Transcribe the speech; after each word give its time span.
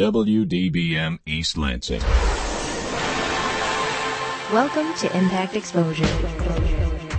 WDBM 0.00 1.18
East 1.26 1.58
Lansing. 1.58 2.00
Welcome 4.50 4.94
to 4.94 5.14
Impact 5.14 5.56
Exposure. 5.56 6.08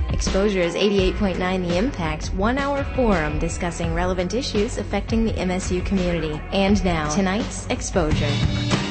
Exposure 0.09 0.61
is 0.61 0.73
88.9 0.73 1.67
The 1.67 1.77
Impact's 1.77 2.33
one 2.33 2.57
hour 2.57 2.83
forum 2.95 3.37
discussing 3.37 3.93
relevant 3.93 4.33
issues 4.33 4.79
affecting 4.79 5.25
the 5.25 5.33
MSU 5.33 5.85
community. 5.85 6.41
And 6.51 6.83
now, 6.83 7.13
tonight's 7.13 7.67
Exposure. 7.67 8.90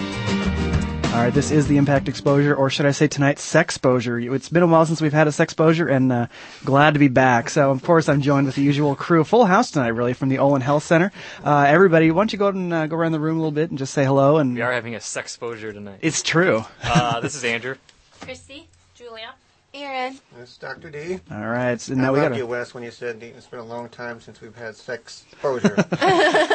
All 1.10 1.16
right, 1.26 1.34
this 1.34 1.50
is 1.50 1.66
the 1.66 1.76
Impact 1.76 2.08
Exposure, 2.08 2.54
or 2.54 2.70
should 2.70 2.86
I 2.86 2.92
say 2.92 3.08
tonight's 3.08 3.42
Sexposure. 3.44 4.32
It's 4.32 4.48
been 4.48 4.62
a 4.62 4.66
while 4.68 4.86
since 4.86 5.02
we've 5.02 5.12
had 5.12 5.26
a 5.26 5.32
Sexposure, 5.32 5.90
and 5.90 6.12
uh, 6.12 6.26
glad 6.64 6.94
to 6.94 7.00
be 7.00 7.08
back. 7.08 7.50
So, 7.50 7.72
of 7.72 7.82
course, 7.82 8.08
I'm 8.08 8.20
joined 8.22 8.46
with 8.46 8.54
the 8.54 8.62
usual 8.62 8.94
crew. 8.94 9.24
Full 9.24 9.44
house 9.44 9.72
tonight, 9.72 9.88
really, 9.88 10.12
from 10.12 10.28
the 10.28 10.38
Olin 10.38 10.62
Health 10.62 10.84
Center. 10.84 11.10
Uh, 11.44 11.64
everybody, 11.66 12.12
why 12.12 12.20
don't 12.20 12.32
you 12.32 12.38
go 12.38 12.48
and 12.48 12.72
uh, 12.72 12.86
go 12.86 12.94
around 12.96 13.10
the 13.10 13.18
room 13.18 13.36
a 13.36 13.40
little 13.40 13.50
bit 13.50 13.70
and 13.70 13.78
just 13.78 13.92
say 13.92 14.04
hello? 14.04 14.36
And 14.38 14.54
We 14.54 14.62
are 14.62 14.72
having 14.72 14.94
a 14.94 14.98
sexposure 14.98 15.72
tonight. 15.72 15.98
It's 16.00 16.22
true. 16.22 16.64
Uh, 16.84 17.18
this 17.18 17.34
is 17.34 17.42
Andrew. 17.42 17.74
Christy, 18.20 18.68
Julia. 18.94 19.34
Erin. 19.74 20.16
It's 20.40 20.58
Dr. 20.58 20.90
D. 20.90 21.18
All 21.30 21.48
right, 21.48 21.80
so 21.80 21.92
I 21.92 21.96
now 21.96 22.12
we 22.12 22.20
love 22.20 22.30
got 22.30 22.38
you, 22.38 22.44
a 22.44 22.46
Wes, 22.46 22.72
when 22.72 22.84
you 22.84 22.92
said 22.92 23.20
it's 23.20 23.46
been 23.46 23.60
a 23.60 23.64
long 23.64 23.88
time 23.88 24.20
since 24.20 24.40
we've 24.40 24.54
had 24.54 24.76
sex 24.76 25.24
exposure. 25.32 25.70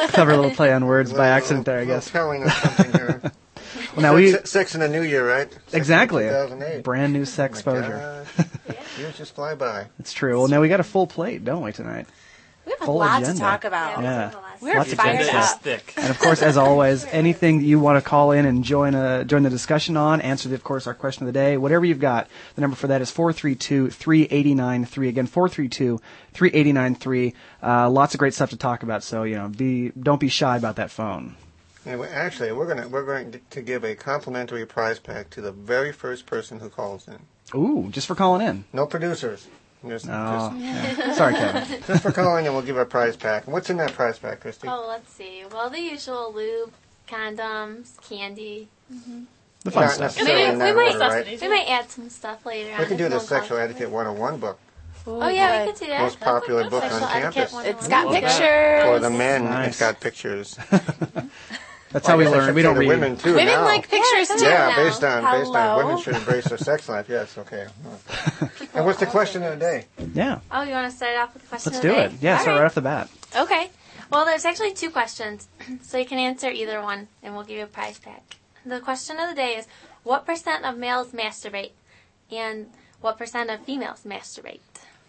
clever 0.08 0.34
little 0.34 0.50
play 0.50 0.72
on 0.72 0.86
words 0.86 1.12
by 1.12 1.28
accident 1.28 1.66
there, 1.66 1.78
I 1.78 1.84
guess. 1.84 2.10
Telling 2.10 2.42
us 2.44 2.56
something 2.56 2.92
here. 2.92 3.22
Well, 3.96 4.02
now 4.02 4.14
we 4.14 4.32
Sex, 4.32 4.50
sex 4.50 4.74
in 4.74 4.80
the 4.80 4.88
new 4.88 5.02
year, 5.02 5.26
right? 5.26 5.50
Sex 5.52 5.74
exactly 5.74 6.24
2008. 6.24 6.82
brand 6.84 7.12
new 7.12 7.24
Oh 7.24 7.44
exposure. 7.44 8.26
Years 8.98 9.16
just 9.16 9.34
fly 9.34 9.54
by. 9.54 9.86
It's 9.98 10.12
true. 10.12 10.38
Well, 10.38 10.48
now 10.48 10.60
we 10.60 10.68
got 10.68 10.80
a 10.80 10.84
full 10.84 11.06
plate, 11.06 11.44
don't 11.44 11.62
we 11.62 11.72
tonight? 11.72 12.06
We 12.66 12.72
have 12.72 12.82
a 12.82 12.86
Full 12.86 12.96
lot 12.96 13.22
agenda. 13.22 13.34
to 13.34 13.40
talk 13.40 13.64
about. 13.64 14.02
Yeah. 14.02 14.32
We're 14.60 14.76
Lots 14.78 14.92
fired 14.94 15.18
good 15.18 15.28
Agenda 15.28 15.38
is 15.38 15.52
up. 15.52 15.62
thick. 15.62 15.94
And 15.96 16.10
of 16.10 16.18
course, 16.18 16.42
as 16.42 16.56
always, 16.56 17.04
anything 17.12 17.58
that 17.58 17.64
you 17.64 17.78
want 17.78 18.02
to 18.02 18.08
call 18.08 18.32
in 18.32 18.44
and 18.44 18.64
join 18.64 18.96
uh, 18.96 19.22
join 19.22 19.44
the 19.44 19.50
discussion 19.50 19.96
on, 19.96 20.20
answer, 20.20 20.48
the, 20.48 20.56
of 20.56 20.64
course, 20.64 20.88
our 20.88 20.94
question 20.94 21.28
of 21.28 21.32
the 21.32 21.38
day, 21.38 21.56
whatever 21.58 21.84
you've 21.84 22.00
got. 22.00 22.26
The 22.56 22.62
number 22.62 22.74
for 22.76 22.88
that 22.88 23.00
is 23.00 23.12
432-3893. 23.12 25.08
Again, 25.08 25.28
432-3893. 25.28 27.34
Uh, 27.62 27.88
lots 27.90 28.14
of 28.14 28.18
great 28.18 28.34
stuff 28.34 28.50
to 28.50 28.56
talk 28.56 28.82
about, 28.82 29.04
so, 29.04 29.22
you 29.22 29.36
know, 29.36 29.48
be 29.48 29.90
don't 29.90 30.18
be 30.20 30.28
shy 30.28 30.56
about 30.56 30.74
that 30.76 30.90
phone. 30.90 31.36
Yeah, 31.86 31.96
well, 31.96 32.10
actually, 32.12 32.50
we're 32.52 32.66
gonna 32.66 32.88
we're 32.88 33.04
going 33.04 33.40
to 33.50 33.62
give 33.62 33.84
a 33.84 33.94
complimentary 33.94 34.66
prize 34.66 34.98
pack 34.98 35.30
to 35.30 35.40
the 35.40 35.52
very 35.52 35.92
first 35.92 36.26
person 36.26 36.58
who 36.60 36.68
calls 36.68 37.06
in. 37.08 37.18
Ooh, 37.58 37.88
just 37.90 38.06
for 38.08 38.14
calling 38.16 38.46
in. 38.46 38.64
No 38.72 38.86
producers. 38.86 39.46
Just, 39.86 40.06
Oh, 40.08 40.52
yeah. 40.58 41.12
sorry, 41.14 41.34
Kevin. 41.34 41.64
just, 41.68 41.86
just 41.86 42.02
for 42.02 42.10
calling 42.10 42.44
in, 42.46 42.52
we'll 42.54 42.62
give 42.62 42.76
a 42.76 42.84
prize 42.84 43.16
pack. 43.16 43.44
And 43.44 43.52
what's 43.52 43.70
in 43.70 43.76
that 43.76 43.92
prize 43.92 44.18
pack, 44.18 44.40
Christy? 44.40 44.66
Oh, 44.66 44.84
let's 44.88 45.12
see. 45.12 45.44
Well, 45.52 45.70
the 45.70 45.78
usual 45.80 46.32
lube, 46.34 46.72
condoms, 47.06 47.90
candy. 48.08 48.66
Mm-hmm. 48.92 49.24
The 49.62 49.70
fun 49.70 49.82
Not 49.84 49.90
stuff. 49.92 50.00
necessarily 50.16 50.56
Maybe 50.58 50.76
we 50.76 50.88
that 50.92 50.98
might 50.98 51.26
right? 51.26 51.40
we 51.40 51.48
might 51.48 51.68
add 51.68 51.90
some 51.90 52.08
stuff 52.08 52.44
later 52.46 52.72
on. 52.72 52.80
We 52.80 52.86
can 52.86 52.96
do 52.96 53.04
the 53.04 53.10
no 53.10 53.16
one 53.16 53.26
Sexual 53.26 53.58
calls. 53.58 53.70
Etiquette 53.70 53.90
101 53.90 54.38
book. 54.38 54.58
Oh 55.08 55.28
yeah, 55.28 55.64
we 55.64 55.70
could 55.72 55.80
do 55.80 55.86
that. 55.86 56.00
Most 56.02 56.18
popular 56.18 56.68
book 56.68 56.82
on 56.82 57.00
campus. 57.00 57.54
It's 57.64 57.86
got 57.86 58.12
pictures. 58.12 58.82
For 58.84 58.98
the 58.98 59.10
men, 59.10 59.44
Nice. 59.44 59.68
it's 59.68 59.78
got 59.78 60.00
pictures. 60.00 60.58
That's 61.92 62.06
how 62.06 62.16
we 62.16 62.24
I 62.26 62.30
guess 62.30 62.34
I 62.34 62.38
learn. 62.46 62.54
We 62.54 62.62
don't 62.62 62.74
the 62.74 62.80
read. 62.80 62.88
women 62.88 63.16
too 63.16 63.30
Women 63.34 63.46
now. 63.46 63.64
like 63.64 63.88
pictures 63.88 64.28
Yeah, 64.30 64.36
too. 64.36 64.44
Yeah, 64.44 64.68
now. 64.68 64.76
based 64.76 65.04
on 65.04 65.40
based 65.40 65.54
on 65.54 65.76
women 65.86 66.02
should 66.02 66.16
embrace 66.16 66.44
their 66.46 66.58
sex 66.58 66.88
life. 66.88 67.06
Yes, 67.08 67.38
okay. 67.38 67.66
and 68.74 68.84
what's 68.84 68.98
the 69.00 69.06
question 69.06 69.42
of 69.42 69.52
the 69.52 69.56
day? 69.60 69.84
Yeah, 70.14 70.40
Oh, 70.50 70.62
you 70.62 70.72
want 70.72 70.90
to 70.90 70.96
start 70.96 71.16
off 71.16 71.32
with 71.34 71.42
the 71.44 71.48
question 71.48 71.72
let's 71.72 71.84
of 71.84 71.90
do 71.90 71.96
the 71.96 72.04
it. 72.04 72.12
Yeah, 72.20 72.34
All 72.36 72.42
start 72.42 72.58
right 72.58 72.66
off 72.66 72.74
the 72.74 72.80
bat. 72.82 73.08
Okay. 73.36 73.70
Well, 74.10 74.24
there's 74.24 74.44
actually 74.44 74.72
two 74.72 74.90
questions, 74.90 75.48
so 75.82 75.98
you 75.98 76.04
can 76.06 76.18
answer 76.18 76.48
either 76.48 76.80
one, 76.82 77.08
and 77.22 77.34
we'll 77.34 77.44
give 77.44 77.56
you 77.58 77.64
a 77.64 77.68
prize 77.68 77.98
pack. 77.98 78.36
The 78.64 78.80
question 78.80 79.18
of 79.18 79.28
the 79.28 79.34
day 79.34 79.54
is: 79.56 79.66
What 80.02 80.26
percent 80.26 80.64
of 80.64 80.76
males 80.76 81.08
masturbate, 81.12 81.70
and 82.30 82.66
what 83.00 83.16
percent 83.18 83.50
of 83.50 83.60
females 83.60 84.02
masturbate? 84.06 84.60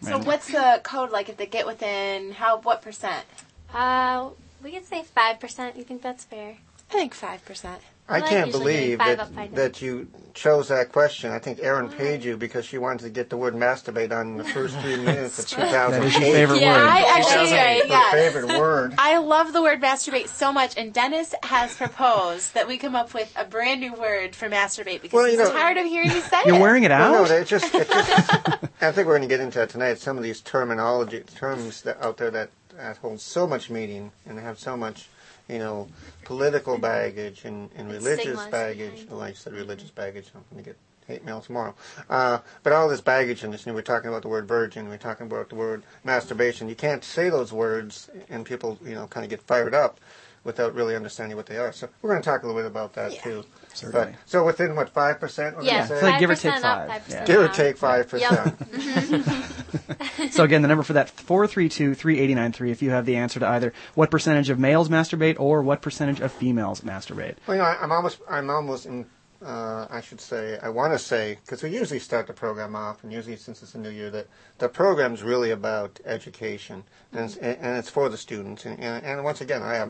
So 0.02 0.20
what's 0.20 0.48
the 0.52 0.80
code 0.84 1.10
like 1.12 1.28
if 1.28 1.38
they 1.38 1.48
get 1.48 1.66
within 1.66 2.32
how 2.34 2.60
what 2.60 2.84
percent? 2.84 3.26
Uh, 3.74 4.30
we 4.64 4.72
could 4.72 4.86
say 4.86 5.04
five 5.04 5.40
percent. 5.40 5.76
You 5.76 5.84
think 5.84 6.02
that's 6.04 6.24
fair? 6.24 6.58
I 6.90 6.94
think 6.94 7.14
five 7.14 7.44
percent. 7.46 7.82
I 8.10 8.20
Well, 8.22 8.30
can't 8.30 8.48
usually 8.48 8.64
doing 8.64 8.86
believe 8.86 8.98
five 9.00 9.18
that 9.18 9.24
up, 9.24 9.34
five 9.36 9.48
down. 9.50 9.56
that 9.56 9.82
you 9.82 10.08
chose 10.34 10.70
that 10.70 10.94
question. 10.94 11.30
I 11.32 11.40
think 11.40 11.60
Erin 11.60 11.90
paid 11.90 12.24
you 12.24 12.38
because 12.38 12.64
she 12.66 12.78
wanted 12.78 13.04
to 13.04 13.10
get 13.10 13.30
the 13.30 13.36
word 13.36 13.54
masturbate 13.54 14.14
on 14.18 14.38
the 14.38 14.46
first 14.46 14.80
three 14.80 14.96
minutes 15.04 15.38
of 15.40 15.48
2008. 15.50 15.92
That 15.92 16.04
is 16.06 16.14
your 16.14 16.22
favorite 16.22 16.62
Yeah, 16.62 16.78
word. 16.78 16.88
I 16.88 17.00
actually 17.20 17.50
Her 17.50 17.86
yes. 17.90 18.14
favorite 18.14 18.58
word. 18.58 18.94
I 18.98 19.18
love 19.18 19.52
the 19.52 19.62
word 19.62 19.82
masturbate 19.82 20.30
so 20.30 20.54
much, 20.54 20.78
and 20.78 20.94
Dennis 20.94 21.36
has 21.44 21.76
proposed 21.76 22.54
that 22.54 22.66
we 22.66 22.78
come 22.78 22.96
up 22.96 23.14
with 23.14 23.30
a 23.36 23.44
brand 23.44 23.82
new 23.82 23.94
word 23.94 24.38
for 24.38 24.48
masturbate 24.48 25.02
because 25.02 25.12
Well, 25.18 25.26
you 25.28 25.38
he's 25.38 25.40
know- 25.50 25.52
tired 25.54 25.76
of 25.76 25.86
hearing 25.86 26.10
you 26.12 26.22
say 26.22 26.40
it. 26.40 26.46
You're 26.48 26.56
it. 26.56 26.62
wearing 26.62 26.84
it 26.84 26.92
Well, 26.92 27.24
out. 27.26 27.30
no, 27.30 27.36
it 27.36 27.46
just, 27.46 27.76
it 27.76 27.90
just. 27.90 28.32
I 28.82 28.92
think 28.94 29.06
we're 29.08 29.18
going 29.18 29.22
to 29.24 29.28
get 29.28 29.42
into 29.42 29.60
that 29.60 29.68
tonight. 29.70 29.98
Some 29.98 30.16
of 30.18 30.24
these 30.24 30.40
terminology 30.40 31.20
terms 31.36 31.82
that 31.82 32.02
out 32.02 32.16
there 32.16 32.32
that, 32.32 32.52
that 32.78 32.96
hold 32.98 33.20
so 33.20 33.46
much 33.48 33.70
meaning 33.70 34.12
and 34.26 34.40
have 34.40 34.60
so 34.60 34.78
much, 34.78 35.10
you 35.48 35.60
know, 35.60 35.88
political 36.26 36.78
baggage 36.78 37.46
and, 37.46 37.70
and 37.76 37.92
It's 37.92 38.04
religious 38.04 38.46
baggage. 38.48 39.08
Well, 39.10 39.22
I 39.22 39.34
said 39.34 39.54
religious 39.54 39.92
baggage. 39.92 40.32
I'm 40.36 40.44
going 40.52 40.64
to 40.64 40.70
get 40.70 40.78
hate 41.08 41.24
mail 41.24 41.42
tomorrow. 41.42 41.74
Uh, 42.10 42.40
but 42.64 42.74
all 42.74 42.90
this 42.90 43.02
baggage 43.02 43.44
in 43.44 43.52
this, 43.52 43.66
and 43.66 43.74
we're 43.74 43.82
talking 43.82 44.10
about 44.10 44.22
the 44.22 44.28
word 44.28 44.48
virgin. 44.48 44.90
We're 44.90 44.98
talking 44.98 45.26
about 45.26 45.50
the 45.50 45.56
word 45.56 45.84
masturbation. 46.04 46.68
You 46.68 46.76
can't 46.76 47.04
say 47.04 47.30
those 47.30 47.54
words, 47.54 48.10
and 48.30 48.46
people, 48.46 48.78
you 48.84 48.94
know, 48.94 49.08
kind 49.08 49.24
of 49.24 49.30
get 49.30 49.42
fired 49.42 49.74
up 49.74 50.00
without 50.44 50.74
really 50.76 50.96
understanding 50.96 51.36
what 51.38 51.46
they 51.46 51.58
are. 51.58 51.72
So 51.72 51.90
we're 52.02 52.12
going 52.12 52.22
to 52.22 52.26
talk 52.30 52.44
a 52.44 52.48
little 52.48 52.62
bit 52.62 52.68
about 52.68 52.94
that 52.94 53.14
too. 53.22 53.44
Certainly. 53.78 54.12
But 54.14 54.16
so 54.26 54.44
within 54.44 54.76
what 54.76 54.90
five 54.90 55.20
percent? 55.20 55.56
Yeah, 55.62 55.86
So 55.86 56.00
like 56.02 56.20
give 56.20 56.30
or 56.30 56.36
take 56.36 56.54
5% 56.54 56.64
up, 56.64 56.88
five. 56.88 57.02
5% 57.04 57.10
Yeah. 57.10 57.26
Give 57.26 57.42
or 57.42 57.48
take 57.48 57.78
five 57.78 58.08
percent. 58.10 58.56
So 60.32 60.44
again, 60.44 60.62
the 60.62 60.68
number 60.68 60.84
for 60.84 60.94
that 60.94 61.16
432-3893 61.16 62.70
if 62.72 62.82
you 62.82 62.90
have 62.92 63.06
the 63.06 63.16
answer 63.16 63.40
to 63.40 63.48
either 63.48 63.74
what 63.96 64.12
percentage 64.12 64.50
of 64.50 64.60
males 64.60 64.90
masturbate 64.90 65.40
or 65.40 65.62
what 65.62 65.82
percentage 65.82 66.20
of 66.20 66.32
females 66.32 66.82
masturbate. 66.82 67.36
Well, 67.48 67.58
you 67.58 67.64
know, 67.64 67.68
I, 67.68 67.78
I'm 67.82 67.92
almost, 67.92 68.20
I'm 68.30 68.50
almost 68.50 68.86
in. 68.86 69.06
Uh, 69.40 69.86
I 69.92 70.02
should 70.02 70.20
say, 70.20 70.58
I 70.64 70.70
want 70.70 70.94
to 70.94 71.00
say, 71.00 71.38
because 71.46 71.62
we 71.62 71.70
usually 71.70 72.00
start 72.00 72.26
the 72.26 72.34
program 72.34 72.76
off, 72.76 73.04
and 73.04 73.14
usually 73.14 73.36
since 73.36 73.62
it's 73.62 73.76
a 73.76 73.78
new 73.78 73.92
year, 73.92 74.10
that 74.10 74.26
the 74.58 74.68
program's 74.68 75.22
really 75.22 75.52
about 75.52 76.00
education, 76.06 76.84
and 77.14 77.26
it's, 77.26 77.36
and 77.38 77.78
it's 77.78 77.88
for 77.88 78.10
the 78.10 78.18
students. 78.18 78.66
And, 78.66 78.80
and, 78.80 79.06
and 79.06 79.24
once 79.24 79.40
again, 79.40 79.62
I 79.62 79.88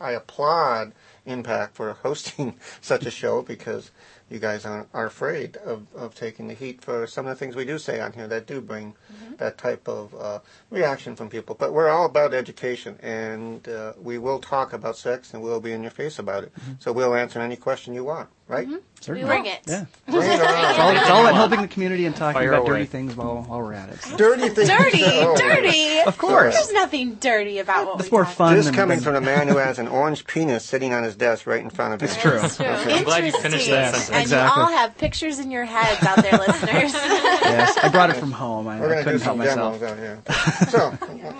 I 0.00 0.12
applaud 0.12 0.92
Impact 1.26 1.76
for 1.76 1.92
hosting 1.92 2.54
such 2.80 3.06
a 3.06 3.10
show 3.10 3.42
because 3.42 3.90
you 4.30 4.38
guys 4.38 4.64
are, 4.64 4.86
are 4.94 5.06
afraid 5.06 5.56
of, 5.58 5.86
of 5.94 6.14
taking 6.14 6.48
the 6.48 6.54
heat 6.54 6.80
for 6.80 7.06
some 7.06 7.26
of 7.26 7.30
the 7.30 7.36
things 7.36 7.56
we 7.56 7.64
do 7.64 7.78
say 7.78 8.00
on 8.00 8.12
here 8.12 8.28
that 8.28 8.46
do 8.46 8.60
bring 8.60 8.94
that 9.38 9.58
type 9.58 9.88
of 9.88 10.14
uh, 10.14 10.38
reaction 10.70 11.16
from 11.16 11.28
people. 11.28 11.56
But 11.58 11.72
we're 11.72 11.88
all 11.88 12.06
about 12.06 12.32
education, 12.32 12.96
and 13.02 13.66
uh, 13.68 13.94
we 14.00 14.18
will 14.18 14.38
talk 14.38 14.72
about 14.72 14.96
sex, 14.96 15.34
and 15.34 15.42
we'll 15.42 15.60
be 15.60 15.72
in 15.72 15.82
your 15.82 15.90
face 15.90 16.18
about 16.18 16.44
it. 16.44 16.52
So 16.78 16.92
we'll 16.92 17.14
answer 17.14 17.40
any 17.40 17.56
question 17.56 17.92
you 17.92 18.04
want, 18.04 18.28
right? 18.50 18.66
Mm-hmm. 18.66 18.76
Certainly. 19.00 19.26
Bring 19.28 19.46
it. 19.46 19.60
Yeah. 19.66 19.84
Bring 20.06 20.22
it 20.28 20.34
It's 20.34 20.78
all, 20.78 20.90
it's 20.90 21.08
all 21.10 21.22
about 21.22 21.34
helping 21.34 21.62
the 21.62 21.68
community 21.68 22.04
and 22.04 22.14
talking 22.14 22.34
Fire 22.38 22.52
about 22.52 22.62
away. 22.68 22.70
dirty 22.80 22.84
things 22.84 23.16
while, 23.16 23.42
while 23.44 23.60
we're 23.60 23.72
at 23.72 23.88
it. 23.88 23.98
So. 24.02 24.16
Dirty 24.18 24.48
things. 24.50 24.68
Dirty, 24.68 25.02
Oh. 25.04 25.36
dirty. 25.38 26.00
Of 26.00 26.18
course. 26.18 26.54
There's 26.54 26.72
nothing 26.72 27.14
dirty 27.14 27.58
about 27.60 27.86
what 27.86 28.00
It's 28.00 28.10
we 28.10 28.16
more 28.16 28.24
talk 28.24 28.34
fun 28.34 28.56
This 28.56 28.66
than, 28.66 28.74
coming 28.74 28.98
than- 28.98 29.04
from 29.04 29.14
a 29.14 29.20
man 29.22 29.48
who 29.48 29.56
has 29.56 29.78
an 29.78 29.88
orange 29.88 30.26
penis 30.26 30.64
sitting 30.66 30.92
on 30.92 31.02
his 31.04 31.16
desk 31.16 31.46
right 31.46 31.62
in 31.62 31.70
front 31.70 31.94
of 31.94 32.02
him. 32.02 32.08
It's 32.08 32.16
true. 32.20 32.32
That's 32.32 32.56
true. 32.58 32.66
I'm 32.66 33.04
glad 33.04 33.24
you 33.24 33.32
finished 33.32 33.68
that 33.68 33.94
Interesting. 33.94 34.00
sentence. 34.00 34.10
And 34.10 34.20
Exactly. 34.22 34.60
you 34.60 34.66
all 34.66 34.72
have 34.76 34.98
pictures 34.98 35.38
in 35.38 35.50
your 35.50 35.64
heads 35.64 36.02
out 36.04 36.16
there, 36.22 36.32
listeners. 36.46 36.92
Yes, 36.92 37.78
I 37.78 37.88
brought 37.88 38.10
it 38.10 38.16
from 38.16 38.32
home. 38.32 38.68
I, 38.68 38.80
We're 38.80 38.86
I 38.98 39.02
going 39.02 39.04
to 39.04 39.12
do 39.12 39.18
couldn't 39.18 39.20
help 39.22 39.38
some 39.38 39.38
myself. 39.38 39.80
demos 39.80 39.90
out 39.90 40.98
here. 41.08 41.30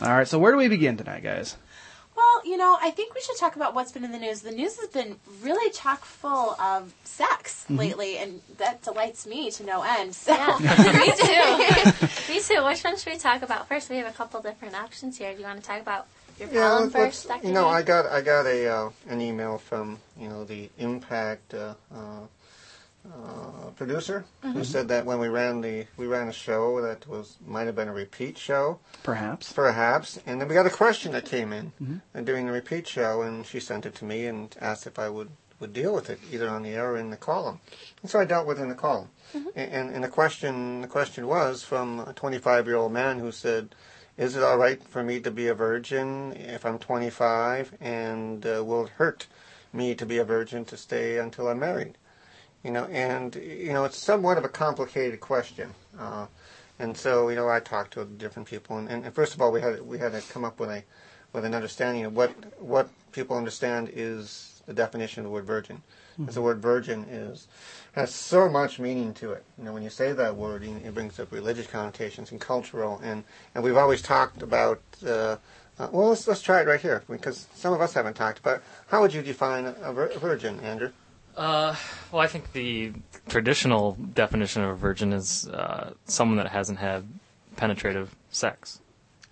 So, 0.00 0.06
All 0.06 0.12
right, 0.16 0.28
so 0.28 0.38
where 0.38 0.52
do 0.52 0.58
we 0.58 0.68
begin 0.68 0.96
tonight, 0.96 1.22
guys? 1.22 1.56
Well, 2.42 2.50
you 2.50 2.56
know, 2.56 2.76
I 2.80 2.90
think 2.90 3.14
we 3.14 3.20
should 3.20 3.36
talk 3.36 3.56
about 3.56 3.74
what's 3.74 3.92
been 3.92 4.04
in 4.04 4.12
the 4.12 4.18
news. 4.18 4.40
The 4.40 4.50
news 4.50 4.78
has 4.78 4.88
been 4.88 5.16
really 5.42 5.70
chock 5.72 6.04
full 6.04 6.56
of 6.60 6.94
sex 7.04 7.64
Mm-hmm. 7.64 7.76
lately, 7.76 8.18
and 8.18 8.40
that 8.58 8.82
delights 8.82 9.26
me 9.26 9.50
to 9.52 9.64
no 9.64 9.82
end. 9.82 10.14
So, 10.14 10.32
Me 10.58 11.12
too. 11.16 11.92
Me 12.32 12.40
too. 12.40 12.64
Which 12.64 12.82
one 12.82 12.96
should 12.96 13.12
we 13.12 13.18
talk 13.18 13.42
about 13.42 13.68
first? 13.68 13.90
We 13.90 13.96
have 13.98 14.06
a 14.08 14.12
couple 14.16 14.40
different 14.40 14.74
options 14.74 15.18
here. 15.18 15.32
Do 15.32 15.40
you 15.40 15.44
want 15.46 15.60
to 15.60 15.66
talk 15.66 15.80
about 15.80 16.06
your 16.38 16.48
yeah, 16.50 16.68
column 16.70 16.90
first, 16.90 17.28
let's- 17.28 17.44
you 17.44 17.52
know, 17.52 17.64
D? 17.68 17.70
I 17.74 17.82
got 17.82 18.06
I 18.06 18.20
got 18.22 18.46
a 18.46 18.66
uh, 18.68 18.90
an 19.08 19.20
email 19.20 19.58
from 19.58 19.98
you 20.18 20.28
know 20.28 20.44
the 20.44 20.68
Impact 20.78 21.54
uh, 21.54 21.74
uh, 21.94 22.20
uh, 23.06 23.70
producer 23.76 24.24
who 24.42 24.64
said 24.64 24.88
that 24.88 25.06
when 25.06 25.18
we 25.18 25.28
ran 25.28 25.60
the 25.60 25.86
we 25.96 26.06
ran 26.06 26.28
a 26.28 26.32
show 26.32 26.80
that 26.82 27.06
was 27.08 27.36
might 27.46 27.66
have 27.66 27.74
been 27.76 27.88
a 27.88 27.92
repeat 27.92 28.36
show, 28.38 28.78
Perhaps. 29.02 29.52
perhaps, 29.52 30.18
and 30.26 30.40
then 30.40 30.48
we 30.48 30.54
got 30.54 30.66
a 30.66 30.70
question 30.70 31.12
that 31.12 31.24
came 31.24 31.52
in 31.52 31.72
uh, 32.14 32.20
during 32.20 32.46
the 32.46 32.52
repeat 32.52 32.86
show, 32.86 33.22
and 33.22 33.46
she 33.46 33.58
sent 33.60 33.86
it 33.86 33.94
to 33.96 34.04
me 34.04 34.26
and 34.26 34.54
asked 34.60 34.86
if 34.86 34.98
I 34.98 35.08
would 35.08 35.30
would 35.60 35.72
deal 35.72 35.94
with 35.94 36.08
it 36.08 36.18
either 36.32 36.48
on 36.48 36.62
the 36.62 36.70
air 36.70 36.92
or 36.92 36.96
in 36.96 37.10
the 37.10 37.16
column, 37.16 37.60
and 38.02 38.10
so 38.10 38.18
I 38.18 38.24
dealt 38.24 38.46
with 38.46 38.58
it 38.58 38.62
in 38.62 38.68
the 38.70 38.74
column, 38.74 39.08
and, 39.34 39.48
and 39.72 39.94
and 39.94 40.04
the 40.04 40.08
question 40.08 40.80
the 40.82 40.88
question 40.88 41.26
was 41.26 41.62
from 41.62 42.00
a 42.00 42.12
25 42.12 42.66
year 42.66 42.76
old 42.76 42.92
man 42.92 43.18
who 43.18 43.30
said. 43.32 43.74
is 44.18 44.36
it 44.36 44.42
all 44.42 44.58
right 44.58 44.82
for 44.84 45.02
me 45.02 45.20
to 45.20 45.30
be 45.30 45.46
a 45.48 45.54
virgin 45.54 46.32
if 46.36 46.66
I'm 46.66 46.78
25, 46.78 47.72
and 47.80 48.44
uh, 48.44 48.62
will 48.64 48.84
it 48.86 48.90
hurt 48.98 49.26
me 49.72 49.94
to 49.94 50.04
be 50.04 50.18
a 50.18 50.24
virgin 50.24 50.64
to 50.66 50.76
stay 50.76 51.16
until 51.18 51.48
I'm 51.48 51.58
married? 51.60 51.96
You 52.62 52.70
know, 52.72 52.84
and 52.86 53.34
you 53.36 53.72
know, 53.72 53.84
it's 53.84 53.96
somewhat 53.96 54.36
of 54.38 54.44
a 54.44 54.48
complicated 54.48 55.20
question. 55.20 55.72
Uh, 55.98 56.26
and 56.78 56.96
so, 56.96 57.28
you 57.28 57.36
know, 57.36 57.48
I 57.48 57.60
talked 57.60 57.92
to 57.94 58.04
different 58.04 58.48
people, 58.48 58.78
and, 58.78 58.88
and 58.88 59.14
first 59.14 59.34
of 59.34 59.40
all, 59.40 59.50
we 59.52 59.60
had 59.60 59.80
we 59.82 59.98
had 59.98 60.12
to 60.12 60.20
come 60.32 60.44
up 60.44 60.60
with 60.60 60.70
a 60.70 60.82
with 61.32 61.44
an 61.44 61.54
understanding 61.54 62.04
of 62.04 62.14
what 62.14 62.32
what 62.60 62.88
people 63.12 63.36
understand 63.36 63.90
is 63.92 64.62
the 64.66 64.74
definition 64.74 65.20
of 65.20 65.24
the 65.24 65.30
word 65.30 65.44
virgin. 65.44 65.82
Because 66.18 66.34
the 66.34 66.42
word 66.42 66.60
virgin 66.60 67.04
is 67.08 67.48
has 67.92 68.14
so 68.14 68.46
much 68.48 68.78
meaning 68.78 69.14
to 69.14 69.32
it. 69.32 69.42
You 69.56 69.64
know, 69.64 69.72
when 69.72 69.82
you 69.82 69.88
say 69.90 70.12
that 70.12 70.36
word, 70.36 70.62
you- 70.62 70.80
it 70.84 70.92
brings 70.94 71.18
up 71.18 71.32
religious 71.32 71.66
connotations 71.66 72.30
and 72.30 72.40
cultural, 72.40 73.00
and 73.02 73.24
and 73.54 73.64
we've 73.64 73.76
always 73.76 74.02
talked 74.02 74.42
about. 74.42 74.82
Uh, 75.04 75.36
uh, 75.78 75.88
well, 75.92 76.08
let's 76.10 76.28
let's 76.28 76.42
try 76.42 76.60
it 76.60 76.66
right 76.66 76.80
here 76.80 77.02
because 77.08 77.46
some 77.54 77.72
of 77.72 77.80
us 77.80 77.94
haven't 77.94 78.14
talked 78.14 78.38
about. 78.38 78.62
How 78.88 79.00
would 79.00 79.14
you 79.14 79.22
define 79.22 79.64
a, 79.64 79.92
vir- 79.94 80.12
a 80.14 80.18
virgin, 80.18 80.60
Andrew? 80.60 80.92
Uh, 81.36 81.74
well, 82.12 82.20
I 82.20 82.26
think 82.26 82.52
the 82.52 82.92
traditional 83.28 83.92
definition 83.92 84.62
of 84.62 84.70
a 84.70 84.74
virgin 84.74 85.12
is 85.12 85.48
uh, 85.48 85.94
someone 86.04 86.36
that 86.38 86.48
hasn't 86.48 86.78
had 86.78 87.06
penetrative 87.56 88.14
sex. 88.30 88.80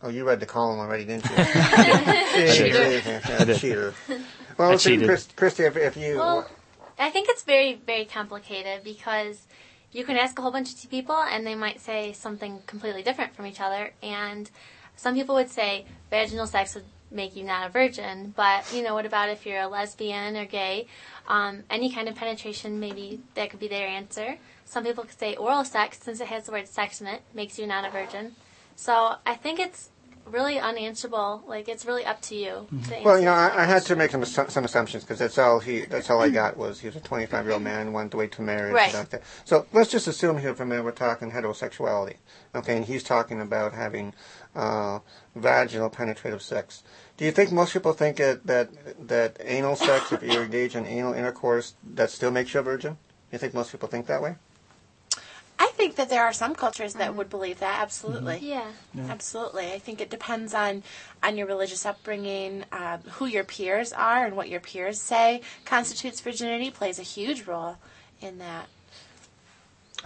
Oh, 0.03 0.09
you 0.09 0.25
read 0.25 0.39
the 0.41 0.47
column 0.47 0.79
already, 0.79 1.05
didn't 1.05 1.25
you? 1.25 1.37
Cheater. 2.55 2.91
Yeah, 3.05 3.45
did. 3.45 3.59
Cheater. 3.59 3.95
Well, 4.57 4.73
I 4.73 4.77
see, 4.77 4.91
cheated. 4.91 5.07
Chris, 5.07 5.29
Christy, 5.35 5.65
if, 5.65 5.77
if 5.77 5.97
you. 5.97 6.17
Well, 6.19 6.49
I 6.99 7.11
think 7.11 7.29
it's 7.29 7.43
very, 7.43 7.75
very 7.75 8.05
complicated 8.05 8.85
because 8.85 9.47
you 9.93 10.05
can 10.05 10.17
ask 10.17 10.39
a 10.39 10.43
whole 10.43 10.53
bunch 10.53 10.73
of 10.73 10.91
people 10.91 11.17
and 11.17 11.47
they 11.47 11.55
might 11.55 11.81
say 11.81 12.13
something 12.13 12.61
completely 12.67 13.03
different 13.03 13.35
from 13.35 13.47
each 13.47 13.61
other. 13.61 13.93
And 14.03 14.51
some 14.97 15.15
people 15.15 15.35
would 15.35 15.51
say 15.51 15.87
vaginal 16.11 16.47
sex 16.47 16.75
would 16.75 16.85
make 17.11 17.37
you 17.37 17.45
not 17.45 17.67
a 17.67 17.71
virgin, 17.71 18.33
but 18.37 18.73
you 18.73 18.83
know, 18.83 18.95
what 18.95 19.07
about 19.07 19.29
if 19.29 19.47
you're 19.47 19.61
a 19.61 19.69
lesbian 19.69 20.37
or 20.37 20.45
gay? 20.45 20.87
Um, 21.27 21.63
any 21.71 21.91
kind 21.91 22.09
of 22.09 22.15
penetration, 22.15 22.81
maybe 22.81 23.21
that 23.35 23.51
could 23.51 23.61
be 23.61 23.69
their 23.69 23.87
answer. 23.87 24.39
Some 24.65 24.85
people 24.85 25.05
could 25.05 25.19
say 25.19 25.37
oral 25.37 25.65
sex, 25.65 25.99
since 26.03 26.21
it 26.21 26.27
has 26.29 26.47
the 26.47 26.53
word 26.53 26.69
sex 26.69 27.01
in 27.01 27.07
it, 27.07 27.23
makes 27.35 27.59
you 27.59 27.67
not 27.67 27.87
a 27.87 27.91
virgin. 27.91 28.35
So 28.77 29.15
I 29.27 29.35
think 29.35 29.59
it's 29.59 29.91
really 30.31 30.59
unanswerable. 30.59 31.43
Like 31.47 31.69
it's 31.69 31.85
really 31.87 32.05
up 32.05 32.21
to 32.23 32.35
you. 32.35 32.67
To 32.69 32.75
Mm-hmm. 32.75 33.05
Well, 33.05 33.19
you 33.19 33.25
know, 33.25 33.33
I, 33.33 33.63
I 33.63 33.65
had 33.65 33.83
to 33.87 33.97
make 33.97 34.11
some 34.11 34.25
some 34.25 34.65
assumptions 34.65 35.05
because 35.05 35.19
that's 35.19 35.39
all 35.39 35.59
he 35.59 35.81
that's 35.81 36.11
all 36.11 36.21
I 36.21 36.29
got 36.29 36.57
was 36.57 36.81
he 36.81 36.89
was 36.89 36.97
a 36.97 37.01
25 37.01 37.45
year 37.45 37.55
old 37.55 37.63
man 37.63 37.93
wanted 37.93 38.13
to 38.13 38.17
wait 38.19 38.33
to 38.33 38.43
marriage. 38.43 38.75
Right. 38.75 38.93
like 38.93 39.11
that. 39.11 39.23
So 39.45 39.67
let's 39.73 39.91
just 39.91 40.07
assume 40.07 40.39
here 40.39 40.55
for 40.55 40.63
a 40.63 40.67
minute 40.67 40.85
we're 40.85 40.93
talking 40.93 41.31
heterosexuality, 41.31 42.17
okay? 42.55 42.77
And 42.77 42.85
he's 42.85 43.03
talking 43.03 43.41
about 43.41 43.73
having 43.73 44.15
uh, 44.59 44.99
vaginal 45.37 45.89
penetrative 45.89 46.43
sex. 46.43 46.83
Do 47.17 47.25
you 47.25 47.31
think 47.31 47.53
most 47.53 47.73
people 47.73 47.93
think 47.93 48.17
that 48.17 48.47
that, 48.47 48.69
that 49.09 49.37
anal 49.41 49.77
sex, 49.77 50.13
if 50.13 50.23
you 50.23 50.41
engage 50.41 50.75
in 50.75 50.85
anal 50.85 51.15
intercourse, 51.15 51.75
that 51.95 52.11
still 52.11 52.31
makes 52.31 52.53
you 52.53 52.61
a 52.61 52.63
virgin? 52.63 52.95
Do 52.95 52.99
You 53.33 53.39
think 53.39 53.55
most 53.55 53.71
people 53.73 53.89
think 53.89 54.07
that 54.07 54.21
way? 54.21 54.37
I 55.61 55.69
think 55.75 55.97
that 55.97 56.09
there 56.09 56.25
are 56.25 56.33
some 56.33 56.55
cultures 56.55 56.95
that 56.95 57.15
would 57.17 57.31
believe 57.31 57.59
that. 57.61 57.81
Absolutely. 57.81 58.39
Yeah. 58.43 58.71
Absolutely. 59.09 59.73
I 59.73 59.79
think 59.79 60.01
it 60.01 60.11
depends 60.11 60.55
on 60.55 60.83
on 61.23 61.37
your 61.37 61.47
religious 61.47 61.85
upbringing, 61.85 62.65
uh, 62.71 62.99
who 63.13 63.27
your 63.27 63.45
peers 63.45 63.93
are, 63.93 64.25
and 64.25 64.37
what 64.37 64.49
your 64.49 64.61
peers 64.61 65.01
say 65.01 65.43
constitutes 65.65 66.21
virginity 66.21 66.71
plays 66.71 66.99
a 66.99 67.03
huge 67.03 67.47
role 67.47 67.77
in 68.21 68.39
that. 68.39 68.69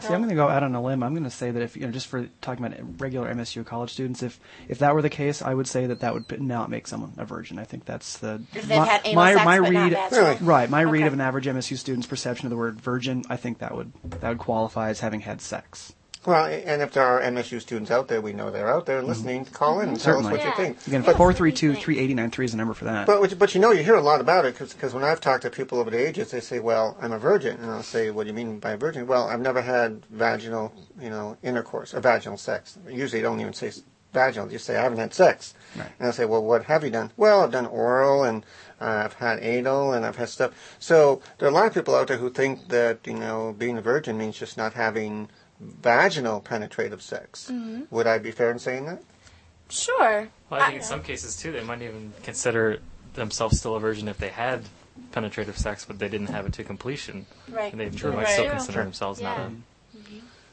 See, 0.00 0.09
I'm 0.09 0.21
going 0.21 0.31
to 0.31 0.35
go 0.35 0.49
out 0.49 0.62
on 0.62 0.75
a 0.75 0.83
limb. 0.83 1.03
I'm 1.03 1.12
going 1.12 1.25
to 1.25 1.31
say 1.31 1.50
that 1.50 1.62
if 1.62 1.77
you 1.77 1.85
know, 1.85 1.93
just 1.93 2.06
for 2.06 2.27
talking 2.41 2.65
about 2.65 2.79
regular 3.00 3.33
MSU 3.33 3.65
college 3.65 3.93
students, 3.93 4.23
if 4.23 4.41
if 4.69 4.79
that 4.79 4.94
were 4.94 5.03
the 5.03 5.11
case, 5.11 5.43
I 5.43 5.53
would 5.55 5.69
say 5.69 5.87
that 5.87 6.00
that 6.00 6.15
would 6.15 6.41
not 6.41 6.71
make 6.71 6.87
someone 6.87 7.12
a 7.19 7.25
virgin. 7.25 7.59
I 7.59 7.65
think 7.65 7.85
that's 7.85 8.19
the 8.19 8.43
If 8.55 8.67
they've 8.67 8.79
had 8.83 9.03
anal 9.05 9.15
sex 9.35 9.44
but 9.61 9.71
not 9.75 9.91
vaginal. 10.11 10.49
Right. 10.49 10.71
My 10.71 10.81
read 10.81 11.00
Okay. 11.03 11.06
of 11.09 11.12
an 11.12 11.21
average 11.21 11.47
MSU 11.47 11.77
student's 11.77 12.06
perception 12.06 12.47
of 12.47 12.50
the 12.50 12.56
word 12.56 12.81
virgin, 12.81 13.23
I 13.29 13.37
think 13.37 13.59
that 13.59 13.77
would 13.77 13.93
that 14.21 14.29
would 14.31 14.39
qualify 14.39 14.89
as 14.89 15.00
having 15.00 15.21
had 15.21 15.41
sex. 15.41 15.93
Well, 16.25 16.47
and 16.47 16.83
if 16.83 16.93
there 16.93 17.05
are 17.05 17.21
MSU 17.21 17.61
students 17.61 17.91
out 17.91 18.07
there, 18.07 18.21
we 18.21 18.33
know 18.33 18.51
they're 18.53 18.73
out 18.73 18.87
there 18.87 19.03
listening. 19.03 19.45
Call 19.47 19.81
in 19.81 19.89
and 19.89 19.99
tell 20.01 20.19
us 20.19 20.25
Certainly. 20.25 20.39
what 20.39 20.47
you 20.47 20.55
think. 20.57 20.87
Again, 20.87 21.03
Yeah. 21.03 21.15
four 21.15 21.33
three 21.33 21.51
two 21.51 21.75
three 21.75 21.99
eighty 21.99 22.15
nine 22.15 22.31
three 22.31 22.45
is 22.45 22.53
the 22.53 22.59
number 22.59 22.75
for 22.75 22.85
that. 22.85 23.07
But 23.07 23.37
but 23.41 23.55
you 23.57 23.61
know 23.61 23.73
you 23.73 23.83
hear 23.83 23.97
a 23.97 24.01
lot 24.01 24.21
about 24.21 24.45
it 24.45 24.57
because 24.57 24.95
when 24.95 25.03
I've 25.03 25.21
talked 25.21 25.43
to 25.43 25.51
people 25.51 25.81
over 25.81 25.91
the 25.91 25.99
ages, 25.99 26.31
they 26.31 26.39
say, 26.41 26.61
"Well, 26.61 26.97
I'm 27.01 27.11
a 27.13 27.19
virgin," 27.19 27.59
and 27.61 27.71
I'll 27.73 27.83
say, 27.83 28.11
"What 28.13 28.23
do 28.25 28.29
you 28.29 28.35
mean 28.35 28.61
by 28.61 28.77
virgin?" 28.77 29.07
Well, 29.09 29.27
I've 29.29 29.41
never 29.41 29.63
had 29.63 30.07
vaginal, 30.11 30.73
you 31.01 31.11
know, 31.11 31.37
intercourse 31.43 31.93
or 31.93 32.01
vaginal 32.01 32.39
sex. 32.39 32.79
Usually, 32.89 33.21
they 33.21 33.23
don't 33.29 33.41
even 33.41 33.53
say 33.53 33.73
vaginal; 34.13 34.47
they 34.47 34.53
just 34.55 34.67
say, 34.67 34.77
"I 34.77 34.83
haven't 34.83 34.99
had 34.99 35.13
sex." 35.15 35.55
Right. 35.77 35.89
And 35.99 36.07
I 36.07 36.13
say, 36.13 36.25
"Well, 36.25 36.45
what 36.45 36.67
have 36.67 36.85
you 36.85 36.91
done?" 36.91 37.11
Well, 37.17 37.41
I've 37.43 37.51
done 37.51 37.67
oral 37.67 38.23
and 38.23 38.45
uh, 38.81 39.03
I've 39.07 39.15
had 39.15 39.41
anal 39.43 39.93
and 39.93 40.07
I've 40.07 40.17
had 40.17 40.29
stuff. 40.29 40.53
So 40.79 41.21
there 41.39 41.49
are 41.49 41.51
a 41.51 41.55
lot 41.55 41.67
of 41.67 41.75
people 41.75 41.97
out 41.97 42.07
there 42.07 42.19
who 42.19 42.31
think 42.31 42.69
that 42.69 42.99
you 43.07 43.15
know 43.15 43.55
being 43.59 43.77
a 43.77 43.83
virgin 43.83 44.17
means 44.19 44.39
just 44.39 44.57
not 44.57 44.75
having 44.75 45.29
vaginal 45.62 46.41
penetrative 46.41 47.03
sex. 47.03 47.50
Would 47.91 48.06
I 48.06 48.19
be 48.19 48.31
fair 48.31 48.50
in 48.50 48.59
saying 48.59 48.87
that? 48.87 49.03
Sure. 49.69 50.29
Well, 50.50 50.61
I 50.61 50.67
think 50.67 50.79
in 50.81 50.85
some 50.85 51.03
cases 51.03 51.37
too, 51.37 51.53
they 51.53 51.62
might 51.62 51.81
even 51.82 52.12
consider 52.23 52.79
themselves 53.14 53.59
still 53.59 53.76
a 53.76 53.81
virgin 53.81 54.09
if 54.09 54.19
they 54.19 54.29
had 54.29 54.62
penetrative 55.12 55.56
sex, 55.56 55.85
but 55.85 55.99
they 55.99 56.09
didn't 56.09 56.26
have 56.29 56.44
it 56.47 56.53
to 56.55 56.64
completion. 56.64 57.26
Right. 57.49 57.73
And 57.73 57.81
they 57.81 57.91
Sure. 57.97 58.12
might 58.12 58.29
still 58.29 58.50
consider 58.50 58.73
Sure. 58.75 58.85
themselves 58.85 59.20
Yeah. 59.20 59.29
not 59.29 59.38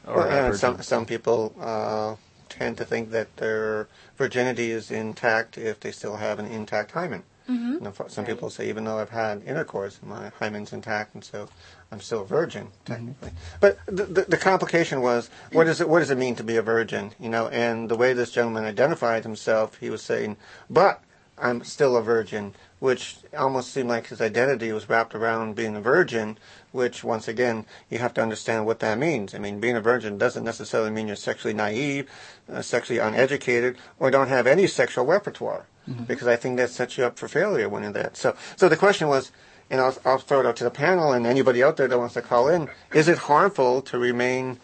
a, 0.06 0.10
or 0.10 0.16
Well, 0.16 0.26
a 0.28 0.30
virgin. 0.42 0.58
some 0.58 0.82
some 0.82 1.06
people 1.06 1.54
uh, 1.60 2.16
tend 2.48 2.78
to 2.78 2.84
think 2.84 3.10
that 3.10 3.36
their 3.36 3.88
virginity 4.16 4.70
is 4.70 4.90
intact 4.90 5.58
if 5.58 5.80
they 5.80 5.92
still 5.92 6.16
have 6.16 6.38
an 6.38 6.46
intact 6.46 6.92
hymen. 6.92 7.22
Mm-hmm. 7.48 7.72
You 7.74 7.80
know, 7.80 7.90
for- 7.92 8.08
some 8.08 8.24
people 8.24 8.48
say 8.48 8.68
even 8.68 8.84
though 8.84 8.98
I've 8.98 9.10
had 9.10 9.42
intercourse, 9.44 9.98
my 10.02 10.30
hymen's 10.38 10.72
intact, 10.72 11.14
and 11.14 11.22
so 11.24 11.48
I'm 11.92 12.00
still 12.00 12.22
a 12.22 12.26
virgin 12.26 12.68
technically. 12.84 13.30
But 13.58 13.78
the, 13.86 14.04
the, 14.04 14.22
the 14.22 14.36
complication 14.36 15.00
was 15.00 15.28
what 15.52 15.66
is 15.66 15.80
it? 15.80 15.88
What 15.88 16.00
does 16.00 16.10
it 16.10 16.18
mean 16.18 16.36
to 16.36 16.44
be 16.44 16.56
a 16.56 16.62
virgin? 16.62 17.12
You 17.18 17.28
know, 17.28 17.48
and 17.48 17.88
the 17.88 17.96
way 17.96 18.12
this 18.12 18.30
gentleman 18.30 18.64
identified 18.64 19.24
himself, 19.24 19.76
he 19.78 19.90
was 19.90 20.02
saying, 20.02 20.36
"But 20.68 21.02
I'm 21.36 21.64
still 21.64 21.96
a 21.96 22.02
virgin," 22.02 22.54
which 22.78 23.16
almost 23.36 23.72
seemed 23.72 23.88
like 23.88 24.06
his 24.06 24.20
identity 24.20 24.70
was 24.72 24.88
wrapped 24.88 25.16
around 25.16 25.56
being 25.56 25.74
a 25.74 25.80
virgin. 25.80 26.38
Which, 26.70 27.02
once 27.02 27.26
again, 27.26 27.66
you 27.88 27.98
have 27.98 28.14
to 28.14 28.22
understand 28.22 28.64
what 28.64 28.78
that 28.78 28.96
means. 28.96 29.34
I 29.34 29.38
mean, 29.38 29.58
being 29.58 29.74
a 29.74 29.80
virgin 29.80 30.16
doesn't 30.18 30.44
necessarily 30.44 30.90
mean 30.90 31.08
you're 31.08 31.16
sexually 31.16 31.54
naive, 31.54 32.08
uh, 32.48 32.62
sexually 32.62 33.00
uneducated, 33.00 33.76
or 33.98 34.12
don't 34.12 34.28
have 34.28 34.46
any 34.46 34.68
sexual 34.68 35.04
repertoire. 35.04 35.66
Because 36.06 36.28
I 36.28 36.36
think 36.36 36.56
that 36.58 36.70
sets 36.70 36.96
you 36.96 37.04
up 37.04 37.18
for 37.18 37.26
failure 37.26 37.68
when 37.68 37.82
you're 37.82 37.90
that. 37.90 38.16
So, 38.16 38.36
so 38.54 38.68
the 38.68 38.76
question 38.76 39.08
was, 39.08 39.32
and 39.70 39.80
I'll, 39.80 39.96
I'll 40.04 40.18
throw 40.18 40.40
it 40.40 40.46
out 40.46 40.56
to 40.56 40.64
the 40.64 40.70
panel 40.70 41.12
and 41.12 41.26
anybody 41.26 41.62
out 41.62 41.76
there 41.76 41.88
that 41.88 41.98
wants 41.98 42.14
to 42.14 42.22
call 42.22 42.48
in: 42.48 42.68
Is 42.92 43.08
it 43.08 43.18
harmful 43.18 43.82
to 43.82 43.98
remain 43.98 44.58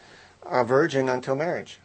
a 0.45 0.65
virgin 0.65 1.09
until 1.09 1.37
marriage? 1.37 1.79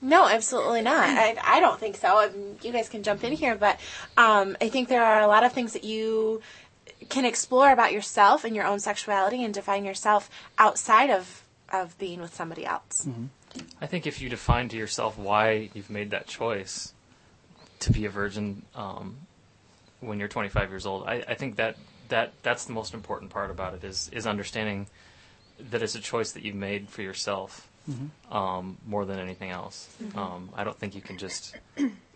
No, 0.00 0.28
absolutely 0.28 0.82
not. 0.82 1.08
I, 1.08 1.36
I 1.42 1.60
don't 1.60 1.80
think 1.80 1.96
so. 1.96 2.18
I 2.18 2.28
mean, 2.28 2.58
you 2.62 2.72
guys 2.72 2.90
can 2.90 3.02
jump 3.02 3.24
in 3.24 3.32
here, 3.32 3.54
but 3.54 3.80
um, 4.18 4.54
I 4.60 4.68
think 4.68 4.88
there 4.88 5.02
are 5.02 5.22
a 5.22 5.26
lot 5.26 5.44
of 5.44 5.52
things 5.52 5.72
that 5.72 5.82
you 5.82 6.42
can 7.08 7.24
explore 7.24 7.72
about 7.72 7.92
yourself 7.92 8.44
and 8.44 8.54
your 8.54 8.66
own 8.66 8.80
sexuality 8.80 9.42
and 9.42 9.54
define 9.54 9.84
yourself 9.84 10.30
outside 10.58 11.10
of 11.10 11.42
of 11.72 11.96
being 11.98 12.20
with 12.20 12.34
somebody 12.34 12.64
else. 12.66 13.08
I 13.80 13.86
think 13.86 14.06
if 14.06 14.20
you 14.20 14.28
define 14.28 14.68
to 14.68 14.76
yourself 14.76 15.18
why 15.18 15.70
you've 15.74 15.90
made 15.90 16.10
that 16.10 16.26
choice 16.26 16.92
to 17.80 17.92
be 17.92 18.04
a 18.04 18.10
virgin 18.10 18.62
um, 18.74 19.16
when 20.00 20.18
you're 20.18 20.28
25 20.28 20.70
years 20.70 20.86
old, 20.86 21.06
I, 21.06 21.24
I 21.26 21.34
think 21.34 21.56
that, 21.56 21.76
that 22.08 22.32
that's 22.42 22.64
the 22.64 22.72
most 22.72 22.94
important 22.94 23.30
part 23.30 23.50
about 23.50 23.74
it 23.74 23.84
is 23.84 24.10
is 24.12 24.26
understanding 24.26 24.86
that 25.70 25.82
it's 25.82 25.94
a 25.94 26.00
choice 26.00 26.32
that 26.32 26.44
you've 26.44 26.54
made 26.54 26.88
for 26.88 27.02
yourself 27.02 27.68
um, 28.30 28.78
more 28.86 29.04
than 29.04 29.18
anything 29.18 29.50
else. 29.50 29.88
Um, 30.14 30.50
I 30.54 30.64
don't 30.64 30.78
think 30.78 30.94
you 30.94 31.02
can 31.02 31.18
just 31.18 31.56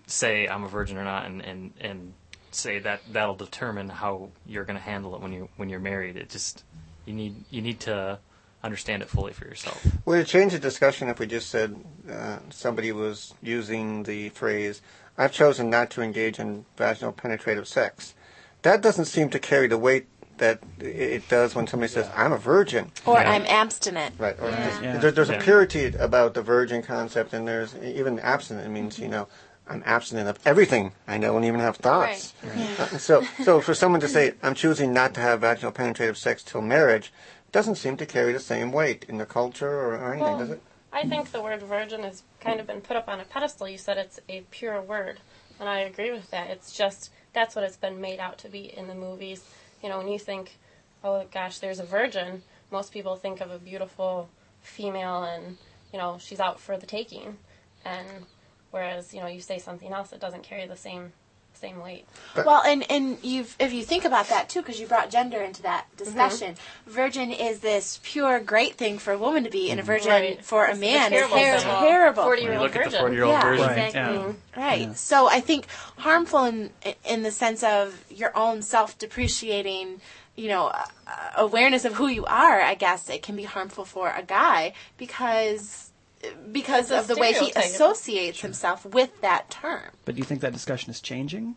say 0.07 0.49
I'm 0.49 0.65
a 0.65 0.69
virgin 0.69 0.97
or 0.97 1.05
not 1.05 1.27
and, 1.27 1.43
and, 1.43 1.73
and 1.81 2.15
say 2.51 2.79
that 2.81 3.03
that'll 3.13 3.35
determine 3.35 3.89
how 3.89 4.31
you're 4.47 4.65
going 4.65 4.79
to 4.79 4.83
handle 4.83 5.15
it 5.15 5.21
when 5.21 5.33
you 5.33 5.49
when 5.57 5.69
you're 5.69 5.81
married. 5.81 6.17
It 6.17 6.31
just 6.31 6.65
you 7.05 7.13
need 7.13 7.35
you 7.51 7.61
need 7.61 7.81
to 7.81 8.19
understand 8.63 9.03
it 9.03 9.09
fully 9.09 9.33
for 9.33 9.45
yourself. 9.45 9.87
Would 10.05 10.21
it 10.21 10.27
change 10.27 10.53
the 10.53 10.59
discussion 10.59 11.09
if 11.09 11.19
we 11.19 11.27
just 11.27 11.51
said 11.51 11.77
uh, 12.11 12.39
somebody 12.51 12.91
was 12.91 13.35
using 13.43 14.03
the 14.03 14.31
phrase, 14.31 14.81
I've 15.17 15.33
chosen 15.33 15.71
not 15.71 15.91
to 15.91 16.03
engage 16.03 16.39
in 16.39 16.65
vaginal 16.77 17.13
penetrative 17.13 17.69
sex? 17.69 18.15
That 18.63 18.81
doesn't 18.83 19.07
seem 19.07 19.31
to 19.31 19.39
carry 19.39 19.67
the 19.69 19.79
weight 19.79 20.07
that 20.39 20.61
it 20.79 21.29
does 21.29 21.55
when 21.55 21.67
somebody 21.67 21.91
says, 21.93 22.09
I'm 22.15 22.33
a 22.33 22.39
virgin. 22.39 22.93
Or 23.07 23.15
Yeah. 23.21 23.31
I'm 23.33 23.45
abstinent. 23.47 24.15
Right. 24.19 24.37
Or 24.41 24.51
just- 24.51 24.83
Yeah. 24.83 24.99
there, 24.99 25.11
there's 25.11 25.31
a 25.31 25.39
purity 25.39 25.87
about 25.99 26.35
the 26.35 26.43
virgin 26.43 26.83
concept, 26.83 27.33
and 27.33 27.47
there's 27.47 27.75
even 27.77 28.21
abstinent. 28.21 28.67
It 28.67 28.71
means, 28.71 28.99
you 29.01 29.09
know, 29.09 29.27
I'm 29.69 29.83
abstinent 29.85 30.29
of 30.29 30.39
everything. 30.47 30.93
I 31.09 31.19
don't 31.19 31.43
even 31.45 31.61
have 31.61 31.77
thoughts. 31.77 32.33
Uh, 32.79 32.87
so, 32.99 33.25
so 33.45 33.61
for 33.61 33.75
someone 33.75 34.01
to 34.01 34.09
say, 34.09 34.35
I'm 34.43 34.55
choosing 34.55 34.93
not 34.93 35.13
to 35.15 35.21
have 35.21 35.41
vaginal 35.41 35.73
penetrative 35.73 36.17
sex 36.17 36.43
till 36.45 36.63
marriage, 36.63 37.13
doesn't 37.51 37.75
seem 37.75 37.97
to 37.97 38.07
carry 38.07 38.33
the 38.33 38.41
same 38.41 38.71
weight 38.73 39.05
in 39.09 39.19
the 39.19 39.27
culture 39.27 39.69
or, 39.69 39.95
or 39.97 40.13
anything, 40.13 40.21
Well, 40.23 40.39
does 40.39 40.51
it? 40.51 40.63
I 40.93 41.07
think 41.07 41.33
the 41.33 41.43
word 41.43 41.61
virgin 41.63 42.03
has 42.05 42.23
kind 42.41 42.61
of 42.61 42.67
been 42.67 42.81
put 42.81 42.97
up 42.97 43.09
on 43.09 43.21
a 43.21 43.25
pedestal. 43.25 43.69
You 43.69 43.77
said 43.77 43.99
it's 43.99 44.21
a 44.29 44.43
pure 44.51 44.81
word, 44.81 45.21
and 45.61 45.69
I 45.69 45.81
agree 45.81 46.13
with 46.13 46.31
that. 46.31 46.49
It's 46.49 46.73
just 46.73 47.11
that's 47.33 47.55
what 47.55 47.65
it's 47.65 47.77
been 47.77 48.01
made 48.01 48.19
out 48.19 48.39
to 48.39 48.49
be 48.49 48.77
in 48.77 48.89
the 48.89 48.95
movies. 48.95 49.45
You 49.83 49.89
know, 49.89 49.99
when 49.99 50.09
you 50.09 50.19
think, 50.19 50.57
oh 51.05 51.25
gosh, 51.33 51.59
there's 51.59 51.79
a 51.79 51.85
virgin, 51.85 52.43
most 52.71 52.93
people 52.93 53.17
think 53.17 53.41
of 53.41 53.51
a 53.51 53.59
beautiful 53.59 54.29
female 54.61 55.25
and, 55.25 55.57
you 55.93 55.99
know, 55.99 56.19
she's 56.21 56.41
out 56.41 56.61
for 56.61 56.77
the 56.77 56.87
taking. 56.87 57.39
And 57.85 58.27
whereas, 58.71 59.15
you 59.15 59.21
know, 59.21 59.27
you 59.27 59.41
say 59.41 59.59
something 59.59 59.93
else, 59.93 60.13
it 60.13 60.21
doesn't 60.21 60.43
carry 60.43 60.67
the 60.67 60.77
same 60.77 61.13
same 61.61 61.81
weight. 61.81 62.07
Well, 62.37 62.63
and 62.65 62.85
and 62.91 63.19
you've 63.23 63.57
if 63.59 63.73
you 63.73 63.83
think 63.83 64.05
about 64.05 64.29
that 64.29 64.49
too, 64.49 64.61
because 64.63 64.79
you 64.81 64.87
brought 64.87 65.11
gender 65.11 65.41
into 65.43 65.63
that 65.63 65.87
discussion, 65.97 66.55
virgin 66.87 67.31
is 67.33 67.61
this 67.61 68.01
pure 68.03 68.41
great 68.41 68.75
thing 68.77 68.99
for 68.99 69.13
a 69.13 69.19
woman 69.19 69.45
to 69.45 69.51
be, 69.51 69.71
and 69.71 69.81
a 69.81 69.83
virgin 69.83 70.11
Right. 70.11 70.45
for 70.45 70.67
a 70.67 70.75
man 70.77 71.13
is 71.13 71.19
terrible 71.29 71.37
ter- 71.37 71.59
terrible. 71.81 72.23
Forty 72.23 72.43
year 72.43 72.53
old 72.55 72.63
look 72.63 72.77
at 72.77 72.85
the 72.85 72.91
virgin. 72.91 73.01
40 73.01 73.15
year 73.15 73.25
old 73.25 73.33
Yeah. 73.35 73.47
Right, 73.49 73.61
Exactly. 73.87 74.01
yeah. 74.01 74.33
Right. 74.57 74.97
So 74.97 75.29
I 75.29 75.41
think 75.41 75.67
harmful 75.99 76.45
in 76.45 76.71
in 77.05 77.23
the 77.23 77.31
sense 77.31 77.63
of 77.63 78.05
your 78.11 78.37
own 78.37 78.63
self-depreciating, 78.63 80.01
you 80.37 80.49
know, 80.49 80.67
uh, 80.69 80.85
awareness 81.37 81.85
of 81.85 81.95
who 81.95 82.07
you 82.09 82.25
are. 82.27 82.61
I 82.61 82.75
guess 82.75 83.09
it 83.11 83.23
can 83.23 83.37
be 83.37 83.45
harmful 83.45 83.85
for 83.85 84.11
a 84.17 84.23
guy 84.23 84.73
because 84.97 85.88
because 86.51 86.91
of 86.91 87.07
the 87.07 87.17
way 87.17 87.33
he 87.33 87.53
associates 87.53 88.41
himself 88.41 88.85
with 88.85 89.21
that 89.21 89.51
term. 89.51 89.91
But 90.05 90.15
do 90.15 90.19
you 90.19 90.25
think 90.25 90.41
that 90.41 90.53
discussion 90.53 90.91
is 90.91 91.01
changing? 91.01 91.57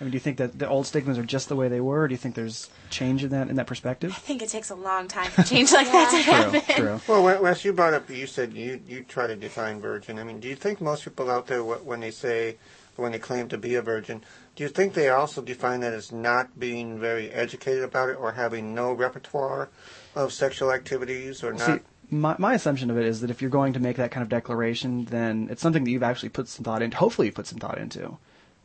I 0.00 0.04
mean, 0.04 0.10
do 0.10 0.16
you 0.16 0.20
think 0.20 0.38
that 0.38 0.58
the 0.58 0.68
old 0.68 0.86
stigmas 0.88 1.16
are 1.16 1.22
just 1.22 1.48
the 1.48 1.54
way 1.54 1.68
they 1.68 1.80
were? 1.80 2.00
Or 2.02 2.08
do 2.08 2.12
you 2.12 2.18
think 2.18 2.34
there's 2.34 2.68
change 2.90 3.22
in 3.22 3.30
that 3.30 3.48
in 3.48 3.54
that 3.56 3.68
perspective? 3.68 4.10
I 4.10 4.18
think 4.18 4.42
it 4.42 4.48
takes 4.48 4.70
a 4.70 4.74
long 4.74 5.06
time 5.06 5.30
for 5.30 5.44
change 5.44 5.70
like 5.72 5.86
that 5.92 6.10
to 6.10 6.16
happen. 6.32 6.60
True, 6.74 6.74
true. 6.86 7.00
Well, 7.06 7.22
Wes- 7.22 7.40
Wes, 7.40 7.64
you 7.64 7.72
brought 7.72 7.94
up, 7.94 8.10
you 8.10 8.26
said 8.26 8.52
you, 8.52 8.80
you 8.88 9.04
try 9.04 9.28
to 9.28 9.36
define 9.36 9.80
virgin. 9.80 10.18
I 10.18 10.24
mean, 10.24 10.40
do 10.40 10.48
you 10.48 10.56
think 10.56 10.80
most 10.80 11.04
people 11.04 11.30
out 11.30 11.46
there, 11.46 11.62
when 11.62 12.00
they 12.00 12.10
say, 12.10 12.56
when 12.96 13.12
they 13.12 13.20
claim 13.20 13.48
to 13.50 13.58
be 13.58 13.76
a 13.76 13.82
virgin, 13.82 14.24
do 14.56 14.64
you 14.64 14.68
think 14.68 14.94
they 14.94 15.08
also 15.08 15.40
define 15.40 15.80
that 15.80 15.92
as 15.92 16.10
not 16.10 16.58
being 16.58 16.98
very 16.98 17.30
educated 17.30 17.84
about 17.84 18.08
it 18.08 18.14
or 18.18 18.32
having 18.32 18.74
no 18.74 18.92
repertoire 18.92 19.68
of 20.16 20.32
sexual 20.32 20.72
activities 20.72 21.44
or 21.44 21.52
not? 21.52 21.60
See, 21.78 21.80
my, 22.12 22.36
my 22.38 22.54
assumption 22.54 22.90
of 22.90 22.98
it 22.98 23.06
is 23.06 23.20
that 23.22 23.30
if 23.30 23.40
you're 23.40 23.50
going 23.50 23.72
to 23.72 23.80
make 23.80 23.96
that 23.96 24.10
kind 24.10 24.22
of 24.22 24.28
declaration, 24.28 25.06
then 25.06 25.48
it's 25.50 25.62
something 25.62 25.82
that 25.84 25.90
you've 25.90 26.02
actually 26.02 26.28
put 26.28 26.46
some 26.46 26.62
thought 26.64 26.82
into. 26.82 26.96
Hopefully, 26.96 27.28
you 27.28 27.32
put 27.32 27.46
some 27.46 27.58
thought 27.58 27.78
into. 27.78 28.18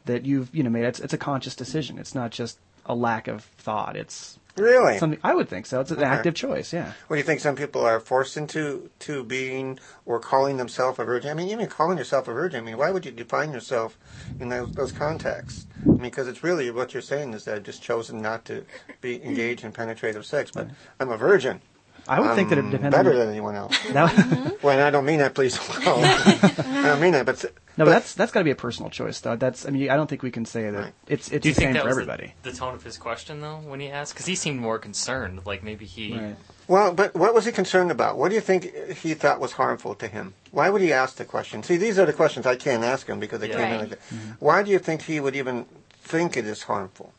That 0.06 0.26
you've 0.26 0.54
you 0.54 0.64
know 0.64 0.70
made 0.70 0.86
it's 0.86 1.00
it's 1.00 1.14
a 1.14 1.18
conscious 1.18 1.56
decision. 1.56 1.98
It's 2.00 2.14
not 2.16 2.32
just 2.32 2.60
a 2.86 2.96
lack 2.96 3.28
of 3.28 3.44
thought. 3.58 3.98
It's 3.98 4.40
really? 4.56 4.98
something 4.98 5.20
I 5.24 5.36
would 5.36 5.50
think 5.50 5.66
so. 5.66 5.82
It's 5.82 5.92
an 5.92 5.98
Okay. 5.98 6.06
active 6.06 6.34
choice. 6.34 6.72
Yeah. 6.72 6.94
Well, 7.10 7.16
do 7.16 7.18
you 7.18 7.24
think 7.24 7.42
some 7.42 7.56
people 7.56 7.82
are 7.82 8.00
forced 8.00 8.38
into 8.38 8.90
to 9.00 9.24
being 9.26 9.80
or 10.06 10.20
calling 10.22 10.56
themselves 10.56 10.98
a 11.00 11.04
virgin? 11.04 11.30
I 11.30 11.34
mean, 11.34 11.50
even 11.50 11.68
calling 11.68 11.98
yourself 11.98 12.30
a 12.30 12.34
virgin. 12.34 12.60
I 12.62 12.64
mean, 12.64 12.78
why 12.78 12.92
would 12.92 13.06
you 13.06 13.12
define 13.12 13.52
yourself 13.52 13.98
in 14.40 14.48
those, 14.48 14.72
those 14.72 14.92
contexts? 14.94 15.68
I 15.86 15.90
mean, 15.90 15.98
because 16.04 16.30
it's 16.30 16.42
really 16.44 16.72
what 16.72 16.94
you're 16.94 17.02
saying 17.02 17.34
is 17.34 17.44
that 17.44 17.56
I've 17.56 17.64
just 17.64 17.84
chosen 17.84 18.22
not 18.22 18.46
to 18.46 18.64
be 19.02 19.22
engaged 19.24 19.66
in 19.66 19.74
penetrative 19.74 20.26
sex, 20.26 20.52
but 20.52 20.70
I'm 21.02 21.10
a 21.12 21.18
virgin. 21.18 21.62
I 22.10 22.20
would 22.20 22.36
think 22.36 22.50
that 22.50 22.58
it 22.58 22.70
depends. 22.70 22.96
better 22.96 23.12
on, 23.12 23.18
than 23.20 23.30
anyone 23.30 23.56
else. 23.56 23.78
that, 23.92 24.58
well, 24.64 24.74
and 24.74 24.82
I 24.82 24.90
don't 24.90 25.06
mean 25.06 25.20
that, 25.20 25.34
please. 25.34 25.58
Well, 25.86 26.00
I 26.04 26.92
don't 26.92 27.02
mean 27.02 27.12
that, 27.14 27.26
but 27.26 27.44
no, 27.78 27.86
but 27.86 27.92
that's 27.92 28.14
that's 28.14 28.32
got 28.32 28.40
to 28.40 28.44
be 28.46 28.52
a 28.52 28.56
personal 28.56 28.90
choice, 28.90 29.20
though. 29.20 29.36
That's 29.36 29.66
I 29.68 29.70
mean 29.72 29.90
I 29.90 29.96
don't 29.98 30.08
think 30.08 30.24
we 30.24 30.32
can 30.32 30.46
say 30.46 30.70
that 30.70 30.74
Right. 30.80 30.94
it's 31.08 31.30
it's 31.32 31.44
the 31.46 31.54
same 31.54 31.74
that 31.74 31.82
for 31.84 31.88
was 31.90 31.98
everybody. 31.98 32.34
The, 32.44 32.52
the 32.52 32.58
tone 32.58 32.74
of 32.74 32.84
his 32.84 32.98
question, 32.98 33.42
though, 33.42 33.58
when 33.58 33.80
he 33.80 33.90
asked? 33.90 34.14
Because 34.14 34.26
he 34.26 34.36
seemed 34.36 34.60
more 34.60 34.80
concerned. 34.80 35.42
Like 35.46 35.64
maybe 35.64 35.86
he. 35.86 36.14
Right. 36.18 36.36
Well, 36.68 36.94
but 36.94 37.16
what 37.16 37.34
was 37.34 37.46
he 37.46 37.52
concerned 37.52 37.92
about? 37.92 38.18
What 38.18 38.30
do 38.30 38.36
you 38.36 38.42
think 38.42 38.74
he 38.98 39.14
thought 39.14 39.40
was 39.40 39.54
harmful 39.54 39.96
to 39.96 40.08
him? 40.08 40.34
Why 40.52 40.70
would 40.70 40.82
he 40.82 40.92
ask 40.92 41.16
the 41.16 41.26
question? 41.26 41.64
See, 41.64 41.78
these 41.78 41.98
are 42.00 42.06
the 42.06 42.14
questions 42.14 42.46
I 42.46 42.56
can't 42.56 42.84
ask 42.84 43.08
him 43.08 43.20
because 43.20 43.40
they 43.40 43.50
Yeah. 43.50 43.56
came 43.58 43.66
in 43.66 43.72
Right. 43.72 43.80
like 43.82 43.90
that. 43.92 44.00
Why 44.40 44.64
do 44.64 44.72
you 44.72 44.80
think 44.80 45.04
he 45.04 45.20
would 45.20 45.36
even 45.36 45.66
think 46.02 46.36
it 46.36 46.46
is 46.46 46.64
harmful 46.64 47.14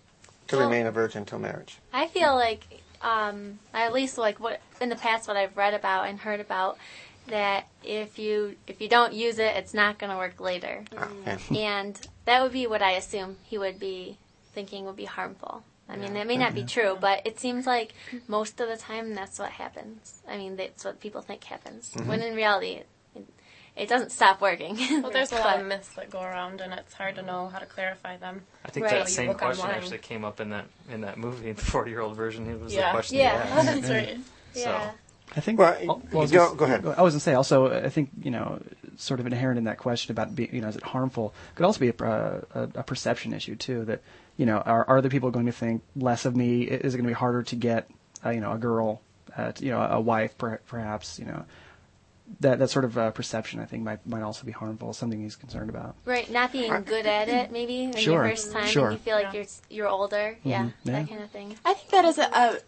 to 0.49 0.57
Well- 0.57 0.67
remain 0.67 0.87
a 0.87 0.91
virgin 0.91 1.25
till 1.25 1.39
marriage? 1.39 1.79
I 1.95 2.09
feel 2.09 2.35
like, 2.35 2.67
um, 3.03 3.59
at 3.73 3.93
least 3.93 4.19
like 4.19 4.41
what 4.41 4.61
in 4.81 4.89
the 4.89 4.97
past, 4.97 5.29
what 5.29 5.37
I've 5.37 5.57
read 5.57 5.75
about 5.75 6.09
and 6.09 6.19
heard 6.19 6.41
about, 6.41 6.79
that 7.29 7.69
if 7.85 8.19
you 8.19 8.57
if 8.67 8.81
you 8.81 8.89
don't 8.89 9.13
use 9.13 9.39
it, 9.39 9.57
it's 9.57 9.75
not 9.75 9.99
going 9.99 10.11
to 10.11 10.17
work 10.17 10.41
later, 10.41 10.85
ah, 10.97 11.09
Okay. 11.23 11.37
Mm. 11.37 11.57
and 11.57 12.09
that 12.25 12.43
would 12.43 12.53
be 12.53 12.67
what 12.67 12.83
I 12.83 12.93
assume 12.93 13.37
he 13.45 13.59
would 13.59 13.79
be 13.79 14.19
thinking 14.55 14.85
would 14.87 14.97
be 14.97 15.05
harmful. 15.05 15.63
I 15.91 15.97
mean, 15.97 16.13
that 16.15 16.27
may 16.27 16.37
not 16.37 16.55
be 16.55 16.65
true, 16.65 16.99
but 17.01 17.27
it 17.27 17.41
seems 17.41 17.67
like 17.67 17.95
most 18.27 18.61
of 18.61 18.69
the 18.69 18.77
time 18.77 19.15
that's 19.15 19.39
what 19.39 19.53
happens. 19.53 20.21
I 20.29 20.37
mean, 20.37 20.57
that's 20.57 20.85
what 20.85 21.01
people 21.01 21.23
think 21.23 21.45
happens, 21.45 21.93
mm-hmm. 21.95 22.07
when 22.07 22.21
in 22.21 22.35
reality, 22.35 22.83
it, 23.79 23.83
it 23.83 23.89
doesn't 23.89 24.11
stop 24.13 24.41
working. 24.41 24.77
Well, 25.03 25.11
there's 25.13 25.33
a 25.33 25.37
lot 25.37 25.61
of 25.61 25.67
myths 25.67 25.89
that 25.97 26.11
go 26.11 26.21
around, 26.21 26.61
and 26.61 26.73
it's 26.75 26.95
hard 26.95 27.15
to 27.17 27.23
know 27.23 27.49
how 27.49 27.59
to 27.59 27.67
clarify 27.67 28.17
them. 28.17 28.43
I 28.65 28.71
think 28.71 28.87
Right. 28.87 28.95
that 28.97 29.09
same 29.09 29.33
question 29.35 29.65
online. 29.65 29.77
actually 29.79 29.99
came 29.99 30.25
up 30.25 30.41
in 30.41 30.51
that 30.51 30.67
in 30.91 31.03
that 31.03 31.19
movie, 31.19 31.53
the 31.53 31.63
forty 31.63 31.91
year 31.91 32.01
old 32.01 32.17
virgin. 32.17 32.49
It 32.49 32.61
was 32.61 32.75
Yeah. 32.75 32.87
the 32.89 32.93
question. 32.93 33.19
Yeah. 33.19 33.45
he 33.45 33.51
asked. 33.69 33.81
That's 33.83 33.91
right. 33.91 34.19
yeah. 34.55 34.91
I 35.37 35.41
think. 35.41 35.59
Well, 35.59 35.77
oh, 35.89 36.03
I 36.13 36.17
was 36.17 36.31
go- 36.33 36.47
gonna- 36.55 36.57
go 36.57 36.65
ahead. 36.65 36.99
I 36.99 37.03
was 37.03 37.13
going 37.13 37.19
to 37.19 37.21
say 37.21 37.35
also. 37.35 37.71
I 37.85 37.89
think 37.91 38.11
you 38.23 38.31
know, 38.31 38.61
sort 38.97 39.21
of 39.21 39.27
inherent 39.27 39.59
in 39.59 39.65
that 39.65 39.79
question 39.79 40.11
about 40.11 40.35
being, 40.35 40.55
you 40.55 40.61
know, 40.63 40.69
is 40.69 40.77
it 40.77 40.83
harmful? 40.83 41.35
Could 41.55 41.67
also 41.67 41.81
be 41.81 41.89
a, 41.91 42.05
uh, 42.05 42.41
a, 42.55 42.63
a 42.77 42.83
perception 42.83 43.33
issue 43.35 43.55
too. 43.55 43.85
That 43.85 44.01
you 44.39 44.47
know, 44.47 44.59
are, 44.59 44.85
are 44.89 44.99
other 44.99 45.11
people 45.11 45.31
going 45.31 45.47
to 45.47 45.53
think 45.53 45.83
less 45.97 46.25
of 46.25 46.35
me? 46.37 46.63
Is 46.63 46.95
it 46.95 46.97
going 46.97 47.05
to 47.07 47.11
be 47.11 47.15
harder 47.15 47.43
to 47.43 47.57
get, 47.57 47.91
uh, 48.25 48.31
you 48.31 48.41
know, 48.41 48.53
a 48.53 48.59
girl, 48.59 49.03
uh, 49.37 49.53
to, 49.53 49.65
you 49.65 49.71
know, 49.71 49.83
a 49.83 50.01
wife, 50.01 50.39
per, 50.39 50.59
perhaps, 50.67 51.19
you 51.19 51.25
know. 51.27 51.45
That 52.41 52.59
that 52.59 52.69
sort 52.71 52.85
of 52.85 52.97
uh, 52.99 53.11
perception, 53.11 53.59
I 53.59 53.65
think, 53.65 53.83
might 53.85 54.07
might 54.07 54.23
also 54.23 54.45
be 54.45 54.53
harmful. 54.53 54.93
Something 54.93 55.21
he's 55.23 55.35
concerned 55.35 55.71
about. 55.71 55.97
Right, 56.05 56.31
not 56.31 56.53
being 56.53 56.71
good 56.83 57.07
at 57.07 57.29
it, 57.29 57.51
maybe 57.51 57.85
in 57.85 57.93
Sure, 57.97 58.25
your 58.25 58.31
first 58.31 58.53
time, 58.53 58.67
sure. 58.67 58.91
and 58.91 58.93
you 58.99 58.99
feel 58.99 59.17
like 59.17 59.33
Yeah. 59.33 59.33
you're 59.33 59.47
you're 59.71 59.89
older, 59.89 60.37
yeah, 60.45 60.71
yeah. 60.85 60.93
that 60.93 61.09
kind 61.09 61.23
of 61.23 61.31
thing. 61.31 61.57
I 61.65 61.75
think 61.75 61.91
that 61.91 62.05
is 62.05 62.19
a, 62.19 62.25
a 62.25 62.59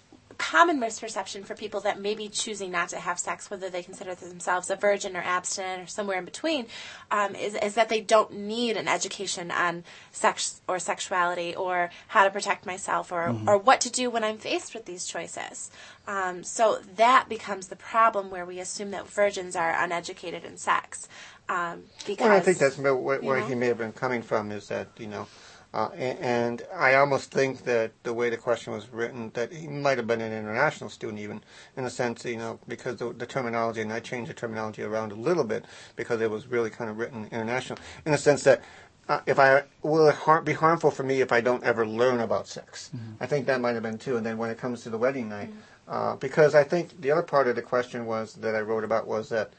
common 0.40 0.80
misperception 0.80 1.44
for 1.44 1.54
people 1.54 1.80
that 1.80 2.00
may 2.00 2.14
be 2.14 2.26
choosing 2.26 2.70
not 2.70 2.88
to 2.88 2.96
have 2.96 3.18
sex, 3.18 3.50
whether 3.50 3.68
they 3.68 3.82
consider 3.82 4.14
themselves 4.14 4.70
a 4.70 4.76
virgin 4.76 5.14
or 5.14 5.20
abstinent 5.20 5.82
or 5.82 5.86
somewhere 5.86 6.18
in 6.18 6.24
between, 6.24 6.66
um, 7.10 7.34
is, 7.34 7.54
is 7.56 7.74
that 7.74 7.90
they 7.90 8.00
don't 8.00 8.32
need 8.32 8.78
an 8.78 8.88
education 8.88 9.50
on 9.50 9.84
sex 10.12 10.62
or 10.66 10.78
sexuality 10.78 11.54
or 11.54 11.90
how 12.08 12.24
to 12.24 12.30
protect 12.30 12.64
myself 12.64 13.12
or, 13.12 13.36
or 13.46 13.58
what 13.58 13.82
to 13.82 13.90
do 13.90 14.08
when 14.08 14.24
I'm 14.24 14.38
faced 14.38 14.72
with 14.72 14.86
these 14.86 15.04
choices. 15.04 15.70
Um, 16.08 16.42
so 16.42 16.78
that 16.96 17.28
becomes 17.28 17.68
the 17.68 17.76
problem 17.76 18.30
where 18.30 18.46
we 18.46 18.60
assume 18.60 18.92
that 18.92 19.06
virgins 19.06 19.54
are 19.54 19.74
uneducated 19.84 20.44
in 20.44 20.56
sex. 20.56 21.06
Um, 21.50 21.82
because 22.06 22.24
Well, 22.28 22.36
I 22.36 22.40
think 22.40 22.56
that's 22.56 22.78
where, 22.78 22.94
where 22.94 23.20
you 23.22 23.40
know? 23.42 23.46
he 23.46 23.54
may 23.54 23.66
have 23.66 23.78
been 23.78 23.92
coming 23.92 24.22
from 24.22 24.52
is 24.52 24.68
that, 24.68 24.88
you 24.96 25.08
know, 25.08 25.26
uh, 25.72 25.88
and, 25.94 26.18
and 26.18 26.62
I 26.74 26.94
almost 26.94 27.30
think 27.30 27.64
that 27.64 27.92
the 28.02 28.12
way 28.12 28.30
the 28.30 28.36
question 28.36 28.72
was 28.72 28.88
written, 28.92 29.30
that 29.34 29.52
he 29.52 29.68
might 29.68 29.98
have 29.98 30.06
been 30.06 30.20
an 30.20 30.32
international 30.32 30.90
student 30.90 31.20
even, 31.20 31.42
in 31.76 31.84
a 31.84 31.90
sense, 31.90 32.24
you 32.24 32.36
know, 32.36 32.58
because 32.66 32.96
the, 32.96 33.12
the 33.12 33.26
terminology, 33.26 33.80
and 33.80 33.92
I 33.92 34.00
changed 34.00 34.30
the 34.30 34.34
terminology 34.34 34.82
around 34.82 35.12
a 35.12 35.16
little 35.16 35.44
bit 35.44 35.64
because 35.96 36.20
it 36.20 36.30
was 36.30 36.46
really 36.48 36.70
kind 36.70 36.90
of 36.90 36.98
written 36.98 37.28
international, 37.30 37.78
in 38.04 38.12
the 38.12 38.18
sense 38.18 38.42
that 38.44 38.62
uh, 39.08 39.20
if 39.26 39.40
I 39.40 39.64
will 39.82 40.06
it 40.08 40.14
har- 40.14 40.42
be 40.42 40.52
harmful 40.52 40.92
for 40.92 41.02
me 41.02 41.20
if 41.20 41.32
I 41.32 41.40
don't 41.40 41.64
ever 41.64 41.84
learn 41.84 42.20
about 42.20 42.46
sex. 42.46 42.90
I 43.20 43.26
think 43.26 43.46
that 43.46 43.60
might 43.60 43.74
have 43.74 43.82
been 43.82 43.98
too. 43.98 44.16
And 44.16 44.24
then 44.24 44.38
when 44.38 44.50
it 44.50 44.58
comes 44.58 44.82
to 44.84 44.90
the 44.90 44.98
wedding 44.98 45.28
night, 45.28 45.50
uh, 45.88 46.14
because 46.14 46.54
I 46.54 46.62
think 46.62 47.00
the 47.00 47.10
other 47.10 47.22
part 47.22 47.48
of 47.48 47.56
the 47.56 47.62
question 47.62 48.06
was 48.06 48.34
that 48.34 48.54
I 48.54 48.60
wrote 48.60 48.84
about 48.84 49.08
was 49.08 49.28
that 49.30 49.52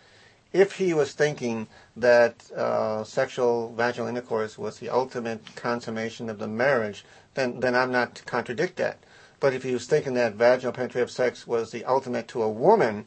if 0.53 0.73
he 0.77 0.93
was 0.93 1.13
thinking 1.13 1.67
that 1.95 2.51
uh, 2.51 3.03
sexual 3.03 3.73
vaginal 3.75 4.07
intercourse 4.07 4.57
was 4.57 4.79
the 4.79 4.89
ultimate 4.89 5.55
consummation 5.55 6.29
of 6.29 6.39
the 6.39 6.47
marriage, 6.47 7.05
then 7.35 7.59
then 7.59 7.75
I'm 7.75 7.91
not 7.91 8.15
to 8.15 8.23
contradict 8.23 8.75
that. 8.77 8.97
But 9.39 9.53
if 9.53 9.63
he 9.63 9.73
was 9.73 9.87
thinking 9.87 10.13
that 10.15 10.35
vaginal 10.35 10.73
penetrative 10.73 11.09
sex 11.09 11.47
was 11.47 11.71
the 11.71 11.85
ultimate 11.85 12.27
to 12.29 12.43
a 12.43 12.49
woman, 12.49 13.05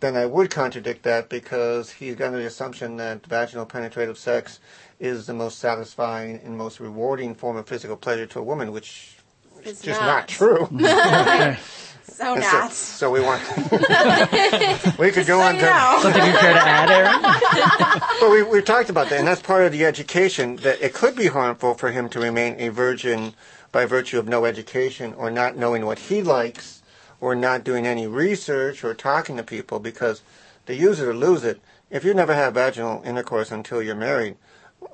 then 0.00 0.16
I 0.16 0.26
would 0.26 0.50
contradict 0.50 1.02
that 1.04 1.28
because 1.28 1.90
he's 1.92 2.16
got 2.16 2.32
the 2.32 2.44
assumption 2.46 2.96
that 2.96 3.24
vaginal 3.26 3.66
penetrative 3.66 4.18
sex 4.18 4.58
is 4.98 5.26
the 5.26 5.34
most 5.34 5.58
satisfying 5.58 6.40
and 6.44 6.56
most 6.58 6.80
rewarding 6.80 7.34
form 7.34 7.56
of 7.56 7.66
physical 7.66 7.96
pleasure 7.96 8.26
to 8.26 8.40
a 8.40 8.42
woman, 8.42 8.72
which 8.72 9.16
is 9.62 9.72
It's 9.72 9.82
just 9.82 10.00
not. 10.00 10.06
not, 10.06 10.28
true. 10.28 10.68
so 12.10 12.32
And 12.34 12.42
not. 12.42 12.72
So, 12.72 13.08
so 13.08 13.10
we 13.10 13.20
want. 13.20 13.42
we 14.98 15.10
could 15.10 15.26
go 15.26 15.40
on 15.40 15.54
you 15.54 15.60
to. 15.60 15.66
know. 15.66 15.98
Something 16.02 16.24
you 16.24 16.32
care 16.32 16.52
to 16.52 16.60
add, 16.60 16.90
Erin? 16.90 18.02
Well, 18.20 18.30
we, 18.30 18.42
we 18.42 18.62
talked 18.62 18.90
about 18.90 19.08
that, 19.10 19.18
and 19.18 19.26
that's 19.28 19.42
part 19.42 19.64
of 19.64 19.72
the 19.72 19.84
education, 19.84 20.56
that 20.56 20.80
it 20.82 20.92
could 20.94 21.16
be 21.16 21.26
harmful 21.28 21.74
for 21.74 21.90
him 21.90 22.08
to 22.10 22.20
remain 22.20 22.56
a 22.58 22.68
virgin 22.68 23.34
by 23.72 23.84
virtue 23.86 24.18
of 24.18 24.28
no 24.28 24.44
education 24.44 25.14
or 25.14 25.30
not 25.30 25.56
knowing 25.56 25.86
what 25.86 25.98
he 25.98 26.22
likes 26.22 26.82
or 27.20 27.34
not 27.34 27.64
doing 27.64 27.86
any 27.86 28.06
research 28.06 28.82
or 28.82 28.94
talking 28.94 29.36
to 29.36 29.42
people 29.42 29.78
because 29.78 30.22
to 30.66 30.74
use 30.74 31.00
it 31.00 31.08
or 31.08 31.14
lose 31.14 31.44
it, 31.44 31.60
if 31.90 32.04
you 32.04 32.14
never 32.14 32.34
have 32.34 32.54
vaginal 32.54 33.02
intercourse 33.04 33.50
until 33.50 33.82
you're 33.82 33.94
married, 33.94 34.36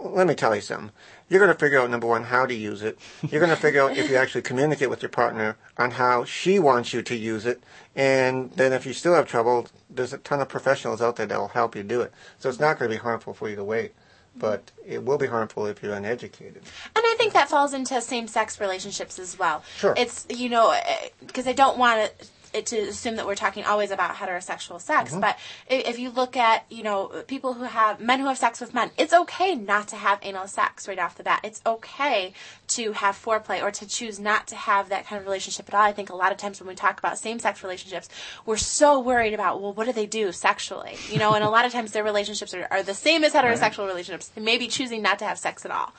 let 0.00 0.26
me 0.26 0.34
tell 0.34 0.54
you 0.54 0.60
something. 0.60 0.90
You're 1.28 1.40
going 1.40 1.52
to 1.52 1.58
figure 1.58 1.80
out 1.80 1.90
number 1.90 2.06
one 2.06 2.24
how 2.24 2.46
to 2.46 2.54
use 2.54 2.82
it. 2.82 2.98
You're 3.28 3.40
going 3.40 3.50
to 3.50 3.60
figure 3.60 3.82
out 3.82 3.96
if 3.96 4.08
you 4.08 4.16
actually 4.16 4.42
communicate 4.42 4.90
with 4.90 5.02
your 5.02 5.08
partner 5.08 5.56
on 5.76 5.92
how 5.92 6.24
she 6.24 6.58
wants 6.58 6.92
you 6.92 7.02
to 7.02 7.16
use 7.16 7.46
it, 7.46 7.62
and 7.96 8.52
then 8.52 8.72
if 8.72 8.86
you 8.86 8.92
still 8.92 9.14
have 9.14 9.26
trouble, 9.26 9.66
there's 9.90 10.12
a 10.12 10.18
ton 10.18 10.40
of 10.40 10.48
professionals 10.48 11.02
out 11.02 11.16
there 11.16 11.26
that 11.26 11.38
will 11.38 11.48
help 11.48 11.74
you 11.74 11.82
do 11.82 12.00
it. 12.00 12.12
So 12.38 12.48
it's 12.48 12.60
not 12.60 12.78
going 12.78 12.90
to 12.90 12.96
be 12.96 13.00
harmful 13.02 13.34
for 13.34 13.48
you 13.48 13.56
to 13.56 13.64
wait, 13.64 13.92
but 14.36 14.70
it 14.86 15.04
will 15.04 15.18
be 15.18 15.26
harmful 15.26 15.66
if 15.66 15.82
you're 15.82 15.94
uneducated. 15.94 16.62
And 16.94 17.04
I 17.04 17.14
think 17.18 17.32
that 17.32 17.48
falls 17.48 17.74
into 17.74 18.00
same-sex 18.00 18.60
relationships 18.60 19.18
as 19.18 19.38
well. 19.38 19.64
Sure. 19.78 19.94
It's 19.96 20.26
you 20.28 20.48
know 20.48 20.70
eh, 20.70 21.08
because 21.26 21.46
I 21.46 21.52
don't 21.52 21.78
want 21.78 22.00
it 22.00 22.30
to 22.62 22.76
assume 22.78 23.16
that 23.16 23.26
we're 23.26 23.34
talking 23.34 23.64
always 23.64 23.90
about 23.90 24.14
heterosexual 24.16 24.80
sex, 24.80 25.10
Mm-hmm. 25.12 25.20
but 25.20 25.38
if 25.68 25.98
you 25.98 26.10
look 26.10 26.36
at 26.36 26.64
you 26.70 26.82
know 26.82 27.22
people 27.26 27.54
who 27.54 27.64
have 27.64 28.00
men 28.00 28.20
who 28.20 28.26
have 28.26 28.38
sex 28.38 28.60
with 28.60 28.72
men, 28.74 28.90
it's 28.96 29.12
okay 29.12 29.54
not 29.54 29.88
to 29.88 29.96
have 29.96 30.18
anal 30.22 30.46
sex 30.48 30.88
right 30.88 30.98
off 30.98 31.16
the 31.16 31.22
bat. 31.22 31.40
It's 31.44 31.60
okay 31.66 32.32
to 32.68 32.92
have 32.92 33.14
foreplay 33.16 33.62
or 33.62 33.70
to 33.70 33.86
choose 33.86 34.18
not 34.18 34.46
to 34.48 34.56
have 34.56 34.88
that 34.88 35.06
kind 35.06 35.20
of 35.20 35.26
relationship 35.26 35.68
at 35.68 35.74
all. 35.74 35.82
I 35.82 35.92
think 35.92 36.10
a 36.10 36.16
lot 36.16 36.32
of 36.32 36.38
times 36.38 36.60
when 36.60 36.68
we 36.68 36.74
talk 36.74 36.98
about 36.98 37.18
same-sex 37.18 37.62
relationships, 37.62 38.08
we're 38.44 38.56
so 38.56 39.00
worried 39.00 39.34
about 39.34 39.60
well, 39.60 39.72
what 39.72 39.86
do 39.86 39.92
they 39.92 40.06
do 40.06 40.32
sexually? 40.32 40.96
You 41.10 41.18
know, 41.18 41.34
and 41.34 41.44
a 41.44 41.50
lot 41.50 41.64
of 41.66 41.72
times 41.72 41.92
their 41.92 42.04
relationships 42.04 42.54
are, 42.54 42.66
are 42.70 42.82
the 42.82 42.94
same 42.94 43.24
as 43.24 43.32
heterosexual 43.32 43.86
relationships. 43.86 44.28
They 44.28 44.40
may 44.42 44.58
be 44.58 44.68
choosing 44.68 45.02
not 45.02 45.18
to 45.20 45.24
have 45.24 45.38
sex 45.38 45.64
at 45.64 45.70
all. 45.70 45.92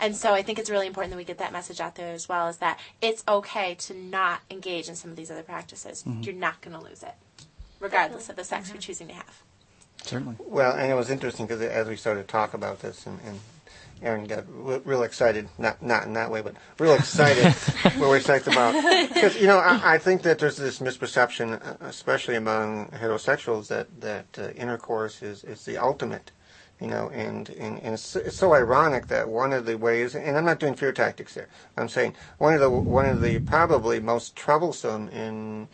And 0.00 0.14
so 0.16 0.32
I 0.32 0.42
think 0.42 0.58
it's 0.58 0.70
really 0.70 0.86
important 0.86 1.10
that 1.12 1.16
we 1.16 1.24
get 1.24 1.38
that 1.38 1.52
message 1.52 1.80
out 1.80 1.96
there 1.96 2.12
as 2.12 2.28
well 2.28 2.48
is 2.48 2.58
that 2.58 2.78
it's 3.02 3.24
okay 3.26 3.74
to 3.74 3.94
not 3.94 4.40
engage 4.50 4.88
in 4.88 4.94
some 4.94 5.10
of 5.10 5.16
these 5.16 5.30
other 5.30 5.42
practices. 5.42 6.04
You're 6.20 6.34
not 6.34 6.60
going 6.60 6.78
to 6.78 6.82
lose 6.82 7.02
it, 7.02 7.14
regardless 7.80 8.28
of 8.28 8.36
the 8.36 8.44
sex 8.44 8.70
you're 8.70 8.80
choosing 8.80 9.08
to 9.08 9.14
have. 9.14 9.42
Certainly. 10.02 10.36
Well, 10.38 10.76
and 10.76 10.90
it 10.90 10.94
was 10.94 11.10
interesting 11.10 11.46
because 11.46 11.60
as 11.62 11.88
we 11.88 11.96
started 11.96 12.22
to 12.22 12.26
talk 12.28 12.54
about 12.54 12.80
this, 12.80 13.06
and, 13.06 13.18
and 13.26 13.40
Erin 14.02 14.26
got 14.26 14.44
re- 14.48 14.80
real 14.84 15.02
excited, 15.02 15.48
not 15.58 15.82
not 15.82 16.04
in 16.04 16.12
that 16.12 16.30
way, 16.30 16.40
but 16.40 16.54
real 16.78 16.94
excited 16.94 17.52
when 18.00 18.10
we 18.10 18.20
talked 18.20 18.46
about 18.46 18.74
because 19.12 19.36
you 19.40 19.46
know 19.46 19.58
I, 19.58 19.94
I 19.94 19.98
think 19.98 20.22
that 20.22 20.38
there's 20.38 20.56
this 20.56 20.78
misperception, 20.78 21.60
uh, 21.60 21.76
especially 21.80 22.36
among 22.36 22.86
heterosexuals, 22.88 23.68
that 23.68 24.00
that 24.00 24.26
uh, 24.38 24.50
intercourse 24.50 25.22
is 25.22 25.44
is 25.44 25.64
the 25.64 25.78
ultimate. 25.78 26.30
You 26.80 26.86
know, 26.86 27.10
and, 27.10 27.48
and, 27.50 27.80
and 27.80 27.94
it's, 27.94 28.14
it's 28.14 28.36
so 28.36 28.54
ironic 28.54 29.08
that 29.08 29.28
one 29.28 29.52
of 29.52 29.66
the 29.66 29.76
ways, 29.76 30.14
and 30.14 30.36
I'm 30.36 30.44
not 30.44 30.60
doing 30.60 30.74
fear 30.74 30.92
tactics 30.92 31.34
here. 31.34 31.48
I'm 31.76 31.88
saying 31.88 32.14
one 32.38 32.54
of 32.54 32.60
the 32.60 32.70
one 32.70 33.06
of 33.06 33.20
the 33.20 33.40
probably 33.40 33.98
most 33.98 34.36
troublesome 34.36 35.08
and 35.08 35.66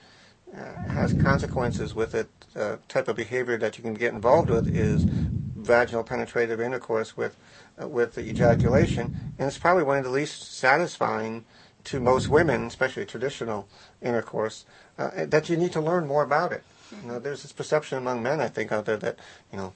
uh, 0.57 0.89
has 0.89 1.13
consequences 1.13 1.95
with 1.95 2.15
it 2.15 2.29
uh, 2.57 2.77
type 2.89 3.09
of 3.09 3.17
behavior 3.17 3.59
that 3.59 3.77
you 3.77 3.83
can 3.83 3.93
get 3.93 4.15
involved 4.15 4.49
with 4.49 4.75
is 4.75 5.05
vaginal 5.05 6.05
penetrative 6.05 6.61
intercourse 6.61 7.17
with 7.17 7.37
uh, 7.81 7.89
with 7.89 8.15
the 8.15 8.23
ejaculation, 8.23 9.35
and 9.39 9.49
it's 9.49 9.59
probably 9.59 9.83
one 9.83 9.99
of 9.99 10.05
the 10.05 10.11
least 10.11 10.55
satisfying 10.57 11.45
to 11.85 12.01
most 12.01 12.29
women, 12.29 12.65
especially 12.65 13.05
traditional 13.05 13.69
intercourse. 14.01 14.65
Uh, 14.97 15.27
that 15.27 15.51
you 15.51 15.57
need 15.57 15.73
to 15.73 15.81
learn 15.81 16.07
more 16.07 16.23
about 16.23 16.53
it. 16.53 16.63
You 17.03 17.09
know, 17.09 17.19
there's 17.19 17.43
this 17.43 17.53
perception 17.53 17.99
among 17.99 18.23
men, 18.23 18.41
I 18.41 18.49
think, 18.49 18.73
out 18.73 18.87
there 18.87 18.97
that 18.99 19.19
you 19.53 19.59
know. 19.59 19.73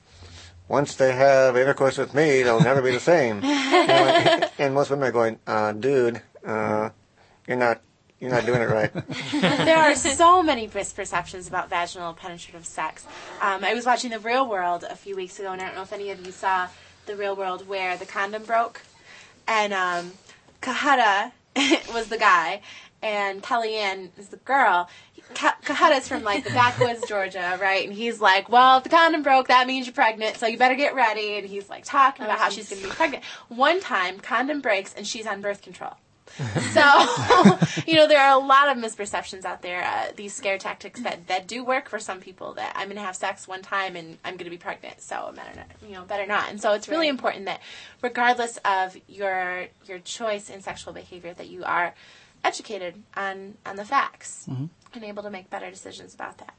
Once 0.68 0.94
they 0.96 1.14
have 1.14 1.56
intercourse 1.56 1.96
with 1.96 2.14
me, 2.14 2.42
they'll 2.42 2.60
never 2.60 2.82
be 2.82 2.90
the 2.90 3.00
same. 3.00 3.40
Know, 3.78 4.48
and 4.58 4.74
most 4.74 4.90
women 4.90 5.08
are 5.08 5.12
going, 5.12 5.38
uh, 5.46 5.72
"Dude, 5.72 6.20
uh, 6.44 6.90
you're 7.46 7.56
not, 7.56 7.80
you're 8.20 8.30
not 8.30 8.44
doing 8.44 8.60
it 8.60 8.68
right." 8.68 8.92
there 9.32 9.78
are 9.78 9.94
so 9.94 10.42
many 10.42 10.68
misperceptions 10.68 11.48
about 11.48 11.70
vaginal 11.70 12.12
penetrative 12.12 12.66
sex. 12.66 13.06
Um, 13.40 13.64
I 13.64 13.72
was 13.72 13.86
watching 13.86 14.10
The 14.10 14.18
Real 14.18 14.46
World 14.46 14.84
a 14.88 14.96
few 14.96 15.16
weeks 15.16 15.38
ago, 15.38 15.52
and 15.52 15.62
I 15.62 15.66
don't 15.66 15.74
know 15.74 15.82
if 15.82 15.92
any 15.92 16.10
of 16.10 16.26
you 16.26 16.32
saw 16.32 16.68
The 17.06 17.16
Real 17.16 17.34
World 17.36 17.66
where 17.68 17.96
the 17.96 18.04
condom 18.04 18.44
broke, 18.44 18.82
and 19.46 19.72
um, 19.72 20.12
Cohutta 20.60 21.32
was 21.94 22.08
the 22.08 22.18
guy, 22.18 22.60
and 23.02 23.42
Kellyanne 23.42 24.10
is 24.18 24.28
the 24.28 24.36
girl. 24.38 24.88
Cohutta's 25.34 26.08
from 26.08 26.24
like 26.24 26.44
the 26.44 26.50
backwoods, 26.50 27.06
Georgia, 27.06 27.58
right? 27.60 27.86
And 27.86 27.92
he's 27.92 28.20
like, 28.20 28.48
"Well, 28.48 28.78
if 28.78 28.84
the 28.84 28.90
condom 28.90 29.22
broke, 29.22 29.48
that 29.48 29.66
means 29.66 29.86
you're 29.86 29.94
pregnant, 29.94 30.36
so 30.36 30.46
you 30.46 30.56
better 30.56 30.74
get 30.74 30.94
ready." 30.94 31.36
And 31.36 31.46
he's 31.46 31.68
like 31.68 31.84
talking 31.84 32.24
about 32.24 32.38
how 32.38 32.48
she's 32.48 32.70
going 32.70 32.82
to 32.82 32.88
be 32.88 32.94
pregnant. 32.94 33.24
One 33.48 33.80
time, 33.80 34.20
condom 34.20 34.60
breaks, 34.60 34.94
and 34.94 35.06
she's 35.06 35.26
on 35.26 35.40
birth 35.40 35.60
control. 35.62 35.94
So, 36.72 37.58
you 37.86 37.94
know, 37.94 38.06
there 38.06 38.20
are 38.20 38.40
a 38.40 38.44
lot 38.44 38.68
of 38.68 38.76
misperceptions 38.82 39.44
out 39.44 39.62
there. 39.62 39.82
Uh, 39.82 40.12
these 40.14 40.34
scare 40.34 40.58
tactics 40.58 41.00
that, 41.00 41.26
that 41.28 41.46
do 41.46 41.64
work 41.64 41.88
for 41.88 41.98
some 41.98 42.20
people. 42.20 42.54
That 42.54 42.72
I'm 42.76 42.86
going 42.86 42.96
to 42.96 43.02
have 43.02 43.16
sex 43.16 43.48
one 43.48 43.62
time 43.62 43.96
and 43.96 44.18
I'm 44.24 44.34
going 44.34 44.44
to 44.44 44.50
be 44.50 44.58
pregnant, 44.58 45.00
so 45.00 45.32
better 45.34 45.56
not, 45.56 45.66
you 45.86 45.94
know, 45.94 46.04
better 46.04 46.26
not. 46.26 46.50
And 46.50 46.60
so 46.60 46.72
it's 46.74 46.88
really 46.88 47.08
important 47.08 47.46
that, 47.46 47.60
regardless 48.02 48.58
of 48.64 48.96
your 49.08 49.66
your 49.86 49.98
choice 49.98 50.50
in 50.50 50.60
sexual 50.62 50.92
behavior, 50.92 51.34
that 51.34 51.48
you 51.48 51.64
are 51.64 51.94
educated 52.44 53.02
on 53.16 53.54
on 53.66 53.76
the 53.76 53.84
facts 53.84 54.46
and 54.94 55.04
able 55.04 55.22
to 55.24 55.30
make 55.30 55.50
better 55.50 55.70
decisions 55.70 56.14
about 56.14 56.38
that. 56.38 56.54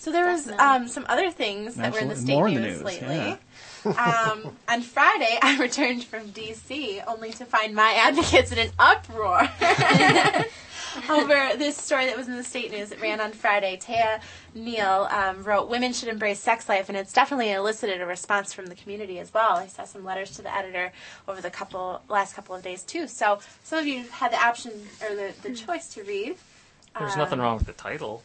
So 0.00 0.10
there 0.10 0.24
was 0.32 0.48
um, 0.48 0.88
some 0.88 1.04
other 1.10 1.30
things 1.30 1.74
that 1.74 1.92
were 1.92 1.98
in 1.98 2.08
the 2.08 2.16
state 2.16 2.32
More 2.34 2.48
in 2.48 2.54
the 2.54 2.60
news, 2.62 2.76
news, 2.78 2.84
lately. 2.84 3.16
yeah. 3.16 3.36
um, 4.32 4.56
on 4.66 4.80
Friday, 4.80 5.38
I 5.42 5.58
returned 5.58 6.04
from 6.04 6.28
DC 6.30 7.02
only 7.06 7.32
to 7.32 7.44
find 7.44 7.74
my 7.74 7.92
advocates 7.98 8.50
in 8.50 8.56
an 8.58 8.70
uproar 8.78 9.40
over 11.10 11.50
this 11.58 11.76
story 11.76 12.06
that 12.06 12.16
was 12.16 12.28
in 12.28 12.36
the 12.36 12.42
state 12.42 12.70
news. 12.70 12.92
It 12.92 13.00
ran 13.02 13.20
on 13.20 13.32
Friday. 13.32 13.78
Taya 13.78 14.22
Neal 14.54 15.06
um, 15.10 15.44
wrote, 15.44 15.68
"Women 15.68 15.92
should 15.92 16.08
embrace 16.08 16.40
sex 16.40 16.66
life," 16.66 16.88
and 16.88 16.96
it's 16.96 17.12
definitely 17.12 17.52
elicited 17.52 18.00
a 18.00 18.06
response 18.06 18.54
from 18.54 18.66
the 18.66 18.74
community 18.74 19.18
as 19.18 19.34
well. 19.34 19.52
I 19.56 19.66
saw 19.66 19.84
some 19.84 20.02
letters 20.04 20.30
to 20.36 20.42
the 20.42 20.54
editor 20.54 20.92
over 21.28 21.42
the 21.42 21.50
couple 21.50 22.00
last 22.08 22.34
couple 22.34 22.54
of 22.54 22.62
days 22.62 22.82
too. 22.82 23.06
So 23.06 23.40
some 23.64 23.78
of 23.78 23.86
you 23.86 24.04
had 24.04 24.32
the 24.32 24.42
option 24.42 24.72
or 25.02 25.14
the, 25.14 25.32
the 25.42 25.54
choice 25.54 25.92
to 25.94 26.02
read. 26.04 26.36
There's 26.98 27.12
Um, 27.12 27.18
nothing 27.18 27.38
wrong 27.38 27.58
with 27.58 27.66
the 27.66 27.72
title. 27.74 28.22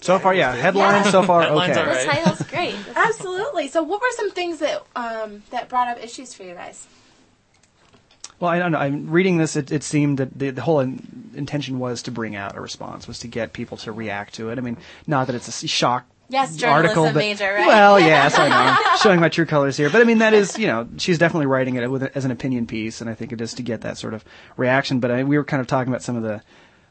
So 0.00 0.18
far, 0.18 0.34
yeah. 0.34 0.54
Headlines 0.54 1.10
so 1.10 1.22
far, 1.22 1.42
Headlines 1.42 1.72
okay. 1.76 1.80
are 1.80 1.84
The 1.86 1.90
right. 1.92 2.06
title's 2.08 2.42
great. 2.44 2.74
Absolutely. 2.96 3.68
So, 3.68 3.82
what 3.82 4.00
were 4.00 4.06
some 4.12 4.30
things 4.30 4.58
that 4.60 4.82
um, 4.96 5.42
that 5.50 5.68
brought 5.68 5.88
up 5.88 6.02
issues 6.02 6.32
for 6.34 6.42
you 6.42 6.54
guys? 6.54 6.86
Well, 8.38 8.50
I 8.50 8.58
don't 8.58 8.72
know. 8.72 8.78
I'm 8.78 9.10
reading 9.10 9.36
this. 9.36 9.54
It, 9.56 9.70
it 9.70 9.82
seemed 9.82 10.18
that 10.18 10.38
the, 10.38 10.48
the 10.50 10.62
whole 10.62 10.80
in, 10.80 11.30
intention 11.34 11.78
was 11.78 12.02
to 12.04 12.10
bring 12.10 12.34
out 12.36 12.56
a 12.56 12.60
response, 12.62 13.06
was 13.06 13.18
to 13.18 13.28
get 13.28 13.52
people 13.52 13.76
to 13.78 13.92
react 13.92 14.34
to 14.34 14.48
it. 14.48 14.56
I 14.56 14.62
mean, 14.62 14.78
not 15.06 15.26
that 15.26 15.36
it's 15.36 15.48
a 15.48 15.50
s- 15.66 15.68
shock 15.70 16.06
Yes, 16.30 16.56
journalism 16.56 16.86
article, 16.86 17.04
but 17.12 17.16
major, 17.16 17.52
right? 17.52 17.66
well, 17.66 18.00
yes, 18.00 18.38
I 18.38 18.48
know. 18.48 18.54
I'm 18.90 18.98
showing 18.98 19.20
my 19.20 19.28
true 19.28 19.44
colors 19.44 19.76
here, 19.76 19.90
but 19.90 20.00
I 20.00 20.04
mean 20.04 20.18
that 20.18 20.32
is, 20.32 20.56
you 20.58 20.68
know, 20.68 20.88
she's 20.96 21.18
definitely 21.18 21.46
writing 21.46 21.74
it 21.74 21.90
with, 21.90 22.04
as 22.16 22.24
an 22.24 22.30
opinion 22.30 22.66
piece, 22.66 23.00
and 23.02 23.10
I 23.10 23.14
think 23.14 23.32
it 23.32 23.40
is 23.42 23.52
to 23.54 23.62
get 23.62 23.80
that 23.82 23.98
sort 23.98 24.14
of 24.14 24.24
reaction. 24.56 25.00
But 25.00 25.10
I, 25.10 25.24
we 25.24 25.36
were 25.36 25.44
kind 25.44 25.60
of 25.60 25.66
talking 25.66 25.92
about 25.92 26.02
some 26.02 26.16
of 26.16 26.22
the, 26.22 26.40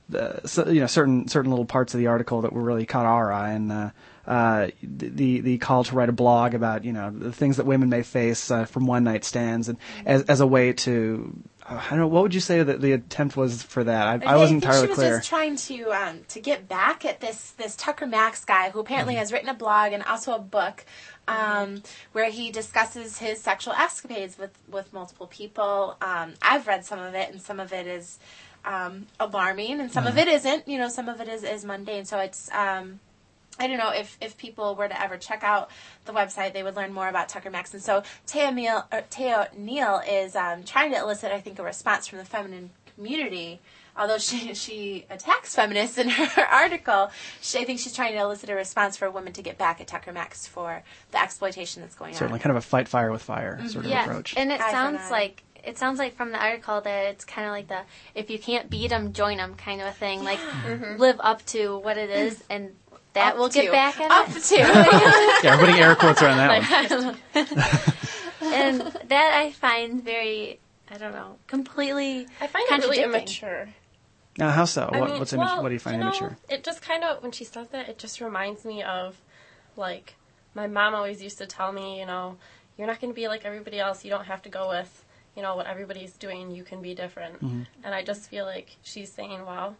the 0.09 0.41
so, 0.47 0.67
you 0.67 0.81
know, 0.81 0.87
certain 0.87 1.27
certain 1.27 1.51
little 1.51 1.65
parts 1.65 1.93
of 1.93 1.99
the 1.99 2.07
article 2.07 2.41
that 2.41 2.53
were 2.53 2.61
really 2.63 2.85
caught 2.85 3.05
our 3.05 3.31
eye, 3.31 3.51
and 3.51 3.71
uh, 3.71 3.89
uh, 4.27 4.67
the 4.83 5.39
the 5.41 5.57
call 5.59 5.83
to 5.83 5.95
write 5.95 6.09
a 6.09 6.13
blog 6.13 6.53
about 6.53 6.83
you 6.83 6.93
know 6.93 7.11
the 7.11 7.31
things 7.31 7.57
that 7.57 7.65
women 7.65 7.89
may 7.89 8.03
face 8.03 8.51
uh, 8.51 8.65
from 8.65 8.85
one 8.85 9.03
night 9.03 9.23
stands, 9.23 9.69
and 9.69 9.77
as 10.05 10.23
as 10.23 10.39
a 10.41 10.47
way 10.47 10.73
to. 10.73 11.33
uh, 11.67 11.79
I 11.85 11.89
don't 11.91 11.99
know. 11.99 12.07
What 12.07 12.23
would 12.23 12.33
you 12.33 12.39
say 12.39 12.61
that 12.63 12.81
the 12.81 12.91
attempt 12.93 13.37
was 13.37 13.61
for 13.63 13.83
that? 13.83 14.23
I, 14.23 14.33
I 14.33 14.37
wasn't 14.37 14.61
think 14.61 14.73
entirely 14.73 14.87
she 14.87 14.89
was 14.89 14.97
clear. 14.99 15.17
just 15.17 15.29
trying 15.29 15.55
to 15.55 15.91
um, 15.91 16.19
to 16.29 16.39
get 16.39 16.67
back 16.67 17.05
at 17.05 17.19
this 17.21 17.51
this 17.51 17.75
Tucker 17.75 18.07
Max 18.07 18.43
guy 18.45 18.69
who 18.71 18.79
apparently 18.79 19.13
Mm-hmm. 19.13 19.19
has 19.19 19.31
written 19.31 19.49
a 19.49 19.53
blog 19.53 19.93
and 19.93 20.03
also 20.03 20.33
a 20.35 20.39
book 20.39 20.85
um, 21.27 21.83
where 22.13 22.29
he 22.31 22.49
discusses 22.51 23.19
his 23.19 23.39
sexual 23.39 23.73
escapades 23.73 24.37
with 24.37 24.51
with 24.69 24.91
multiple 24.93 25.27
people. 25.27 25.95
Um, 26.01 26.33
I've 26.41 26.65
read 26.67 26.85
some 26.85 26.99
of 26.99 27.13
it, 27.15 27.31
and 27.31 27.41
some 27.41 27.59
of 27.59 27.71
it 27.73 27.85
is 27.87 28.17
um, 28.65 29.07
alarming, 29.19 29.79
and 29.81 29.91
some 29.91 30.05
of 30.07 30.13
Uh-huh. 30.13 30.21
it 30.21 30.27
isn't. 30.27 30.67
You 30.67 30.77
know, 30.77 30.89
some 30.89 31.09
of 31.09 31.19
it 31.21 31.27
is 31.27 31.43
is 31.43 31.63
mundane. 31.65 32.05
So 32.05 32.19
it's. 32.19 32.49
Um, 32.51 32.99
I 33.61 33.67
don't 33.67 33.77
know 33.77 33.89
if, 33.91 34.17
if 34.21 34.37
people 34.37 34.73
were 34.75 34.87
to 34.87 35.01
ever 35.01 35.17
check 35.17 35.43
out 35.43 35.69
the 36.05 36.13
website, 36.13 36.53
they 36.53 36.63
would 36.63 36.77
learn 36.77 36.93
more 36.93 37.09
about 37.09 37.27
Tucker 37.27 37.49
Max. 37.49 37.73
And 37.73 37.83
so 37.83 38.03
Taya 38.25 38.53
Neal, 38.55 38.87
or 38.89 39.01
Taya 39.11 39.53
Neal 39.57 40.01
is 40.07 40.33
um, 40.37 40.63
trying 40.63 40.91
to 40.93 40.97
elicit, 40.97 41.33
I 41.33 41.41
think, 41.41 41.59
a 41.59 41.63
response 41.63 42.07
from 42.07 42.19
the 42.19 42.23
feminine 42.25 42.69
community. 42.95 43.59
Although 43.97 44.17
she 44.19 44.53
she 44.65 45.05
attacks 45.09 45.55
feminists 45.55 45.97
in 45.97 46.07
her 46.37 46.41
article, 46.45 47.11
she, 47.41 47.59
I 47.59 47.65
think 47.65 47.79
she's 47.81 47.93
trying 47.93 48.13
to 48.13 48.19
elicit 48.19 48.49
a 48.49 48.55
response 48.55 48.95
for 48.95 49.11
women 49.11 49.33
to 49.33 49.41
get 49.41 49.57
back 49.57 49.81
at 49.81 49.87
Tucker 49.87 50.13
Max 50.13 50.47
for 50.47 50.81
the 51.11 51.21
exploitation 51.21 51.81
that's 51.81 51.95
going 51.95 52.13
Certainly, 52.13 52.35
on. 52.35 52.39
Certainly, 52.39 52.39
kind 52.39 52.51
of 52.57 52.63
a 52.63 52.65
fight 52.65 52.87
fire 52.87 53.11
with 53.11 53.21
fire 53.23 53.59
sort 53.67 53.83
of 53.83 53.91
yeah, 53.91 54.05
approach. 54.05 54.35
and 54.37 54.53
it 54.53 54.61
Eye 54.61 54.63
for 54.63 54.63
an 54.67 54.71
sounds 54.71 55.01
eye. 55.01 55.09
like 55.11 55.43
it 55.69 55.77
sounds 55.77 55.99
like 55.99 56.15
from 56.15 56.31
the 56.31 56.43
article 56.43 56.81
that 56.81 57.05
it's 57.05 57.23
kind 57.23 57.45
of 57.47 57.51
like 57.51 57.67
the 57.67 57.81
if 58.15 58.29
you 58.29 58.39
can't 58.39 58.69
beat 58.69 58.89
them, 58.89 59.13
join 59.13 59.37
them 59.37 59.55
kind 59.55 59.81
of 59.81 59.87
a 59.87 59.91
thing. 59.91 60.23
Like 60.23 60.39
mm-hmm. 60.39 60.99
live 60.99 61.17
up 61.19 61.45
to 61.47 61.77
what 61.77 61.97
it 61.97 62.09
is, 62.09 62.43
and 62.49 62.75
that 63.13 63.33
Up 63.33 63.37
will 63.37 63.49
get 63.49 63.65
to. 63.65 63.71
back 63.71 63.99
at 63.99 64.11
Up 64.11 64.29
it. 64.29 64.43
to. 64.43 64.57
yeah, 65.43 65.55
we're 65.55 65.59
putting 65.59 65.75
air 65.75 65.95
quotes 65.95 66.21
around 66.21 66.37
that 66.37 66.49
Like, 66.49 66.69
one. 66.69 66.73
I 66.73 66.87
don't 66.87 67.57
know. 68.41 68.53
and 68.53 68.81
that 69.09 69.33
I 69.33 69.51
find 69.51 70.03
very, 70.03 70.59
I 70.89 70.97
don't 70.97 71.13
know, 71.13 71.37
completely 71.47 72.27
I 72.41 72.47
find 72.47 72.65
it 72.69 72.79
really 72.81 73.03
immature. 73.03 73.69
Now, 74.37 74.51
how 74.51 74.65
so? 74.65 74.85
What, 74.85 75.09
mean, 75.09 75.19
what's 75.19 75.33
well, 75.33 75.41
immature? 75.41 75.63
What 75.63 75.69
do 75.69 75.73
you 75.73 75.79
find 75.79 75.99
know, 75.99 76.07
immature? 76.07 76.37
It 76.49 76.63
just 76.63 76.81
kind 76.81 77.03
of 77.03 77.21
when 77.21 77.31
she 77.31 77.43
says 77.43 77.67
that, 77.69 77.89
it 77.89 77.97
just 77.97 78.21
reminds 78.21 78.65
me 78.65 78.81
of 78.83 79.19
like 79.75 80.15
my 80.55 80.67
mom 80.67 80.95
always 80.95 81.21
used 81.21 81.37
to 81.39 81.45
tell 81.45 81.71
me, 81.71 81.99
you 81.99 82.05
know, 82.05 82.37
you're 82.77 82.87
not 82.87 83.01
going 83.01 83.11
to 83.11 83.15
be 83.15 83.27
like 83.27 83.43
everybody 83.43 83.79
else. 83.79 84.05
You 84.05 84.11
don't 84.11 84.25
have 84.25 84.41
to 84.43 84.49
go 84.49 84.69
with, 84.69 85.03
you 85.39 85.43
know, 85.43 85.55
what 85.55 85.67
everybody's 85.67 86.11
doing. 86.11 86.51
You 86.51 86.63
can 86.63 86.81
be 86.81 86.93
different. 86.93 87.35
Mm-hmm. 87.35 87.61
And 87.85 87.95
I 87.95 88.03
just 88.03 88.29
feel 88.29 88.43
like 88.43 88.75
she's 88.83 89.09
saying, 89.09 89.45
well, 89.45 89.77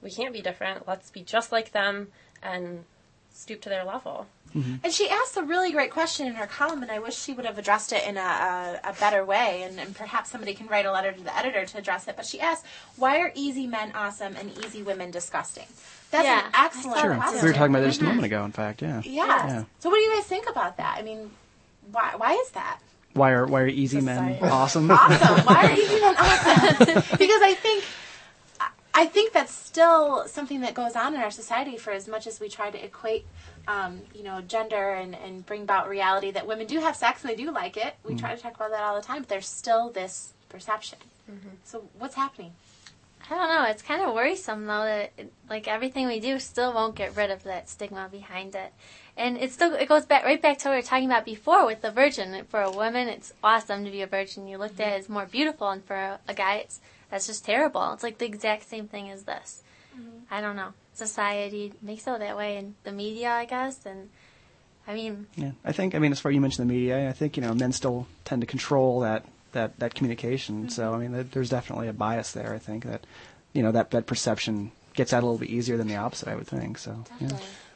we 0.00 0.10
can't 0.10 0.32
be 0.32 0.40
different. 0.40 0.88
Let's 0.88 1.10
be 1.10 1.20
just 1.20 1.52
like 1.52 1.72
them 1.72 2.08
and 2.42 2.84
stoop 3.30 3.60
to 3.60 3.68
their 3.68 3.84
level. 3.84 4.28
Mm-hmm. 4.56 4.76
And 4.82 4.90
she 4.90 5.10
asked 5.10 5.36
a 5.36 5.42
really 5.42 5.72
great 5.72 5.90
question 5.90 6.26
in 6.26 6.32
her 6.36 6.46
column, 6.46 6.82
and 6.82 6.90
I 6.90 7.00
wish 7.00 7.18
she 7.18 7.34
would 7.34 7.44
have 7.44 7.58
addressed 7.58 7.92
it 7.92 8.08
in 8.08 8.16
a, 8.16 8.20
a, 8.20 8.80
a 8.82 8.92
better 8.94 9.26
way. 9.26 9.62
And, 9.64 9.78
and 9.78 9.94
perhaps 9.94 10.30
somebody 10.30 10.54
can 10.54 10.68
write 10.68 10.86
a 10.86 10.90
letter 10.90 11.12
to 11.12 11.20
the 11.22 11.36
editor 11.36 11.66
to 11.66 11.76
address 11.76 12.08
it. 12.08 12.16
But 12.16 12.24
she 12.24 12.40
asked, 12.40 12.64
"Why 12.96 13.18
are 13.18 13.30
easy 13.34 13.66
men 13.66 13.92
awesome 13.94 14.36
and 14.36 14.50
easy 14.64 14.82
women 14.82 15.10
disgusting?" 15.10 15.66
That's 16.10 16.24
Yeah, 16.24 16.46
an 16.46 16.52
excellent 16.54 16.98
Sure. 16.98 17.14
question. 17.14 17.42
We 17.42 17.48
were 17.48 17.52
talking 17.52 17.74
about 17.74 17.80
that 17.80 17.88
just 17.88 18.00
a 18.00 18.04
mm-hmm. 18.04 18.08
moment 18.08 18.24
ago, 18.24 18.44
in 18.46 18.52
fact, 18.52 18.80
yeah. 18.80 19.02
Yeah. 19.04 19.26
Yeah. 19.26 19.64
So, 19.80 19.90
what 19.90 19.96
do 19.96 20.02
you 20.02 20.16
guys 20.16 20.24
think 20.24 20.48
about 20.48 20.78
that? 20.78 20.96
I 20.98 21.02
mean, 21.02 21.30
why 21.92 22.14
why 22.16 22.32
is 22.32 22.50
that? 22.52 22.80
Why 23.18 23.32
are 23.32 23.46
why 23.46 23.62
are 23.62 23.68
easy 23.68 24.00
men 24.00 24.38
awesome? 24.42 24.90
awesome. 24.90 25.44
Why 25.46 25.66
are 25.66 25.72
easy 25.72 26.00
men 26.00 26.14
awesome? 26.18 27.16
because 27.18 27.42
I 27.42 27.54
think 27.60 27.84
I 28.94 29.06
think 29.06 29.32
that's 29.32 29.52
still 29.52 30.26
something 30.26 30.60
that 30.62 30.74
goes 30.74 30.96
on 30.96 31.14
in 31.14 31.20
our 31.20 31.30
society 31.30 31.76
for 31.76 31.92
as 31.92 32.08
much 32.08 32.26
as 32.26 32.40
we 32.40 32.48
try 32.48 32.70
to 32.70 32.84
equate 32.84 33.26
um, 33.68 34.00
you 34.14 34.24
know, 34.24 34.40
gender 34.40 34.94
and, 34.94 35.14
and 35.14 35.44
bring 35.44 35.62
about 35.62 35.88
reality 35.88 36.30
that 36.30 36.46
women 36.46 36.66
do 36.66 36.80
have 36.80 36.96
sex 36.96 37.22
and 37.22 37.30
they 37.30 37.36
do 37.36 37.50
like 37.52 37.76
it. 37.76 37.94
We 38.02 38.14
try 38.16 38.34
to 38.34 38.40
talk 38.40 38.56
about 38.56 38.70
that 38.70 38.82
all 38.82 38.96
the 38.96 39.06
time, 39.06 39.20
but 39.20 39.28
there's 39.28 39.46
still 39.46 39.90
this 39.90 40.32
perception. 40.48 40.98
So 41.64 41.84
what's 41.98 42.14
happening? 42.14 42.52
I 43.30 43.34
don't 43.34 43.48
know. 43.48 43.64
It's 43.64 43.82
kind 43.82 44.02
of 44.02 44.14
worrisome 44.14 44.66
though 44.66 44.84
that 44.84 45.12
it, 45.18 45.32
like 45.50 45.68
everything 45.68 46.06
we 46.06 46.20
do 46.20 46.38
still 46.38 46.72
won't 46.72 46.94
get 46.94 47.16
rid 47.16 47.30
of 47.30 47.42
that 47.44 47.68
stigma 47.68 48.08
behind 48.10 48.54
it, 48.54 48.72
and 49.16 49.36
it 49.36 49.52
still 49.52 49.74
it 49.74 49.88
goes 49.88 50.06
back 50.06 50.24
right 50.24 50.40
back 50.40 50.58
to 50.58 50.68
what 50.68 50.72
we 50.72 50.78
were 50.78 50.82
talking 50.82 51.06
about 51.06 51.24
before 51.24 51.66
with 51.66 51.82
the 51.82 51.90
virgin. 51.90 52.44
For 52.48 52.62
a 52.62 52.70
woman, 52.70 53.08
it's 53.08 53.32
awesome 53.42 53.84
to 53.84 53.90
be 53.90 54.02
a 54.02 54.06
virgin. 54.06 54.48
You 54.48 54.58
looked 54.58 54.80
at 54.80 54.92
it 54.92 55.00
as 55.00 55.08
more 55.08 55.26
beautiful, 55.26 55.68
and 55.68 55.84
for 55.84 55.96
a, 55.96 56.20
a 56.26 56.34
guy, 56.34 56.56
it's 56.56 56.80
that's 57.10 57.26
just 57.26 57.44
terrible. 57.44 57.92
It's 57.92 58.02
like 58.02 58.18
the 58.18 58.26
exact 58.26 58.68
same 58.68 58.88
thing 58.88 59.10
as 59.10 59.24
this. 59.24 59.62
Mm-hmm. 59.94 60.18
I 60.30 60.40
don't 60.40 60.56
know. 60.56 60.72
Society 60.94 61.72
makes 61.82 62.06
it 62.06 62.18
that 62.18 62.36
way, 62.36 62.56
and 62.56 62.74
the 62.84 62.92
media, 62.92 63.30
I 63.30 63.44
guess, 63.44 63.84
and 63.84 64.08
I 64.86 64.94
mean, 64.94 65.26
Yeah, 65.36 65.52
I 65.64 65.72
think. 65.72 65.94
I 65.94 65.98
mean, 65.98 66.12
as 66.12 66.20
far 66.20 66.30
as 66.30 66.34
you 66.34 66.40
mentioned 66.40 66.68
the 66.68 66.72
media, 66.72 67.08
I 67.08 67.12
think 67.12 67.36
you 67.36 67.42
know 67.42 67.52
men 67.52 67.72
still 67.72 68.06
tend 68.24 68.40
to 68.40 68.46
control 68.46 69.00
that 69.00 69.24
that 69.52 69.78
that 69.78 69.94
communication. 69.94 70.68
So 70.68 70.94
I 70.94 70.98
mean, 70.98 71.12
there- 71.12 71.22
there's 71.24 71.50
definitely 71.50 71.88
a 71.88 71.92
bias 71.92 72.32
there. 72.32 72.52
I 72.54 72.58
think 72.58 72.84
that 72.84 73.04
you 73.52 73.62
know 73.62 73.72
that 73.72 73.90
that 73.92 74.06
perception 74.06 74.72
gets 74.94 75.12
out 75.12 75.22
a 75.22 75.26
little 75.26 75.38
bit 75.38 75.50
easier 75.50 75.76
than 75.76 75.86
the 75.88 75.96
opposite. 75.96 76.28
I 76.28 76.34
would 76.34 76.46
think. 76.46 76.78
So 76.78 77.04
yeah. 77.20 77.30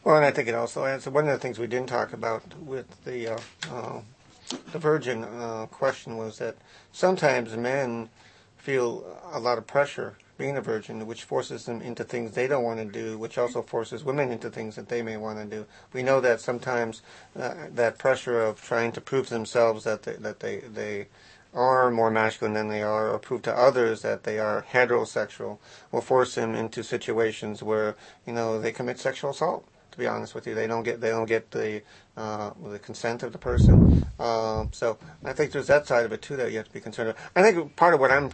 Well, 0.04 0.16
and 0.16 0.24
I 0.24 0.32
think 0.32 0.48
it 0.48 0.54
also 0.54 0.84
adds 0.84 1.06
one 1.08 1.28
of 1.28 1.32
the 1.32 1.38
things 1.38 1.58
we 1.58 1.68
didn't 1.68 1.88
talk 1.88 2.12
about 2.12 2.42
with 2.58 3.04
the 3.04 3.34
uh, 3.34 3.38
uh, 3.72 4.00
the 4.72 4.78
virgin 4.78 5.22
uh, 5.24 5.66
question 5.70 6.16
was 6.16 6.38
that 6.38 6.56
sometimes 6.92 7.56
men 7.56 8.08
feel 8.58 9.04
a 9.32 9.38
lot 9.40 9.58
of 9.58 9.66
pressure 9.66 10.16
being 10.38 10.56
a 10.56 10.60
virgin, 10.60 11.06
which 11.06 11.22
forces 11.22 11.66
them 11.66 11.80
into 11.82 12.02
things 12.02 12.32
they 12.32 12.48
don't 12.48 12.64
want 12.64 12.78
to 12.80 12.84
do, 12.84 13.16
which 13.16 13.38
also 13.38 13.62
forces 13.62 14.02
women 14.02 14.32
into 14.32 14.50
things 14.50 14.74
that 14.76 14.88
they 14.88 15.02
may 15.02 15.16
want 15.16 15.38
to 15.38 15.44
do. 15.44 15.66
We 15.92 16.02
know 16.02 16.20
that 16.20 16.40
sometimes 16.40 17.02
uh, 17.38 17.54
that 17.74 17.98
pressure 17.98 18.40
of 18.42 18.60
trying 18.60 18.90
to 18.92 19.00
prove 19.00 19.28
to 19.28 19.34
themselves 19.34 19.84
that 19.84 20.02
they, 20.02 20.14
that 20.14 20.40
they 20.40 20.56
they 20.60 21.06
are 21.54 21.90
more 21.90 22.10
masculine 22.10 22.54
than 22.54 22.68
they 22.68 22.82
are, 22.82 23.10
or 23.10 23.18
prove 23.18 23.42
to 23.42 23.56
others 23.56 24.02
that 24.02 24.24
they 24.24 24.38
are 24.38 24.64
heterosexual, 24.72 25.58
will 25.90 26.00
force 26.00 26.34
them 26.34 26.54
into 26.54 26.82
situations 26.82 27.62
where 27.62 27.96
you 28.26 28.32
know 28.32 28.60
they 28.60 28.72
commit 28.72 28.98
sexual 28.98 29.30
assault. 29.30 29.66
To 29.92 29.98
be 29.98 30.06
honest 30.06 30.34
with 30.34 30.46
you, 30.46 30.54
they 30.54 30.66
don't 30.66 30.84
get 30.84 31.02
they 31.02 31.10
don't 31.10 31.26
get 31.26 31.50
the 31.50 31.82
uh, 32.16 32.52
the 32.70 32.78
consent 32.78 33.22
of 33.22 33.32
the 33.32 33.38
person. 33.38 34.06
Um, 34.18 34.70
so 34.72 34.96
I 35.22 35.34
think 35.34 35.52
there's 35.52 35.66
that 35.66 35.86
side 35.86 36.06
of 36.06 36.12
it 36.12 36.22
too 36.22 36.36
that 36.36 36.50
you 36.50 36.56
have 36.56 36.68
to 36.68 36.72
be 36.72 36.80
concerned. 36.80 37.10
Of. 37.10 37.16
I 37.36 37.42
think 37.42 37.76
part 37.76 37.92
of 37.92 38.00
what 38.00 38.10
I'm 38.10 38.30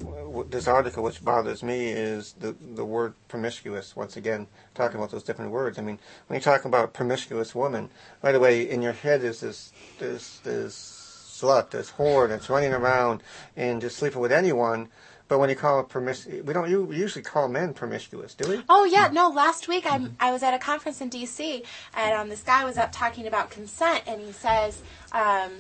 this 0.51 0.69
article, 0.69 1.03
which 1.03 1.25
bothers 1.25 1.65
me, 1.65 1.89
is 1.89 2.35
the 2.39 2.55
the 2.75 2.85
word 2.85 3.15
promiscuous. 3.27 3.97
Once 3.97 4.17
again, 4.17 4.47
talking 4.75 4.99
about 4.99 5.11
those 5.11 5.25
different 5.25 5.51
words. 5.51 5.79
I 5.79 5.83
mean, 5.83 5.99
when 6.29 6.39
you 6.39 6.43
talk 6.43 6.65
about 6.65 6.93
promiscuous 6.93 7.57
woman, 7.57 7.91
right 8.23 8.37
away 8.37 8.71
in 8.71 8.81
your 8.81 8.93
head 8.93 9.25
is 9.25 9.41
this 9.41 9.73
this 9.99 10.39
this 10.39 10.98
slut, 11.41 11.71
this 11.71 11.93
whore 11.93 12.29
that's 12.29 12.49
running 12.51 12.73
around 12.73 13.23
and 13.57 13.81
just 13.81 13.97
sleeping 13.97 14.21
with 14.21 14.33
anyone. 14.33 14.89
But 15.29 15.39
when 15.41 15.51
you 15.51 15.57
call 15.57 15.81
it 15.81 15.91
promiscuous, 15.91 16.43
we 16.47 16.55
don't 16.55 16.71
u- 16.71 16.91
usually 16.91 17.23
call 17.23 17.49
men 17.49 17.75
promiscuous, 17.75 18.35
do 18.35 18.49
we? 18.49 18.63
Oh 18.69 18.85
yeah, 18.85 19.11
no. 19.13 19.29
Last 19.29 19.69
week 19.69 19.85
I 19.87 20.09
I 20.19 20.33
was 20.33 20.43
at 20.43 20.55
a 20.55 20.59
conference 20.59 21.03
in 21.03 21.11
D.C. 21.11 21.63
and 21.95 22.15
um, 22.15 22.29
this 22.31 22.43
guy 22.43 22.65
was 22.65 22.79
up 22.79 22.93
talking 22.93 23.27
about 23.27 23.51
consent, 23.51 24.05
and 24.07 24.23
he 24.23 24.33
says, 24.33 24.81
um, 25.13 25.51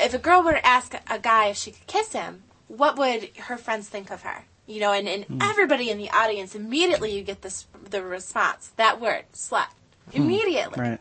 if 0.00 0.14
a 0.14 0.18
girl 0.18 0.42
were 0.42 0.54
to 0.54 0.66
ask 0.66 0.94
a 1.08 1.18
guy 1.20 1.46
if 1.46 1.56
she 1.56 1.70
could 1.70 1.86
kiss 1.86 2.12
him, 2.12 2.42
what 2.66 2.98
would 2.98 3.30
her 3.36 3.56
friends 3.56 3.88
think 3.88 4.10
of 4.10 4.22
her? 4.22 4.46
You 4.66 4.80
know, 4.80 4.92
and, 4.92 5.06
and 5.08 5.26
everybody 5.40 5.90
in 5.90 5.98
the 5.98 6.10
audience 6.10 6.56
immediately 6.56 7.14
you 7.16 7.22
get 7.22 7.42
this 7.42 7.68
the 7.88 8.02
response 8.02 8.72
that 8.76 9.00
word 9.00 9.26
slut 9.32 9.68
immediately, 10.12 10.80
Right. 10.80 11.00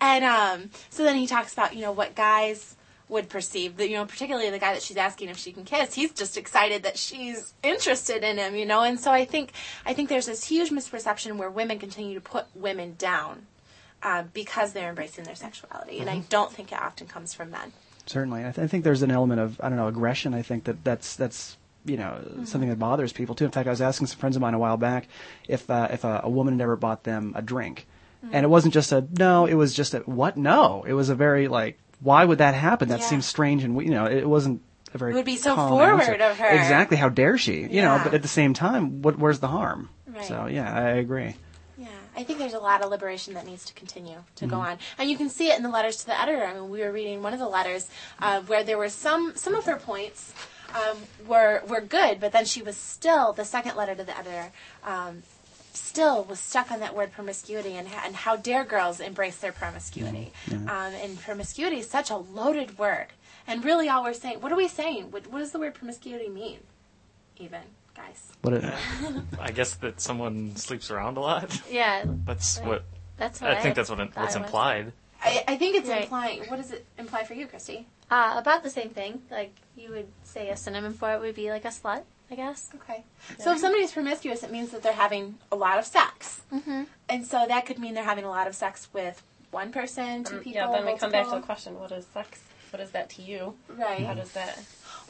and 0.00 0.24
um, 0.24 0.70
so 0.90 1.04
then 1.04 1.14
he 1.16 1.26
talks 1.28 1.52
about 1.52 1.76
you 1.76 1.82
know 1.82 1.92
what 1.92 2.14
guys 2.16 2.74
would 3.12 3.28
perceive 3.28 3.76
that 3.76 3.88
you 3.88 3.96
know 3.96 4.04
particularly 4.04 4.50
the 4.50 4.58
guy 4.58 4.72
that 4.72 4.82
she's 4.82 4.96
asking 4.96 5.28
if 5.28 5.36
she 5.36 5.52
can 5.52 5.64
kiss 5.64 5.94
he's 5.94 6.12
just 6.12 6.36
excited 6.36 6.82
that 6.82 6.98
she's 6.98 7.54
interested 7.62 8.24
in 8.24 8.38
him 8.38 8.56
you 8.56 8.66
know 8.66 8.82
and 8.82 8.98
so 8.98 9.10
i 9.12 9.24
think 9.24 9.52
i 9.86 9.92
think 9.94 10.08
there's 10.08 10.26
this 10.26 10.44
huge 10.44 10.70
misperception 10.70 11.36
where 11.36 11.50
women 11.50 11.78
continue 11.78 12.14
to 12.14 12.20
put 12.20 12.46
women 12.54 12.94
down 12.98 13.46
uh, 14.02 14.24
because 14.32 14.72
they're 14.72 14.88
embracing 14.88 15.24
their 15.24 15.36
sexuality 15.36 15.98
and 16.00 16.10
i 16.10 16.18
don't 16.28 16.52
think 16.52 16.72
it 16.72 16.78
often 16.80 17.06
comes 17.06 17.32
from 17.32 17.50
men 17.50 17.72
Certainly, 18.06 18.40
I, 18.40 18.50
th- 18.50 18.58
I 18.58 18.66
think 18.66 18.82
there's 18.82 19.02
an 19.02 19.12
element 19.12 19.40
of 19.40 19.60
I 19.60 19.68
don't 19.68 19.78
know 19.78 19.86
aggression. 19.86 20.34
I 20.34 20.42
think 20.42 20.64
that 20.64 20.82
that's 20.82 21.14
that's 21.14 21.56
you 21.84 21.96
know 21.96 22.20
something 22.44 22.68
that 22.68 22.78
bothers 22.78 23.12
people 23.12 23.36
too. 23.36 23.44
In 23.44 23.52
fact, 23.52 23.68
I 23.68 23.70
was 23.70 23.80
asking 23.80 24.08
some 24.08 24.18
friends 24.18 24.34
of 24.34 24.42
mine 24.42 24.54
a 24.54 24.58
while 24.58 24.76
back 24.76 25.06
if 25.46 25.70
uh, 25.70 25.86
if 25.90 26.02
a, 26.02 26.22
a 26.24 26.28
woman 26.28 26.54
had 26.54 26.64
ever 26.64 26.74
bought 26.74 27.04
them 27.04 27.32
a 27.36 27.42
drink, 27.42 27.86
and 28.32 28.44
it 28.44 28.48
wasn't 28.48 28.74
just 28.74 28.90
a 28.90 29.06
no. 29.18 29.46
It 29.46 29.54
was 29.54 29.72
just 29.72 29.94
a 29.94 30.00
what? 30.00 30.36
No. 30.36 30.82
It 30.84 30.94
was 30.94 31.10
a 31.10 31.14
very 31.14 31.46
like 31.46 31.78
why 32.02 32.24
would 32.24 32.38
that 32.38 32.54
happen? 32.54 32.88
That 32.88 33.00
Yeah. 33.00 33.06
seems 33.06 33.26
strange, 33.26 33.64
and 33.64 33.74
we- 33.76 33.84
you 33.86 33.90
know 33.90 34.06
it 34.06 34.28
wasn't 34.28 34.62
a 34.94 34.98
very 34.98 35.12
It 35.12 35.14
would 35.16 35.24
be 35.24 35.36
so 35.36 35.54
forward 35.56 36.00
answer. 36.00 36.14
of 36.14 36.38
her. 36.38 36.48
Exactly. 36.48 36.96
How 36.96 37.08
dare 37.08 37.38
she? 37.38 37.62
You 37.62 37.82
know. 37.82 38.00
But 38.04 38.14
at 38.14 38.22
the 38.22 38.28
same 38.28 38.52
time, 38.54 39.02
what? 39.02 39.18
Where's 39.18 39.40
the 39.40 39.48
harm? 39.48 39.88
Right. 40.06 40.24
So 40.24 40.46
yeah, 40.46 40.72
I 40.74 40.90
agree. 40.90 41.36
Yeah, 41.78 41.88
I 42.16 42.22
think 42.22 42.38
there's 42.38 42.52
a 42.54 42.58
lot 42.60 42.82
of 42.82 42.90
liberation 42.90 43.34
that 43.34 43.46
needs 43.46 43.64
to 43.64 43.72
continue 43.74 44.18
to 44.36 44.46
go 44.46 44.56
on, 44.56 44.78
and 44.98 45.10
you 45.10 45.16
can 45.16 45.28
see 45.30 45.48
it 45.50 45.56
in 45.56 45.62
the 45.62 45.70
letters 45.70 45.96
to 45.98 46.06
the 46.06 46.20
editor. 46.20 46.44
I 46.44 46.52
mean, 46.54 46.68
we 46.70 46.80
were 46.80 46.92
reading 46.92 47.22
one 47.22 47.32
of 47.32 47.38
the 47.38 47.48
letters 47.48 47.88
uh, 48.20 48.40
where 48.42 48.62
there 48.62 48.76
were 48.78 48.90
some 48.90 49.32
some 49.34 49.54
of 49.54 49.64
her 49.64 49.76
points 49.76 50.32
um, 50.74 50.98
were 51.26 51.62
were 51.66 51.80
good, 51.80 52.20
but 52.20 52.32
then 52.32 52.44
she 52.44 52.62
was 52.62 52.76
still 52.76 53.32
the 53.32 53.44
second 53.44 53.76
letter 53.76 53.94
to 53.94 54.04
the 54.04 54.16
editor. 54.16 54.52
Um, 54.84 55.22
Still 55.74 56.24
was 56.24 56.38
stuck 56.38 56.70
on 56.70 56.80
that 56.80 56.94
word 56.94 57.12
promiscuity 57.12 57.76
and, 57.76 57.88
and 58.04 58.14
how 58.14 58.36
dare 58.36 58.64
girls 58.64 59.00
embrace 59.00 59.38
their 59.38 59.52
promiscuity. 59.52 60.32
Um, 60.50 60.68
and 60.68 61.18
promiscuity 61.20 61.78
is 61.78 61.88
such 61.88 62.10
a 62.10 62.16
loaded 62.16 62.78
word. 62.78 63.06
And 63.46 63.64
really, 63.64 63.88
all 63.88 64.04
we're 64.04 64.12
saying, 64.14 64.40
what 64.40 64.52
are 64.52 64.56
we 64.56 64.68
saying? 64.68 65.10
What, 65.10 65.26
what 65.28 65.38
does 65.40 65.52
the 65.52 65.58
word 65.58 65.74
promiscuity 65.74 66.28
mean? 66.28 66.58
Even, 67.38 67.60
guys. 67.96 68.32
What? 68.42 68.54
It, 68.54 68.74
I 69.40 69.50
guess 69.50 69.74
that 69.76 70.00
someone 70.00 70.54
sleeps 70.56 70.90
around 70.90 71.16
a 71.16 71.20
lot. 71.20 71.60
yeah, 71.70 72.04
That's 72.24 72.58
Right. 72.58 72.68
what 72.68 72.84
that's 73.16 73.40
what 73.40 73.50
I 73.50 73.60
think. 73.62 73.74
That's 73.74 73.88
what 73.90 73.98
thought 73.98 74.16
what's 74.16 74.36
implied. 74.36 74.92
I, 75.22 75.44
I 75.48 75.56
think 75.56 75.76
it's 75.76 75.88
Right. 75.88 76.02
implying. 76.02 76.42
What 76.44 76.56
does 76.56 76.70
it 76.72 76.84
imply 76.98 77.24
for 77.24 77.34
you, 77.34 77.46
Christy? 77.46 77.86
Uh, 78.10 78.34
about 78.36 78.62
the 78.62 78.70
same 78.70 78.90
thing. 78.90 79.22
Like 79.30 79.54
you 79.76 79.90
would 79.90 80.08
say 80.24 80.50
a 80.50 80.56
synonym 80.56 80.92
for 80.94 81.12
it 81.14 81.20
would 81.20 81.34
be 81.34 81.50
like 81.50 81.64
a 81.64 81.68
slut, 81.68 82.02
I 82.32 82.34
guess. 82.34 82.70
Okay. 82.74 83.04
So 83.38 83.52
if 83.52 83.58
somebody's 83.58 83.92
promiscuous, 83.92 84.42
it 84.42 84.50
means 84.50 84.70
that 84.70 84.82
they're 84.82 84.92
having 84.94 85.36
a 85.52 85.56
lot 85.56 85.78
of 85.78 85.84
sex. 85.84 86.40
Mm-hmm. 86.52 86.84
And 87.10 87.26
so 87.26 87.44
that 87.46 87.66
could 87.66 87.78
mean 87.78 87.92
they're 87.92 88.02
having 88.04 88.24
a 88.24 88.30
lot 88.30 88.46
of 88.48 88.54
sex 88.54 88.88
with 88.94 89.22
one 89.50 89.70
person, 89.70 90.24
two 90.24 90.36
Um, 90.36 90.42
people. 90.42 90.52
yeah, 90.62 90.70
then 90.72 90.86
we 90.86 90.96
come 90.98 91.12
back 91.12 91.26
to 91.28 91.36
the 91.36 91.40
question: 91.42 91.78
What 91.78 91.92
is 91.92 92.06
sex? 92.14 92.40
What 92.70 92.80
is 92.80 92.90
that 92.92 93.10
to 93.10 93.22
you? 93.22 93.54
Right. 93.68 94.06
How 94.06 94.14
does 94.14 94.32
that? 94.32 94.58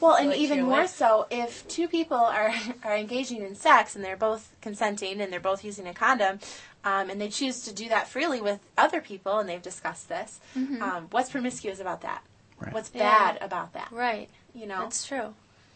Well, 0.01 0.15
and 0.15 0.33
even 0.33 0.63
more 0.63 0.79
life? 0.79 0.89
so 0.89 1.27
if 1.31 1.65
two 1.69 1.87
people 1.87 2.17
are 2.17 2.53
are 2.83 2.97
engaging 2.97 3.41
in 3.41 3.55
sex 3.55 3.95
and 3.95 4.03
they're 4.03 4.17
both 4.17 4.53
consenting 4.59 5.21
and 5.21 5.31
they're 5.31 5.39
both 5.39 5.63
using 5.63 5.87
a 5.87 5.93
condom, 5.93 6.39
um, 6.83 7.09
and 7.09 7.21
they 7.21 7.29
choose 7.29 7.61
to 7.63 7.73
do 7.73 7.87
that 7.87 8.09
freely 8.09 8.41
with 8.41 8.59
other 8.77 8.99
people, 8.99 9.39
and 9.39 9.47
they've 9.47 9.61
discussed 9.61 10.09
this. 10.09 10.41
Um, 10.57 11.07
what's 11.11 11.29
promiscuous 11.29 11.79
about 11.79 12.01
that? 12.01 12.21
Right. 12.59 12.73
What's 12.73 12.91
Yeah. 12.93 13.03
bad 13.31 13.37
about 13.41 13.71
that? 13.73 13.87
Right. 13.93 14.27
You 14.53 14.65
know. 14.67 14.81
That's 14.81 15.07
true. 15.07 15.33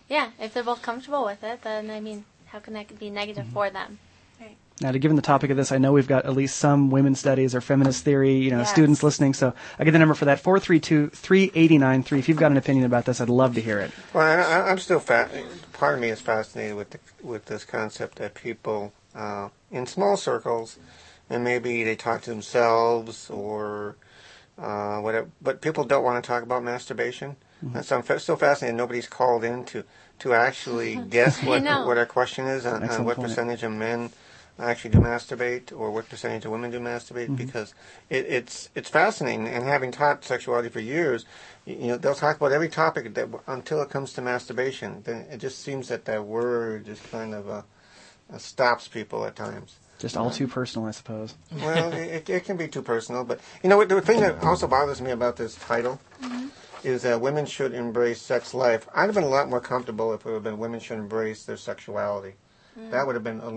Yeah, 0.10 0.30
if 0.40 0.54
they're 0.54 0.64
both 0.64 0.82
comfortable 0.82 1.26
with 1.26 1.44
it, 1.44 1.62
then 1.64 1.90
I 1.90 2.00
mean, 2.00 2.26
how 2.48 2.60
can 2.60 2.74
that 2.74 2.98
be 3.00 3.10
negative 3.10 3.46
Mm-hmm. 3.46 3.54
for 3.54 3.70
them? 3.70 4.00
Now, 4.80 4.92
to 4.92 5.00
given 5.00 5.16
the 5.16 5.24
topic 5.24 5.50
of 5.50 5.58
this, 5.58 5.72
I 5.72 5.80
know 5.80 5.92
we've 5.92 6.08
got 6.08 6.26
at 6.26 6.34
least 6.34 6.58
some 6.58 6.92
women's 6.92 7.20
studies 7.20 7.56
or 7.56 7.62
feminist 7.62 8.04
theory, 8.04 8.36
you 8.36 8.52
know, 8.52 8.60
Yes. 8.60 8.70
students 8.70 9.02
listening. 9.02 9.34
So 9.34 9.56
I 9.80 9.84
get 9.84 9.90
the 9.90 9.98
number 9.98 10.14
for 10.14 10.26
that 10.26 10.38
432-3893. 10.44 12.20
If 12.20 12.30
you've 12.30 12.38
got 12.38 12.52
an 12.52 12.58
opinion 12.58 12.86
about 12.86 13.06
this, 13.06 13.20
I'd 13.20 13.28
love 13.28 13.56
to 13.56 13.62
hear 13.62 13.80
it. 13.80 13.90
Well, 14.14 14.24
I, 14.24 14.36
I- 14.44 14.70
I'm 14.70 14.78
still 14.78 15.00
fa- 15.00 15.30
part 15.74 15.96
of 15.96 16.00
me 16.02 16.10
is 16.10 16.22
fascinated 16.22 16.76
with 16.78 16.92
the, 16.92 17.00
with 17.24 17.46
this 17.46 17.66
concept 17.66 18.18
that 18.18 18.36
people 18.36 18.94
uh, 19.16 19.50
in 19.72 19.88
small 19.88 20.16
circles, 20.16 20.78
and 21.28 21.44
maybe 21.44 21.84
they 21.84 21.96
talk 21.96 22.22
to 22.22 22.30
themselves 22.30 23.32
or 23.32 23.96
uh, 24.60 25.00
whatever, 25.00 25.28
but 25.42 25.60
people 25.60 25.86
don't 25.86 26.04
want 26.04 26.24
to 26.24 26.28
talk 26.28 26.44
about 26.44 26.64
masturbation. 26.64 27.36
And 27.62 27.84
so 27.84 27.98
I'm 27.98 28.04
fa- 28.04 28.20
so 28.20 28.36
fascinated 28.36 28.78
nobody's 28.78 29.08
called 29.08 29.44
in 29.44 29.66
to, 29.66 29.84
to 30.20 30.34
actually 30.34 30.96
guess 31.10 31.42
what, 31.44 31.64
know. 31.64 31.86
what 31.88 31.98
our 31.98 32.06
question 32.06 32.46
is 32.46 32.66
on, 32.66 32.84
on 32.88 33.04
what 33.06 33.16
point. 33.18 33.30
percentage 33.30 33.64
of 33.64 33.72
men 33.72 34.12
actually 34.60 34.90
do 34.90 34.98
masturbate 35.00 35.72
or 35.72 35.92
what 35.92 36.10
percentage 36.10 36.44
of 36.46 36.52
women 36.52 36.72
do 36.72 36.80
masturbate 36.80 37.26
Mm-hmm. 37.28 37.36
because 37.36 37.76
it, 38.10 38.26
it's 38.26 38.70
it's 38.74 38.90
fascinating 38.90 39.48
and 39.48 39.64
having 39.66 39.92
taught 39.92 40.26
sexuality 40.26 40.68
for 40.70 40.80
years 40.80 41.26
you, 41.66 41.76
you 41.76 41.88
know 41.90 41.98
they'll 41.98 42.16
talk 42.16 42.38
about 42.38 42.52
every 42.52 42.68
topic 42.68 43.14
that 43.14 43.30
until 43.46 43.84
it 43.84 43.92
comes 43.92 44.14
to 44.14 44.22
masturbation 44.24 45.02
then 45.04 45.28
it 45.30 45.38
just 45.38 45.60
seems 45.62 45.90
that 45.90 46.06
that 46.06 46.26
word 46.26 46.86
just 46.88 47.04
kind 47.12 47.36
of 47.36 47.48
uh, 47.48 47.62
uh, 48.34 48.38
stops 48.40 48.88
people 48.88 49.26
at 49.26 49.36
times 49.36 49.76
Just 50.00 50.18
all 50.18 50.32
too 50.32 50.48
personal, 50.48 50.88
I 50.88 50.92
suppose. 50.92 51.36
well, 51.54 51.94
it, 51.94 52.28
it 52.28 52.44
can 52.46 52.58
be 52.58 52.68
too 52.68 52.82
personal, 52.82 53.24
but 53.26 53.40
you 53.64 53.70
know 53.70 53.78
what? 53.78 53.90
The 53.90 54.02
thing 54.02 54.20
that 54.22 54.44
also 54.44 54.66
bothers 54.68 55.02
me 55.02 55.12
about 55.12 55.36
this 55.38 55.54
title 55.56 56.00
is 56.84 57.04
that 57.04 57.22
women 57.22 57.46
should 57.46 57.74
embrace 57.74 58.22
sex 58.22 58.54
life. 58.54 58.88
I'd 58.94 59.06
have 59.06 59.16
been 59.16 59.24
a 59.24 59.30
lot 59.30 59.50
more 59.50 59.62
comfortable 59.62 60.14
if 60.14 60.22
it 60.22 60.26
would 60.26 60.36
have 60.36 60.44
been 60.44 60.58
women 60.58 60.80
should 60.80 60.98
embrace 61.00 61.46
their 61.46 61.58
sexuality. 61.58 62.36
Mm. 62.80 62.92
That 62.92 63.06
would 63.06 63.16
have 63.16 63.24
been 63.24 63.40
a, 63.40 63.52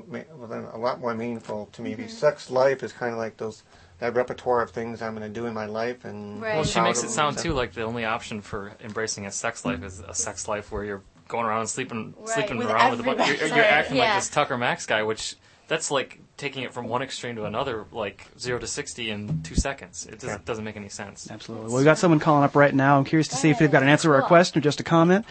been 0.46 0.64
a 0.72 0.78
lot 0.78 1.00
more 1.00 1.14
meaningful 1.14 1.68
to 1.72 1.82
me. 1.82 1.94
Because 1.94 2.16
sex 2.16 2.50
life 2.50 2.82
is 2.82 2.92
kind 2.92 3.12
of 3.12 3.18
like 3.18 3.36
those 3.36 3.62
that 3.98 4.14
repertoire 4.14 4.62
of 4.62 4.70
things 4.70 5.02
I'm 5.02 5.14
going 5.14 5.30
to 5.30 5.40
do 5.40 5.46
in 5.46 5.52
my 5.52 5.66
life, 5.66 6.06
and 6.06 6.40
Right. 6.40 6.54
Well, 6.54 6.64
she 6.64 6.80
makes 6.80 7.02
it 7.04 7.10
sound 7.10 7.36
too 7.36 7.52
like 7.52 7.74
the 7.74 7.82
only 7.82 8.06
option 8.06 8.40
for 8.40 8.72
embracing 8.82 9.26
a 9.26 9.30
sex 9.30 9.64
life 9.64 9.80
mm. 9.80 9.84
is 9.84 10.00
a 10.00 10.14
sex 10.14 10.48
life 10.48 10.72
where 10.72 10.84
you're 10.84 11.02
going 11.28 11.46
around 11.46 11.60
and 11.60 11.68
sleeping, 11.68 12.14
sleeping 12.24 12.56
with 12.56 12.68
around 12.68 12.92
with 12.92 13.00
a 13.00 13.02
bunch. 13.02 13.26
You're, 13.26 13.48
you're 13.48 13.64
acting 13.64 13.96
Yeah. 13.96 14.04
like 14.04 14.14
this 14.16 14.30
Tucker 14.30 14.56
Max 14.58 14.86
guy, 14.86 15.02
which 15.02 15.36
that's 15.70 15.90
like 15.90 16.18
taking 16.36 16.64
it 16.64 16.72
from 16.74 16.88
one 16.88 17.00
extreme 17.00 17.36
to 17.36 17.44
another, 17.44 17.84
like 17.92 18.26
zero 18.38 18.58
to 18.58 18.66
sixty 18.66 19.08
in 19.10 19.42
two 19.42 19.54
seconds. 19.54 20.04
It 20.06 20.14
doesn't, 20.20 20.28
Yeah. 20.28 20.38
doesn't 20.44 20.64
make 20.64 20.76
any 20.76 20.88
sense. 20.88 21.30
Absolutely. 21.30 21.68
Well, 21.68 21.76
we've 21.76 21.84
got 21.84 21.96
someone 21.96 22.18
calling 22.18 22.42
up 22.44 22.56
right 22.56 22.74
now. 22.74 22.98
I'm 22.98 23.04
curious 23.04 23.28
to 23.28 23.36
see 23.36 23.50
if 23.50 23.58
they've 23.60 23.70
got 23.70 23.82
an 23.82 23.88
answer 23.88 24.08
to 24.08 24.14
our 24.14 24.22
question 24.22 24.58
or 24.58 24.62
just 24.62 24.80
a 24.80 24.82
comment. 24.82 25.24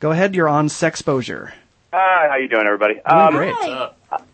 Go 0.00 0.10
ahead. 0.10 0.34
You're 0.34 0.48
on 0.48 0.66
Sexposure. 0.68 1.52
Hi, 1.92 2.26
how 2.28 2.36
you 2.36 2.48
doing, 2.48 2.66
everybody? 2.66 2.94
Doing 2.94 3.04
Um, 3.06 3.34
great. 3.34 3.54
Uh, 3.54 3.90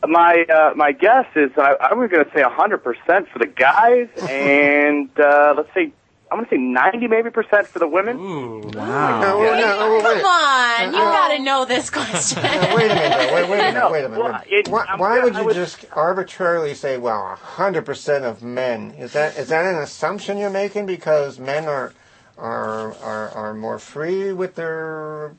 My 0.09 0.45
uh, 0.49 0.73
my 0.75 0.93
guess 0.93 1.27
is 1.37 1.51
I, 1.59 1.75
I 1.91 1.95
was 1.95 2.11
going 2.11 2.25
to 2.25 2.31
say 2.33 2.43
100% 2.43 3.29
for 3.29 3.39
the 3.39 3.47
guys, 3.47 4.09
and 4.31 5.11
uh, 5.21 5.55
let's 5.57 5.69
say 5.75 5.93
I'm 6.31 6.39
going 6.39 6.45
to 6.49 6.51
say 6.55 6.59
90 6.59 7.07
maybe 7.09 7.31
percent 7.31 7.67
for 7.67 7.79
the 7.81 7.89
women. 7.89 8.19
ooh. 8.19 8.61
Wow. 8.75 9.21
No, 9.21 9.43
no, 9.43 9.55
no, 9.59 9.93
wait, 9.95 10.03
Come 10.23 10.25
on, 10.25 10.93
you 10.93 10.99
gotta 11.01 11.39
know 11.43 11.65
this 11.65 11.91
question. 11.91 12.43
no, 12.43 12.75
wait 12.77 12.91
a 12.91 12.95
minute, 12.95 13.33
wait, 13.35 13.49
wait 13.51 13.61
a 13.61 13.73
minute, 13.73 13.91
wait 13.91 14.05
a 14.05 14.09
minute. 14.09 14.23
well, 14.23 14.33
wait 14.33 14.43
a 14.43 14.51
minute. 14.51 14.67
it- 14.67 14.69
why 14.69 14.87
why 14.97 15.19
would 15.21 15.35
you 15.35 15.45
would- 15.45 15.55
just 15.55 15.85
arbitrarily 15.93 16.75
say, 16.75 16.99
well, 16.99 17.35
hundred 17.35 17.85
percent 17.85 18.25
of 18.25 18.43
men? 18.43 18.93
Is 18.99 19.13
that 19.15 19.37
is 19.37 19.49
that 19.49 19.65
an 19.67 19.81
assumption 19.83 20.39
you're 20.39 20.51
making 20.51 20.87
because 20.87 21.39
men 21.41 21.67
are 21.67 21.93
are 22.39 22.95
are, 23.03 23.29
are 23.31 23.55
more 23.55 23.79
free 23.81 24.33
with 24.33 24.55
their 24.55 25.33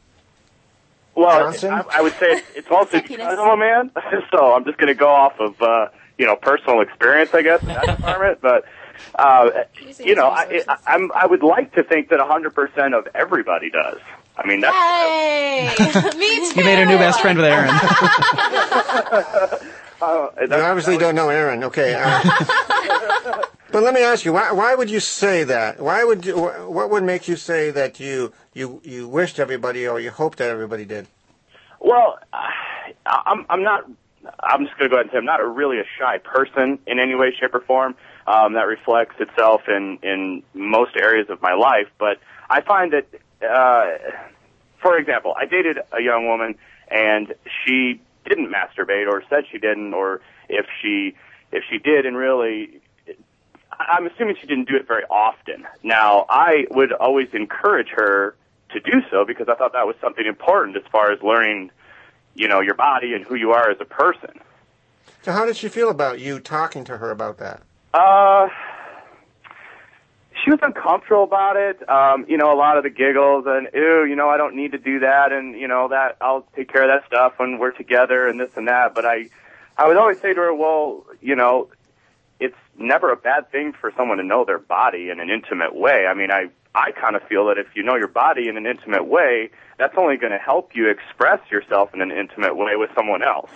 Well, 1.15 1.39
Johnson? 1.39 1.71
I, 1.71 1.84
I 1.93 2.01
would 2.01 2.13
say 2.13 2.32
it's, 2.34 2.47
it's 2.56 2.67
also 2.71 2.97
Happiness. 2.97 3.17
because 3.17 3.39
I'm 3.39 3.49
a 3.51 3.58
man, 3.58 3.91
so 4.32 4.54
I'm 4.54 4.65
just 4.65 4.77
going 4.77 4.88
to 4.89 4.93
go 4.99 5.10
off 5.10 5.39
of 5.39 5.62
uh, 5.62 5.88
you 6.17 6.25
know 6.25 6.36
personal 6.36 6.82
experience, 6.82 7.32
I 7.34 7.41
guess, 7.43 7.62
in 7.62 7.69
that 7.69 7.86
department. 7.86 8.39
But 8.41 8.65
uh, 9.15 9.49
you 9.99 10.15
know, 10.15 10.27
I. 10.27 10.63
I, 10.67 10.77
I'm 10.88 11.12
I 11.13 11.25
would 11.25 11.43
like 11.43 11.73
to 11.75 11.84
think 11.84 12.10
that 12.10 12.19
100% 12.19 12.97
of 12.97 13.08
everybody 13.15 13.69
does. 13.69 13.99
I 14.38 14.47
mean, 14.47 14.62
that's 14.62 14.73
Hey, 14.75 15.69
me 16.17 16.51
too. 16.51 16.60
You 16.60 16.65
made 16.65 16.82
a 16.82 16.86
new 16.86 16.97
best 16.97 17.21
friend 17.21 17.38
with 17.38 17.45
Erin. 17.47 17.69
uh, 20.01 20.27
You 20.41 20.47
that's- 20.47 20.62
obviously 20.63 20.97
don't 20.97 21.15
know 21.15 21.30
Erin. 21.30 21.63
Okay. 21.65 21.93
uh, 21.97 22.21
but 23.71 23.84
let 23.84 23.93
me 23.93 24.01
ask 24.04 24.25
you, 24.25 24.34
why, 24.34 24.51
why 24.51 24.75
would 24.75 24.89
you 24.89 24.99
say 24.99 25.43
that? 25.45 25.80
Why 25.80 26.04
would 26.04 26.25
you, 26.25 26.36
wh- 26.36 26.69
what 26.71 26.89
would 26.89 27.04
make 27.04 27.27
you 27.27 27.36
say 27.36 27.71
that 27.71 27.99
you, 27.99 28.34
you, 28.54 28.82
you 28.84 29.08
wished 29.08 29.39
everybody 29.39 29.88
or 29.88 29.99
you 29.99 30.12
hoped 30.12 30.39
that 30.39 30.49
everybody 30.49 30.86
did? 30.86 31.08
Well, 31.80 32.19
I- 32.34 32.49
I'm 33.06 33.45
I'm 33.49 33.63
not. 33.63 33.86
I'm 34.41 34.65
just 34.65 34.77
going 34.77 34.89
to 34.89 34.93
go 34.93 34.97
ahead 34.97 35.06
and 35.08 35.12
say 35.12 35.17
I'm 35.17 35.25
not 35.25 35.39
a 35.41 35.47
really 35.47 35.80
a 35.80 35.84
shy 35.97 36.19
person 36.19 36.77
in 36.86 36.99
any 36.99 37.15
way, 37.15 37.34
shape, 37.39 37.56
or 37.56 37.62
form. 37.62 37.95
Um, 38.31 38.53
that 38.53 38.67
reflects 38.67 39.15
itself 39.19 39.63
in 39.67 39.99
in 40.03 40.43
most 40.53 40.95
areas 40.95 41.29
of 41.29 41.41
my 41.41 41.53
life. 41.53 41.87
But 41.99 42.19
I 42.49 42.61
find 42.61 42.93
that, 42.93 43.07
uh, 43.43 43.87
for 44.81 44.97
example, 44.97 45.33
I 45.37 45.45
dated 45.45 45.79
a 45.91 46.01
young 46.01 46.27
woman 46.27 46.55
and 46.87 47.33
she 47.65 47.99
didn't 48.25 48.49
masturbate 48.49 49.07
or 49.11 49.21
said 49.29 49.43
she 49.51 49.57
didn't, 49.57 49.93
or 49.93 50.21
if 50.47 50.65
she 50.81 51.15
if 51.51 51.63
she 51.69 51.77
did 51.77 52.05
and 52.05 52.15
really 52.15 52.81
I'm 53.79 54.05
assuming 54.07 54.35
she 54.39 54.47
didn't 54.47 54.67
do 54.69 54.75
it 54.75 54.87
very 54.87 55.03
often. 55.09 55.65
Now, 55.83 56.25
I 56.29 56.67
would 56.69 56.93
always 56.93 57.29
encourage 57.33 57.89
her 57.95 58.35
to 58.69 58.79
do 58.79 59.01
so 59.09 59.25
because 59.25 59.47
I 59.49 59.55
thought 59.55 59.73
that 59.73 59.87
was 59.87 59.95
something 59.99 60.25
important 60.25 60.77
as 60.77 60.83
far 60.91 61.11
as 61.11 61.21
learning, 61.21 61.71
you 62.35 62.47
know, 62.47 62.61
your 62.61 62.75
body 62.75 63.13
and 63.13 63.25
who 63.25 63.35
you 63.35 63.51
are 63.51 63.69
as 63.69 63.77
a 63.81 63.85
person. 63.85 64.39
So 65.23 65.31
how 65.31 65.45
did 65.45 65.57
she 65.57 65.67
feel 65.67 65.89
about 65.89 66.19
you 66.19 66.39
talking 66.39 66.83
to 66.85 66.97
her 66.97 67.11
about 67.11 67.37
that? 67.39 67.63
Uh, 67.93 68.47
she 70.43 70.49
was 70.49 70.60
uncomfortable 70.62 71.23
about 71.23 71.58
it. 71.58 71.88
Um, 71.89 72.25
you 72.27 72.38
know, 72.38 72.54
a 72.54 72.58
lot 72.58 72.77
of 72.77 72.84
the 72.84 72.89
giggles 72.89 73.45
and 73.47 73.67
ew, 73.73 74.06
you 74.06 74.15
know, 74.15 74.30
I 74.30 74.38
don't 74.38 74.56
need 74.56 74.71
to 74.71 74.77
do 74.77 74.99
that, 74.99 75.32
and 75.32 75.60
you 75.60 75.67
know 75.67 75.89
that 75.89 76.17
I'll 76.21 76.47
take 76.56 76.71
care 76.71 76.84
of 76.84 77.01
that 77.01 77.08
stuff 77.08 77.34
when 77.38 77.60
we're 77.60 77.71
together 77.71 78.27
and 78.27 78.39
this 78.39 78.51
and 78.56 78.67
that. 78.67 78.95
But 78.95 79.06
I, 79.06 79.30
I 79.77 79.88
would 79.88 79.97
always 79.97 80.19
say 80.19 80.34
to 80.34 80.39
her, 80.39 80.54
well, 80.54 81.06
you 81.21 81.36
know, 81.36 81.69
it's 82.39 82.58
never 82.77 83.12
a 83.12 83.15
bad 83.15 83.51
thing 83.51 83.73
for 83.73 83.91
someone 83.95 84.17
to 84.17 84.23
know 84.23 84.45
their 84.45 84.60
body 84.60 85.10
in 85.10 85.19
an 85.19 85.30
intimate 85.30 85.75
way. 85.75 86.08
I 86.08 86.13
mean, 86.13 86.32
I, 86.32 86.47
I 86.73 86.91
kind 86.91 87.15
of 87.15 87.23
feel 87.23 87.47
that 87.47 87.58
if 87.58 87.67
you 87.75 87.84
know 87.84 87.95
your 87.95 88.08
body 88.08 88.47
in 88.47 88.58
an 88.58 88.65
intimate 88.65 89.06
way, 89.06 89.51
that's 89.77 89.95
only 89.97 90.17
going 90.17 90.32
to 90.32 90.39
help 90.39 90.75
you 90.75 90.89
express 90.89 91.39
yourself 91.51 91.93
in 91.93 92.01
an 92.01 92.12
intimate 92.12 92.56
way 92.56 92.75
with 92.77 92.89
someone 92.95 93.21
else. 93.21 93.51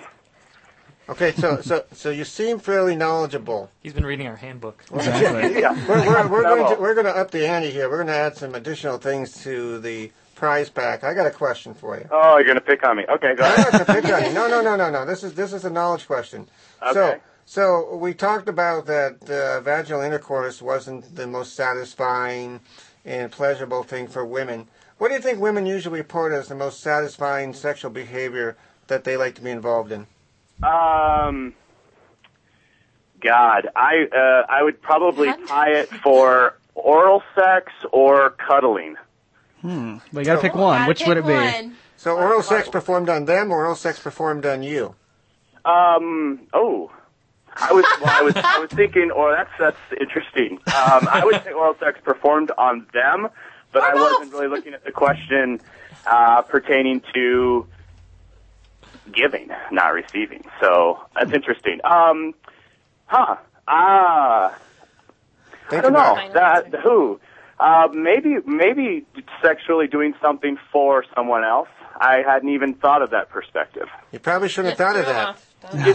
Okay, 1.08 1.32
so, 1.34 1.62
so, 1.62 1.84
so 1.92 2.10
you 2.10 2.24
seem 2.26 2.60
fairly 2.60 2.96
knowledgeable. 2.96 3.70
He's 3.84 3.94
been 3.94 4.06
reading 4.06 4.28
our 4.28 4.36
handbook. 4.36 4.84
Exactly. 4.94 5.60
Yeah. 5.62 5.74
We're, 5.88 6.06
we're, 6.06 6.28
we're, 6.28 6.44
going 6.44 6.76
to, 6.76 6.82
we're 6.82 6.94
going 6.94 7.06
to 7.06 7.16
up 7.16 7.32
the 7.32 7.48
ante 7.48 7.72
here. 7.72 7.90
We're 7.90 7.98
going 7.98 8.08
to 8.08 8.14
add 8.14 8.36
some 8.38 8.56
additional 8.56 8.98
things 8.98 9.44
to 9.44 9.80
the 9.80 10.12
prize 10.36 10.70
pack. 10.70 11.04
I 11.04 11.14
got 11.14 11.26
a 11.28 11.32
question 11.32 11.74
for 11.74 11.98
you. 11.98 12.08
Oh, 12.12 12.38
you're 12.38 12.46
going 12.46 12.58
to 12.58 12.62
pick 12.62 12.86
on 12.86 12.98
me. 12.98 13.06
Okay, 13.08 13.36
go 13.36 13.44
I'm 13.44 13.54
ahead. 13.54 13.74
not 13.74 13.88
gonna 13.88 14.02
pick 14.02 14.12
on 14.14 14.24
you. 14.26 14.34
No, 14.34 14.48
no, 14.48 14.62
no, 14.62 14.76
no, 14.76 14.90
no. 14.92 15.06
This 15.06 15.24
is 15.24 15.34
this 15.34 15.54
is 15.54 15.64
a 15.64 15.70
knowledge 15.70 16.08
question. 16.08 16.48
So, 16.92 17.04
Okay. 17.06 17.20
so 17.46 17.96
we 17.96 18.14
talked 18.14 18.50
about 18.50 18.86
that 18.88 19.30
uh, 19.30 19.62
vaginal 19.62 20.02
intercourse 20.02 20.62
wasn't 20.62 21.16
the 21.16 21.26
most 21.26 21.56
satisfying 21.56 22.60
and 23.06 23.32
pleasurable 23.32 23.84
thing 23.84 24.08
for 24.08 24.26
women. 24.26 24.68
What 24.98 25.08
do 25.10 25.14
you 25.14 25.22
think 25.22 25.40
women 25.40 25.66
usually 25.66 26.00
report 26.00 26.34
as 26.34 26.48
the 26.50 26.56
most 26.56 26.82
satisfying 26.82 27.54
sexual 27.54 27.92
behavior 27.92 28.58
that 28.88 29.04
they 29.06 29.16
like 29.16 29.36
to 29.36 29.42
be 29.42 29.52
involved 29.52 29.92
in? 29.94 30.08
Um, 30.64 31.54
God, 33.20 33.70
I 33.76 34.06
uh, 34.12 34.46
I 34.50 34.64
would 34.64 34.82
probably 34.82 35.32
tie 35.48 35.72
it 35.72 35.90
for 35.90 36.58
oral 36.74 37.24
sex 37.36 37.72
or 37.92 38.32
cuddling. 38.32 38.96
Hmm. 39.62 39.98
Well, 40.14 40.22
you 40.22 40.26
got 40.26 40.36
to 40.36 40.42
pick 40.42 40.56
one. 40.56 40.88
Which 40.88 41.06
would 41.08 41.18
it 41.18 41.26
be? 41.26 41.72
So, 41.98 42.16
oral 42.16 42.44
sex 42.44 42.70
performed 42.70 43.10
on 43.10 43.26
them, 43.26 43.52
or 43.52 43.66
oral 43.66 43.76
sex 43.76 44.00
performed 44.00 44.46
on 44.46 44.62
you? 44.62 44.96
Um, 45.64 46.42
oh, 46.54 46.92
I 47.56 47.74
was 47.74 47.86
well, 48.02 48.14
I 48.14 48.22
was 48.22 48.36
I 48.36 48.60
was 48.60 48.70
thinking, 48.70 49.12
oh, 49.16 49.34
that's 49.36 49.50
that's 49.58 50.00
interesting. 50.00 50.60
Um, 50.68 51.08
I 51.10 51.24
would 51.26 51.44
say 51.44 51.52
oral 51.52 51.76
sex 51.80 52.00
performed 52.04 52.52
on 52.58 52.86
them, 52.94 53.30
but 53.72 53.82
I 53.82 53.96
wasn't 53.96 54.34
really 54.34 54.48
looking 54.48 54.74
at 54.74 54.84
the 54.84 54.92
question 54.92 55.62
uh, 56.06 56.42
pertaining 56.44 57.02
to 57.14 57.66
giving, 59.12 59.50
not 59.72 59.94
receiving. 59.94 60.44
So 60.60 61.00
that's 61.16 61.32
interesting. 61.32 61.80
Um, 61.84 62.34
huh? 63.06 63.38
Ah. 63.68 64.58
I 65.68 65.70
Think 65.70 65.84
don't 65.84 65.94
know 65.94 66.14
about 66.14 66.34
that. 66.72 66.82
Who? 66.82 67.20
Uh, 67.60 67.88
maybe 67.94 68.36
maybe 68.46 69.06
sexually 69.42 69.88
doing 69.88 70.14
something 70.22 70.58
for 70.72 71.04
someone 71.16 71.44
else. 71.44 71.70
I 71.98 72.18
hadn't 72.28 72.50
even 72.50 72.74
thought 72.74 73.02
of 73.02 73.12
that 73.12 73.30
perspective. 73.30 73.88
You 74.12 74.20
probably 74.20 74.50
shouldn't 74.50 74.78
have 74.78 74.96
thought 74.96 75.00
of 75.00 75.06
that. 75.06 75.38
That's 75.62 75.88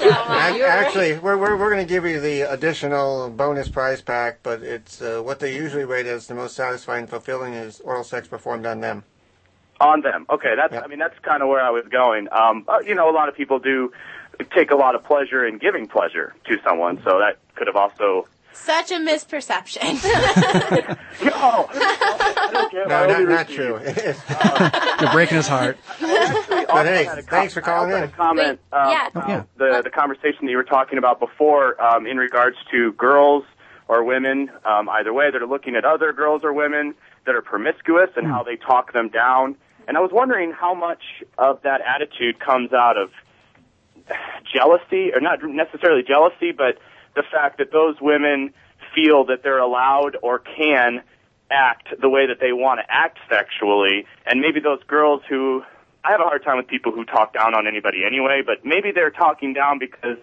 Ac- 0.54 0.62
Actually, 0.62 1.18
we're, 1.18 1.36
we're, 1.36 1.56
we're 1.56 1.70
going 1.70 1.86
to 1.86 1.88
give 1.88 2.04
you 2.06 2.18
the 2.18 2.40
additional 2.50 3.28
bonus 3.28 3.68
prize 3.68 4.00
pack, 4.00 4.38
but 4.42 4.62
it's 4.62 5.02
uh, 5.02 5.20
what 5.22 5.38
they 5.38 5.54
usually 5.54 5.84
rate 5.84 6.06
as 6.06 6.26
the 6.26 6.34
most 6.34 6.56
satisfying 6.56 7.02
and 7.02 7.10
fulfilling 7.10 7.52
is 7.52 7.80
oral 7.80 8.02
sex 8.02 8.26
performed 8.26 8.64
on 8.64 8.80
them. 8.80 9.04
On 9.80 10.02
them. 10.02 10.26
Okay, 10.28 10.54
that's. 10.56 10.74
Yeah. 10.74 10.82
I 10.82 10.88
mean, 10.88 10.98
that's 10.98 11.18
kind 11.20 11.42
of 11.42 11.48
where 11.48 11.62
I 11.62 11.70
was 11.70 11.84
going. 11.90 12.28
Um, 12.32 12.64
uh, 12.68 12.80
you 12.84 12.94
know, 12.94 13.10
a 13.10 13.14
lot 13.14 13.28
of 13.28 13.34
people 13.34 13.58
do 13.58 13.92
take 14.54 14.70
a 14.70 14.74
lot 14.76 14.94
of 14.94 15.04
pleasure 15.04 15.46
in 15.46 15.58
giving 15.58 15.88
pleasure 15.88 16.34
to 16.46 16.58
someone, 16.62 16.98
so 17.02 17.18
that 17.18 17.38
could 17.54 17.66
have 17.66 17.76
also. 17.76 18.26
Such 18.52 18.90
a 18.90 18.96
misperception. 18.96 19.96
No, 21.22 21.66
I 21.70 22.50
don't. 22.52 22.72
No, 22.74 23.06
not, 23.06 23.08
not 23.08 23.48
receive. 23.48 23.56
true. 23.56 23.80
You're 25.00 25.12
breaking 25.12 25.36
his 25.36 25.46
heart. 25.48 25.76
but 26.00 26.86
hey, 26.86 27.04
had 27.04 27.18
a 27.18 27.22
thanks 27.22 27.52
for 27.52 27.60
calling 27.60 27.92
in. 27.92 28.02
a 28.04 28.08
comment. 28.08 28.58
Wait, 28.72 28.78
um, 28.78 28.90
yeah. 28.90 29.06
about 29.08 29.28
yeah. 29.28 29.42
The 29.56 29.82
the 29.84 29.90
conversation 29.90 30.46
that 30.46 30.50
you 30.50 30.56
were 30.56 30.64
talking 30.64 30.98
about 30.98 31.20
before, 31.20 31.80
um, 31.82 32.06
in 32.06 32.16
regards 32.16 32.56
to 32.70 32.92
girls 32.92 33.44
or 33.86 34.02
women, 34.04 34.50
um, 34.64 34.88
either 34.88 35.12
way, 35.12 35.30
that 35.30 35.40
are 35.42 35.46
looking 35.46 35.76
at 35.76 35.84
other 35.84 36.12
girls 36.12 36.42
or 36.42 36.52
women 36.52 36.94
that 37.26 37.30
that 37.30 37.36
are 37.36 37.42
promiscuous 37.42 38.10
and 38.16 38.26
how 38.26 38.42
they 38.42 38.56
talk 38.56 38.92
them 38.92 39.08
down. 39.08 39.54
And 39.88 39.96
I 39.96 40.00
was 40.00 40.10
wondering 40.12 40.52
how 40.52 40.74
much 40.74 41.02
of 41.38 41.62
that 41.62 41.80
attitude 41.80 42.38
comes 42.38 42.72
out 42.72 42.96
of 42.96 43.10
jealousy, 44.52 45.12
or 45.12 45.20
not 45.20 45.38
necessarily 45.42 46.02
jealousy, 46.02 46.52
but 46.52 46.78
the 47.14 47.22
fact 47.30 47.58
that 47.58 47.72
those 47.72 47.96
women 48.00 48.52
feel 48.94 49.24
that 49.26 49.42
they're 49.42 49.58
allowed 49.58 50.16
or 50.22 50.38
can 50.38 51.02
act 51.50 51.88
the 52.00 52.08
way 52.08 52.26
that 52.26 52.38
they 52.40 52.52
want 52.52 52.80
to 52.80 52.86
act 52.88 53.18
sexually, 53.28 54.06
and 54.26 54.40
maybe 54.40 54.60
those 54.60 54.82
girls 54.86 55.22
who 55.28 55.62
I 56.04 56.12
have 56.12 56.20
a 56.20 56.24
hard 56.24 56.44
time 56.44 56.56
with 56.56 56.68
people 56.68 56.92
who 56.92 57.04
talk 57.04 57.34
down 57.34 57.54
on 57.54 57.66
anybody 57.66 58.04
anyway, 58.06 58.42
but 58.44 58.64
maybe 58.64 58.92
they're 58.92 59.10
talking 59.10 59.52
down 59.52 59.78
because 59.78 60.16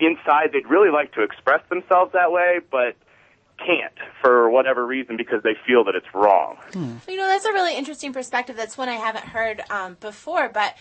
inside 0.00 0.50
they'd 0.52 0.68
really 0.68 0.90
like 0.90 1.12
to 1.12 1.22
express 1.22 1.60
themselves 1.68 2.12
that 2.12 2.32
way, 2.32 2.60
but 2.70 2.96
can't 3.58 3.92
for 4.22 4.48
whatever 4.50 4.86
reason 4.86 5.16
because 5.16 5.42
they 5.42 5.54
feel 5.66 5.84
that 5.84 5.94
it's 5.94 6.06
wrong. 6.14 6.56
You 7.08 7.16
know, 7.16 7.26
that's 7.26 7.44
a 7.44 7.52
really 7.52 7.76
interesting 7.76 8.12
perspective. 8.12 8.56
That's 8.56 8.76
one 8.78 8.88
I 8.88 8.94
haven't 8.94 9.24
heard 9.24 9.62
um, 9.70 9.96
before, 10.00 10.48
but 10.48 10.76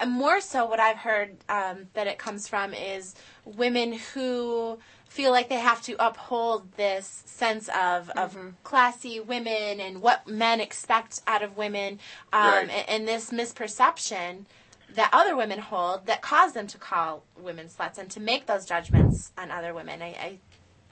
uh, 0.00 0.06
more 0.06 0.40
so 0.40 0.64
what 0.66 0.80
I've 0.80 0.98
heard 0.98 1.36
um, 1.48 1.86
that 1.94 2.06
it 2.06 2.18
comes 2.18 2.48
from 2.48 2.72
is 2.74 3.14
women 3.44 3.92
who 4.14 4.78
feel 5.08 5.30
like 5.30 5.48
they 5.48 5.56
have 5.60 5.82
to 5.82 5.94
uphold 5.98 6.72
this 6.76 7.22
sense 7.26 7.68
of, 7.68 8.08
of 8.10 8.36
classy 8.62 9.20
women 9.20 9.78
and 9.80 10.00
what 10.00 10.26
men 10.26 10.60
expect 10.60 11.20
out 11.26 11.42
of 11.42 11.56
women, 11.56 11.98
um, 12.32 12.42
Right. 12.42 12.70
and, 12.70 12.88
and 12.88 13.08
this 13.08 13.30
misperception 13.30 14.46
that 14.94 15.10
other 15.12 15.36
women 15.36 15.58
hold 15.58 16.06
that 16.06 16.20
cause 16.22 16.52
them 16.52 16.66
to 16.66 16.78
call 16.78 17.24
women 17.38 17.66
sluts 17.66 17.98
and 17.98 18.10
to 18.10 18.20
make 18.20 18.46
those 18.46 18.64
judgments 18.66 19.32
on 19.38 19.50
other 19.50 19.72
women. 19.74 20.02
I, 20.02 20.06
I 20.08 20.38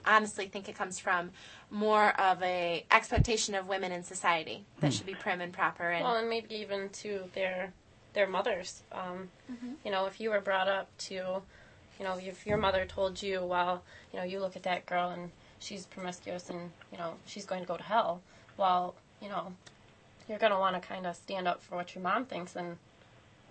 honestly 0.05 0.47
think 0.47 0.67
it 0.69 0.75
comes 0.75 0.99
from 0.99 1.31
more 1.69 2.09
of 2.19 2.41
a 2.43 2.85
expectation 2.91 3.55
of 3.55 3.67
women 3.67 3.91
in 3.91 4.03
society 4.03 4.65
that 4.79 4.93
should 4.93 5.05
be 5.05 5.15
prim 5.15 5.41
and 5.41 5.53
proper 5.53 5.89
and 5.89 6.03
Well, 6.03 6.15
and 6.15 6.29
maybe 6.29 6.55
even 6.55 6.89
to 6.89 7.29
their 7.33 7.73
their 8.13 8.27
mothers. 8.27 8.81
Um, 8.91 9.29
You 9.83 9.91
know, 9.91 10.05
if 10.05 10.19
you 10.19 10.29
were 10.31 10.41
brought 10.41 10.67
up 10.67 10.87
to, 11.09 11.13
you 11.13 12.03
know, 12.05 12.17
if 12.17 12.45
your 12.45 12.57
mother 12.57 12.85
told 12.85 13.21
you, 13.23 13.41
well, 13.43 13.83
you 14.11 14.19
know, 14.19 14.25
you 14.25 14.39
look 14.39 14.55
at 14.55 14.63
that 14.63 14.85
girl 14.85 15.09
and 15.09 15.31
she's 15.59 15.85
promiscuous 15.85 16.49
and 16.49 16.71
you 16.91 16.97
know 16.97 17.15
she's 17.25 17.45
going 17.45 17.61
to 17.61 17.67
go 17.67 17.77
to 17.77 17.83
hell. 17.83 18.21
Well, 18.57 18.95
you 19.21 19.29
know, 19.29 19.53
you're 20.27 20.39
going 20.39 20.51
to 20.51 20.59
want 20.59 20.81
to 20.81 20.85
kind 20.87 21.05
of 21.05 21.15
stand 21.15 21.47
up 21.47 21.61
for 21.61 21.75
what 21.75 21.95
your 21.95 22.03
mom 22.03 22.25
thinks, 22.25 22.55
and 22.55 22.77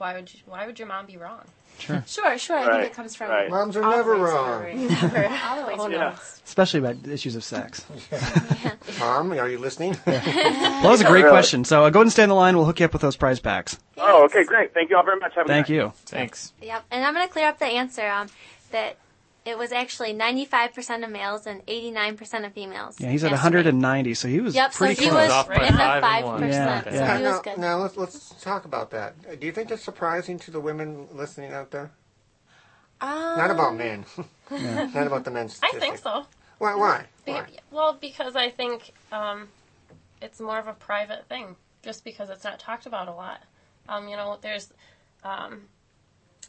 why 0.01 0.15
would 0.15 0.33
you, 0.33 0.41
why 0.47 0.67
would 0.67 0.79
your 0.79 0.89
mom 0.89 1.07
be 1.07 1.17
wrong? 1.19 1.43
sure, 1.79 2.03
sure. 2.39 2.57
I 2.59 2.67
Right, 2.67 2.73
think 2.81 2.93
it 2.93 2.95
comes 2.95 3.15
from 3.17 3.29
right. 3.31 3.49
Moms 3.49 3.77
are 3.77 3.83
all 3.85 3.91
the 3.91 3.97
never 3.97 4.15
ways 4.15 4.23
wrong. 4.33 4.63
forward. 4.63 5.31
all 5.45 5.63
the 5.63 5.67
ways 5.69 5.79
Oh, 5.81 6.19
Especially 6.45 6.81
about 6.81 7.07
issues 7.07 7.37
of 7.37 7.45
sex. 7.45 7.85
Mom, 8.99 9.33
are 9.33 9.49
you 9.49 9.59
listening? 9.59 9.97
Well, 10.07 10.21
that 10.23 10.81
was 10.85 11.01
a 11.01 11.05
great 11.05 11.21
Really? 11.23 11.31
question. 11.33 11.65
So 11.65 11.85
uh, 11.85 11.91
go 11.91 12.01
ahead 12.01 12.07
and 12.07 12.13
stay 12.13 12.23
on 12.25 12.29
the 12.29 12.35
line. 12.35 12.57
We'll 12.57 12.67
hook 12.67 12.81
you 12.81 12.87
up 12.87 12.93
with 12.93 13.03
those 13.03 13.17
prize 13.17 13.41
packs. 13.41 13.79
Oh, 13.97 14.25
okay, 14.25 14.45
great. 14.45 14.75
Thank 14.75 14.91
you 14.91 14.97
all 14.97 15.05
very 15.05 15.19
much. 15.21 15.35
Have 15.37 15.47
a 15.47 15.49
Thank 15.49 15.69
good 15.69 15.77
night. 15.77 15.85
you. 15.85 15.93
Thanks. 16.07 16.53
Yep, 16.63 16.85
and 16.91 17.05
I'm 17.05 17.15
going 17.15 17.27
to 17.27 17.33
clear 17.33 17.49
up 17.49 17.59
the 17.59 17.67
answer. 17.67 18.09
Um, 18.09 18.29
that 18.73 18.97
it 19.45 19.57
was 19.57 19.73
actually 19.73 20.13
95% 20.15 21.05
of 21.05 21.11
males 21.11 21.47
and 21.47 21.65
89% 21.67 22.45
of 22.47 22.53
females. 22.53 23.01
Yeah, 23.01 23.11
he's 23.11 23.25
at 23.25 23.31
190, 23.31 24.15
so 24.15 24.29
he 24.29 24.41
was 24.41 24.55
Yep, 24.55 24.73
so 24.73 24.79
pretty 24.79 25.03
he 25.05 25.09
close. 25.09 25.23
was 25.23 25.31
Off 25.31 25.49
by 25.49 25.55
in 25.67 25.73
the 25.73 25.79
five 25.79 26.03
five 26.03 26.17
and 26.19 26.27
one. 26.27 26.41
percent. 26.41 26.87
Yeah, 26.87 26.93
So 26.93 26.99
yeah. 26.99 27.17
he 27.19 27.23
was 27.25 27.33
now, 27.33 27.41
good. 27.43 27.59
now 27.59 27.77
let's 27.79 27.97
let's 27.97 28.29
talk 28.43 28.65
about 28.67 28.91
that. 28.91 29.15
Uh, 29.31 29.35
Do 29.37 29.47
you 29.47 29.53
think 29.53 29.71
it's 29.71 29.83
surprising 29.83 30.39
to 30.41 30.51
the 30.51 30.61
women 30.61 31.09
listening 31.13 31.53
out 31.53 31.71
there? 31.71 31.91
Um, 33.01 33.11
Not 33.39 33.51
about 33.51 33.75
men. 33.77 34.05
Not 34.51 35.07
about 35.07 35.25
the 35.25 35.31
men. 35.31 35.49
I 35.63 35.71
think 35.79 35.97
so. 35.99 36.27
Why? 36.59 36.75
Why? 36.75 37.07
Be- 37.25 37.33
Why? 37.33 37.47
Well, 37.71 37.97
because 37.99 38.37
I 38.37 38.51
think 38.51 38.93
um, 39.11 39.49
it's 40.21 40.39
more 40.41 40.59
of 40.59 40.67
a 40.67 40.75
private 40.75 41.27
thing, 41.29 41.57
just 41.83 42.05
because 42.05 42.29
it's 42.29 42.45
not 42.45 42.59
talked 42.59 42.85
about 42.85 43.09
a 43.09 43.13
lot. 43.13 43.41
Um, 43.89 44.07
you 44.09 44.17
know, 44.17 44.37
there's, 44.43 44.71
um, 45.25 45.63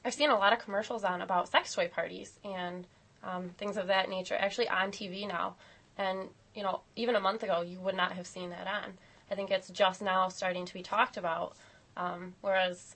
I've 0.03 0.13
seen 0.13 0.29
a 0.29 0.37
lot 0.37 0.51
of 0.53 0.59
commercials 0.59 1.03
on 1.03 1.21
about 1.21 1.49
sex 1.49 1.73
toy 1.73 1.87
parties 1.87 2.39
and 2.43 2.87
um, 3.23 3.49
things 3.57 3.77
of 3.77 3.87
that 3.87 4.09
nature, 4.09 4.35
actually 4.39 4.67
on 4.69 4.91
TV 4.91 5.27
now. 5.27 5.55
And 5.97 6.29
you 6.55 6.63
know, 6.63 6.81
even 6.95 7.15
a 7.15 7.19
month 7.19 7.43
ago, 7.43 7.61
you 7.61 7.79
would 7.79 7.95
not 7.95 8.13
have 8.13 8.25
seen 8.27 8.49
that 8.49 8.67
on. 8.67 8.93
I 9.29 9.35
think 9.35 9.51
it's 9.51 9.69
just 9.69 10.01
now 10.01 10.27
starting 10.27 10.65
to 10.65 10.73
be 10.73 10.81
talked 10.81 11.15
about. 11.17 11.55
Um, 11.95 12.33
whereas, 12.41 12.95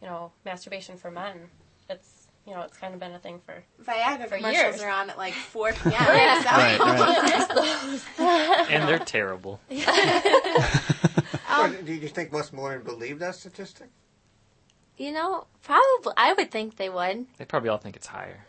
you 0.00 0.06
know, 0.08 0.32
masturbation 0.44 0.96
for 0.96 1.10
men, 1.10 1.48
it's 1.90 2.28
you 2.46 2.52
know, 2.54 2.60
it's 2.60 2.76
kind 2.76 2.92
of 2.94 3.00
been 3.00 3.12
a 3.12 3.18
thing 3.18 3.40
for 3.44 3.64
Viagra 3.82 4.28
For 4.28 4.36
commercials 4.36 4.54
years. 4.76 4.82
are 4.82 4.90
on 4.90 5.08
at 5.10 5.16
like 5.18 5.32
4 5.32 5.72
p.m. 5.82 5.92
so- 5.92 5.96
Right, 5.96 6.78
right. 8.18 8.66
And 8.70 8.86
they're 8.88 8.98
terrible. 8.98 9.60
Or 11.56 11.68
do 11.68 11.92
you 11.94 12.08
think 12.08 12.32
most 12.32 12.52
women 12.52 12.82
believe 12.82 13.20
that 13.20 13.34
statistic? 13.36 13.88
You 14.96 15.12
know, 15.12 15.46
probably 15.62 16.12
I 16.16 16.32
would 16.32 16.50
think 16.50 16.76
they 16.76 16.88
would. 16.88 17.26
They 17.38 17.44
probably 17.44 17.68
all 17.68 17.78
think 17.78 17.96
it's 17.96 18.06
higher, 18.06 18.44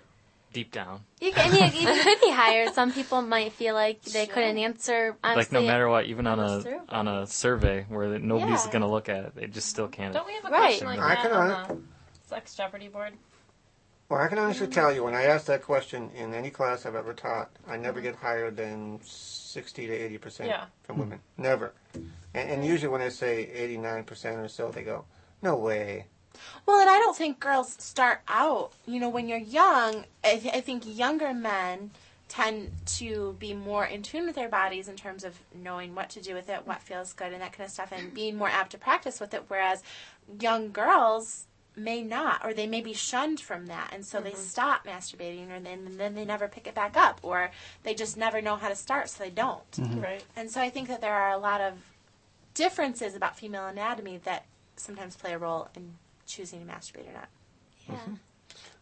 deep 0.53 0.71
down. 0.71 1.01
You 1.19 1.31
can, 1.31 1.49
I 1.49 1.53
mean, 1.53 1.71
it 1.87 2.03
could 2.03 2.21
be 2.21 2.31
higher. 2.31 2.71
Some 2.71 2.93
people 2.93 3.21
might 3.23 3.53
feel 3.53 3.73
like 3.73 4.01
they 4.03 4.27
couldn't 4.27 4.57
answer 4.59 5.15
honestly. 5.23 5.41
like 5.41 5.51
no 5.51 5.61
matter 5.67 5.89
what, 5.89 6.05
even 6.05 6.27
on 6.27 6.39
on 6.39 6.45
a 6.45 6.57
the 6.57 6.61
survey. 6.63 6.79
on 6.89 7.07
a 7.07 7.27
survey 7.27 7.85
where 7.89 8.19
nobody's 8.19 8.65
Yeah. 8.65 8.71
gonna 8.71 8.89
look 8.89 9.09
at 9.09 9.25
it, 9.25 9.35
they 9.35 9.47
just 9.47 9.69
still 9.69 9.87
can't. 9.87 10.13
Don't 10.13 10.27
we 10.27 10.33
have 10.33 10.45
a 10.45 10.49
Right. 10.49 10.79
question 10.79 10.87
like 10.87 10.99
I 10.99 11.15
that 11.15 11.21
can 11.23 11.31
on 11.31 11.51
un- 11.51 11.67
the 11.67 12.29
Sex 12.29 12.55
Jeopardy 12.55 12.89
board? 12.89 13.13
Well, 14.07 14.21
I 14.21 14.27
can 14.27 14.37
honestly 14.37 14.67
tell 14.67 14.93
you, 14.93 15.03
when 15.03 15.15
I 15.15 15.23
ask 15.23 15.47
that 15.47 15.63
question 15.63 16.11
in 16.15 16.35
any 16.35 16.51
class 16.51 16.85
I've 16.85 16.93
ever 16.93 17.13
taught, 17.13 17.49
I 17.67 17.75
never 17.77 17.97
mm-hmm. 17.99 18.09
get 18.09 18.15
higher 18.17 18.51
than 18.51 18.99
60 19.03 19.87
to 19.87 19.93
80 19.93 20.17
percent 20.19 20.49
Yeah. 20.49 20.65
from 20.83 20.99
women. 20.99 21.21
Never. 21.37 21.73
And, 21.95 22.05
and 22.51 22.65
usually 22.65 22.89
when 22.89 23.01
I 23.01 23.09
say 23.09 23.49
89 23.51 24.03
percent 24.03 24.37
or 24.37 24.47
so, 24.47 24.69
they 24.69 24.83
go, 24.83 25.05
"No 25.41 25.55
way." 25.57 26.05
Well, 26.65 26.79
and 26.79 26.89
I 26.89 26.99
don't 26.99 27.15
think 27.15 27.39
girls 27.39 27.75
start 27.79 28.21
out, 28.27 28.71
you 28.85 28.99
know, 28.99 29.09
when 29.09 29.27
you're 29.27 29.37
young, 29.37 30.05
I, 30.23 30.37
th- 30.37 30.53
I 30.53 30.61
think 30.61 30.83
younger 30.85 31.33
men 31.33 31.91
tend 32.27 32.71
to 32.85 33.35
be 33.39 33.53
more 33.53 33.85
in 33.85 34.01
tune 34.01 34.25
with 34.25 34.35
their 34.35 34.49
bodies 34.49 34.87
in 34.87 34.95
terms 34.95 35.23
of 35.23 35.39
knowing 35.53 35.93
what 35.93 36.09
to 36.09 36.21
do 36.21 36.33
with 36.33 36.49
it, 36.49 36.65
what 36.65 36.81
feels 36.81 37.13
good, 37.13 37.31
and 37.31 37.41
that 37.41 37.53
kind 37.53 37.67
of 37.67 37.71
stuff, 37.71 37.91
and 37.91 38.13
being 38.13 38.35
more 38.35 38.49
apt 38.49 38.71
to 38.71 38.77
practice 38.77 39.19
with 39.19 39.33
it. 39.33 39.43
Whereas 39.47 39.83
young 40.39 40.71
girls 40.71 41.45
may 41.75 42.01
not, 42.01 42.43
or 42.43 42.53
they 42.53 42.67
may 42.67 42.81
be 42.81 42.93
shunned 42.93 43.39
from 43.39 43.67
that, 43.67 43.91
and 43.93 44.05
so 44.05 44.21
they 44.21 44.31
mm-hmm. 44.31 44.39
stop 44.39 44.85
masturbating, 44.85 45.51
or 45.51 45.59
then, 45.59 45.85
and 45.85 45.99
then 45.99 46.15
they 46.15 46.25
never 46.25 46.47
pick 46.47 46.67
it 46.67 46.73
back 46.73 46.97
up, 46.97 47.19
or 47.21 47.51
they 47.83 47.93
just 47.93 48.17
never 48.17 48.41
know 48.41 48.55
how 48.55 48.69
to 48.69 48.75
start, 48.75 49.09
so 49.09 49.23
they 49.23 49.29
don't. 49.29 49.71
Mm-hmm. 49.71 50.01
Right. 50.01 50.23
And 50.35 50.49
so 50.49 50.61
I 50.61 50.69
think 50.69 50.87
that 50.87 51.01
there 51.01 51.13
are 51.13 51.31
a 51.31 51.37
lot 51.37 51.61
of 51.61 51.73
differences 52.53 53.15
about 53.15 53.37
female 53.37 53.67
anatomy 53.67 54.17
that 54.23 54.45
sometimes 54.77 55.15
play 55.15 55.33
a 55.33 55.37
role 55.37 55.67
in 55.75 55.95
choosing 56.25 56.65
to 56.65 56.71
masturbate 56.71 57.09
or 57.09 57.13
not. 57.13 57.29
Yeah. 57.89 57.95
Mm-hmm. 57.95 58.13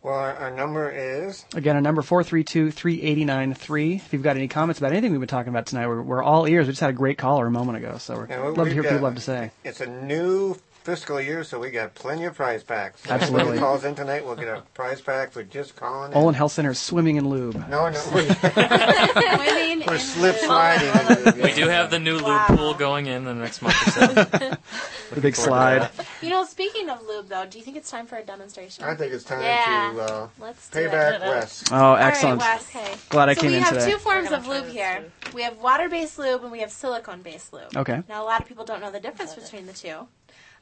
Well, 0.01 0.15
our, 0.15 0.33
our 0.35 0.51
number 0.51 0.89
is 0.91 1.45
Again, 1.55 1.75
our 1.75 1.81
number 1.81 2.01
432-3893. 2.01 3.95
If 3.97 4.11
you've 4.13 4.21
got 4.23 4.35
any 4.35 4.47
comments 4.47 4.79
about 4.79 4.91
anything 4.91 5.11
we've 5.11 5.19
been 5.21 5.29
talking 5.29 5.49
about 5.49 5.65
tonight, 5.65 5.87
we're, 5.87 6.01
we're 6.01 6.21
all 6.23 6.45
ears. 6.47 6.67
We 6.67 6.73
just 6.73 6.81
had 6.81 6.89
a 6.89 6.93
great 6.93 7.17
caller 7.17 7.47
a 7.47 7.51
moment 7.51 7.77
ago, 7.77 7.97
so 7.97 8.15
we're 8.17 8.27
Yeah, 8.27 8.41
we- 8.41 8.47
love 8.47 8.55
to 8.55 8.63
we've 8.63 8.73
hear 8.73 8.83
what 8.83 8.89
people 8.91 9.05
have 9.07 9.15
to 9.15 9.21
say. 9.21 9.51
it's 9.63 9.79
a 9.81 9.87
new 9.87 10.57
fiscal 10.83 11.19
year, 11.21 11.43
so 11.43 11.59
we 11.59 11.71
got 11.71 11.95
plenty 11.95 12.25
of 12.25 12.35
prize 12.35 12.63
packs. 12.63 13.01
Absolutely. 13.09 13.45
Whoever 13.51 13.59
calls 13.59 13.83
in 13.85 13.95
tonight, 13.95 14.25
we'll 14.25 14.35
get 14.35 14.47
a 14.47 14.61
prize 14.73 15.01
pack 15.01 15.31
for 15.31 15.43
just 15.43 15.75
calling 15.75 16.11
in. 16.11 16.17
Olin 16.17 16.35
Health 16.35 16.51
Center 16.53 16.71
is 16.71 16.79
swimming 16.79 17.15
in 17.15 17.29
lube. 17.29 17.55
No, 17.69 17.89
no, 17.89 18.03
we, 18.15 18.21
Women 18.25 19.83
we're 19.87 19.93
in 19.95 19.99
slip 19.99 20.35
the- 20.35 20.45
sliding. 20.45 21.41
We 21.41 21.53
do 21.53 21.67
have 21.67 21.89
the 21.91 21.99
new 21.99 22.21
Wow. 22.21 22.45
lube 22.49 22.57
pool 22.59 22.73
going 22.73 23.07
in 23.07 23.23
the 23.25 23.33
next 23.33 23.61
month 23.61 23.75
or 23.87 23.91
so. 23.91 24.57
The 25.13 25.21
big 25.21 25.35
slide. 25.35 25.91
You 26.23 26.29
know, 26.29 26.43
speaking 26.43 26.89
of 26.89 27.05
lube, 27.05 27.27
though, 27.29 27.45
do 27.45 27.59
you 27.59 27.63
think 27.63 27.77
it's 27.77 27.91
time 27.91 28.07
for 28.07 28.15
a 28.15 28.23
demonstration? 28.23 28.83
I 28.83 28.95
think 28.95 29.13
it's 29.13 29.23
time 29.23 29.41
Yeah. 29.43 29.91
to 29.93 30.01
uh, 30.01 30.27
Let's 30.39 30.69
do 30.69 30.79
pay 30.79 30.87
back 30.87 31.21
Wes. 31.21 31.63
Oh, 31.71 31.93
excellent. 31.93 32.41
All 32.41 32.47
right, 32.47 32.55
Wes. 32.59 32.75
Okay. 32.75 32.95
Glad 33.09 33.29
I 33.29 33.33
so 33.35 33.41
came 33.41 33.51
we 33.51 33.59
have 33.59 33.85
two 33.85 33.97
forms 33.99 34.31
of 34.31 34.47
lube 34.47 34.65
here. 34.65 35.05
this 35.23 35.33
We 35.35 35.43
have 35.43 35.59
water-based 35.61 36.17
lube 36.17 36.41
and 36.41 36.51
we 36.51 36.61
have 36.61 36.71
silicone-based 36.71 37.53
lube. 37.53 37.77
Okay. 37.77 38.01
Now, 38.09 38.23
a 38.23 38.25
lot 38.25 38.41
of 38.41 38.47
people 38.47 38.65
don't 38.65 38.81
know 38.81 38.89
the 38.89 38.99
difference 38.99 39.35
between 39.35 39.67
the 39.67 39.73
two. 39.73 40.07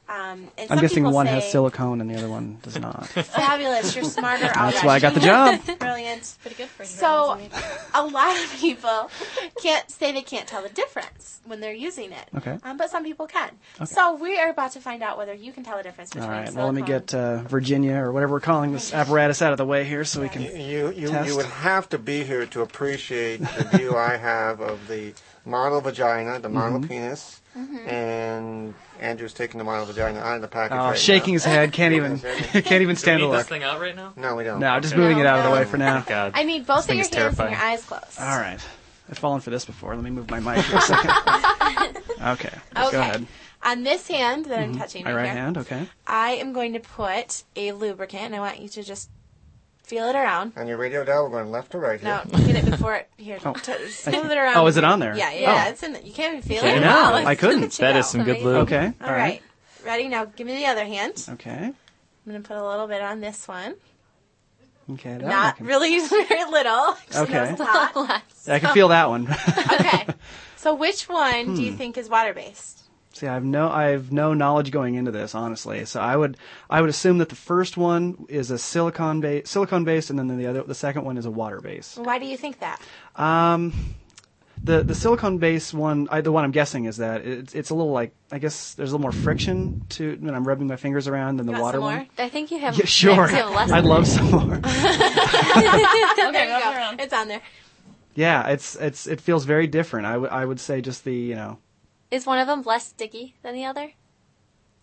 Um, 0.08 0.48
and 0.58 0.70
I'm 0.70 0.78
guessing 0.80 1.04
one 1.04 1.26
say, 1.26 1.32
has 1.32 1.50
silicone 1.50 2.00
and 2.00 2.10
the 2.10 2.16
other 2.16 2.28
one 2.28 2.58
does 2.62 2.78
not. 2.78 3.06
Fabulous, 3.08 3.94
you're 3.94 4.04
smarter. 4.04 4.42
That's 4.54 4.82
why 4.84 4.96
I 4.96 4.98
got 4.98 5.14
the 5.14 5.20
job. 5.20 5.60
Brilliant. 5.78 6.36
Pretty 6.42 6.56
good 6.56 6.68
for 6.68 6.82
you. 6.82 6.88
So, 6.88 7.38
a 7.94 8.04
lot 8.04 8.36
of 8.36 8.52
people 8.58 9.10
can't 9.62 9.90
say 9.90 10.12
they 10.12 10.20
can't 10.22 10.46
tell 10.46 10.62
the 10.62 10.68
difference 10.68 11.40
when 11.46 11.60
they're 11.60 11.72
using 11.72 12.12
it. 12.12 12.28
Okay. 12.36 12.58
Um, 12.62 12.76
but 12.76 12.90
some 12.90 13.04
people 13.04 13.26
can. 13.26 13.50
So 13.86 14.14
we 14.16 14.38
are 14.38 14.50
about 14.50 14.72
to 14.72 14.80
find 14.80 15.02
out 15.02 15.16
whether 15.16 15.32
you 15.34 15.52
can 15.52 15.62
tell 15.64 15.76
the 15.78 15.82
difference 15.82 16.10
between 16.10 16.28
All 16.28 16.36
right. 16.36 16.52
Well, 16.52 16.66
let 16.66 16.74
me 16.74 16.82
get 16.82 17.14
uh, 17.14 17.38
Virginia 17.42 17.94
or 17.94 18.12
whatever 18.12 18.32
we're 18.34 18.40
calling 18.40 18.72
this 18.72 18.92
apparatus 18.92 19.40
out 19.40 19.52
of 19.52 19.58
the 19.58 19.64
way 19.66 19.84
here, 19.84 20.04
so 20.04 20.20
we 20.20 20.28
can. 20.28 20.42
You, 20.42 20.90
you, 20.90 21.08
Test. 21.08 21.28
you 21.28 21.36
would 21.36 21.46
have 21.46 21.88
to 21.90 21.98
be 21.98 22.24
here 22.24 22.44
to 22.46 22.60
appreciate 22.62 23.38
the 23.38 23.64
view 23.78 23.96
I 23.96 24.16
have 24.16 24.60
of 24.60 24.88
the 24.88 25.14
model 25.44 25.80
vagina, 25.80 26.38
the 26.38 26.48
model 26.48 26.80
Mm-hmm. 26.80 26.88
penis, 26.88 27.40
Mm-hmm. 27.56 27.88
and 27.88 28.74
Andrew's 28.98 29.34
taking 29.34 29.58
the 29.58 29.64
model 29.64 29.84
vagina 29.84 30.20
out 30.20 30.36
of 30.36 30.42
the 30.42 30.48
package. 30.48 30.78
Oh, 30.78 30.84
right 30.90 30.98
shaking 30.98 31.32
now. 31.34 31.34
his 31.34 31.44
head, 31.44 31.72
can't 31.72 31.92
even, 31.92 32.18
can't 32.20 32.66
even 32.66 32.80
Do 32.80 32.88
we 32.88 32.94
stand 32.94 33.20
to 33.20 33.26
need 33.26 33.32
this 33.32 33.38
look. 33.40 33.46
thing 33.46 33.62
out 33.62 33.78
right 33.78 33.94
now? 33.94 34.14
No, 34.16 34.36
we 34.36 34.44
don't. 34.44 34.58
No, 34.58 34.80
just 34.80 34.94
Okay. 34.94 35.02
moving 35.02 35.18
it 35.18 35.26
out 35.26 35.38
of 35.40 35.44
the 35.44 35.50
No. 35.50 35.56
way 35.56 35.64
for 35.66 35.76
now. 35.76 35.96
Thank 35.96 36.06
God. 36.08 36.32
I 36.34 36.44
need 36.44 36.66
both 36.66 36.86
thing 36.86 36.94
of 36.94 36.96
your 36.98 37.08
is 37.10 37.14
hands 37.14 37.38
and 37.38 37.48
terrifying. 37.48 37.52
your 37.52 37.60
eyes 37.62 37.84
closed. 37.84 38.18
All 38.18 38.38
right. 38.38 38.58
I've 39.10 39.18
fallen 39.18 39.40
for 39.42 39.50
this 39.50 39.66
before. 39.66 39.94
Let 39.94 40.02
me 40.02 40.10
move 40.10 40.30
my 40.30 40.40
mic 40.40 40.64
for 40.64 40.76
a 40.76 40.80
second. 40.80 41.10
Okay. 41.10 42.26
Okay. 42.26 42.58
Go 42.74 43.00
ahead. 43.00 43.26
On 43.64 43.82
this 43.82 44.08
hand 44.08 44.46
that 44.46 44.58
I'm 44.58 44.70
mm-hmm. 44.70 44.80
touching 44.80 45.04
My 45.04 45.10
right, 45.12 45.16
right 45.22 45.24
here, 45.32 45.34
hand. 45.42 45.58
Okay. 45.58 45.86
I 46.06 46.30
am 46.32 46.52
going 46.54 46.72
to 46.72 46.80
put 46.80 47.44
a 47.54 47.72
lubricant, 47.72 48.22
and 48.24 48.34
I 48.34 48.40
want 48.40 48.60
you 48.60 48.68
to 48.70 48.82
just 48.82 49.10
feel 49.92 50.08
it 50.08 50.16
around. 50.16 50.54
On 50.56 50.66
your 50.66 50.78
radio 50.78 51.04
dial, 51.04 51.24
we're 51.24 51.28
going 51.38 51.50
left 51.50 51.72
to 51.72 51.78
right 51.78 52.00
here. 52.00 52.22
No, 52.32 52.38
get 52.46 52.56
it 52.64 52.70
before 52.70 52.94
it. 52.94 53.10
Here, 53.18 53.38
Oh. 53.44 53.52
t- 53.52 53.74
smooth 53.90 54.30
it 54.30 54.38
around. 54.38 54.56
Oh, 54.56 54.66
is 54.66 54.78
it 54.78 54.84
on 54.84 55.00
there? 55.00 55.14
Yeah, 55.14 55.30
yeah, 55.32 55.64
Oh. 55.66 55.70
it's 55.70 55.82
in. 55.82 55.92
The, 55.92 56.02
you 56.02 56.14
can't 56.14 56.38
even 56.38 56.48
feel 56.48 56.60
Okay. 56.60 56.78
it. 56.78 56.80
No, 56.80 56.86
Wow, 56.86 57.14
I 57.26 57.34
couldn't. 57.34 57.60
check 57.60 57.72
it 57.72 57.76
That 57.82 57.96
out. 57.96 57.98
is 57.98 58.06
some 58.06 58.22
good 58.24 58.36
Amazing. 58.36 58.46
lube. 58.48 58.62
Okay. 58.72 58.92
All 59.04 59.12
right. 59.12 59.42
Ready? 59.84 60.08
Now 60.08 60.24
give 60.24 60.46
me 60.46 60.54
the 60.56 60.64
other 60.64 60.86
hand. 60.86 61.22
Okay. 61.28 61.50
I'm 61.66 61.74
going 62.26 62.42
to 62.42 62.48
put 62.48 62.56
a 62.56 62.66
little 62.66 62.86
bit 62.86 63.02
on 63.02 63.20
this 63.20 63.46
one. 63.46 63.74
Okay. 64.92 65.10
that 65.18 65.20
Not 65.22 65.54
I 65.54 65.56
can- 65.58 65.66
really 65.66 65.98
very 66.08 66.44
little. 66.50 66.96
Okay. 67.14 67.50
a 67.50 67.56
lot. 67.62 67.94
Less. 67.94 68.48
I 68.48 68.58
can 68.60 68.72
feel 68.72 68.88
that 68.88 69.10
one. 69.10 69.28
okay. 69.30 70.06
So 70.56 70.74
which 70.74 71.06
one 71.08 71.44
do 71.48 71.52
Hmm. 71.56 71.60
you 71.60 71.72
think 71.72 71.98
is 71.98 72.08
water 72.08 72.32
based? 72.32 72.81
See, 73.14 73.26
I've 73.26 73.44
no, 73.44 73.68
I've 73.70 74.10
no 74.10 74.32
knowledge 74.34 74.70
going 74.70 74.94
into 74.94 75.10
this, 75.10 75.34
honestly. 75.34 75.84
So 75.84 76.00
I 76.00 76.16
would, 76.16 76.36
I 76.70 76.80
would 76.80 76.88
assume 76.90 77.18
that 77.18 77.28
the 77.28 77.36
first 77.36 77.76
one 77.76 78.24
is 78.28 78.50
a 78.50 78.58
silicon 78.58 79.20
base, 79.20 79.50
silicone 79.50 79.84
based, 79.84 80.10
and 80.10 80.18
then 80.18 80.36
the 80.38 80.46
other, 80.46 80.62
the 80.62 80.74
second 80.74 81.04
one 81.04 81.18
is 81.18 81.26
a 81.26 81.30
water 81.30 81.60
base. 81.60 81.96
Why 81.96 82.18
do 82.18 82.24
you 82.26 82.36
think 82.38 82.60
that? 82.60 82.80
Um, 83.16 83.72
the 84.64 84.82
the 84.82 84.94
silicone 84.94 85.38
base 85.38 85.74
one, 85.74 86.08
I, 86.10 86.20
the 86.20 86.30
one 86.32 86.44
I'm 86.44 86.52
guessing 86.52 86.84
is 86.86 86.98
that 86.98 87.26
it's 87.26 87.54
it's 87.54 87.70
a 87.70 87.74
little 87.74 87.92
like, 87.92 88.14
I 88.30 88.38
guess 88.38 88.74
there's 88.74 88.92
a 88.92 88.96
little 88.96 89.02
more 89.02 89.12
friction 89.12 89.84
to 89.90 90.16
when 90.20 90.34
I'm 90.34 90.46
rubbing 90.46 90.66
my 90.68 90.76
fingers 90.76 91.08
around 91.08 91.36
than 91.38 91.46
the 91.46 91.52
You 91.52 91.60
want 91.60 91.62
water 91.64 91.76
some 91.78 91.84
one. 91.84 91.96
more? 91.96 92.06
I 92.18 92.28
think 92.28 92.50
you 92.50 92.60
have. 92.60 92.76
Yeah, 92.78 92.84
sure. 92.86 93.12
You 93.28 93.36
have 93.36 93.50
less 93.50 93.72
I'd 93.72 93.84
love 93.84 94.06
some 94.06 94.30
more. 94.30 94.56
there 94.56 96.46
you 96.46 96.52
rub 96.52 96.96
go. 96.96 97.02
It's 97.02 97.12
on 97.12 97.28
there. 97.28 97.42
yeah, 98.14 98.48
it's 98.48 98.76
it's 98.76 99.06
it 99.06 99.20
feels 99.20 99.44
very 99.44 99.66
different. 99.66 100.06
I 100.06 100.16
would 100.16 100.30
I 100.30 100.44
would 100.44 100.60
say 100.60 100.80
just 100.80 101.04
the 101.04 101.14
you 101.14 101.34
know. 101.34 101.58
Is 102.12 102.26
one 102.26 102.38
of 102.38 102.46
them 102.46 102.62
less 102.62 102.86
sticky 102.86 103.34
than 103.42 103.54
the 103.54 103.64
other? 103.64 103.90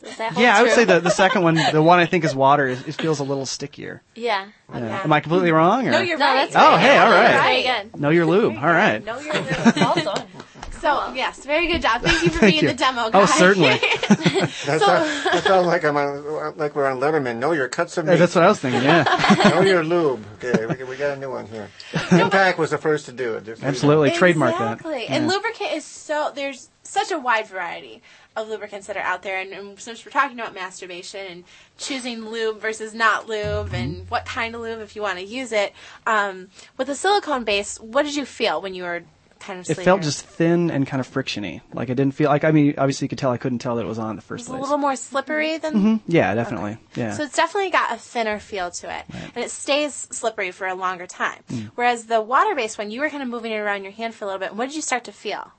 Does 0.03 0.17
that 0.17 0.33
hold 0.33 0.41
Yeah, 0.43 0.57
I 0.57 0.63
would 0.63 0.71
say 0.71 0.83
the 0.83 0.99
the 0.99 1.09
second 1.11 1.43
one, 1.43 1.55
the 1.55 1.81
one 1.81 1.99
I 1.99 2.05
think 2.05 2.23
is 2.23 2.33
water, 2.33 2.67
is, 2.67 2.81
it 2.87 2.95
feels 2.95 3.19
a 3.19 3.23
little 3.23 3.45
stickier. 3.45 4.01
Yeah. 4.15 4.47
Yeah. 4.73 5.01
Am 5.03 5.13
I 5.13 5.19
completely 5.19 5.51
wrong? 5.51 5.87
Or? 5.87 5.91
No, 5.91 5.99
you're 5.99 6.17
No, 6.17 6.25
right. 6.25 6.49
that's 6.51 6.55
Oh, 6.55 6.71
right. 6.71 6.79
hey, 6.79 6.97
all 6.97 7.11
right. 7.11 7.41
Very 7.41 7.63
good. 7.91 7.99
Know 8.01 8.09
your 8.09 8.25
lube. 8.25 8.55
All 8.57 8.63
right. 8.73 9.03
No, 9.05 9.19
you're 9.19 9.33
right. 9.33 9.75
Well 9.75 9.95
done. 9.95 10.25
So 10.81 11.13
yes, 11.13 11.43
very 11.45 11.67
good 11.67 11.81
job. 11.81 12.01
Thank 12.01 12.23
you 12.23 12.29
for 12.29 12.39
Thank 12.39 12.53
being 12.53 12.63
you. 12.63 12.69
the 12.69 12.75
demo 12.75 13.09
guy. 13.09 13.21
Oh, 13.21 13.25
certainly. 13.25 13.79
That, 14.65 14.81
sounds, 14.81 15.23
that 15.23 15.43
sounds 15.43 15.67
like 15.67 15.83
I'm 15.83 15.97
on, 15.97 16.57
like 16.57 16.75
we're 16.75 16.89
on 16.89 16.99
Letterman. 16.99 17.37
Know 17.37 17.51
your 17.51 17.67
cuts 17.67 17.97
of 17.97 18.05
meat. 18.05 18.17
That's 18.17 18.35
what 18.35 18.43
I 18.43 18.47
was 18.49 18.59
thinking. 18.59 18.83
Yeah, 18.83 19.03
know 19.49 19.61
your 19.61 19.83
lube. 19.83 20.23
Okay, 20.43 20.65
we, 20.65 20.83
we 20.85 20.95
got 20.95 21.17
a 21.17 21.19
new 21.19 21.29
one 21.29 21.45
here. 21.47 21.69
Impact 22.11 22.57
was 22.57 22.71
the 22.71 22.77
first 22.77 23.05
to 23.07 23.11
do 23.11 23.35
it. 23.35 23.45
Just 23.45 23.61
so 23.61 23.65
you 23.65 23.65
know. 23.65 23.69
absolutely. 23.69 24.11
Trademark 24.11 24.57
that. 24.57 24.73
Exactly. 24.73 25.07
And 25.07 25.25
Yeah. 25.25 25.31
lubricant 25.35 25.71
is 25.73 25.85
so 25.85 26.31
there's 26.33 26.69
such 26.83 27.11
a 27.11 27.19
wide 27.19 27.47
variety 27.47 28.01
of 28.35 28.47
lubricants 28.47 28.87
that 28.87 28.95
are 28.97 29.03
out 29.03 29.21
there 29.23 29.39
and, 29.39 29.51
and 29.51 29.79
since 29.79 30.05
we're 30.05 30.11
talking 30.11 30.39
about 30.39 30.53
masturbation 30.53 31.25
and 31.29 31.43
choosing 31.77 32.25
lube 32.25 32.59
versus 32.61 32.93
not 32.93 33.27
lube 33.27 33.73
and 33.73 34.09
what 34.09 34.25
kind 34.25 34.55
of 34.55 34.61
lube 34.61 34.79
if 34.79 34.95
you 34.95 35.01
want 35.01 35.17
to 35.19 35.25
use 35.25 35.51
it 35.51 35.73
um, 36.07 36.47
with 36.77 36.87
a 36.89 36.95
silicone 36.95 37.43
base 37.43 37.79
what 37.79 38.03
did 38.03 38.15
you 38.15 38.25
feel 38.25 38.61
when 38.61 38.73
you 38.73 38.83
were 38.83 39.03
kind 39.39 39.59
of 39.59 39.69
It 39.69 39.75
felt 39.75 40.01
just 40.01 40.25
thin 40.25 40.71
and 40.71 40.85
kind 40.85 40.99
of 41.01 41.07
frictiony. 41.11 41.61
Like 41.73 41.89
it 41.89 41.95
didn't 41.95 42.13
feel 42.13 42.29
like. 42.29 42.43
I 42.43 42.51
mean, 42.51 42.75
obviously 42.77 43.05
you 43.05 43.09
could 43.09 43.17
tell 43.17 43.31
I 43.31 43.37
couldn't 43.37 43.59
tell 43.59 43.75
that 43.75 43.83
it 43.83 43.87
was 43.87 43.99
on 43.99 44.15
the 44.15 44.21
first 44.21 44.41
it's 44.41 44.49
a 44.49 44.51
place. 44.51 44.61
little 44.61 44.77
more 44.77 44.95
slippery 44.95 45.57
than 45.57 46.01
Yeah, 46.07 46.35
definitely. 46.35 46.77
Yeah. 46.95 47.13
So 47.13 47.23
it's 47.23 47.35
definitely 47.35 47.71
got 47.71 47.93
a 47.93 47.97
thinner 47.97 48.39
feel 48.39 48.71
to 48.71 48.95
it, 48.95 49.05
and 49.35 49.43
it 49.43 49.51
stays 49.51 49.93
slippery 50.11 50.51
for 50.51 50.67
a 50.67 50.75
longer 50.75 51.07
time. 51.07 51.41
Mm. 51.49 51.71
Whereas 51.75 52.05
the 52.05 52.21
water-based 52.21 52.77
one, 52.77 52.91
you 52.91 53.01
were 53.01 53.09
kind 53.09 53.23
of 53.23 53.29
moving 53.29 53.51
it 53.51 53.57
around 53.57 53.83
your 53.83 53.91
hand 53.91 54.13
for 54.13 54.25
a 54.25 54.27
little 54.27 54.39
bit. 54.39 54.55
What 54.55 54.67
did 54.67 54.75
you 54.75 54.81
start 54.81 55.03
to 55.05 55.11
feel? 55.11 55.51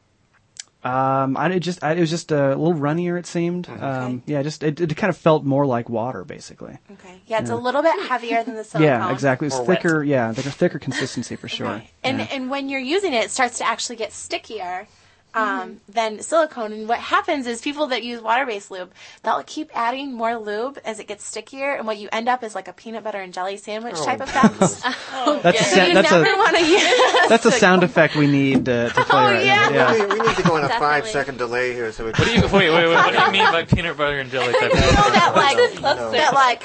Um, 0.82 1.36
I 1.36 1.48
it 1.50 1.60
just 1.60 1.84
I, 1.84 1.92
it 1.92 2.00
was 2.00 2.08
just 2.10 2.32
a 2.32 2.48
little 2.50 2.72
runnier. 2.74 3.18
It 3.18 3.26
seemed. 3.26 3.68
Um, 3.68 4.22
yeah, 4.26 4.42
just 4.42 4.62
it, 4.62 4.80
it 4.80 4.96
kind 4.96 5.10
of 5.10 5.16
felt 5.16 5.44
more 5.44 5.66
like 5.66 5.90
water, 5.90 6.24
basically. 6.24 6.78
Okay, 6.92 7.20
yeah, 7.26 7.40
it's 7.40 7.50
a 7.50 7.56
little 7.56 7.82
bit 7.82 8.08
heavier 8.08 8.42
than 8.44 8.54
the 8.56 8.64
silicone. 8.64 8.88
Yeah, 8.88 9.12
exactly. 9.12 9.46
It's 9.48 9.56
Or 9.56 9.64
wet. 9.64 9.82
thicker. 9.82 10.02
Yeah, 10.02 10.32
thicker, 10.32 10.50
thicker 10.50 10.78
consistency 10.78 11.36
for 11.36 11.48
sure. 11.56 11.66
Right. 11.66 11.90
And 12.02 12.18
yeah. 12.18 12.28
and 12.32 12.50
when 12.50 12.68
you're 12.70 12.80
using 12.80 13.12
it, 13.12 13.24
it 13.24 13.30
starts 13.30 13.58
to 13.58 13.66
actually 13.66 13.96
get 13.96 14.12
stickier 14.12 14.86
um, 15.34 15.80
than 15.88 16.22
silicone. 16.22 16.72
And 16.72 16.88
what 16.88 16.98
happens 16.98 17.46
is 17.46 17.60
people 17.60 17.88
that 17.88 18.02
use 18.02 18.20
water-based 18.20 18.70
lube, 18.70 18.90
they'll 19.22 19.42
keep 19.44 19.70
adding 19.74 20.12
more 20.14 20.36
lube 20.36 20.78
as 20.84 20.98
it 21.00 21.06
gets 21.06 21.24
stickier, 21.24 21.74
and 21.74 21.86
what 21.86 21.98
you 21.98 22.08
end 22.12 22.28
up 22.28 22.42
is 22.42 22.54
like 22.54 22.68
a 22.68 22.72
peanut 22.72 23.04
butter 23.04 23.18
and 23.20 23.32
jelly 23.32 23.56
sandwich 23.56 23.94
Oh. 23.98 24.04
type 24.04 24.20
effect. 24.26 24.58
that's 24.58 25.70
so 25.70 25.84
you 25.84 25.94
that's 25.94 26.10
never 26.10 26.30
a 26.30 26.36
want 26.36 26.56
to 26.56 26.64
use. 26.66 27.28
that's 27.28 27.44
a 27.46 27.50
sound 27.64 27.82
effect 27.82 28.16
we 28.16 28.26
need 28.26 28.68
uh, 28.68 28.88
to 28.88 29.04
play 29.04 29.04
Oh, 29.20 29.24
right 29.24 29.44
yeah. 29.44 29.68
now. 29.68 29.92
Yeah. 29.94 30.06
We, 30.06 30.18
we 30.20 30.26
need 30.26 30.36
to 30.36 30.42
go 30.42 30.56
on 30.56 30.64
a 30.64 30.68
five 30.68 31.06
second 31.06 31.38
delay 31.38 31.72
here. 31.72 31.92
So 31.92 32.04
we 32.04 32.10
What 32.10 32.24
do 32.24 32.32
you 32.32 32.40
wait 32.42 32.52
wait 32.52 32.70
wait? 32.88 32.88
What 32.94 33.12
do 33.12 33.20
you 33.20 33.30
mean 33.32 33.52
by 33.52 33.64
peanut 33.64 33.96
butter 33.96 34.18
and 34.18 34.30
jelly 34.30 34.52
type? 34.52 34.62
You 34.72 34.80
know 34.80 35.10
that 35.12 35.32
like 35.36 35.56
No. 35.80 36.10
that 36.10 36.34
like 36.34 36.62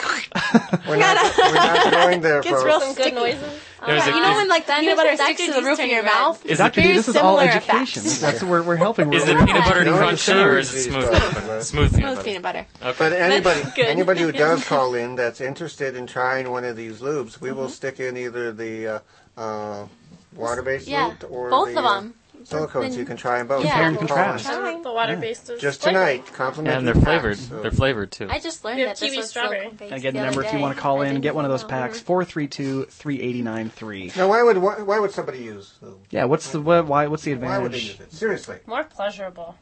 we're, 0.87 0.97
not, 0.97 1.37
we're 1.37 1.53
not 1.53 1.91
going 1.91 2.21
there, 2.21 2.41
gets 2.41 2.53
folks. 2.55 2.65
real 2.65 2.79
Some 2.79 2.93
sticky. 2.93 3.09
good 3.11 3.15
noises. 3.15 3.61
There's 3.85 4.07
a- 4.07 4.11
You 4.11 4.21
know 4.21 4.33
when 4.35 4.47
like 4.47 4.65
the 4.67 4.73
peanut 4.73 4.95
butter 4.97 5.15
sticks 5.15 5.45
to 5.45 5.53
the 5.53 5.61
roof 5.61 5.79
of 5.79 5.85
your 5.87 6.03
mouth? 6.03 6.45
Is 6.45 6.57
Dr. 6.57 6.75
D, 6.81 6.81
Very 6.87 6.95
this 6.97 7.07
is 7.07 7.15
all 7.15 7.37
similar 7.37 7.53
education. 7.55 8.01
effects. 8.03 8.19
That's 8.19 8.41
what 8.41 8.49
we're, 8.51 8.63
we're 8.63 8.75
helping. 8.75 9.13
Is 9.13 9.25
we're, 9.25 9.41
it 9.41 9.45
peanut 9.45 9.63
butter 9.65 9.79
and 9.81 9.91
we're 9.91 10.03
or 10.05 10.57
is 10.59 10.73
it 10.73 10.91
smooth? 10.91 11.63
Smooth 11.63 11.63
peanut 11.63 11.63
Smooth 11.63 11.91
butter. 11.93 12.23
peanut 12.23 12.41
butter. 12.41 12.65
But 12.97 13.13
anybody, 13.13 13.61
anybody 13.81 14.21
who 14.21 14.31
does 14.31 14.63
call 14.65 14.95
in 14.95 15.15
that's 15.15 15.41
interested 15.41 15.95
in 15.95 16.07
trying 16.07 16.49
one 16.51 16.63
of 16.63 16.75
these 16.75 16.99
lubes, 17.01 17.39
we 17.39 17.49
Mm-hmm. 17.49 17.57
will 17.59 17.69
stick 17.69 17.99
in 17.99 18.17
either 18.17 18.51
the 18.51 18.87
uh, 18.87 18.99
uh, 19.39 19.87
water-based 20.35 20.87
Yeah, 20.87 21.07
lube 21.07 21.25
or 21.29 21.49
both 21.49 21.71
the 21.73 21.79
of 21.79 21.85
uh, 21.85 21.93
them. 22.01 22.13
Silicone, 22.45 22.91
so 22.91 22.99
you 22.99 23.05
can 23.05 23.17
try 23.17 23.39
them 23.39 23.47
both. 23.47 23.63
Yeah. 23.65 23.71
Compare 23.71 23.87
and 23.89 23.97
contrast. 23.97 24.49
in. 24.49 24.81
The 24.81 24.91
water 24.93 25.15
based 25.17 25.49
is 25.49 25.59
Just 25.61 25.81
flavor. 25.81 25.97
tonight, 25.99 26.25
complimentary. 26.33 26.77
And 26.77 26.87
they're 26.87 26.93
packs, 26.93 27.03
flavored. 27.05 27.37
so- 27.37 27.61
They're 27.61 27.71
flavored 27.71 28.11
too. 28.11 28.27
I 28.29 28.39
just 28.39 28.63
learned 28.63 28.79
that 28.81 28.97
this 28.97 29.09
kiwi 29.09 29.17
was 29.17 29.29
strawberry. 29.29 29.59
silicone-based 29.61 29.93
Again, 29.93 30.13
the 30.13 30.19
the 30.19 30.25
number 30.25 30.39
other 30.41 30.47
if 30.49 30.53
you 30.53 30.59
want 30.59 30.75
to 30.75 30.81
call 30.81 31.01
I 31.01 31.07
in 31.07 31.15
and 31.15 31.23
get 31.23 31.35
one 31.35 31.45
of 31.45 31.51
those 31.51 31.63
packs, 31.63 31.99
432-3893. 32.01 34.15
Now, 34.17 34.27
why 34.29 34.43
would 34.43 34.57
why, 34.57 34.81
why 34.81 34.99
would 34.99 35.11
somebody 35.11 35.39
use 35.39 35.73
lube? 35.81 35.99
Yeah, 36.09 36.25
what's 36.25 36.51
the 36.51 36.61
what, 36.61 36.85
why 36.87 37.07
what's 37.07 37.23
the 37.23 37.31
advantage? 37.33 37.57
Why 37.57 37.63
would 37.63 37.71
they 37.71 37.77
use 37.79 37.91
advantage? 37.91 38.13
it? 38.13 38.17
Seriously. 38.17 38.57
More 38.67 38.83
pleasurable. 38.83 39.55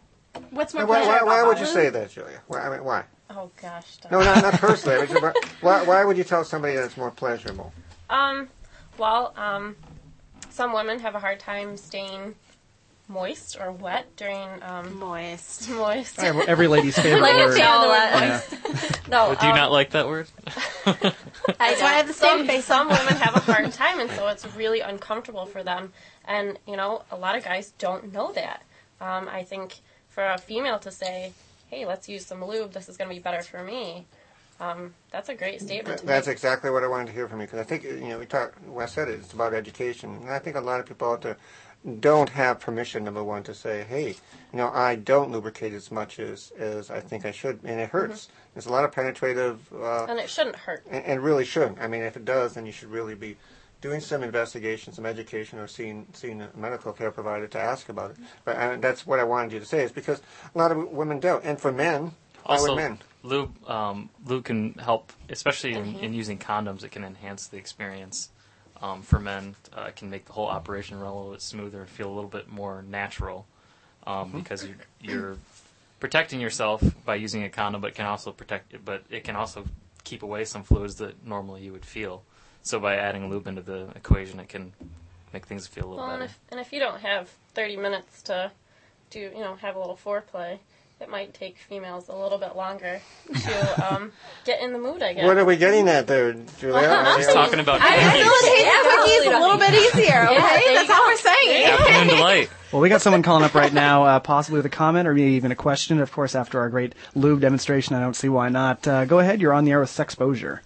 What's 0.50 0.74
more 0.74 0.86
Why, 0.86 1.06
why, 1.06 1.22
why 1.24 1.44
would 1.44 1.60
you 1.60 1.66
say 1.66 1.90
that, 1.90 2.12
Julia? 2.12 2.42
Why, 2.48 2.62
I 2.62 2.70
mean, 2.76 2.84
why? 2.84 3.04
Oh 3.30 3.52
gosh. 3.62 3.98
Don. 3.98 4.12
No, 4.12 4.22
not, 4.24 4.42
not 4.42 4.54
personally. 4.56 4.98
I 4.98 5.06
mean, 5.06 5.22
just- 5.22 5.46
why, 5.62 5.84
why 5.84 6.04
would 6.04 6.18
you 6.18 6.24
tell 6.24 6.44
somebody 6.44 6.76
that 6.76 6.86
it's 6.86 6.98
more 6.98 7.12
pleasurable? 7.12 7.72
Um, 8.10 8.50
well, 8.98 9.34
um, 9.38 9.76
some 10.50 10.74
women 10.74 11.00
have 11.00 11.14
a 11.16 11.20
hard 11.20 11.40
time 11.40 11.78
staying 11.78 12.36
moist 13.14 13.58
or 13.60 13.72
wet 13.72 14.16
during 14.18 14.50
um 14.64 14.98
Moist. 15.00 15.70
moist. 15.84 16.20
Every, 16.20 16.48
every 16.48 16.68
lady's 16.68 16.98
favorite 16.98 17.22
Like 17.22 17.36
word. 17.36 17.58
fan 17.58 17.74
of 17.76 17.82
No, 17.82 17.88
word 17.90 17.96
Yeah. 17.96 18.42
no, 19.08 19.36
Do 19.40 19.46
you 19.46 19.52
um, 19.52 19.58
not 19.58 19.72
like 19.72 19.92
that 19.92 20.08
word? 20.08 20.28
I 20.86 20.94
That's 21.58 21.82
why 21.82 21.88
I 21.88 21.94
have 21.94 22.08
the 22.08 22.14
same 22.14 22.40
some, 22.40 22.48
face. 22.48 22.66
some 22.66 22.88
women 22.90 23.16
have 23.16 23.36
a 23.36 23.40
hard 23.40 23.72
time, 23.72 24.00
and 24.00 24.10
so 24.12 24.28
it's 24.28 24.46
really 24.56 24.80
uncomfortable 24.82 25.46
for 25.46 25.64
them. 25.64 25.94
And 26.26 26.58
you 26.68 26.76
know, 26.78 27.04
a 27.12 27.16
lot 27.18 27.36
of 27.38 27.44
guys 27.44 27.72
don't 27.78 28.12
know 28.14 28.32
that. 28.34 28.64
Um, 29.00 29.30
I 29.30 29.44
think 29.44 29.76
for 30.10 30.26
a 30.26 30.38
female 30.38 30.80
to 30.80 30.92
say, 30.92 31.34
"Hey, 31.68 31.86
let's 31.86 32.08
use 32.10 32.26
some 32.26 32.44
lube. 32.44 32.74
This 32.74 32.90
is 32.90 32.98
going 32.98 33.10
to 33.10 33.16
be 33.16 33.22
better 33.22 33.42
for 33.44 33.64
me." 33.64 34.06
Um, 34.60 34.94
that's 35.12 35.30
a 35.30 35.36
great 35.36 35.60
statement. 35.62 36.00
To 36.00 36.06
That's 36.06 36.28
make. 36.28 36.34
exactly 36.34 36.70
what 36.70 36.84
I 36.84 36.88
wanted 36.88 37.08
to 37.08 37.12
hear 37.14 37.28
from 37.28 37.42
you 37.42 37.48
because 37.48 37.60
I 37.60 37.64
think 37.64 37.84
you 37.84 38.00
know 38.10 38.20
we 38.20 38.26
talked. 38.26 38.64
Wes 38.66 38.94
said 38.94 39.08
it. 39.10 39.20
It's 39.20 39.34
about 39.34 39.54
education, 39.54 40.16
and 40.22 40.30
I 40.30 40.40
think 40.40 40.56
a 40.56 40.62
lot 40.62 40.80
of 40.80 40.86
people 40.86 41.12
out 41.12 41.22
there 41.22 41.38
don't 42.00 42.30
have 42.30 42.60
permission. 42.60 43.04
Number 43.04 43.24
one, 43.24 43.44
to 43.44 43.54
say, 43.54 43.84
"Hey, 43.88 44.10
you 44.52 44.58
know, 44.58 44.70
I 44.70 44.96
don't 44.96 45.32
lubricate 45.32 45.74
as 45.74 45.92
much 45.92 46.20
as 46.20 46.52
as 46.58 46.90
I 46.90 47.00
think 47.00 47.26
I 47.26 47.32
should," 47.32 47.60
and 47.64 47.80
it 47.80 47.90
hurts. 47.90 48.30
There's 48.54 48.66
a 48.68 48.72
lot 48.72 48.84
of 48.86 48.92
penetrative, 48.92 49.60
uh, 49.74 50.06
and 50.06 50.20
it 50.20 50.30
shouldn't 50.30 50.56
hurt. 50.56 50.86
and, 50.90 51.04
and 51.06 51.24
really 51.24 51.46
shouldn't. 51.46 51.80
I 51.82 51.88
mean, 51.88 52.04
if 52.04 52.16
it 52.16 52.26
does, 52.26 52.54
then 52.54 52.66
you 52.66 52.72
should 52.72 52.90
really 52.92 53.16
be 53.16 53.36
doing 53.82 54.00
some 54.00 54.24
investigation, 54.24 54.94
some 54.94 55.06
education, 55.06 55.60
or 55.60 55.68
seeing 55.68 56.08
seeing 56.14 56.42
a 56.42 56.50
medical 56.56 56.94
care 56.94 57.12
provider 57.12 57.48
to 57.48 57.60
ask 57.60 57.90
about 57.90 58.12
it. 58.12 58.18
But 58.46 58.56
uh, 58.56 58.78
that's 58.78 59.06
what 59.06 59.20
I 59.20 59.24
wanted 59.26 59.52
you 59.52 59.60
to 59.60 59.66
say 59.66 59.84
is 59.84 59.92
because 59.92 60.22
a 60.54 60.58
lot 60.58 60.72
of 60.72 60.90
women 60.90 61.20
don't, 61.20 61.44
and 61.44 61.60
for 61.60 61.72
men, 61.72 62.14
Also, 62.46 62.76
men? 62.76 63.00
lube 63.24 63.52
um, 63.70 64.10
lube 64.26 64.46
can 64.46 64.74
help, 64.76 65.12
especially 65.30 65.74
in, 65.74 65.96
in 66.00 66.14
using 66.14 66.38
condoms. 66.40 66.84
It 66.84 66.92
can 66.92 67.04
enhance 67.04 67.48
the 67.48 67.58
experience 67.58 68.30
um, 68.84 69.02
for 69.02 69.18
men. 69.18 69.56
Uh, 69.72 69.90
can 69.96 70.10
make 70.10 70.26
the 70.26 70.34
whole 70.34 70.48
operation 70.48 71.00
run 71.00 71.10
a 71.10 71.16
little 71.16 71.32
bit 71.32 71.42
smoother 71.42 71.80
and 71.80 71.90
feel 71.90 72.08
a 72.08 72.14
little 72.14 72.30
bit 72.30 72.50
more 72.50 72.84
natural 72.88 73.48
um, 74.06 74.32
because 74.32 74.66
you're, 74.66 74.76
you're 75.02 75.38
protecting 76.00 76.40
yourself 76.42 76.84
by 77.06 77.16
using 77.16 77.44
a 77.44 77.50
condom, 77.50 77.82
but 77.82 77.92
it 77.92 77.96
can 77.96 78.06
also 78.06 78.32
protect. 78.32 78.76
But 78.86 79.04
it 79.10 79.24
can 79.24 79.36
also 79.36 79.64
keep 80.04 80.22
away 80.22 80.44
some 80.44 80.64
fluids 80.64 80.96
that 80.96 81.26
normally 81.26 81.62
you 81.62 81.72
would 81.72 81.86
feel. 81.86 82.24
So 82.62 82.80
by 82.80 82.96
adding 82.98 83.30
lube 83.30 83.48
into 83.48 83.62
the 83.62 83.88
equation, 83.96 84.40
it 84.40 84.50
can 84.50 84.74
make 85.34 85.46
things 85.46 85.66
feel 85.66 85.86
a 85.86 85.88
little 85.88 85.98
Well, 86.04 86.12
and 86.12 86.20
better. 86.20 86.26
if, 86.32 86.40
and 86.52 86.60
if 86.60 86.74
you 86.74 86.80
don't 86.80 87.00
have 87.00 87.30
30 87.56 87.78
minutes 87.78 88.22
to 88.24 88.52
do, 89.10 89.20
you 89.20 89.40
know, 89.40 89.56
have 89.56 89.76
a 89.76 89.80
little 89.80 89.98
foreplay, 89.98 90.60
it 91.00 91.10
might 91.10 91.34
take 91.34 91.58
females 91.58 92.08
a 92.08 92.16
little 92.16 92.38
bit 92.38 92.56
longer 92.56 93.02
to 93.42 93.94
um, 93.94 94.12
get 94.46 94.62
in 94.62 94.72
the 94.74 94.80
mood. 94.80 95.02
I 95.04 95.14
guess. 95.14 95.26
What 95.26 95.38
are 95.38 95.46
we 95.46 95.58
getting 95.58 95.88
at 95.90 96.08
there, 96.08 96.34
Julia? 96.60 96.88
I'm 96.88 97.18
He's 97.20 97.28
talking 97.28 97.60
about 97.60 97.82
I 97.82 97.98
Facilitate 97.98 98.66
the 98.66 98.90
quickies 98.90 99.36
a 99.36 99.40
little 99.40 99.58
bit 99.58 99.74
easier, 99.74 100.24
okay? 100.24 100.38
there 100.40 100.74
That's 100.76 100.90
you 100.90 100.96
all 100.96 101.06
we're 101.08 101.18
saying. 101.18 101.66
afternoon 101.66 102.08
delight. 102.08 102.50
Well, 102.74 102.82
we 102.82 102.90
got 102.90 103.04
someone 103.04 103.22
calling 103.22 103.44
up 103.44 103.54
right 103.54 103.72
now, 103.72 104.04
uh, 104.04 104.20
possibly 104.20 104.58
with 104.58 104.66
a 104.66 104.70
comment 104.70 105.08
or 105.08 105.14
maybe 105.14 105.34
even 105.34 105.52
a 105.52 105.56
question. 105.56 106.00
Of 106.00 106.12
course, 106.12 106.34
after 106.34 106.60
our 106.60 106.70
great 106.70 106.96
lube 107.14 107.40
demonstration, 107.40 107.96
I 107.96 108.00
don't 108.00 108.16
see 108.16 108.30
why 108.30 108.50
not. 108.50 108.88
Uh, 108.88 109.06
go 109.06 109.20
ahead. 109.20 109.42
You're 109.42 109.54
on 109.54 109.64
the 109.66 109.70
air 109.74 109.80
with 109.80 109.92
Sexposure. 109.92 110.62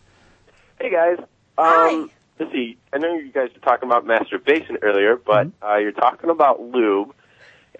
Hey 0.79 0.89
guys. 0.89 1.17
Hi. 1.57 1.89
Um, 1.95 2.09
let's 2.39 2.53
see. 2.53 2.77
I 2.93 2.99
know 2.99 3.13
you 3.13 3.29
guys 3.33 3.49
were 3.53 3.59
talking 3.59 3.89
about 3.89 4.05
masturbation 4.05 4.77
earlier, 4.83 5.17
but 5.17 5.47
uh, 5.61 5.75
you're 5.79 5.91
talking 5.91 6.29
about 6.29 6.61
lube, 6.61 7.13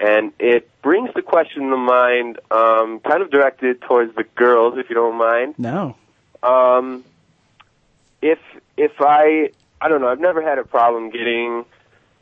and 0.00 0.32
it 0.38 0.70
brings 0.82 1.10
the 1.14 1.22
question 1.22 1.70
to 1.70 1.76
mind, 1.76 2.38
um, 2.50 3.00
kind 3.00 3.22
of 3.22 3.30
directed 3.30 3.80
towards 3.82 4.14
the 4.14 4.24
girls, 4.36 4.78
if 4.78 4.88
you 4.88 4.94
don't 4.94 5.16
mind. 5.16 5.54
No. 5.58 5.96
Um, 6.42 7.04
if 8.22 8.38
if 8.76 8.92
I 9.00 9.50
I 9.80 9.88
don't 9.88 10.00
know, 10.00 10.08
I've 10.08 10.20
never 10.20 10.42
had 10.42 10.58
a 10.58 10.64
problem 10.64 11.10
getting 11.10 11.64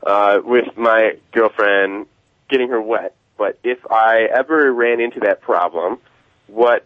uh, 0.05 0.41
with 0.45 0.77
my 0.77 1.19
girlfriend 1.33 2.07
getting 2.49 2.69
her 2.71 2.81
wet, 2.81 3.15
but 3.37 3.59
if 3.65 3.79
I 3.91 4.29
ever 4.33 4.73
ran 4.73 5.01
into 5.01 5.21
that 5.21 5.43
problem, 5.43 5.99
what 6.47 6.85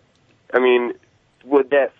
I 0.53 0.59
mean, 0.59 0.95
would 1.45 1.71
that 1.71 1.93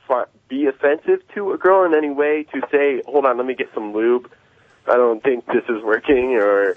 be 0.49 0.67
offensive 0.67 1.23
to 1.35 1.53
a 1.53 1.59
girl 1.59 1.85
in 1.85 1.95
any 1.95 2.11
way 2.11 2.45
to 2.53 2.61
say, 2.71 3.03
"Hold 3.07 3.27
on, 3.27 3.37
let 3.37 3.47
me 3.47 3.55
get 3.55 3.69
some 3.75 3.93
lube"? 3.93 4.31
I 4.87 4.97
don't 4.97 5.23
think 5.23 5.47
this 5.47 5.65
is 5.69 5.83
working, 5.83 6.37
or 6.37 6.77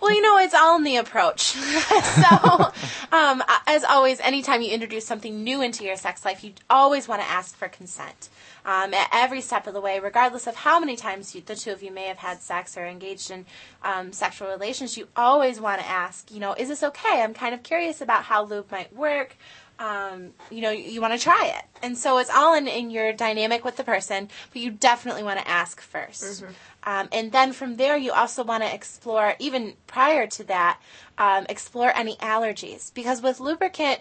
Well, 0.00 0.14
you 0.14 0.22
know, 0.22 0.38
it's 0.38 0.54
all 0.54 0.76
in 0.76 0.84
the 0.84 0.96
approach. 0.96 1.40
so, 1.52 2.72
um, 3.12 3.42
as 3.66 3.82
always, 3.84 4.20
anytime 4.20 4.62
you 4.62 4.70
introduce 4.70 5.04
something 5.04 5.42
new 5.42 5.60
into 5.60 5.84
your 5.84 5.96
sex 5.96 6.24
life, 6.24 6.44
you 6.44 6.52
always 6.70 7.08
want 7.08 7.20
to 7.20 7.28
ask 7.28 7.56
for 7.56 7.68
consent. 7.68 8.28
Um, 8.64 8.92
at 8.92 9.08
every 9.12 9.40
step 9.40 9.66
of 9.66 9.74
the 9.74 9.80
way, 9.80 9.98
regardless 9.98 10.46
of 10.46 10.54
how 10.54 10.78
many 10.78 10.94
times 10.94 11.34
you, 11.34 11.40
the 11.40 11.56
two 11.56 11.72
of 11.72 11.82
you 11.82 11.90
may 11.90 12.04
have 12.04 12.18
had 12.18 12.42
sex 12.42 12.76
or 12.76 12.84
engaged 12.86 13.30
in 13.30 13.46
um, 13.82 14.12
sexual 14.12 14.48
relations, 14.48 14.96
you 14.96 15.08
always 15.16 15.60
want 15.60 15.80
to 15.80 15.88
ask, 15.88 16.30
you 16.30 16.38
know, 16.38 16.52
is 16.52 16.68
this 16.68 16.82
okay? 16.82 17.22
I'm 17.22 17.34
kind 17.34 17.54
of 17.54 17.62
curious 17.62 18.00
about 18.00 18.24
how 18.24 18.44
lube 18.44 18.70
might 18.70 18.94
work. 18.94 19.36
Um, 19.78 20.30
you 20.50 20.60
know, 20.60 20.70
you, 20.70 20.84
you 20.84 21.00
want 21.00 21.14
to 21.14 21.18
try 21.18 21.52
it. 21.56 21.64
And 21.82 21.96
so 21.96 22.18
it's 22.18 22.30
all 22.30 22.54
in, 22.54 22.66
in 22.66 22.90
your 22.90 23.12
dynamic 23.12 23.64
with 23.64 23.76
the 23.76 23.84
person, 23.84 24.28
but 24.52 24.60
you 24.60 24.70
definitely 24.70 25.22
want 25.22 25.38
to 25.38 25.48
ask 25.48 25.80
1st 25.80 26.44
um, 26.84 27.08
and 27.12 27.32
then 27.32 27.52
from 27.52 27.76
there, 27.76 27.96
you 27.96 28.12
also 28.12 28.44
want 28.44 28.62
to 28.62 28.74
explore, 28.74 29.34
even 29.38 29.74
prior 29.86 30.26
to 30.28 30.44
that, 30.44 30.80
um, 31.18 31.44
explore 31.48 31.92
any 31.94 32.16
allergies. 32.16 32.92
Because 32.94 33.20
with 33.20 33.40
lubricant, 33.40 34.00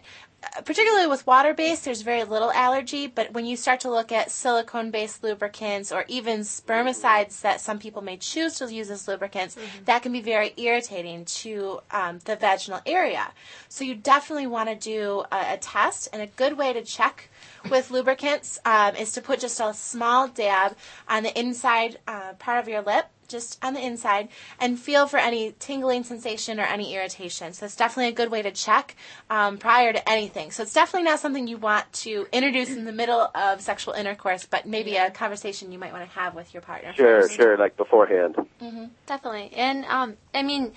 particularly 0.65 1.07
with 1.07 1.25
water 1.25 1.53
based, 1.53 1.85
there's 1.85 2.01
very 2.01 2.23
little 2.23 2.51
allergy. 2.51 3.07
But 3.07 3.33
when 3.33 3.45
you 3.45 3.55
start 3.55 3.79
to 3.81 3.89
look 3.89 4.11
at 4.11 4.31
silicone 4.31 4.91
based 4.91 5.23
lubricants 5.23 5.91
or 5.91 6.05
even 6.07 6.41
spermicides 6.41 7.41
that 7.41 7.61
some 7.61 7.79
people 7.79 8.01
may 8.01 8.17
choose 8.17 8.55
to 8.55 8.71
use 8.71 8.89
as 8.89 9.07
lubricants, 9.07 9.57
that 9.85 10.03
can 10.03 10.11
be 10.11 10.21
very 10.21 10.53
irritating 10.57 11.25
to 11.25 11.79
um, 11.91 12.19
the 12.25 12.35
vaginal 12.35 12.81
area. 12.85 13.31
So 13.69 13.83
you 13.83 13.95
definitely 13.95 14.47
want 14.47 14.69
to 14.69 14.75
do 14.75 15.23
a, 15.31 15.53
a 15.53 15.57
test. 15.57 16.09
And 16.13 16.21
a 16.21 16.27
good 16.27 16.57
way 16.57 16.73
to 16.73 16.83
check 16.83 17.29
with 17.69 17.91
lubricants 17.91 18.59
um, 18.65 18.95
is 18.95 19.11
to 19.13 19.21
put 19.21 19.39
just 19.39 19.59
a 19.59 19.73
small 19.73 20.27
dab 20.27 20.75
on 21.07 21.23
the 21.23 21.37
inside 21.39 21.99
uh, 22.07 22.33
part 22.33 22.59
of 22.59 22.67
your 22.67 22.81
lip, 22.81 23.07
just 23.27 23.63
on 23.63 23.73
the 23.73 23.85
inside, 23.85 24.29
and 24.59 24.79
feel 24.79 25.07
for 25.07 25.17
any 25.17 25.53
tingling 25.59 26.03
sensation 26.03 26.59
or 26.59 26.63
any 26.63 26.95
irritation. 26.95 27.53
So 27.53 27.65
it's 27.65 27.75
definitely 27.75 28.09
a 28.09 28.15
good 28.15 28.31
way 28.31 28.41
to 28.41 28.51
check 28.51 28.95
um, 29.29 29.57
prior 29.57 29.93
to 29.93 30.09
anything. 30.09 30.51
So 30.51 30.63
it's 30.63 30.73
definitely 30.73 31.03
not 31.03 31.19
something 31.19 31.47
you 31.47 31.57
want 31.57 31.91
to 31.93 32.27
introduce 32.31 32.69
in 32.69 32.85
the 32.85 32.91
middle 32.91 33.29
of 33.33 33.61
sexual 33.61 33.93
intercourse, 33.93 34.45
but 34.45 34.65
maybe 34.65 34.95
a 34.95 35.11
conversation 35.11 35.71
you 35.71 35.79
might 35.79 35.93
want 35.93 36.05
to 36.05 36.19
have 36.19 36.35
with 36.35 36.53
your 36.53 36.61
partner. 36.61 36.93
sure, 36.93 37.21
first. 37.21 37.35
sure, 37.35 37.57
like 37.57 37.77
beforehand. 37.77 38.35
Definitely. 39.05 39.51
And 39.55 39.85
um, 39.85 40.17
I 40.33 40.43
mean, 40.43 40.73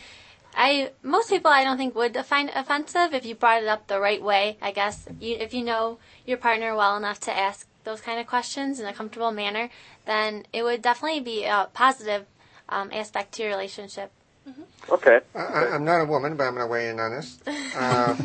I 0.54 0.90
most 1.02 1.30
people 1.30 1.50
I 1.50 1.64
don't 1.64 1.76
think 1.76 1.94
would 1.94 2.16
find 2.26 2.50
offensive 2.54 3.14
if 3.14 3.24
you 3.24 3.34
brought 3.34 3.62
it 3.62 3.68
up 3.68 3.86
the 3.86 4.00
right 4.00 4.22
way. 4.22 4.58
I 4.60 4.72
guess 4.72 5.06
you, 5.20 5.36
if 5.36 5.54
you 5.54 5.64
know 5.64 5.98
your 6.26 6.38
partner 6.38 6.74
well 6.74 6.96
enough 6.96 7.20
to 7.20 7.36
ask 7.36 7.66
those 7.84 8.00
kind 8.00 8.20
of 8.20 8.26
questions 8.26 8.80
in 8.80 8.86
a 8.86 8.92
comfortable 8.92 9.32
manner, 9.32 9.70
then 10.06 10.44
it 10.52 10.62
would 10.62 10.82
definitely 10.82 11.20
be 11.20 11.44
a 11.44 11.68
positive 11.72 12.26
um, 12.70 12.90
aspect 12.92 13.32
to 13.34 13.42
your 13.42 13.50
relationship. 13.52 14.10
Okay. 14.88 15.20
I, 15.34 15.38
I- 15.38 15.74
I'm 15.74 15.84
not 15.84 16.00
a 16.00 16.04
woman, 16.06 16.36
but 16.36 16.44
I'm 16.44 16.54
going 16.54 16.66
to 16.66 16.70
weigh 16.70 16.88
in 16.88 16.98
on 17.00 17.10
this. 17.12 17.38
Uh, 17.76 18.16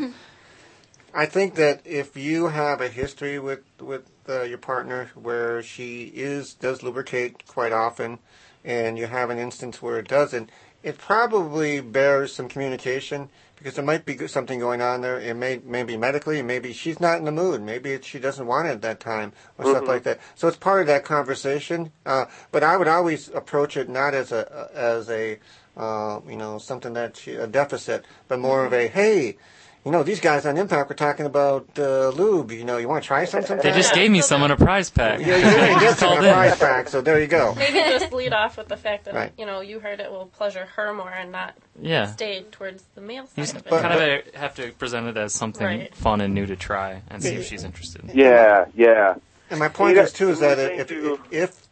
I 1.14 1.26
think 1.28 1.56
that 1.56 1.82
if 1.86 2.18
you 2.18 2.48
have 2.48 2.82
a 2.82 2.90
history 2.90 3.40
with 3.40 3.62
with 3.80 4.10
uh, 4.28 4.42
your 4.42 4.58
partner 4.58 5.12
where 5.16 5.64
she 5.64 6.12
is 6.14 6.54
does 6.56 6.84
lubricate 6.84 7.48
quite 7.48 7.72
often, 7.72 8.20
and 8.66 8.98
you 8.98 9.06
have 9.08 9.30
an 9.30 9.38
instance 9.38 9.82
where 9.82 9.98
it 9.98 10.08
doesn't, 10.10 10.50
it 10.84 10.98
probably 10.98 11.80
bears 11.80 12.34
some 12.34 12.50
communication 12.50 13.30
because 13.66 13.78
there 13.78 13.84
might 13.84 14.06
be 14.06 14.28
something 14.28 14.60
going 14.60 14.80
on 14.80 15.02
there. 15.02 15.20
It 15.20 15.34
may 15.36 15.60
maybe 15.66 15.98
medically, 15.98 16.44
maybe 16.44 16.72
she's 16.72 17.00
not 17.00 17.18
in 17.18 17.26
the 17.26 17.32
mood. 17.32 17.64
Maybe 17.64 17.94
it, 17.94 18.06
she 18.06 18.20
doesn't 18.20 18.46
want 18.46 18.68
it 18.68 18.74
at 18.74 18.82
that 18.84 19.00
time 19.00 19.34
or 19.58 19.66
stuff 19.66 19.88
like 19.88 20.04
that. 20.04 20.20
So 20.36 20.48
it's 20.48 20.56
part 20.56 20.82
of 20.82 20.88
that 20.88 21.04
conversation. 21.04 21.92
Uh, 22.06 22.26
but 22.52 22.62
I 22.62 22.78
would 22.78 22.88
always 22.88 23.30
approach 23.30 23.76
it 23.76 23.90
not 23.90 24.14
as 24.14 24.32
a 24.32 24.70
as 24.72 25.10
a 25.10 25.40
uh, 25.76 26.20
you 26.30 26.36
know 26.36 26.60
something 26.60 26.94
that 26.94 27.18
she, 27.18 27.34
a 27.34 27.48
deficit, 27.48 28.06
but 28.28 28.38
more 28.38 28.66
of 28.66 28.72
a 28.72 28.88
hey. 28.88 29.38
You 29.86 29.92
know, 29.92 30.02
these 30.02 30.20
guys 30.20 30.48
on 30.48 30.58
Impact 30.58 30.90
were 30.90 30.96
talking 30.96 31.28
about 31.28 31.68
uh, 31.78 32.10
lube. 32.10 32.52
You 32.52 32.64
know, 32.66 32.78
you 32.78 32.88
want 32.90 33.04
to 33.04 33.08
try 33.08 33.26
some 33.26 33.44
sometime? 33.44 33.72
They 33.72 33.78
just 33.78 33.94
gave 33.94 34.10
me 34.10 34.22
some 34.22 34.42
in 34.42 34.50
a 34.50 34.58
prize 34.58 34.90
pack. 34.90 35.20
Yeah, 35.20 35.38
you 35.38 35.46
really 35.46 35.80
did 35.80 35.96
some 35.96 36.08
Called 36.10 36.24
in 36.24 36.32
a 36.32 36.34
prize 36.34 36.58
pack, 36.58 36.90
so 36.90 37.02
there 37.02 37.20
you 37.22 37.28
go. 37.28 37.54
Maybe 37.56 37.78
just 37.78 38.12
lead 38.12 38.34
off 38.34 38.58
with 38.58 38.68
the 38.68 38.78
fact 38.78 39.06
that 39.06 39.14
Right. 39.14 39.32
you 39.38 39.46
know 39.46 39.62
you 39.62 39.80
heard 39.80 40.00
it 40.00 40.10
will 40.12 40.26
pleasure 40.26 40.66
her 40.76 40.92
more 40.92 41.12
and 41.12 41.32
not 41.32 41.54
Yeah. 41.80 42.08
stay 42.08 42.44
towards 42.52 42.84
the 42.96 43.02
male 43.02 43.28
side 43.28 43.36
just 43.36 43.56
of 43.58 43.68
it. 43.68 43.70
kind 43.70 43.94
of 43.94 44.02
uh, 44.34 44.38
have 44.40 44.56
to 44.56 44.72
present 44.72 45.06
it 45.06 45.18
as 45.18 45.34
something 45.36 45.66
Right. 45.68 45.96
fun 45.96 46.20
and 46.20 46.34
new 46.34 46.48
to 46.48 46.56
try 46.56 47.04
and 47.12 47.22
see 47.22 47.36
if 47.36 47.46
she's 47.46 47.64
interested. 47.64 48.10
Yeah, 48.12 48.66
yeah. 48.76 49.16
And 49.52 49.60
my 49.60 49.68
point 49.70 50.00
is 50.00 50.12
too 50.12 50.30
is 50.32 50.40
that 50.40 50.58
if, 50.58 50.92
if 50.92 51.20
if 51.32 51.65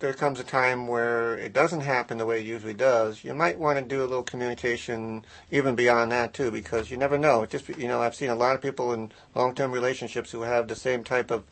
there 0.00 0.14
comes 0.14 0.40
a 0.40 0.44
time 0.44 0.88
where 0.88 1.36
it 1.36 1.52
doesn't 1.52 1.82
happen 1.82 2.18
the 2.18 2.26
way 2.26 2.40
it 2.40 2.46
usually 2.46 2.74
does, 2.74 3.22
you 3.22 3.34
might 3.34 3.58
want 3.58 3.78
to 3.78 3.84
do 3.84 4.00
a 4.00 4.08
little 4.08 4.22
communication 4.22 5.24
even 5.50 5.74
beyond 5.74 6.10
that 6.10 6.34
too, 6.34 6.50
because 6.50 6.90
you 6.90 6.96
never 6.96 7.16
know. 7.16 7.42
It 7.42 7.50
just 7.50 7.68
you 7.68 7.86
know, 7.86 8.02
I've 8.02 8.14
seen 8.14 8.30
a 8.30 8.34
lot 8.34 8.54
of 8.54 8.62
people 8.62 8.92
in 8.92 9.12
long-term 9.34 9.70
relationships 9.70 10.32
who 10.32 10.42
have 10.42 10.68
the 10.68 10.74
same 10.74 11.04
type 11.04 11.30
of 11.30 11.44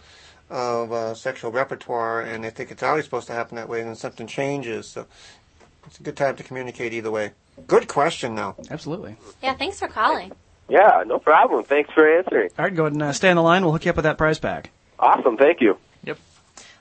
of 0.51 0.93
uh, 0.93 1.15
sexual 1.15 1.53
repertoire, 1.53 2.23
and 2.23 2.43
they 2.43 2.51
think 2.51 2.71
it's 2.71 2.83
always 2.83 3.05
supposed 3.05 3.27
to 3.27 3.35
happen 3.35 3.57
that 3.57 3.69
way, 3.69 3.81
and 3.81 3.89
then 3.89 3.97
something 3.97 4.27
changes. 4.27 4.89
So 4.89 5.07
it's 5.87 6.01
a 6.01 6.03
good 6.03 6.17
time 6.17 6.37
to 6.37 6.43
communicate 6.43 6.95
either 6.95 7.11
way. 7.11 7.33
Good 7.67 7.87
question, 7.87 8.35
though. 8.35 8.57
Absolutely. 8.71 9.17
Yeah, 9.43 9.55
thanks 9.55 9.79
for 9.79 9.89
calling. 9.89 10.33
Yeah, 10.69 11.03
no 11.07 11.19
problem. 11.19 11.65
Thanks 11.65 11.91
for 11.93 12.09
answering. 12.09 12.51
All 12.59 12.65
right, 12.65 12.75
go 12.75 12.85
ahead 12.85 12.93
and 12.95 13.03
uh, 13.03 13.13
stay 13.13 13.29
on 13.29 13.37
the 13.37 13.43
line. 13.43 13.63
We'll 13.63 13.73
hook 13.73 13.85
you 13.85 13.91
up 13.91 13.97
with 13.97 14.05
that 14.05 14.17
prize 14.17 14.39
pack. 14.39 14.71
Awesome, 14.99 15.37
thank 15.37 15.61
you. 15.61 15.77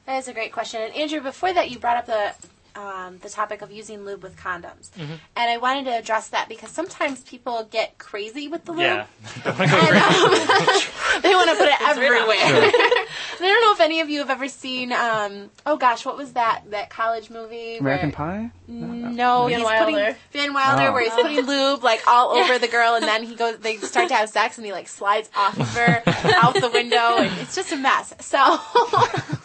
That 0.07 0.17
is 0.17 0.27
a 0.27 0.33
great 0.33 0.51
question. 0.53 0.81
And 0.81 0.95
Andrew, 0.95 1.21
before 1.21 1.53
that, 1.53 1.69
you 1.69 1.77
brought 1.77 1.97
up 1.97 2.05
the 2.07 2.33
um, 2.79 3.17
the 3.23 3.29
topic 3.29 3.63
of 3.63 3.71
using 3.71 4.05
lube 4.05 4.21
with 4.21 4.37
condoms, 4.37 4.91
Mm-hmm. 4.91 5.13
and 5.35 5.49
I 5.51 5.57
wanted 5.57 5.85
to 5.85 5.97
address 5.97 6.27
that 6.29 6.47
because 6.47 6.69
sometimes 6.69 7.21
people 7.21 7.67
get 7.71 7.97
crazy 7.97 8.47
with 8.47 8.65
the 8.65 8.71
lube. 8.71 8.81
Yeah. 8.81 9.05
And, 9.45 9.61
um, 9.97 11.21
they 11.23 11.33
want 11.33 11.49
to 11.49 11.55
put 11.57 11.67
it 11.69 11.81
everywhere. 11.81 12.71
And 13.38 13.45
I 13.45 13.47
don't 13.49 13.61
know 13.61 13.74
if 13.74 13.82
any 13.82 13.99
of 14.01 14.09
you 14.09 14.20
have 14.20 14.30
ever 14.30 14.47
seen. 14.47 14.91
Um, 14.91 15.49
oh 15.65 15.78
gosh, 15.78 16.05
what 16.05 16.18
was 16.18 16.34
that? 16.34 16.63
That 16.72 16.89
college 16.89 17.30
movie? 17.30 17.78
American 17.78 18.09
where, 18.09 18.15
Pie? 18.15 18.51
No, 18.68 19.47
Van 19.47 19.57
he's 19.59 19.63
Wilder. 19.63 19.91
putting 19.91 20.15
Van 20.34 20.53
Wilder, 20.53 20.84
Oh. 20.88 20.93
where 20.93 21.03
he's 21.03 21.13
putting 21.13 21.45
lube 21.45 21.84
like 21.84 22.01
all 22.07 22.32
over 22.36 22.59
the 22.59 22.68
girl, 22.68 22.95
and 22.95 23.03
then 23.05 23.24
he 23.24 23.36
goes. 23.36 23.57
They 23.59 23.78
start 23.78 24.09
to 24.09 24.15
have 24.15 24.30
sex, 24.30 24.57
and 24.57 24.65
he 24.65 24.72
like 24.74 24.88
slides 24.88 25.30
off 25.36 25.57
of 25.59 25.68
her 25.76 26.03
out 26.36 26.53
the 26.55 26.70
window, 26.74 27.18
and 27.18 27.32
it's 27.39 27.55
just 27.55 27.72
a 27.72 27.78
mess. 27.78 28.13
So 28.20 28.38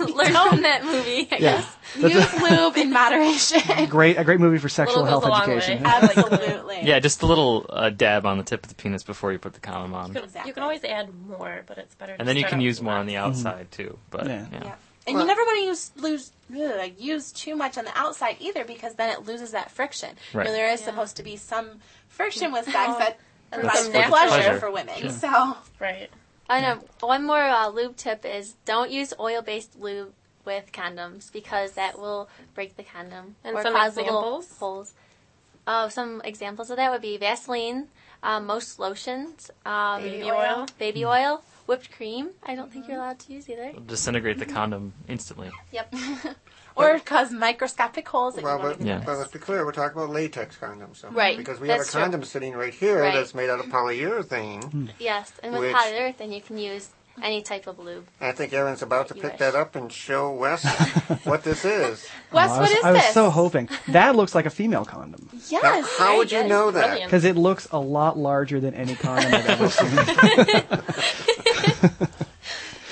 Learn 0.01 0.33
from 0.35 0.63
that 0.63 0.83
movie, 0.85 1.29
I 1.31 1.37
Yeah. 1.39 1.39
guess. 1.39 1.77
use 1.97 2.43
lube 2.43 2.77
in 2.77 2.91
moderation. 2.93 3.61
Great, 3.89 4.19
a 4.19 4.25
great 4.25 4.41
movie 4.41 4.59
for 4.59 4.69
sexual 4.69 5.05
health 5.05 5.23
goes 5.23 5.29
a 5.29 5.33
long 5.33 5.51
education. 5.51 5.83
way. 5.83 5.91
Absolutely. 5.91 6.79
Yeah, 6.83 6.99
just 6.99 7.23
a 7.23 7.27
little 7.27 7.67
uh, 7.71 7.91
dab 7.91 8.27
on 8.27 8.39
the 8.39 8.45
tip 8.45 8.65
of 8.65 8.69
the 8.69 8.75
penis 8.75 9.03
before 9.05 9.33
you 9.33 9.39
put 9.39 9.53
the 9.55 9.61
condom 9.61 9.95
on. 9.95 10.09
You 10.09 10.15
can, 10.15 10.25
Exactly. 10.25 10.49
you 10.51 10.55
can 10.55 10.63
always 10.63 10.83
add 10.85 11.11
more, 11.29 11.63
but 11.67 11.79
it's 11.79 11.95
better. 11.95 12.13
And 12.13 12.21
to 12.21 12.25
then 12.27 12.37
you 12.37 12.45
can 12.45 12.61
use 12.61 12.79
with 12.81 12.85
more 12.87 12.95
on 12.95 13.07
the 13.07 13.19
less. 13.19 13.45
Outside 13.63 13.73
too. 13.73 13.99
But 14.11 14.27
Yeah. 14.27 14.47
yeah. 14.53 14.65
Yeah. 14.65 14.75
And 15.07 15.19
you 15.19 15.25
never 15.27 15.43
want 15.43 15.59
to 15.59 15.65
use 15.65 15.91
lose 15.97 16.33
ugh, 16.55 16.93
use 16.99 17.33
too 17.33 17.57
much 17.57 17.77
on 17.77 17.85
the 17.85 17.97
outside 17.99 18.37
either 18.39 18.65
because 18.65 18.95
then 18.95 19.11
it 19.11 19.25
loses 19.27 19.51
that 19.53 19.71
friction. 19.71 20.11
You 20.33 20.39
Right. 20.39 20.47
know, 20.47 20.53
there 20.53 20.71
is 20.71 20.81
supposed 20.81 21.17
to 21.17 21.23
be 21.23 21.37
some 21.37 21.81
friction 22.09 22.53
with 22.53 22.65
sex 22.71 22.99
that 22.99 23.19
provides 23.51 23.81
some 23.81 23.93
pleasure, 23.93 24.29
pleasure. 24.29 24.59
for 24.61 24.71
women. 24.71 24.95
Sure. 24.99 25.11
So 25.11 25.57
Right. 25.81 26.11
And 26.49 26.67
uh, 26.67 26.77
one 27.01 27.25
more 27.25 27.41
uh, 27.43 27.69
lube 27.69 27.97
tip 27.97 28.25
is 28.25 28.55
don't 28.65 28.91
use 28.91 29.13
oil-based 29.19 29.79
lube 29.81 30.13
with 30.45 30.71
condoms 30.73 31.33
because 31.33 31.73
that 31.73 31.99
will 31.99 32.29
break 32.55 32.77
the 32.77 32.83
condom 32.83 33.37
And 33.45 33.57
or 33.57 33.63
some 33.63 33.73
cause 33.75 33.97
little 33.97 34.19
examples? 34.19 34.59
holes. 34.59 34.95
Oh, 35.67 35.89
some 35.89 36.21
examples 36.25 36.71
of 36.71 36.77
that 36.77 36.91
would 36.91 37.01
be 37.01 37.17
Vaseline, 37.17 37.89
um, 38.23 38.47
most 38.47 38.79
lotions, 38.81 39.51
um, 39.65 40.03
Baby 40.03 40.25
oil, 40.25 40.35
oil. 40.37 40.67
baby 40.79 41.05
oil, 41.07 41.43
whipped 41.67 41.91
cream. 41.93 42.31
I 42.43 42.55
don't 42.55 42.73
think 42.73 42.87
you're 42.89 42.97
mm-hmm. 42.97 43.05
allowed 43.05 43.19
to 43.21 43.33
use 43.33 43.49
either. 43.49 43.73
Disintegrate 43.87 44.39
the 44.39 44.47
condom 44.47 44.93
instantly. 45.09 45.51
Yep. 45.73 45.95
Or 46.75 46.99
cause 47.01 47.31
microscopic 47.31 48.09
holes 48.09 48.35
that 48.37 48.45
Well, 48.45 48.57
you 48.57 48.63
won't 48.65 48.79
but, 48.79 48.81
even 48.81 48.87
Yeah. 48.87 48.99
but 49.01 49.07
notice. 49.09 49.19
let's 49.19 49.33
be 49.33 49.39
clear. 49.41 49.67
We're 49.67 49.73
talking 49.73 49.99
about 49.99 50.09
latex 50.09 50.57
condoms, 50.57 50.97
so. 50.97 51.11
Right, 51.11 51.37
Because 51.37 51.61
we 51.61 51.69
have 51.69 51.75
a 51.77 51.79
that's 51.81 51.93
true. 51.93 52.01
condom 52.01 52.25
sitting 52.25 52.55
right 52.55 52.73
here 52.73 53.03
Right. 53.03 53.13
that's 53.15 53.35
made 53.35 53.51
out 53.51 53.61
of 53.61 53.67
polyurethane. 53.67 54.65
Hmm. 54.71 54.87
yes, 54.99 55.33
and 55.43 55.53
with 55.53 55.61
Which- 55.61 55.77
polyurethane, 55.77 56.35
you 56.35 56.41
can 56.41 56.57
use 56.57 56.89
any 57.23 57.43
type 57.43 57.67
of 57.67 57.79
lube. 57.79 58.07
I 58.23 58.33
think 58.33 58.55
Erin's 58.55 58.81
about 58.81 59.09
to 59.09 59.15
You 59.15 59.21
pick 59.21 59.33
wish. 59.33 59.41
that 59.41 59.55
up 59.55 59.77
and 59.77 59.93
show 59.93 60.33
Wes 60.33 60.65
what 61.25 61.45
this 61.45 61.67
is. 61.67 62.09
Wes, 62.33 62.49
Oh, 62.51 62.55
I 62.55 62.59
what 62.59 62.61
was, 62.63 62.71
is 62.71 62.85
I 62.85 62.93
was 62.93 63.03
this? 63.03 63.13
so 63.13 63.29
hoping 63.29 63.69
that 63.89 64.17
looks 64.17 64.35
like 64.35 64.47
a 64.47 64.51
female 64.51 64.87
condom 64.87 65.29
Now, 65.31 65.39
Yes. 65.51 65.99
how 65.99 66.17
would 66.17 66.33
you 66.33 66.43
know 66.45 66.71
that? 66.71 67.03
Because 67.05 67.27
it 67.27 67.37
looks 67.37 67.69
a 67.71 67.79
lot 67.79 68.17
larger 68.17 68.61
than 68.61 68.73
any 68.73 68.95
condom 68.95 69.35
I've 69.35 69.47
ever 69.47 69.69
seen. 69.69 70.79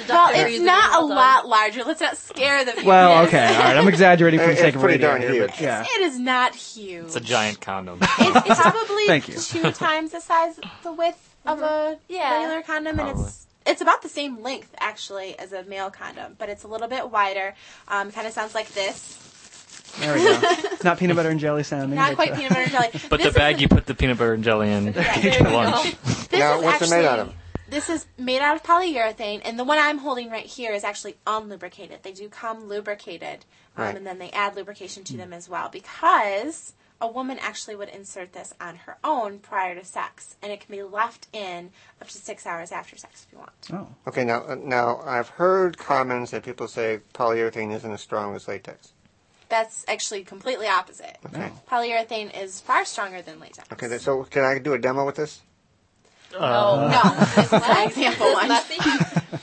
Well, 0.08 0.28
Deductive 0.32 0.54
it's 0.54 0.64
not 0.64 0.90
a 0.90 1.06
done. 1.06 1.08
lot 1.10 1.46
larger. 1.46 1.84
Let's 1.84 2.00
not 2.00 2.16
scare 2.16 2.64
the 2.64 2.70
viewers. 2.72 2.86
well, 2.86 3.24
okay, 3.26 3.46
all 3.54 3.60
right. 3.60 3.76
I'm 3.76 3.86
exaggerating 3.86 4.40
for 4.40 4.46
the 4.46 4.52
It's 4.52 4.60
sake 4.60 4.74
of 4.74 4.80
pretty 4.80 4.94
radio 4.96 5.08
darn 5.10 5.20
here, 5.22 5.32
huge. 5.32 5.50
but 5.50 5.60
yeah. 5.60 5.84
It 5.86 6.00
is 6.00 6.18
not 6.18 6.54
huge. 6.56 7.04
It's 7.04 7.16
a 7.16 7.20
giant 7.20 7.60
condom. 7.60 7.98
It's 8.00 8.60
probably 8.60 9.06
Thank 9.06 9.28
you. 9.28 9.34
two 9.38 9.70
times 9.70 10.10
the 10.12 10.20
size, 10.20 10.58
the 10.82 10.92
width 10.92 11.34
of 11.46 11.60
a 11.62 11.98
Yeah. 12.08 12.38
regular 12.38 12.62
condom, 12.62 12.98
and 12.98 13.10
it's 13.20 13.46
it's 13.66 13.82
about 13.82 14.00
the 14.02 14.08
same 14.08 14.42
length 14.42 14.74
actually 14.80 15.38
as 15.38 15.52
a 15.52 15.62
male 15.64 15.90
condom, 15.90 16.34
but 16.38 16.48
it's 16.48 16.64
a 16.64 16.68
little 16.68 16.88
bit 16.88 17.10
wider. 17.10 17.54
Um, 17.86 18.10
kind 18.10 18.26
of 18.26 18.32
sounds 18.32 18.54
like 18.54 18.68
this. 18.72 19.16
There 20.00 20.14
we 20.14 20.24
go. 20.24 20.40
Not 20.82 20.98
peanut 20.98 21.14
butter 21.16 21.28
and 21.30 21.38
jelly 21.38 21.62
sounding. 21.62 21.94
Not 21.96 22.10
but, 22.10 22.16
quite 22.16 22.32
uh, 22.32 22.36
peanut 22.36 22.48
butter 22.50 22.62
and 22.62 22.70
jelly. 22.72 22.88
But 23.10 23.18
This 23.18 23.22
the 23.24 23.28
is 23.28 23.34
bag 23.34 23.60
you 23.60 23.68
put 23.68 23.86
the 23.86 23.94
peanut 23.94 24.18
butter 24.18 24.32
and 24.34 24.42
jelly 24.42 24.70
in 24.72 24.92
there 24.92 25.04
at 25.06 25.22
you 25.22 25.44
lunch. 25.44 25.94
This 26.30 26.32
Now, 26.40 26.56
is 26.58 26.64
what's 26.64 26.76
it 26.80 26.84
actually, 26.84 26.96
made 27.02 27.06
out 27.06 27.18
of? 27.20 27.34
This 27.70 27.88
is 27.88 28.06
made 28.18 28.40
out 28.40 28.56
of 28.56 28.62
polyurethane, 28.64 29.42
and 29.44 29.56
the 29.58 29.62
one 29.64 29.78
I'm 29.78 29.98
holding 29.98 30.28
right 30.28 30.44
here 30.44 30.72
is 30.72 30.82
actually 30.82 31.16
unlubricated. 31.26 32.02
They 32.02 32.12
do 32.12 32.28
come 32.28 32.68
lubricated, 32.68 33.44
um, 33.76 33.84
Right. 33.84 33.96
and 33.96 34.04
then 34.06 34.18
they 34.18 34.30
add 34.32 34.56
lubrication 34.56 35.04
to 35.04 35.16
them 35.16 35.32
as 35.32 35.48
well 35.48 35.68
because 35.68 36.72
a 37.00 37.06
woman 37.06 37.38
actually 37.40 37.76
would 37.76 37.88
insert 37.88 38.32
this 38.32 38.52
on 38.60 38.74
her 38.76 38.98
own 39.04 39.38
prior 39.38 39.74
to 39.76 39.84
sex, 39.84 40.34
and 40.42 40.50
it 40.50 40.60
can 40.60 40.74
be 40.74 40.82
left 40.82 41.28
in 41.32 41.70
up 42.02 42.08
to 42.08 42.18
six 42.18 42.44
hours 42.44 42.72
after 42.72 42.96
sex 42.96 43.24
if 43.26 43.32
you 43.32 43.38
want. 43.38 43.52
Oh, 43.72 43.86
Okay, 44.08 44.24
now, 44.24 44.44
uh, 44.46 44.56
now 44.56 45.00
I've 45.06 45.28
heard 45.28 45.78
comments 45.78 46.32
that 46.32 46.42
people 46.44 46.66
say 46.66 47.00
polyurethane 47.14 47.72
isn't 47.72 47.92
as 47.92 48.00
strong 48.00 48.34
as 48.34 48.48
latex. 48.48 48.92
That's 49.48 49.84
actually 49.88 50.24
completely 50.24 50.66
opposite. 50.66 51.18
Okay. 51.26 51.50
Polyurethane 51.68 52.36
is 52.36 52.60
far 52.60 52.84
stronger 52.84 53.22
than 53.22 53.38
latex. 53.40 53.66
Okay, 53.72 53.96
so 53.98 54.24
can 54.24 54.44
I 54.44 54.58
do 54.58 54.72
a 54.74 54.78
demo 54.78 55.06
with 55.06 55.16
this? 55.16 55.40
Oh, 56.38 56.40
uh, 56.40 56.90
no. 56.90 57.10
No, 57.10 57.24
this 57.34 57.46
is 57.46 57.52
an 57.52 57.88
example 57.88 58.32
one. 58.32 58.48
Messy. 58.48 58.74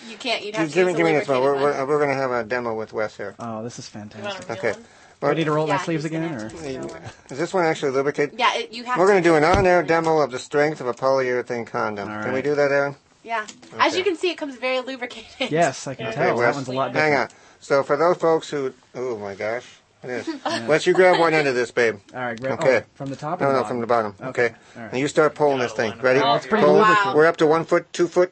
You 0.10 0.18
can't. 0.18 0.44
You'd 0.46 0.56
have 0.56 0.70
to 0.70 0.74
give 0.74 0.86
me, 0.88 0.92
use 0.94 0.96
a 0.96 0.98
give 0.98 1.06
me 1.06 1.20
this 1.20 1.28
one. 1.28 1.42
We're, 1.42 1.56
we're, 1.56 1.86
we're 1.86 1.98
going 1.98 2.10
to 2.10 2.16
have 2.16 2.32
a 2.32 2.44
demo 2.44 2.76
with 2.76 2.94
Wes 2.94 3.16
here. 3.18 3.36
oh, 3.40 3.64
this 3.64 3.78
is 3.80 3.94
You 3.94 4.00
want 4.00 4.14
fantastic. 4.14 4.50
a 4.50 4.54
real 4.54 4.60
Okay. 4.60 4.72
one? 4.72 4.88
Do 5.20 5.28
I 5.28 5.34
need 5.34 5.44
to 5.46 5.52
roll 5.52 5.68
Yeah, 5.68 5.78
my 5.78 5.82
sleeves 5.84 6.06
again, 6.06 6.32
or 6.32 6.50
to 6.50 6.56
use 6.56 6.62
the 6.62 6.80
real 6.80 6.88
one. 6.88 7.02
Is 7.32 7.38
this 7.40 7.54
one 7.54 7.66
actually 7.66 7.92
lubricated? 7.92 8.40
Yeah, 8.40 8.56
it, 8.56 8.72
you 8.72 8.84
have. 8.84 8.98
We're 9.00 9.08
to 9.08 9.14
going 9.14 9.24
to 9.24 9.30
do 9.30 9.36
an 9.36 9.44
on-air 9.44 9.82
demo 9.84 10.20
of 10.20 10.32
the 10.32 10.38
strength 10.40 10.80
of 10.80 10.88
a 10.88 10.94
polyurethane 10.94 11.66
condom. 11.66 12.10
All 12.10 12.24
Can 12.24 12.34
we 12.34 12.42
do 12.44 12.54
that, 12.56 12.72
Erin? 12.72 12.96
Yeah. 13.24 13.46
As 13.80 13.98
you 13.98 14.04
can 14.04 14.16
see, 14.16 14.30
it 14.30 14.38
comes 14.38 14.56
very 14.56 14.80
lubricated. 14.80 15.52
Yes, 15.52 15.88
I 15.88 15.96
can 15.96 16.08
Okay, 16.08 16.16
tell. 16.16 16.38
Wes. 16.38 16.46
That 16.46 16.56
one's 16.56 16.68
a 16.68 16.72
lot 16.72 16.94
better. 16.94 17.06
Hang 17.06 17.20
on. 17.20 17.30
So 17.60 17.82
for 17.84 17.98
those 17.98 18.18
folks 18.18 18.50
who, 18.50 18.74
oh 18.96 19.18
my 19.18 19.34
gosh, 19.34 19.66
it 20.10 20.28
is. 20.28 20.68
Wes, 20.68 20.86
you 20.88 20.94
grab 20.94 21.20
one 21.20 21.34
end 21.34 21.48
of 21.48 21.56
this, 21.56 21.72
babe. 21.72 21.98
All 22.14 22.20
right, 22.22 22.40
great. 22.40 22.54
Okay. 22.54 22.82
Oh, 22.84 22.90
from 22.96 23.10
the 23.10 23.16
top. 23.16 23.42
Or 23.42 23.46
No, 23.46 23.54
the 23.54 23.62
no, 23.62 23.68
from 23.68 23.80
the 23.82 23.88
bottom. 23.88 24.16
Okay. 24.22 24.28
Okay. 24.46 24.56
All 24.76 24.82
right. 24.84 24.92
And 24.92 25.00
you 25.00 25.08
start 25.08 25.36
pulling 25.36 25.60
this 25.60 25.74
thing. 25.74 25.98
Ready? 26.00 26.20
Oh, 26.20 26.36
it's 26.36 26.48
pretty 26.48 26.64
Pull. 26.64 26.76
lubricated. 26.76 27.14
We're 27.16 27.26
up 27.28 27.38
to 27.38 27.48
one 27.48 27.66
foot, 27.66 27.92
two 27.94 28.08
foot, 28.08 28.32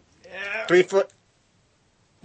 three 0.68 0.84
foot. 0.84 1.10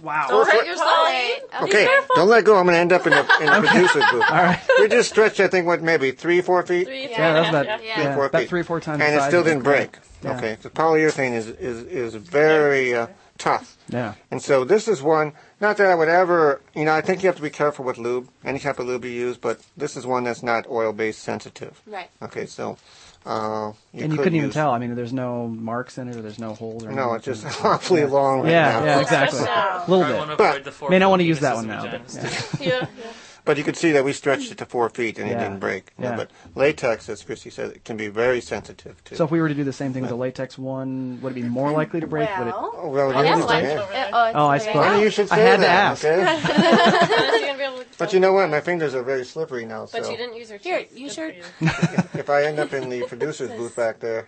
Wow. 0.01 0.25
Don't 0.29 0.45
hurt 0.47 0.51
Pulling. 0.53 0.67
yourself. 0.67 1.63
Okay, 1.63 1.87
don't 2.15 2.27
let 2.27 2.43
go. 2.43 2.57
I'm 2.57 2.65
going 2.65 2.73
to 2.75 2.79
end 2.79 2.91
up 2.91 3.05
in 3.05 3.11
the, 3.11 3.19
in 3.39 3.45
the 3.61 3.67
producer's 3.67 4.03
booth. 4.11 4.23
All 4.31 4.35
right. 4.35 4.59
We 4.79 4.87
just 4.87 5.09
stretched, 5.09 5.39
I 5.39 5.47
think, 5.47 5.67
what, 5.67 5.83
maybe 5.83 6.09
three, 6.11 6.41
four 6.41 6.63
feet? 6.65 6.87
Three, 6.87 7.05
three 7.05 7.11
Yeah, 7.11 7.27
and 7.27 7.37
a 7.37 7.41
that's 7.41 7.49
about 7.49 7.65
yeah. 7.65 7.79
yeah, 7.97 8.01
Yeah. 8.03 8.15
Four 8.15 8.25
about 8.25 8.39
feet. 8.41 8.49
three 8.49 8.63
four 8.63 8.79
times. 8.79 8.99
And 9.01 9.15
the 9.15 9.23
it 9.23 9.27
still 9.27 9.43
didn't 9.43 9.61
break. 9.63 9.97
Yeah. 10.23 10.37
Okay, 10.37 10.57
the 10.61 10.71
polyurethane 10.71 11.33
is, 11.33 11.47
is, 11.49 11.83
is 11.83 12.15
very 12.15 12.95
uh, 12.95 13.07
tough. 13.41 13.77
Yeah. 13.89 14.13
And 14.29 14.41
so 14.41 14.63
this 14.63 14.87
is 14.87 15.01
one, 15.01 15.33
not 15.59 15.77
that 15.77 15.87
I 15.87 15.95
would 15.95 16.07
ever, 16.09 16.61
you 16.75 16.85
know, 16.85 16.93
I 16.93 17.01
think 17.01 17.23
you 17.23 17.27
have 17.27 17.35
to 17.35 17.41
be 17.41 17.49
careful 17.49 17.83
with 17.83 17.97
lube, 17.97 18.29
any 18.45 18.59
type 18.59 18.79
of 18.79 18.87
lube 18.87 19.03
you 19.05 19.11
use, 19.11 19.37
but 19.37 19.59
this 19.75 19.97
is 19.97 20.05
one 20.05 20.23
that's 20.23 20.43
not 20.43 20.67
oil-based 20.69 21.19
sensitive. 21.21 21.81
Right. 21.87 22.09
Okay, 22.21 22.45
so, 22.45 22.77
uh, 23.25 23.73
you 23.93 24.03
and 24.03 24.11
you 24.13 24.17
could 24.17 24.23
couldn't 24.25 24.37
even 24.37 24.51
tell. 24.51 24.71
I 24.71 24.79
mean, 24.79 24.95
there's 24.95 25.13
no 25.13 25.47
marks 25.47 25.97
in 25.97 26.07
it, 26.07 26.15
or 26.15 26.21
there's 26.21 26.39
no 26.39 26.53
holes. 26.53 26.83
Or 26.85 26.91
No, 26.91 27.13
anything. 27.13 27.33
it's 27.33 27.41
just 27.43 27.65
awfully 27.65 28.05
long 28.05 28.41
right 28.41 28.51
Yeah, 28.51 28.79
now. 28.79 28.85
yeah, 28.85 28.99
exactly. 29.01 29.39
A 29.47 29.83
little 29.87 30.03
I 30.05 30.17
want 30.17 30.29
bit. 30.29 30.37
to 30.37 30.43
avoid 30.49 30.63
the 30.63 30.71
four 30.71 30.89
May 30.89 30.99
not 30.99 31.09
want 31.09 31.19
to 31.21 31.25
use 31.25 31.39
that 31.41 31.55
one 31.55 31.67
now. 31.67 31.81
But, 31.83 32.01
yeah. 32.13 32.29
Yeah, 32.59 32.87
yeah. 32.97 33.11
But 33.43 33.57
you 33.57 33.63
could 33.63 33.75
see 33.75 33.91
that 33.91 34.03
we 34.03 34.13
stretched 34.13 34.51
it 34.51 34.57
to 34.59 34.65
four 34.65 34.89
feet 34.89 35.17
and 35.17 35.27
it 35.27 35.33
Yeah. 35.33 35.43
didn't 35.43 35.59
break. 35.59 35.93
You 35.97 36.05
Yeah. 36.05 36.15
But 36.15 36.31
latex, 36.55 37.09
as 37.09 37.23
Christy 37.23 37.49
said, 37.49 37.71
it 37.71 37.83
can 37.83 37.97
be 37.97 38.07
very 38.07 38.39
sensitive 38.41 39.03
to. 39.05 39.15
So 39.15 39.23
if 39.25 39.31
we 39.31 39.41
were 39.41 39.47
to 39.47 39.53
do 39.55 39.63
the 39.63 39.73
same 39.73 39.93
thing 39.93 40.03
with 40.03 40.09
the 40.11 40.15
latex 40.17 40.57
one, 40.57 41.19
would 41.21 41.31
it 41.31 41.35
be 41.35 41.43
more 41.43 41.71
likely 41.71 41.99
to 41.99 42.07
break? 42.07 42.29
would 42.37 42.47
it? 42.47 42.51
Well, 42.53 42.71
oh, 42.75 42.89
well, 42.89 43.11
Oh, 43.15 43.19
you 43.19 43.25
yeah, 43.25 43.35
need 43.35 43.41
to- 43.41 43.47
like- 43.47 43.63
over 43.65 43.81
Uh, 43.81 43.83
oh, 43.83 44.25
it's 44.27 44.35
Oh, 44.35 44.45
I 44.45 44.47
right 44.51 44.61
suppose. 44.61 44.75
Well, 44.75 45.01
you 45.01 45.09
should 45.09 45.31
I 45.31 45.35
say 45.35 45.41
had 45.41 45.55
to 45.55 45.61
that, 45.61 45.91
ask. 45.91 46.05
okay? 46.05 46.17
You're 46.17 47.47
gonna 47.47 47.57
be 47.57 47.63
able 47.63 47.77
to 47.79 47.85
But 47.97 48.13
you 48.13 48.19
know 48.19 48.33
what? 48.33 48.49
My 48.49 48.61
fingers 48.61 48.93
are 48.95 49.03
very 49.03 49.25
slippery 49.25 49.65
now. 49.65 49.87
But 49.91 50.05
so 50.05 50.11
you 50.11 50.17
didn't 50.17 50.35
use 50.35 50.49
your 50.49 50.59
Here, 50.59 50.79
teeth. 50.79 50.97
use 50.97 51.15
Good 51.15 51.35
your- 51.35 51.43
for 51.43 51.65
you. 51.65 52.03
if 52.19 52.29
I 52.29 52.43
end 52.43 52.59
up 52.59 52.73
in 52.73 52.89
the 52.89 53.03
producer's 53.07 53.49
booth 53.51 53.75
back 53.75 53.99
there, 53.99 54.27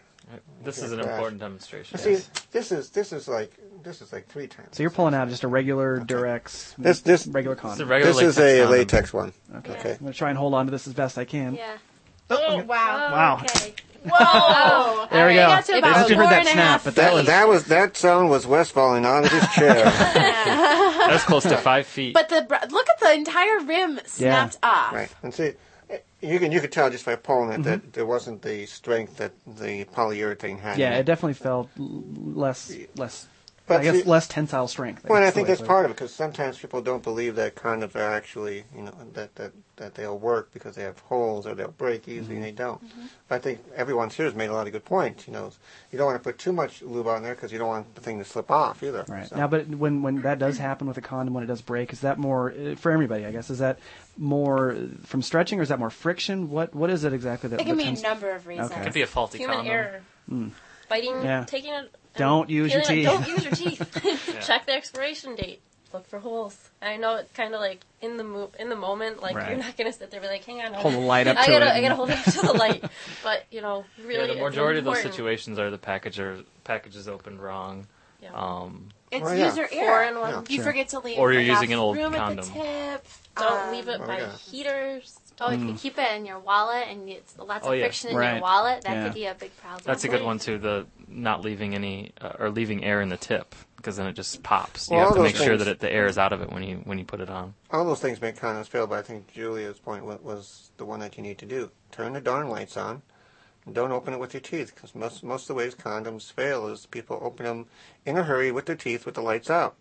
This 0.63 0.79
is 0.79 0.91
an 0.91 0.99
Crash. 0.99 1.11
important 1.13 1.39
demonstration. 1.41 1.97
see, 1.99 2.17
this 2.51 2.71
is 2.71 2.89
this 2.89 3.13
is 3.13 3.27
like 3.27 3.51
this 3.83 4.01
is 4.01 4.11
like 4.13 4.27
three 4.27 4.47
times. 4.47 4.69
So 4.71 4.83
you're 4.83 4.89
pulling 4.89 5.13
out 5.13 5.29
just 5.29 5.43
a 5.43 5.47
regular 5.47 5.99
Durex, 5.99 6.73
This- 6.77 7.01
this- 7.01 7.27
regular 7.27 7.55
It's 7.61 7.79
a 7.79 7.85
regular 7.85 8.13
This 8.13 8.21
is 8.21 8.39
a 8.39 8.59
condom. 8.59 8.71
latex 8.71 9.13
one. 9.13 9.33
Okay. 9.57 9.71
Okay. 9.73 9.91
I'm 9.91 9.97
gonna 9.99 10.13
try 10.13 10.29
and 10.29 10.37
hold 10.37 10.53
on 10.53 10.65
to 10.65 10.71
this 10.71 10.87
as 10.87 10.93
best 10.93 11.17
I 11.17 11.25
can. 11.25 11.55
Yeah. 11.55 11.77
Oh, 12.29 12.57
wow. 12.63 12.65
Wow. 12.67 13.39
Okay. 13.43 13.73
Whoa. 14.05 15.07
There 15.11 15.27
we 15.27 15.33
go. 15.35 15.47
got 15.47 15.65
to 15.65 15.73
I 15.75 15.77
about 15.77 15.87
don't 15.89 15.97
know 15.99 16.03
if 16.05 16.09
you 16.09 16.15
heard 16.17 16.29
that 16.29 16.47
snap, 16.47 16.81
but 16.83 16.95
that 16.95 17.25
That 17.25 17.47
was 17.47 17.65
that 17.65 17.89
was 17.91 17.97
sound 17.97 18.29
was 18.29 18.45
Wes 18.47 18.69
falling 18.71 19.05
out 19.05 19.25
of 19.25 19.31
his 19.31 19.47
chair. 19.53 19.83
That's 19.85 21.23
close 21.23 21.43
to 21.43 21.57
five 21.57 21.85
feet. 21.87 22.13
But 22.13 22.29
the 22.29 22.41
look 22.69 22.87
at 22.89 22.99
the 22.99 23.13
entire 23.13 23.59
rim 23.59 23.99
snapped 24.05 24.57
off. 24.63 24.93
right. 24.93 25.09
And 25.21 25.33
see, 25.33 25.53
you 26.21 26.39
can 26.39 26.51
you 26.51 26.59
could 26.61 26.71
tell 26.71 26.89
just 26.89 27.05
by 27.05 27.15
pulling 27.15 27.49
it 27.51 27.53
Mm-hmm. 27.53 27.63
that 27.63 27.93
there 27.93 28.05
wasn't 28.05 28.41
the 28.41 28.65
strength 28.65 29.17
that 29.17 29.31
the 29.45 29.85
polyurethane 29.85 30.59
had. 30.59 30.77
yeah. 30.77 30.95
It 30.97 31.03
definitely 31.05 31.33
felt 31.35 31.69
l- 31.79 32.03
less 32.15 32.73
less. 32.97 33.27
But 33.65 33.79
I 33.79 33.83
guess 33.83 34.03
see- 34.03 34.09
less 34.09 34.27
tensile 34.27 34.67
strength. 34.67 35.05
Well, 35.05 35.15
and 35.15 35.23
I 35.23 35.27
guess 35.27 35.35
think 35.35 35.47
the 35.47 35.51
that's 35.53 35.61
to 35.61 35.67
part 35.67 35.85
of 35.85 35.91
it 35.91 35.93
because 35.93 36.13
sometimes 36.13 36.57
people 36.59 36.81
don't 36.81 37.01
believe 37.01 37.35
that 37.37 37.55
condoms 37.55 37.95
are 37.95 37.99
actually, 38.11 38.65
you 38.75 38.81
know, 38.81 38.93
that 39.13 39.33
that, 39.35 39.53
that 39.77 39.95
they'll 39.95 40.17
work 40.19 40.51
because 40.53 40.75
they 40.75 40.83
have 40.83 40.99
holes 40.99 41.47
or 41.47 41.55
they'll 41.55 41.69
break 41.71 42.05
easily, 42.09 42.23
Mm-hmm. 42.23 42.33
and 42.35 42.43
they 42.43 42.51
don't. 42.51 42.81
But 43.29 43.35
I 43.35 43.39
think 43.39 43.59
everyone 43.73 44.09
here 44.09 44.25
has 44.25 44.35
made 44.35 44.49
a 44.49 44.53
lot 44.53 44.67
of 44.67 44.73
good 44.73 44.83
points. 44.83 45.27
You 45.27 45.33
know, 45.33 45.51
you 45.93 45.97
don't 45.97 46.07
want 46.07 46.21
to 46.21 46.23
put 46.29 46.37
too 46.37 46.51
much 46.51 46.81
lube 46.81 47.07
on 47.07 47.23
there 47.23 47.35
because 47.35 47.53
you 47.53 47.57
don't 47.57 47.69
want 47.69 47.95
the 47.95 48.01
thing 48.01 48.19
to 48.19 48.25
slip 48.25 48.51
off 48.51 48.83
either. 48.83 49.05
Right 49.07 49.27
So- 49.29 49.37
now, 49.37 49.47
but 49.47 49.67
when 49.69 50.01
when 50.01 50.21
that 50.23 50.39
does 50.39 50.57
happen 50.57 50.85
with 50.85 50.97
a 50.97 51.01
condom, 51.01 51.33
when 51.33 51.45
it 51.45 51.47
does 51.47 51.61
break, 51.61 51.93
is 51.93 52.01
that 52.01 52.17
more 52.17 52.51
uh, 52.51 52.75
for 52.75 52.91
everybody? 52.91 53.25
I 53.25 53.31
guess 53.31 53.49
is 53.49 53.59
that 53.59 53.79
more 54.17 54.75
from 55.05 55.21
stretching, 55.21 55.59
or 55.59 55.61
is 55.61 55.69
that 55.69 55.79
more 55.79 55.89
friction? 55.89 56.49
What 56.49 56.75
what 56.75 56.89
is 56.89 57.05
it 57.05 57.13
exactly 57.13 57.47
that? 57.51 57.61
It 57.61 57.65
can 57.65 57.77
that 57.77 57.83
be 57.95 57.99
a 57.99 58.01
number 58.03 58.29
of 58.31 58.45
reasons. 58.45 58.71
Okay. 58.71 58.83
Could 58.83 58.93
be 58.93 59.01
a 59.03 59.07
faulty 59.07 59.37
Human 59.37 59.55
condom. 59.59 59.73
error. 59.73 60.01
Biting, 60.89 61.23
Yeah. 61.23 61.45
taking 61.45 61.73
it. 61.73 61.95
And 62.15 62.19
Don't 62.19 62.49
use 62.49 62.71
your 62.73 62.83
peeling 62.83 63.21
it. 63.21 63.25
teeth. 63.25 63.25
Don't 63.25 63.27
use 63.27 63.43
your 63.45 63.53
teeth. 63.53 64.39
Check 64.45 64.65
the 64.65 64.73
expiration 64.73 65.35
date. 65.35 65.61
Look 65.93 66.07
for 66.07 66.17
holes. 66.19 66.57
I 66.81 66.97
know 66.97 67.17
it's 67.17 67.31
kind 67.33 67.53
of 67.53 67.59
like 67.61 67.81
in 68.01 68.17
the 68.17 68.23
mo- 68.23 68.51
in 68.57 68.69
the 68.69 68.75
moment, 68.75 69.21
like 69.21 69.35
Right. 69.35 69.49
you're 69.49 69.59
not 69.59 69.77
gonna 69.77 69.93
sit 69.93 70.09
there 70.09 70.19
and 70.19 70.27
be 70.27 70.33
like, 70.33 70.43
hang 70.43 70.59
on, 70.61 70.73
Hold 70.73 70.95
the 70.95 70.99
light 70.99 71.27
up 71.27 71.37
I 71.37 71.45
to 71.45 71.51
gotta, 71.51 71.65
it 71.67 71.69
I 71.69 71.81
gotta 71.81 71.95
hold 71.95 72.09
it 72.09 72.17
up 72.17 72.33
to 72.33 72.41
the 72.47 72.53
light. 72.53 72.83
But 73.23 73.43
you 73.51 73.61
know, 73.61 73.85
really, 74.03 74.29
Yeah, 74.29 74.33
the 74.35 74.41
majority 74.41 74.79
of 74.79 74.85
those 74.85 75.01
situations 75.03 75.59
are 75.59 75.69
the 75.69 75.77
package 75.77 76.19
or 76.19 76.39
package 76.63 76.95
is 76.95 77.07
opened 77.07 77.39
wrong. 77.41 77.85
Yeah. 78.23 78.31
Um, 78.33 78.89
It's 79.11 79.21
Well, 79.23 79.35
yeah. 79.37 79.45
user 79.49 79.67
Four 79.67 79.79
error. 79.83 80.03
in 80.05 80.19
one. 80.19 80.29
Yeah. 80.31 80.41
You 80.49 80.55
Sure. 80.55 80.63
forget 80.65 80.87
to 80.89 80.99
leave 80.99 81.19
Or 81.19 81.31
you're 81.31 81.41
enough 81.41 81.57
using 81.61 81.73
an 81.73 81.79
old 81.79 81.95
room 81.97 82.13
condom. 82.13 82.39
at 82.39 82.45
the 82.45 82.51
tip. 82.59 83.07
Don't 83.37 83.67
Um, 83.67 83.71
leave 83.71 83.87
it 83.87 83.99
Oh, 84.01 84.07
by 84.07 84.17
yeah. 84.19 84.31
heaters. 84.37 85.19
Oh, 85.41 85.51
if 85.51 85.59
Mm. 85.59 85.69
you 85.69 85.73
keep 85.75 85.97
it 85.97 86.11
in 86.15 86.25
your 86.25 86.39
wallet 86.39 86.87
and 86.89 87.09
it's 87.09 87.37
lots 87.37 87.65
Oh, 87.67 87.71
of 87.71 87.77
yeah. 87.79 87.85
friction 87.85 88.11
in 88.11 88.15
Right. 88.17 88.33
your 88.33 88.41
wallet, 88.41 88.83
that 88.83 88.93
Yeah. 88.93 89.03
could 89.05 89.13
be 89.13 89.25
a 89.25 89.33
big 89.33 89.55
problem. 89.57 89.81
that's 89.85 90.03
a 90.03 90.07
good 90.07 90.23
one 90.23 90.39
too. 90.39 90.57
The 90.57 90.85
not 91.07 91.41
leaving 91.41 91.73
any 91.75 92.11
uh, 92.21 92.33
or 92.39 92.49
leaving 92.49 92.83
air 92.83 93.01
in 93.01 93.09
the 93.09 93.17
tip 93.17 93.55
because 93.77 93.97
then 93.97 94.07
it 94.07 94.13
just 94.13 94.43
pops. 94.43 94.89
You 94.89 94.95
Well, 94.97 94.99
have 95.05 95.07
all 95.09 95.13
to 95.15 95.19
those 95.23 95.33
make 95.33 95.35
sure 95.37 95.47
things- 95.57 95.65
that 95.65 95.71
it, 95.71 95.79
the 95.79 95.91
air 95.91 96.05
is 96.07 96.17
out 96.17 96.31
of 96.33 96.41
it 96.41 96.51
when 96.51 96.63
you 96.63 96.77
when 96.85 96.97
you 96.99 97.05
put 97.05 97.19
it 97.19 97.29
on. 97.29 97.53
all 97.71 97.83
those 97.85 97.99
things 97.99 98.21
make 98.21 98.35
condoms 98.39 98.67
fail, 98.67 98.87
but 98.87 98.99
I 98.99 99.01
think 99.01 99.33
Julia's 99.33 99.79
point 99.79 100.05
wa- 100.05 100.17
was 100.21 100.71
the 100.77 100.85
one 100.85 100.99
that 100.99 101.17
you 101.17 101.23
need 101.23 101.37
to 101.39 101.45
do. 101.45 101.71
Turn 101.91 102.13
the 102.13 102.21
darn 102.21 102.49
lights 102.49 102.77
on. 102.77 103.01
And 103.65 103.73
don't 103.73 103.93
open 103.93 104.13
it 104.13 104.19
with 104.19 104.33
your 104.33 104.41
teeth, 104.41 104.75
because 104.75 104.93
most 104.93 105.23
most 105.23 105.43
of 105.43 105.47
the 105.47 105.53
ways 105.55 105.73
condoms 105.73 106.29
fail 106.31 106.67
is 106.67 106.85
people 106.85 107.17
open 107.21 107.45
them 107.45 107.65
in 108.05 108.17
a 108.17 108.23
hurry 108.23 108.51
with 108.51 108.65
their 108.65 108.75
teeth 108.75 109.05
with 109.05 109.15
the 109.15 109.21
lights 109.21 109.49
out, 109.49 109.75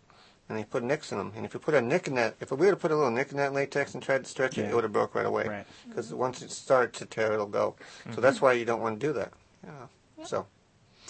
and 0.53 0.61
they 0.61 0.65
put 0.65 0.83
nicks 0.83 1.13
in 1.13 1.19
them. 1.19 1.33
And 1.35 1.47
if 1.47 1.55
you 1.55 1.61
put 1.61 1.73
a 1.73 1.81
nick 1.81 2.07
in 2.07 2.15
that, 2.17 2.35
if 2.41 2.51
we 2.51 2.67
were 2.67 2.73
to 2.73 2.77
put 2.77 2.91
a 2.91 2.95
little 2.95 3.11
nick 3.11 3.31
in 3.31 3.39
that 3.39 3.55
latex 3.55 3.95
and 3.95 4.03
tried 4.03 4.25
to 4.25 4.31
stretch 4.31 4.59
it, 4.59 4.63
Yeah. 4.63 4.69
it 4.69 4.75
would 4.75 4.85
have 4.85 4.93
broke 4.93 5.15
right 5.15 5.25
away. 5.25 5.49
Right. 5.49 5.67
Because 5.89 6.13
once 6.13 6.43
it 6.43 6.51
starts 6.51 6.99
to 6.99 7.07
tear, 7.07 7.33
it'll 7.33 7.47
go. 7.47 7.75
So 8.05 8.11
mm-hmm. 8.11 8.21
that's 8.21 8.43
why 8.43 8.53
you 8.53 8.67
don't 8.67 8.83
want 8.83 9.01
to 9.01 9.07
do 9.07 9.13
that. 9.15 9.33
Yeah. 9.65 10.25
So 10.27 10.47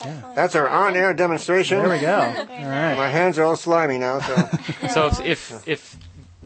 Yeah. 0.04 0.32
that's 0.36 0.54
our 0.54 0.68
on-air 0.68 1.12
demonstration. 1.12 1.78
There 1.78 1.90
we 1.90 1.98
go. 1.98 2.18
All 2.20 2.46
right. 2.68 2.96
My 2.96 3.08
hands 3.08 3.36
are 3.38 3.44
all 3.44 3.56
slimy 3.56 3.98
now. 3.98 4.20
So 4.20 4.36
So 4.88 5.06
if, 5.06 5.20
if 5.20 5.68
if 5.68 5.96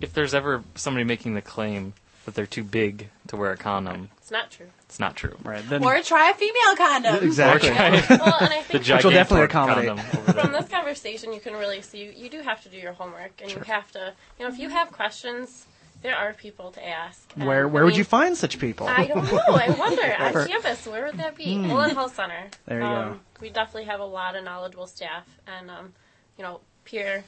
if 0.00 0.12
there's 0.14 0.32
ever 0.34 0.64
somebody 0.74 1.04
making 1.04 1.34
the 1.34 1.42
claim 1.42 1.92
that 2.24 2.34
they're 2.34 2.46
too 2.46 2.64
big 2.64 3.08
to 3.28 3.36
wear 3.36 3.52
a 3.52 3.56
condom, 3.58 4.08
It's 4.18 4.30
not 4.30 4.50
true. 4.50 4.70
It's 4.88 5.00
not 5.00 5.16
true. 5.16 5.36
Right. 5.42 5.68
Then 5.68 5.82
Or 5.84 6.00
try 6.00 6.30
a 6.30 6.34
female 6.34 6.76
condom. 6.76 7.16
exactly. 7.24 7.70
Or 7.70 7.74
Well, 7.74 8.36
and 8.40 8.52
I 8.52 8.62
the 8.70 8.78
think 8.78 9.02
will 9.04 9.10
definitely 9.10 9.40
gigantor 9.40 9.44
accommodate. 9.44 9.86
condom 9.88 10.06
over 10.20 10.32
from 10.32 10.52
there. 10.52 10.60
this 10.62 10.70
conversation, 10.70 11.32
you 11.32 11.40
can 11.40 11.54
really 11.54 11.82
see 11.82 12.04
you, 12.04 12.12
you 12.16 12.28
do 12.28 12.40
have 12.40 12.62
to 12.62 12.68
do 12.68 12.76
your 12.76 12.92
homework, 12.92 13.32
and 13.42 13.50
you 13.50 13.58
have 13.60 13.90
to, 13.92 14.12
you 14.38 14.46
know, 14.46 14.52
if 14.52 14.58
you 14.60 14.68
have 14.68 14.92
questions, 14.92 15.66
there 16.02 16.14
are 16.14 16.32
people 16.34 16.70
to 16.70 16.86
ask. 16.86 17.32
And, 17.36 17.46
Where 17.46 17.64
I 17.64 17.66
where 17.66 17.84
would 17.84 17.94
mean, 17.94 17.98
you 17.98 18.04
find 18.04 18.36
such 18.36 18.60
people? 18.60 18.86
I 18.86 19.06
don't 19.08 19.24
know. 19.24 19.40
I 19.48 19.70
wonder. 19.78 20.14
On 20.40 20.46
campus, 20.46 20.86
where 20.86 21.06
would 21.06 21.16
that 21.18 21.34
be? 21.36 21.56
Olin 21.68 21.90
Health 21.90 22.14
Center. 22.14 22.42
Hmm. 22.42 22.48
There 22.66 22.80
you 22.80 22.86
um, 22.86 23.12
go. 23.14 23.18
We 23.40 23.50
definitely 23.50 23.84
have 23.86 23.98
a 24.00 24.04
lot 24.04 24.36
of 24.36 24.44
knowledgeable 24.44 24.86
staff, 24.86 25.26
and 25.48 25.68
um, 25.70 25.94
you 26.38 26.44
know, 26.44 26.60
peer 26.84 27.24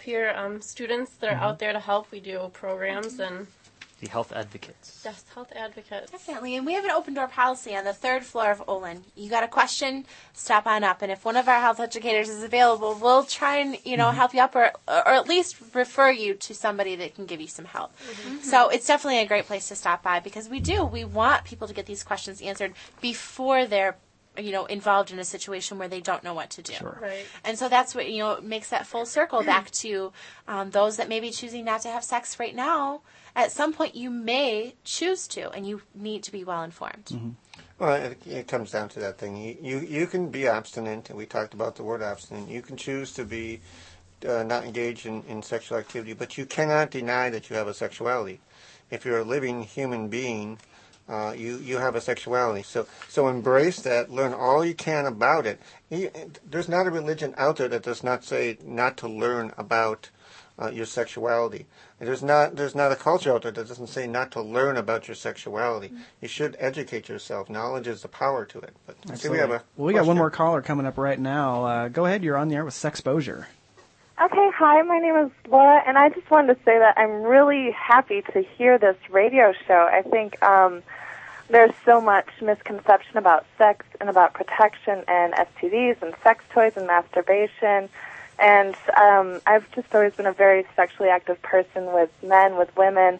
peer 0.00 0.36
um, 0.36 0.60
students 0.60 1.12
that 1.12 1.30
are 1.30 1.34
Mm-hmm. 1.34 1.44
out 1.44 1.58
there 1.60 1.72
to 1.72 1.80
help. 1.80 2.10
We 2.10 2.20
do 2.20 2.50
programs 2.52 3.18
and 3.20 3.46
The 4.00 4.08
health 4.08 4.32
advocates. 4.32 5.02
just 5.02 5.28
health 5.34 5.52
advocates. 5.54 6.10
Definitely, 6.10 6.56
and 6.56 6.64
we 6.64 6.72
have 6.72 6.84
an 6.84 6.90
open 6.90 7.14
door 7.14 7.28
policy 7.28 7.76
on 7.76 7.84
the 7.84 7.92
third 7.92 8.24
floor 8.24 8.50
of 8.50 8.62
Olin. 8.66 9.04
You 9.14 9.28
got 9.28 9.44
a 9.44 9.48
question, 9.48 10.06
stop 10.32 10.66
on 10.66 10.82
up, 10.84 11.02
and 11.02 11.12
if 11.12 11.24
one 11.24 11.36
of 11.36 11.48
our 11.48 11.60
health 11.60 11.80
educators 11.80 12.28
is 12.28 12.42
available, 12.42 12.98
we'll 13.00 13.24
try 13.24 13.56
and 13.56 13.76
you 13.84 13.96
know 13.96 14.06
mm-hmm. 14.06 14.16
help 14.16 14.34
you 14.34 14.40
up, 14.40 14.56
or 14.56 14.72
or 14.88 15.08
at 15.08 15.28
least 15.28 15.56
refer 15.74 16.10
you 16.10 16.34
to 16.34 16.54
somebody 16.54 16.96
that 16.96 17.14
can 17.14 17.26
give 17.26 17.40
you 17.40 17.46
some 17.46 17.66
help. 17.66 17.92
Mm-hmm. 17.98 18.38
So 18.38 18.68
it's 18.70 18.86
definitely 18.86 19.20
a 19.20 19.26
great 19.26 19.46
place 19.46 19.68
to 19.68 19.76
stop 19.76 20.02
by 20.02 20.20
because 20.20 20.48
we 20.48 20.60
do 20.60 20.84
we 20.84 21.04
want 21.04 21.44
people 21.44 21.68
to 21.68 21.74
get 21.74 21.86
these 21.86 22.02
questions 22.02 22.40
answered 22.40 22.72
before 23.00 23.66
they're 23.66 23.96
you 24.38 24.52
know 24.52 24.64
involved 24.66 25.10
in 25.10 25.18
a 25.18 25.24
situation 25.24 25.78
where 25.78 25.88
they 25.88 26.00
don't 26.00 26.22
know 26.22 26.34
what 26.34 26.50
to 26.50 26.62
do. 26.62 26.72
Sure. 26.74 26.98
Right. 27.00 27.26
And 27.44 27.58
so 27.58 27.68
that's 27.68 27.94
what 27.94 28.10
you 28.10 28.18
know 28.18 28.40
makes 28.40 28.70
that 28.70 28.86
full 28.86 29.06
circle 29.06 29.42
back 29.42 29.70
to 29.72 30.12
um, 30.48 30.70
those 30.70 30.96
that 30.96 31.08
may 31.08 31.20
be 31.20 31.30
choosing 31.30 31.64
not 31.64 31.82
to 31.82 31.88
have 31.88 32.04
sex 32.04 32.38
right 32.38 32.54
now. 32.54 33.02
At 33.36 33.52
some 33.52 33.72
point, 33.72 33.94
you 33.94 34.10
may 34.10 34.74
choose 34.84 35.28
to, 35.28 35.50
and 35.50 35.66
you 35.66 35.82
need 35.94 36.24
to 36.24 36.32
be 36.32 36.42
well 36.42 36.64
informed. 36.64 37.32
Well, 37.78 37.94
it, 37.94 38.26
it 38.26 38.48
comes 38.48 38.72
down 38.72 38.88
to 38.90 39.00
that 39.00 39.18
thing. 39.18 39.36
You, 39.36 39.56
you 39.62 39.78
you 39.78 40.06
can 40.06 40.30
be 40.30 40.46
abstinent, 40.46 41.10
and 41.10 41.18
we 41.18 41.26
talked 41.26 41.54
about 41.54 41.76
the 41.76 41.82
word 41.82 42.02
abstinent. 42.02 42.48
You 42.48 42.60
can 42.60 42.76
choose 42.76 43.12
to 43.14 43.24
be 43.24 43.60
uh, 44.28 44.42
not 44.42 44.64
engaged 44.64 45.06
in, 45.06 45.22
in 45.28 45.42
sexual 45.42 45.78
activity, 45.78 46.12
but 46.12 46.36
you 46.36 46.44
cannot 46.44 46.90
deny 46.90 47.30
that 47.30 47.48
you 47.48 47.56
have 47.56 47.68
a 47.68 47.74
sexuality. 47.74 48.40
If 48.90 49.04
you're 49.04 49.20
a 49.20 49.24
living 49.24 49.62
human 49.62 50.08
being, 50.08 50.58
uh, 51.10 51.32
you 51.36 51.58
you 51.58 51.78
have 51.78 51.96
a 51.96 52.00
sexuality. 52.00 52.62
So 52.62 52.86
so 53.08 53.28
embrace 53.28 53.80
that. 53.80 54.10
Learn 54.10 54.32
all 54.32 54.64
you 54.64 54.74
can 54.74 55.06
about 55.06 55.44
it. 55.44 55.60
You, 55.90 56.10
there's 56.48 56.68
not 56.68 56.86
a 56.86 56.90
religion 56.90 57.34
out 57.36 57.56
there 57.56 57.68
that 57.68 57.82
does 57.82 58.04
not 58.04 58.24
say 58.24 58.58
not 58.62 58.96
to 58.98 59.08
learn 59.08 59.52
about 59.58 60.10
uh, 60.60 60.70
your 60.70 60.86
sexuality. 60.86 61.66
And 61.98 62.08
there's 62.08 62.22
not 62.22 62.54
there's 62.54 62.76
not 62.76 62.92
a 62.92 62.96
culture 62.96 63.34
out 63.34 63.42
there 63.42 63.50
that 63.50 63.66
doesn't 63.66 63.88
say 63.88 64.06
not 64.06 64.30
to 64.32 64.40
learn 64.40 64.76
about 64.76 65.08
your 65.08 65.16
sexuality. 65.16 65.92
You 66.20 66.28
should 66.28 66.56
educate 66.60 67.08
yourself. 67.08 67.50
Knowledge 67.50 67.88
is 67.88 68.02
the 68.02 68.08
power 68.08 68.44
to 68.46 68.60
it. 68.60 68.74
But 68.86 68.96
I 69.10 69.16
see 69.16 69.28
we 69.28 69.38
have 69.38 69.50
a 69.50 69.62
well, 69.76 69.86
we 69.86 69.94
got 69.94 70.06
one 70.06 70.16
more 70.16 70.30
caller 70.30 70.62
coming 70.62 70.86
up 70.86 70.96
right 70.96 71.18
now. 71.18 71.64
Uh, 71.64 71.88
go 71.88 72.06
ahead. 72.06 72.22
You're 72.22 72.36
on 72.36 72.48
the 72.48 72.54
air 72.54 72.64
with 72.64 72.74
Sexposure. 72.74 73.46
Okay, 74.22 74.50
hi, 74.54 74.82
my 74.82 74.98
name 74.98 75.16
is 75.16 75.30
Laura, 75.50 75.82
and 75.86 75.96
I 75.96 76.10
just 76.10 76.30
wanted 76.30 76.52
to 76.52 76.60
say 76.62 76.78
that 76.78 76.98
I'm 76.98 77.22
really 77.22 77.70
happy 77.70 78.20
to 78.34 78.42
hear 78.58 78.78
this 78.78 78.96
radio 79.08 79.54
show. 79.66 79.88
I 79.90 80.02
think 80.02 80.42
um, 80.42 80.82
there's 81.50 81.74
so 81.84 82.00
much 82.00 82.28
misconception 82.40 83.16
about 83.16 83.44
sex 83.58 83.84
and 84.00 84.08
about 84.08 84.34
protection 84.34 85.02
and 85.08 85.34
STDs 85.34 86.00
and 86.02 86.14
sex 86.22 86.44
toys 86.52 86.72
and 86.76 86.86
masturbation. 86.86 87.88
And 88.38 88.74
um, 88.96 89.40
I've 89.46 89.70
just 89.72 89.92
always 89.94 90.14
been 90.14 90.26
a 90.26 90.32
very 90.32 90.64
sexually 90.76 91.10
active 91.10 91.42
person 91.42 91.92
with 91.92 92.10
men, 92.22 92.56
with 92.56 92.74
women, 92.76 93.18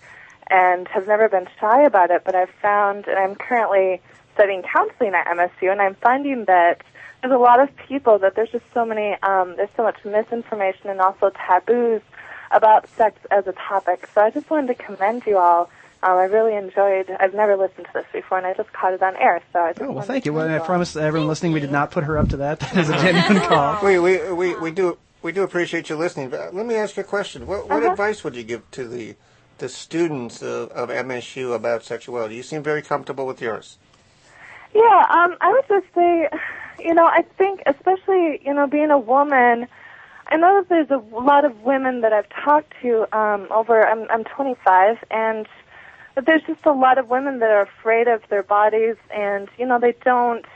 and 0.48 0.88
have 0.88 1.06
never 1.06 1.28
been 1.28 1.48
shy 1.58 1.82
about 1.82 2.10
it. 2.10 2.22
But 2.24 2.34
I've 2.34 2.50
found, 2.62 3.06
and 3.06 3.18
I'm 3.18 3.34
currently 3.34 4.00
studying 4.34 4.62
counseling 4.62 5.12
at 5.14 5.26
MSU, 5.26 5.70
and 5.70 5.80
I'm 5.80 5.96
finding 5.96 6.44
that 6.46 6.82
there's 7.20 7.34
a 7.34 7.38
lot 7.38 7.60
of 7.60 7.68
people 7.76 8.18
that 8.20 8.34
there's 8.34 8.50
just 8.50 8.64
so 8.72 8.86
many, 8.86 9.14
um, 9.22 9.56
there's 9.56 9.68
so 9.76 9.82
much 9.82 10.02
misinformation 10.04 10.88
and 10.88 11.00
also 11.00 11.30
taboos 11.30 12.00
about 12.50 12.88
sex 12.96 13.18
as 13.30 13.46
a 13.46 13.52
topic. 13.52 14.08
So 14.14 14.20
I 14.20 14.30
just 14.30 14.48
wanted 14.50 14.68
to 14.68 14.82
commend 14.82 15.24
you 15.26 15.36
all. 15.36 15.68
Um, 16.02 16.12
I 16.16 16.24
really 16.24 16.56
enjoyed. 16.56 17.10
I've 17.20 17.34
never 17.34 17.56
listened 17.56 17.86
to 17.86 17.92
this 17.92 18.06
before, 18.12 18.38
and 18.38 18.46
I 18.46 18.54
just 18.54 18.72
caught 18.72 18.94
it 18.94 19.02
on 19.02 19.16
air. 19.16 19.42
So 19.52 19.58
I 19.58 19.72
just 19.72 19.82
Oh, 19.82 19.92
well, 19.92 20.02
thank 20.02 20.24
you. 20.24 20.32
Well, 20.32 20.48
I 20.48 20.58
promise 20.58 20.96
everyone 20.96 21.28
listening 21.28 21.52
we 21.52 21.60
did 21.60 21.70
not 21.70 21.90
put 21.90 22.04
her 22.04 22.16
up 22.16 22.28
to 22.30 22.38
that. 22.38 22.60
That 22.72 22.76
is 22.78 22.88
a 22.88 22.94
genuine 22.96 23.40
call. 23.48 23.78
We, 23.82 23.98
we, 23.98 24.32
we, 24.32 24.54
we 24.56 24.70
do 24.70 24.96
we 25.22 25.32
do 25.32 25.42
appreciate 25.42 25.90
you 25.90 25.96
listening. 25.96 26.30
But 26.30 26.54
let 26.54 26.64
me 26.64 26.74
ask 26.74 26.96
you 26.96 27.02
a 27.02 27.04
question. 27.06 27.46
What, 27.46 27.68
what 27.68 27.82
Uh-huh. 27.82 27.92
advice 27.92 28.24
would 28.24 28.34
you 28.34 28.42
give 28.44 28.70
to 28.72 28.88
the 28.88 29.16
the 29.58 29.68
students 29.68 30.42
of, 30.42 30.70
of 30.70 30.88
MSU 30.88 31.54
about 31.54 31.82
sexuality? 31.84 32.34
You 32.36 32.42
seem 32.42 32.62
very 32.62 32.80
comfortable 32.80 33.26
with 33.26 33.42
yours. 33.42 33.76
Yeah, 34.74 35.04
um, 35.10 35.36
I 35.42 35.52
would 35.52 35.68
just 35.68 35.92
say, 35.94 36.28
you 36.82 36.94
know, 36.94 37.04
I 37.04 37.22
think 37.36 37.60
especially, 37.66 38.40
you 38.42 38.54
know, 38.54 38.66
being 38.66 38.90
a 38.90 38.98
woman, 38.98 39.66
I 40.28 40.36
know 40.36 40.60
that 40.62 40.68
there's 40.70 40.90
a 40.90 41.04
lot 41.14 41.44
of 41.44 41.60
women 41.62 42.00
that 42.02 42.14
I've 42.14 42.28
talked 42.42 42.72
to 42.80 43.04
um, 43.14 43.48
over. 43.50 43.86
I'm 43.86 44.06
I'm 44.10 44.24
25, 44.24 44.96
and 45.10 45.46
that 46.14 46.26
there's 46.26 46.42
just 46.42 46.64
a 46.66 46.72
lot 46.72 46.98
of 46.98 47.08
women 47.08 47.38
that 47.38 47.50
are 47.50 47.62
afraid 47.62 48.08
of 48.08 48.22
their 48.28 48.42
bodies, 48.42 48.96
and 49.14 49.48
you 49.58 49.66
know, 49.66 49.78
they 49.78 49.94
don't 50.04 50.46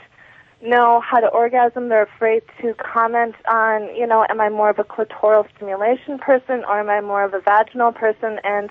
know 0.61 0.99
how 0.99 1.19
to 1.19 1.27
orgasm. 1.27 1.89
They're 1.89 2.03
afraid 2.03 2.43
to 2.61 2.73
comment 2.75 3.35
on, 3.47 3.95
you 3.95 4.07
know, 4.07 4.25
am 4.29 4.41
I 4.41 4.49
more 4.49 4.69
of 4.69 4.79
a 4.79 4.83
clitoral 4.83 5.47
stimulation 5.55 6.17
person 6.17 6.63
or 6.65 6.79
am 6.79 6.89
I 6.89 7.01
more 7.01 7.23
of 7.23 7.33
a 7.33 7.39
vaginal 7.39 7.91
person? 7.91 8.39
And 8.43 8.69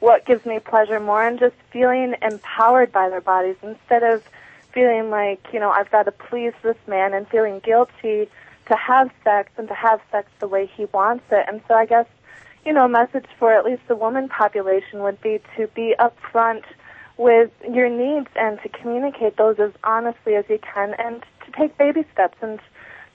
what 0.00 0.24
gives 0.24 0.44
me 0.46 0.58
pleasure 0.58 1.00
more? 1.00 1.26
And 1.26 1.38
just 1.38 1.56
feeling 1.70 2.14
empowered 2.22 2.92
by 2.92 3.08
their 3.08 3.20
bodies 3.20 3.56
instead 3.62 4.02
of 4.02 4.22
feeling 4.72 5.10
like, 5.10 5.40
you 5.52 5.60
know, 5.60 5.70
I've 5.70 5.90
got 5.90 6.04
to 6.04 6.12
please 6.12 6.52
this 6.62 6.76
man 6.86 7.14
and 7.14 7.28
feeling 7.28 7.60
guilty 7.60 8.28
to 8.66 8.76
have 8.76 9.10
sex 9.22 9.50
and 9.56 9.68
to 9.68 9.74
have 9.74 10.00
sex 10.10 10.30
the 10.40 10.48
way 10.48 10.66
he 10.66 10.86
wants 10.86 11.24
it. 11.30 11.44
And 11.48 11.60
so 11.68 11.74
I 11.74 11.86
guess, 11.86 12.06
you 12.64 12.72
know, 12.72 12.86
a 12.86 12.88
message 12.88 13.26
for 13.38 13.52
at 13.52 13.64
least 13.64 13.82
the 13.88 13.96
woman 13.96 14.28
population 14.28 15.02
would 15.02 15.20
be 15.20 15.40
to 15.56 15.66
be 15.68 15.94
upfront 15.98 16.62
with 17.16 17.50
your 17.70 17.88
needs 17.88 18.28
and 18.34 18.58
to 18.62 18.68
communicate 18.68 19.36
those 19.36 19.58
as 19.58 19.72
honestly 19.84 20.34
as 20.34 20.44
you 20.48 20.58
can 20.58 20.94
and 20.98 21.22
to 21.44 21.52
take 21.52 21.76
baby 21.78 22.04
steps. 22.12 22.36
And 22.40 22.58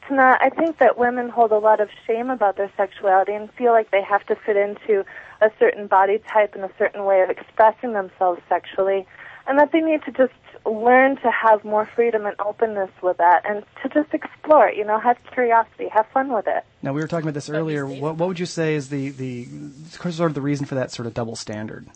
to 0.07 0.13
not 0.15 0.41
I 0.41 0.49
think 0.49 0.77
that 0.77 0.97
women 0.97 1.29
hold 1.29 1.51
a 1.51 1.57
lot 1.57 1.79
of 1.79 1.89
shame 2.05 2.29
about 2.29 2.57
their 2.57 2.71
sexuality 2.77 3.33
and 3.33 3.51
feel 3.53 3.71
like 3.71 3.91
they 3.91 4.03
have 4.03 4.25
to 4.27 4.35
fit 4.35 4.55
into 4.55 5.03
a 5.41 5.51
certain 5.59 5.87
body 5.87 6.19
type 6.31 6.55
and 6.55 6.63
a 6.63 6.71
certain 6.77 7.05
way 7.05 7.21
of 7.21 7.29
expressing 7.29 7.93
themselves 7.93 8.41
sexually 8.47 9.05
and 9.47 9.57
that 9.57 9.71
they 9.71 9.81
need 9.81 10.03
to 10.03 10.11
just 10.11 10.33
learn 10.65 11.15
to 11.17 11.31
have 11.31 11.63
more 11.63 11.85
freedom 11.95 12.25
and 12.25 12.35
openness 12.39 12.89
with 13.01 13.17
that 13.17 13.43
and 13.47 13.63
to 13.81 13.89
just 13.89 14.13
explore 14.13 14.67
it, 14.67 14.77
you 14.77 14.85
know, 14.85 14.99
have 14.99 15.17
curiosity, 15.33 15.87
have 15.89 16.05
fun 16.07 16.33
with 16.33 16.47
it. 16.47 16.63
Now 16.81 16.93
we 16.93 17.01
were 17.01 17.07
talking 17.07 17.25
about 17.25 17.33
this 17.33 17.49
earlier. 17.49 17.85
What, 17.85 18.17
what 18.17 18.27
would 18.27 18.39
you 18.39 18.45
say 18.45 18.75
is 18.75 18.89
the 18.89 19.09
the 19.09 19.47
sort 19.89 20.29
of 20.29 20.33
the 20.33 20.41
reason 20.41 20.65
for 20.65 20.75
that 20.75 20.91
sort 20.91 21.07
of 21.07 21.13
double 21.13 21.35
standard? 21.35 21.87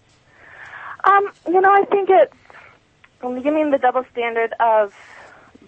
Um, 1.04 1.32
you 1.48 1.60
know, 1.60 1.72
I 1.72 1.86
think 1.86 2.10
it's 2.10 2.36
you 3.24 3.52
mean 3.52 3.72
the 3.72 3.78
double 3.78 4.06
standard 4.12 4.54
of 4.60 4.94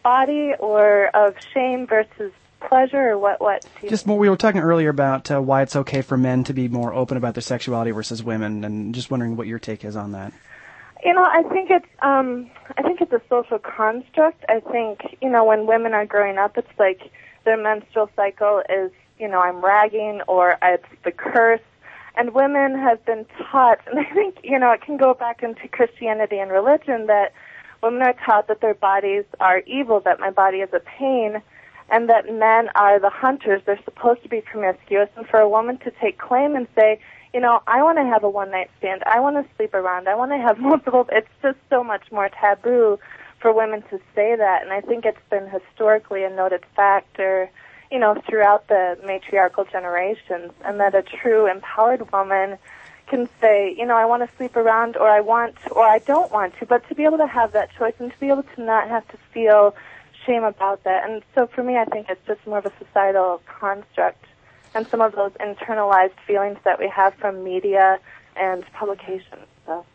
body 0.03 0.53
or 0.59 1.07
of 1.15 1.35
shame 1.53 1.87
versus 1.87 2.31
pleasure 2.61 3.11
or 3.11 3.17
what 3.17 3.39
what 3.41 3.65
Just 3.87 4.07
more, 4.07 4.17
we 4.17 4.29
were 4.29 4.37
talking 4.37 4.61
earlier 4.61 4.89
about 4.89 5.29
uh, 5.31 5.41
why 5.41 5.61
it's 5.61 5.75
okay 5.75 6.01
for 6.01 6.17
men 6.17 6.43
to 6.45 6.53
be 6.53 6.67
more 6.67 6.93
open 6.93 7.17
about 7.17 7.33
their 7.33 7.41
sexuality 7.41 7.91
versus 7.91 8.23
women, 8.23 8.63
and 8.63 8.95
just 8.95 9.11
wondering 9.11 9.35
what 9.35 9.47
your 9.47 9.59
take 9.59 9.85
is 9.85 9.95
on 9.95 10.13
that. 10.13 10.33
You 11.03 11.13
know, 11.13 11.23
I 11.23 11.43
think 11.43 11.69
it's 11.69 11.85
um 12.01 12.49
I 12.77 12.81
think 12.81 13.01
it's 13.01 13.11
a 13.11 13.21
social 13.29 13.59
construct. 13.59 14.43
I 14.49 14.59
think, 14.59 15.17
you 15.21 15.29
know, 15.29 15.43
when 15.43 15.67
women 15.67 15.93
are 15.93 16.05
growing 16.05 16.37
up 16.37 16.57
it's 16.57 16.79
like 16.79 17.11
their 17.43 17.57
menstrual 17.57 18.09
cycle 18.15 18.63
is, 18.69 18.91
you 19.19 19.27
know, 19.27 19.39
I'm 19.39 19.63
ragging 19.63 20.21
or 20.27 20.57
it's 20.61 20.85
the 21.03 21.11
curse. 21.11 21.61
And 22.17 22.33
women 22.33 22.79
have 22.79 23.05
been 23.05 23.25
taught 23.51 23.79
and 23.87 23.99
I 23.99 24.13
think, 24.13 24.37
you 24.43 24.57
know, 24.57 24.71
it 24.71 24.81
can 24.81 24.97
go 24.97 25.13
back 25.13 25.43
into 25.43 25.67
Christianity 25.67 26.39
and 26.39 26.51
religion 26.51 27.07
that 27.07 27.33
women 27.83 28.01
are 28.01 28.15
taught 28.25 28.47
that 28.47 28.61
their 28.61 28.73
bodies 28.73 29.25
are 29.39 29.59
evil, 29.67 29.99
that 30.01 30.19
my 30.19 30.31
body 30.31 30.57
is 30.57 30.69
a 30.73 30.79
pain, 30.79 31.41
and 31.89 32.09
that 32.09 32.25
men 32.33 32.69
are 32.75 32.99
the 32.99 33.11
hunters. 33.11 33.61
They're 33.65 33.79
supposed 33.83 34.23
to 34.23 34.29
be 34.29 34.41
promiscuous 34.41 35.09
and 35.15 35.27
for 35.27 35.39
a 35.39 35.47
woman 35.47 35.77
to 35.79 35.91
take 36.01 36.17
claim 36.17 36.55
and 36.55 36.67
say, 36.75 36.99
you 37.35 37.41
know, 37.41 37.61
I 37.67 37.83
want 37.83 37.97
to 37.97 38.05
have 38.05 38.23
a 38.23 38.29
one 38.29 38.49
night 38.49 38.71
stand. 38.77 39.03
I 39.03 39.19
want 39.19 39.35
to 39.35 39.55
sleep 39.57 39.73
around. 39.73 40.07
I 40.07 40.15
want 40.15 40.31
to 40.31 40.37
have 40.37 40.57
multiple. 40.69 41.05
It's 41.11 41.27
just 41.41 41.57
so 41.69 41.83
much 41.83 42.09
more 42.09 42.29
taboo 42.29 42.97
for 43.41 43.51
women 43.51 43.81
to 43.89 43.99
say 44.15 44.37
that, 44.37 44.63
and 44.63 44.71
I 44.71 44.79
think 44.79 45.03
it's 45.03 45.19
been 45.29 45.49
historically 45.49 46.23
a 46.23 46.29
noted 46.29 46.63
factor, 46.77 47.51
you 47.91 47.99
know, 47.99 48.15
throughout 48.25 48.69
the 48.69 48.97
matriarchal 49.05 49.65
generations, 49.65 50.53
and 50.63 50.79
that 50.79 50.95
a 50.95 51.03
true 51.03 51.45
empowered 51.45 52.09
woman 52.13 52.57
can 53.07 53.27
say, 53.41 53.75
you 53.77 53.85
know, 53.85 53.97
I 53.97 54.05
want 54.05 54.27
to 54.27 54.37
sleep 54.37 54.55
around, 54.55 54.95
or 54.95 55.09
I 55.09 55.19
want, 55.19 55.57
or 55.71 55.85
I 55.85 55.99
don't 55.99 56.31
want 56.31 56.57
to, 56.59 56.65
but 56.65 56.87
to 56.87 56.95
be 56.95 57.03
able 57.03 57.17
to 57.17 57.27
have 57.27 57.51
that 57.51 57.69
choice 57.77 57.95
and 57.99 58.13
to 58.13 58.17
be 58.17 58.29
able 58.29 58.43
to 58.43 58.61
not 58.61 58.87
have 58.87 59.05
to 59.09 59.17
feel 59.33 59.75
shame 60.25 60.45
about 60.45 60.85
that. 60.85 61.07
And 61.07 61.21
so 61.35 61.47
for 61.47 61.63
me, 61.63 61.75
I 61.75 61.83
think 61.83 62.07
it's 62.09 62.25
just 62.25 62.47
more 62.47 62.59
of 62.59 62.65
a 62.65 62.71
societal 62.79 63.41
construct 63.45 64.25
and 64.75 64.85
some 64.87 65.01
of 65.01 65.15
those 65.15 65.31
internalized 65.39 66.19
feelings 66.27 66.57
that 66.65 66.77
we 66.79 66.87
have 66.89 67.13
from 67.15 67.43
media 67.43 67.97
and 68.35 68.63
publications. 68.73 69.47
So. 69.65 69.85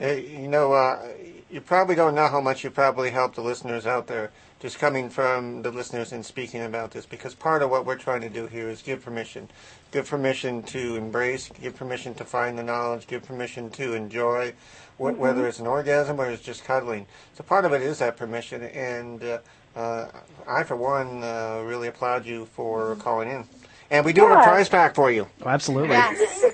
Uh, 0.00 0.06
you 0.06 0.48
know, 0.48 0.72
uh, 0.72 1.08
you 1.50 1.60
probably 1.60 1.94
don't 1.94 2.14
know 2.14 2.28
how 2.28 2.40
much 2.40 2.64
you 2.64 2.70
probably 2.70 3.10
helped 3.10 3.36
the 3.36 3.42
listeners 3.42 3.86
out 3.86 4.06
there 4.06 4.30
just 4.60 4.78
coming 4.78 5.10
from 5.10 5.62
the 5.62 5.70
listeners 5.72 6.12
and 6.12 6.24
speaking 6.24 6.62
about 6.62 6.92
this 6.92 7.04
because 7.04 7.34
part 7.34 7.62
of 7.62 7.70
what 7.70 7.84
we're 7.84 7.96
trying 7.96 8.20
to 8.20 8.28
do 8.28 8.46
here 8.46 8.68
is 8.68 8.80
give 8.82 9.02
permission. 9.04 9.48
Give 9.90 10.08
permission 10.08 10.62
to 10.64 10.96
embrace, 10.96 11.50
give 11.60 11.74
permission 11.76 12.14
to 12.14 12.24
find 12.24 12.56
the 12.56 12.62
knowledge, 12.62 13.06
give 13.08 13.24
permission 13.24 13.70
to 13.70 13.94
enjoy, 13.94 14.52
wh- 14.98 15.02
Mhm. 15.02 15.16
whether 15.16 15.46
it's 15.48 15.58
an 15.58 15.66
orgasm 15.66 16.20
or 16.20 16.30
it's 16.30 16.42
just 16.42 16.64
cuddling. 16.64 17.06
So 17.34 17.42
part 17.42 17.64
of 17.64 17.72
it 17.72 17.82
is 17.82 17.98
that 17.98 18.16
permission, 18.16 18.62
and 18.62 19.22
uh, 19.24 19.38
uh, 19.76 20.06
I, 20.46 20.62
for 20.62 20.76
one, 20.76 21.22
uh, 21.24 21.62
really 21.64 21.88
applaud 21.88 22.24
you 22.24 22.46
for 22.46 22.94
calling 22.96 23.28
in. 23.30 23.48
And 23.92 24.04
we 24.06 24.12
do 24.12 24.22
have 24.26 24.38
a 24.40 24.42
prize 24.42 24.68
pack 24.68 24.94
for 24.94 25.10
you. 25.12 25.28
Oh, 25.42 25.48
absolutely. 25.48 25.90
Yes. 25.90 26.44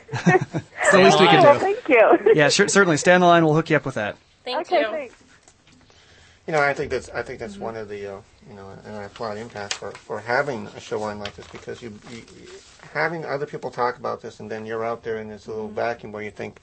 It's 0.88 0.96
the 0.96 1.02
least 1.02 1.20
we 1.20 1.26
can 1.26 1.42
Well, 1.42 1.52
do. 1.52 1.60
thank 1.60 1.86
you. 1.86 2.32
Yeah, 2.34 2.48
sure, 2.48 2.66
certainly. 2.66 2.96
Stay 2.96 3.12
on 3.12 3.20
the 3.20 3.26
line. 3.26 3.44
We'll 3.44 3.54
hook 3.54 3.68
you 3.68 3.76
up 3.76 3.84
with 3.84 3.96
that. 3.96 4.16
Thank 4.42 4.60
okay, 4.60 4.80
you. 4.80 4.86
thanks. 4.86 5.14
You 6.46 6.52
know, 6.54 6.62
I 6.62 6.72
think 6.72 6.90
that's 6.90 7.10
I 7.10 7.22
think 7.22 7.38
that's 7.40 7.58
one 7.58 7.76
of 7.76 7.90
the 7.90 8.14
uh, 8.14 8.20
you 8.48 8.56
know, 8.56 8.70
and 8.86 8.96
I 8.96 9.02
applaud 9.02 9.36
Impact 9.36 9.74
for, 9.74 9.90
for 9.90 10.18
having 10.18 10.66
a 10.68 10.80
show 10.80 11.02
on 11.02 11.18
like 11.18 11.34
this 11.34 11.46
because 11.48 11.82
you, 11.82 11.92
you 12.10 12.22
having 12.94 13.26
other 13.26 13.44
people 13.44 13.70
talk 13.70 13.98
about 13.98 14.22
this 14.22 14.40
and 14.40 14.50
then 14.50 14.64
you're 14.64 14.82
out 14.82 15.02
there 15.02 15.18
in 15.18 15.28
this 15.28 15.46
little 15.46 15.68
vacuum 15.68 16.10
where 16.10 16.22
you 16.22 16.30
think, 16.30 16.58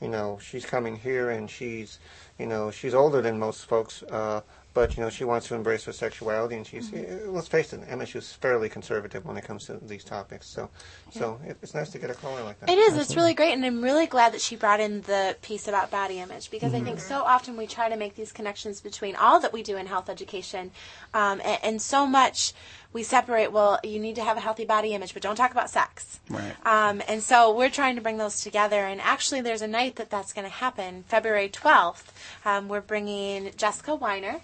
you 0.00 0.08
know, 0.08 0.40
she's 0.42 0.66
coming 0.66 0.96
here 0.96 1.30
and 1.30 1.48
she's, 1.48 2.00
you 2.36 2.46
know, 2.46 2.72
she's 2.72 2.94
older 2.94 3.22
than 3.22 3.38
most 3.38 3.66
folks, 3.66 4.02
uh, 4.10 4.40
but 4.78 4.96
you 4.96 5.02
know 5.02 5.10
she 5.10 5.24
wants 5.24 5.48
to 5.48 5.56
embrace 5.56 5.84
her 5.84 5.92
sexuality 5.92 6.54
and 6.54 6.64
she's 6.64 6.92
eh, 6.94 7.18
let's 7.26 7.48
face 7.48 7.72
it, 7.72 7.80
MSU's 7.88 8.32
fairly 8.32 8.68
conservative 8.68 9.24
when 9.26 9.36
it 9.36 9.42
comes 9.42 9.66
to 9.66 9.76
these 9.82 10.04
topics. 10.04 10.46
So, 10.46 10.70
so 11.10 11.40
it, 11.44 11.56
it's 11.62 11.74
nice 11.74 11.90
to 11.90 11.98
get 11.98 12.10
a 12.10 12.14
caller 12.14 12.44
like 12.44 12.60
that. 12.60 12.70
It 12.70 12.78
is. 12.78 12.96
It's 12.96 13.16
really 13.16 13.34
great, 13.34 13.54
and 13.54 13.64
I'm 13.66 13.82
really 13.82 14.06
glad 14.06 14.32
that 14.34 14.40
she 14.40 14.54
brought 14.54 14.78
in 14.78 15.00
the 15.02 15.36
piece 15.42 15.66
about 15.66 15.90
body 15.90 16.20
image 16.20 16.48
because 16.52 16.74
I 16.74 16.80
think 16.80 17.00
so 17.00 17.22
often 17.22 17.56
we 17.56 17.66
try 17.66 17.88
to 17.88 17.96
make 17.96 18.14
these 18.14 18.30
connections 18.30 18.80
between 18.80 19.16
all 19.16 19.40
that 19.40 19.52
we 19.52 19.64
do 19.64 19.76
in 19.76 19.86
health 19.86 20.08
education, 20.08 20.70
um, 21.12 21.40
and, 21.44 21.58
and 21.64 21.82
so 21.82 22.06
much 22.06 22.52
we 22.92 23.02
separate. 23.02 23.50
Well, 23.50 23.80
you 23.82 23.98
need 23.98 24.14
to 24.14 24.22
have 24.22 24.36
a 24.36 24.40
healthy 24.40 24.64
body 24.64 24.94
image, 24.94 25.12
but 25.12 25.24
don't 25.24 25.36
talk 25.36 25.50
about 25.50 25.70
sex. 25.70 26.20
Right. 26.30 26.54
Um, 26.64 27.02
and 27.08 27.20
so 27.20 27.52
we're 27.52 27.68
trying 27.68 27.96
to 27.96 28.00
bring 28.00 28.16
those 28.16 28.42
together. 28.42 28.86
And 28.86 29.00
actually, 29.00 29.40
there's 29.40 29.62
a 29.62 29.66
night 29.68 29.96
that 29.96 30.08
that's 30.08 30.32
going 30.32 30.46
to 30.46 30.52
happen, 30.52 31.04
February 31.08 31.48
12th. 31.48 32.04
Um, 32.44 32.68
we're 32.68 32.80
bringing 32.80 33.50
Jessica 33.56 33.96
Weiner. 33.96 34.40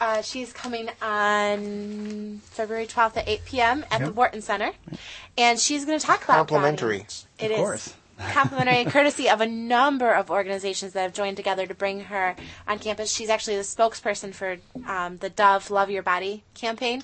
Uh, 0.00 0.22
she's 0.22 0.52
coming 0.52 0.88
on 1.02 2.40
February 2.44 2.86
12th 2.86 3.18
at 3.18 3.28
8 3.28 3.44
p.m. 3.44 3.84
at 3.90 3.98
the 4.00 4.06
Yep. 4.06 4.14
Wharton 4.14 4.40
Center. 4.42 4.72
And 5.36 5.58
she's 5.60 5.84
going 5.84 5.98
to 5.98 6.04
talk 6.04 6.24
about 6.24 6.36
Complimentary. 6.48 6.96
image. 7.00 7.24
It 7.38 7.46
Of 7.46 7.50
is 7.52 7.56
course. 7.58 7.94
complimentary 8.32 8.84
courtesy 8.90 9.28
of 9.28 9.40
a 9.40 9.46
number 9.46 10.12
of 10.12 10.30
organizations 10.30 10.92
that 10.94 11.02
have 11.02 11.12
joined 11.12 11.36
together 11.36 11.66
to 11.66 11.74
bring 11.74 12.00
her 12.04 12.34
on 12.66 12.78
campus. 12.78 13.12
She's 13.12 13.28
actually 13.30 13.56
the 13.56 13.62
spokesperson 13.62 14.32
for 14.34 14.56
um, 14.86 15.18
the 15.18 15.30
Dove 15.30 15.70
Love 15.70 15.90
Your 15.90 16.02
Body 16.02 16.44
campaign. 16.54 17.02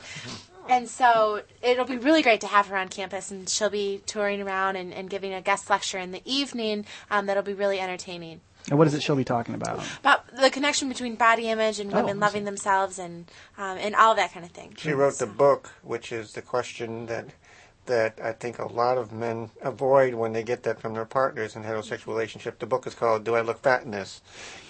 And 0.69 0.89
so 0.89 1.43
it'll 1.63 1.85
be 1.85 1.97
really 1.97 2.23
great 2.23 2.41
to 2.41 2.49
have 2.49 2.67
her 2.67 2.77
on 2.77 2.89
campus, 2.89 3.31
and 3.31 3.49
she'll 3.49 3.71
be 3.71 4.03
touring 4.05 4.43
around 4.43 4.75
and, 4.77 4.93
and 4.93 5.09
giving 5.09 5.33
a 5.33 5.41
guest 5.41 5.71
lecture 5.71 5.99
in 5.99 6.11
the 6.11 6.23
evening 6.25 6.87
um, 7.11 7.27
that'll 7.27 7.43
be 7.45 7.55
really 7.55 7.79
entertaining 7.79 8.41
And 8.69 8.79
what 8.79 8.87
is 8.89 8.95
it 8.95 9.03
she'll 9.03 9.17
be 9.17 9.25
talking 9.25 9.55
about? 9.55 9.85
about 10.01 10.27
the 10.37 10.51
connection 10.51 10.89
between 10.89 11.15
body 11.15 11.49
image 11.49 11.79
and 11.79 11.93
Oh, 11.93 11.99
women 11.99 12.19
I 12.19 12.27
loving 12.27 12.45
themselves 12.45 12.99
and 12.99 13.31
um, 13.57 13.79
and 13.79 13.95
all 13.95 14.15
that 14.17 14.33
kind 14.33 14.45
of 14.45 14.53
thing. 14.53 14.75
She 14.77 14.93
wrote 14.93 15.19
the 15.19 15.27
book, 15.27 15.73
which 15.83 16.11
is 16.13 16.33
the 16.33 16.43
question 16.43 17.07
that 17.07 17.27
that 17.87 18.19
I 18.21 18.33
think 18.33 18.59
a 18.59 18.67
lot 18.67 18.99
of 18.99 19.13
men 19.13 19.51
avoid 19.63 20.15
when 20.15 20.33
they 20.33 20.43
get 20.43 20.65
that 20.65 20.81
from 20.81 20.95
their 20.95 21.05
partners 21.05 21.55
in 21.55 21.63
heterosexual 21.63 22.09
relationship. 22.09 22.59
The 22.59 22.67
book 22.67 22.87
is 22.87 22.95
called 22.95 23.25
"Do 23.25 23.37
I 23.37 23.43
Look 23.43 23.63
Fat 23.63 23.85
in 23.85 23.93
This?" 23.93 24.21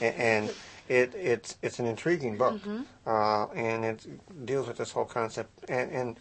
And 0.00 0.52
it 0.88 1.14
it's 1.14 1.56
it's 1.62 1.78
an 1.78 1.86
intriguing 1.86 2.36
book, 2.36 2.60
uh, 3.06 3.46
and 3.54 3.84
it 3.84 4.46
deals 4.46 4.68
with 4.68 4.76
this 4.76 4.92
whole 4.92 5.06
concept. 5.06 5.50
And, 5.70 5.90
and 5.90 6.20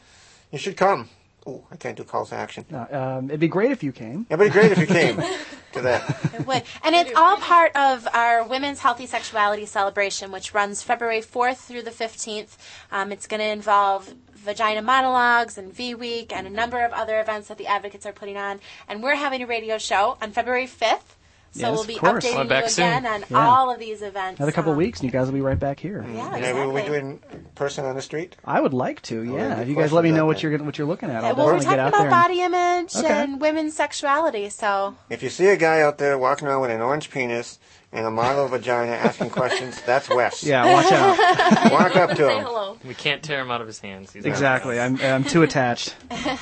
you 0.51 0.57
should 0.57 0.78
come. 0.78 1.09
Oh, 1.47 1.63
I 1.71 1.75
can't 1.75 1.95
do 1.95 2.03
calls 2.03 2.29
to 2.29 2.35
action. 2.35 2.65
Uh, 2.73 2.87
um, 2.91 3.29
it'd 3.29 3.39
be 3.39 3.47
great 3.47 3.71
if 3.71 3.83
you 3.83 3.91
came. 3.91 4.25
It'd 4.29 4.43
be 4.43 4.49
great 4.49 4.71
if 4.71 4.79
you 4.79 4.87
came 4.87 5.17
to 5.73 5.81
that. 5.81 6.33
It 6.33 6.47
would. 6.47 6.63
And 6.83 6.95
it's 6.95 7.13
all 7.15 7.37
part 7.37 7.75
of 7.75 8.07
our 8.13 8.43
Women's 8.47 8.79
Healthy 8.79 9.05
Sexuality 9.05 9.67
Celebration, 9.67 10.31
which 10.31 10.55
runs 10.55 10.81
February 10.81 11.21
4th 11.21 11.57
through 11.57 11.83
the 11.83 11.91
15th. 11.91 12.57
Um, 12.91 13.11
it's 13.11 13.27
going 13.27 13.41
to 13.41 13.47
involve 13.47 14.15
vagina 14.33 14.81
monologues 14.81 15.57
and 15.57 15.73
V 15.73 15.95
Week 15.95 16.31
and 16.31 16.47
a 16.47 16.49
number 16.49 16.83
of 16.83 16.93
other 16.93 17.19
events 17.19 17.47
that 17.47 17.57
the 17.57 17.67
advocates 17.67 18.05
are 18.05 18.13
putting 18.13 18.37
on. 18.37 18.59
And 18.87 19.03
we're 19.03 19.15
having 19.15 19.41
a 19.41 19.47
radio 19.47 19.77
show 19.77 20.17
on 20.21 20.31
February 20.31 20.65
5th. 20.67 21.14
So 21.56 21.62
Yes, 21.62 21.72
we'll 21.78 21.86
be 21.86 21.95
course. 21.95 22.26
updating 22.26 22.38
I'm 22.38 22.47
back 22.49 22.64
you 22.66 22.70
soon. 22.70 22.86
again 22.86 23.06
on 23.06 23.24
Yeah. 23.30 23.47
all 23.47 23.72
of 23.72 23.80
these 23.80 24.01
events. 24.01 24.39
Another 24.39 24.51
couple 24.51 24.72
Um, 24.74 24.78
weeks, 24.78 24.99
and 24.99 25.08
you 25.08 25.12
guys 25.18 25.28
will 25.28 25.34
be 25.36 25.39
right 25.41 25.58
back 25.58 25.80
here. 25.80 26.03
Yeah, 26.14 26.30
Maybe 26.32 26.51
we'll 26.51 26.72
be 26.74 26.80
exactly. 26.80 26.99
doing 26.99 27.20
person 27.56 27.86
on 27.86 27.95
the 27.95 28.01
street. 28.01 28.36
I 28.43 28.60
would 28.60 28.74
like 28.74 29.01
to. 29.03 29.24
Yeah, 29.24 29.62
if 29.62 29.70
you 29.70 29.76
guys 29.76 29.93
let 29.93 30.03
me 30.03 30.12
know 30.12 30.26
what 30.26 30.43
you're 30.43 30.58
what 30.58 30.78
you're 30.78 30.86
looking 30.88 31.10
at, 31.10 31.24
I'll 31.24 31.34
well, 31.34 31.45
we're 31.45 31.53
talking 31.53 31.70
get 31.70 31.80
out 31.80 31.88
about 31.89 32.01
there. 32.01 32.10
body 32.12 32.41
image 32.41 32.93
Okay. 32.95 33.08
and 33.08 33.39
women's 33.39 33.74
sexuality, 33.74 34.49
so 34.49 34.95
If 35.10 35.24
you 35.24 35.30
see 35.30 35.47
a 35.47 35.56
guy 35.56 35.80
out 35.82 35.97
there 35.97 36.18
walking 36.18 36.45
around 36.49 36.60
with 36.62 36.72
an 36.72 36.82
orange 36.82 37.10
penis 37.10 37.58
and 37.93 38.06
a 38.06 38.12
model 38.12 38.49
vagina 38.49 38.91
asking 38.91 39.30
questions, 39.30 39.82
that's 39.86 40.10
Wes. 40.10 40.43
yeah, 40.43 40.66
watch 40.74 40.91
out. 40.91 41.72
Walk 41.72 41.95
up 41.95 42.10
to 42.10 42.16
Say 42.18 42.38
him. 42.38 42.43
hello. 42.43 42.78
We 42.86 42.93
can't 42.95 43.24
tear 43.24 43.39
him 43.39 43.49
out 43.49 43.62
of 43.62 43.68
his 43.68 43.80
hands. 43.80 44.12
He's 44.12 44.26
exactly. 44.26 44.78
I'm 44.78 44.99
I'm 45.01 45.24
too 45.24 45.41
attached. 45.43 45.95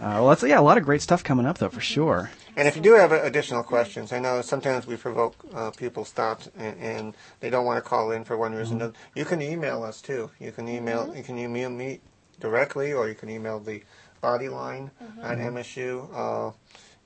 Uh, 0.00 0.22
well, 0.22 0.28
that's 0.28 0.42
yeah, 0.44 0.58
a 0.58 0.62
lot 0.62 0.78
of 0.78 0.84
great 0.84 1.02
stuff 1.02 1.24
coming 1.24 1.44
up 1.44 1.58
though, 1.58 1.68
for 1.68 1.80
sure. 1.80 2.30
And 2.58 2.66
if 2.66 2.74
you 2.74 2.82
do 2.82 2.94
have 2.94 3.12
additional 3.12 3.62
questions, 3.62 4.12
I 4.12 4.18
know 4.18 4.42
sometimes 4.42 4.84
we 4.84 4.96
provoke 4.96 5.36
uh, 5.54 5.70
people's 5.70 6.10
thoughts 6.10 6.50
and, 6.58 6.76
and 6.80 7.14
they 7.38 7.50
don't 7.50 7.64
want 7.64 7.82
to 7.82 7.88
call 7.88 8.10
in 8.10 8.24
for 8.24 8.36
one 8.36 8.52
reason 8.52 8.78
or 8.78 8.86
another. 8.86 8.98
You 9.14 9.24
can 9.24 9.40
email 9.40 9.84
us 9.84 10.02
too. 10.02 10.30
You 10.40 10.50
can 10.50 10.68
email 10.68 11.14
you 11.16 11.22
can 11.22 11.38
email 11.38 11.70
me 11.70 12.00
directly, 12.40 12.92
or 12.92 13.08
you 13.08 13.14
can 13.14 13.28
email 13.30 13.60
the 13.60 13.82
body 14.20 14.48
line 14.48 14.90
at 15.22 15.38
MSU 15.38 16.08
uh, 16.12 16.52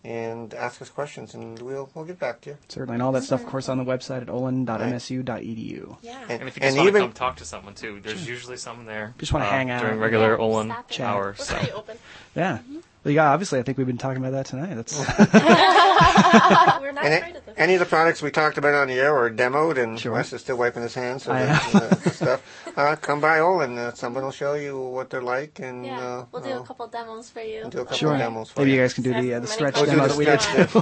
and 0.05 0.55
ask 0.55 0.81
us 0.81 0.89
questions, 0.89 1.35
and 1.35 1.59
we'll 1.61 1.91
we'll 1.95 2.07
get 2.07 2.19
back 2.19 2.41
to 2.43 2.51
you. 2.51 2.57
Certainly, 2.69 2.95
and 2.95 3.03
all 3.03 3.13
that 3.13 3.23
stuff, 3.23 3.43
of 3.43 3.47
course, 3.47 3.69
on 3.69 3.77
the 3.77 3.85
website 3.85 4.23
at 4.23 4.31
olin.msu.edu. 4.31 5.97
yeah. 6.03 6.23
And, 6.29 6.41
And 6.41 6.49
if 6.49 6.57
you 6.57 6.63
and 6.63 6.75
just 6.75 6.79
want 6.79 6.95
to 6.95 7.01
come 7.01 7.13
talk 7.13 7.37
to 7.37 7.45
someone 7.45 7.75
too, 7.75 8.01
there's 8.03 8.27
usually 8.27 8.57
someone 8.57 8.87
there. 8.87 9.15
Just 9.19 9.35
wanna 9.35 9.45
uh, 9.45 9.51
hang 9.51 9.71
out. 9.71 9.83
during 9.83 9.99
regular 9.99 10.33
Yeah, 10.33 10.43
Olin 10.45 10.69
stop 10.69 10.91
it. 10.91 10.95
Chat. 10.95 11.07
hours. 11.07 11.43
So. 11.43 11.59
open. 11.75 11.99
Yeah. 12.35 12.59
Well, 13.05 13.13
yeah, 13.13 13.33
obviously, 13.33 13.59
I 13.59 13.63
think 13.63 13.79
we've 13.79 13.87
been 13.87 13.99
talking 13.99 14.19
about 14.25 14.31
that 14.33 14.47
tonight. 14.47 14.75
That's 14.75 14.97
We're 16.81 16.93
not 16.93 17.05
and 17.05 17.15
afraid 17.15 17.35
a- 17.35 17.39
of 17.39 17.47
this. 17.47 17.55
any 17.57 17.75
of 17.75 17.81
the 17.81 17.87
products 17.87 18.23
we 18.23 18.31
talked 18.31 18.59
about 18.59 18.75
on 18.75 18.89
the 18.89 18.95
air 18.95 19.13
were 19.13 19.31
demoed, 19.31 19.77
and 19.83 19.99
Sure. 19.99 20.13
Wes 20.13 20.33
is 20.33 20.41
still 20.41 20.57
wiping 20.57 20.83
his 20.83 20.95
hands. 20.95 21.25
So 21.25 21.33
I 21.33 21.45
that, 21.47 21.75
uh, 21.75 21.89
the 21.97 22.11
stuff. 22.11 22.69
Uh, 22.77 22.97
come 22.97 23.21
by 23.21 23.41
Olin. 23.41 23.77
Uh, 23.77 23.93
someone 23.93 24.25
will 24.25 24.31
show 24.31 24.55
you 24.55 24.79
what 24.79 25.11
they're 25.11 25.23
like, 25.23 25.59
and 25.59 25.85
Yeah, 25.85 25.99
uh, 26.01 26.25
we'll 26.33 26.43
do 26.43 26.51
uh, 26.51 26.61
a 26.61 26.65
couple 26.65 26.87
demos 26.87 27.29
for 27.31 27.41
you. 27.41 27.63
do 27.69 27.79
a 27.81 27.85
couple 27.85 27.97
sure. 27.97 28.13
of 28.15 28.19
demos 28.19 28.51
for 28.51 28.61
Maybe 28.61 28.71
you. 28.71 28.77
you 28.77 28.83
guys 28.83 28.95
can 28.95 29.03
do 29.05 29.13
the 29.21 29.35
uh, 29.35 29.41
the 29.41 29.47
Ask 29.47 29.55
stretch 29.55 29.77
as 29.77 29.83
many 29.89 29.93
demo 29.97 30.09
that 30.09 30.17
we 30.17 30.25
did 30.25 30.39
questions 30.39 30.73
too, 30.73 30.81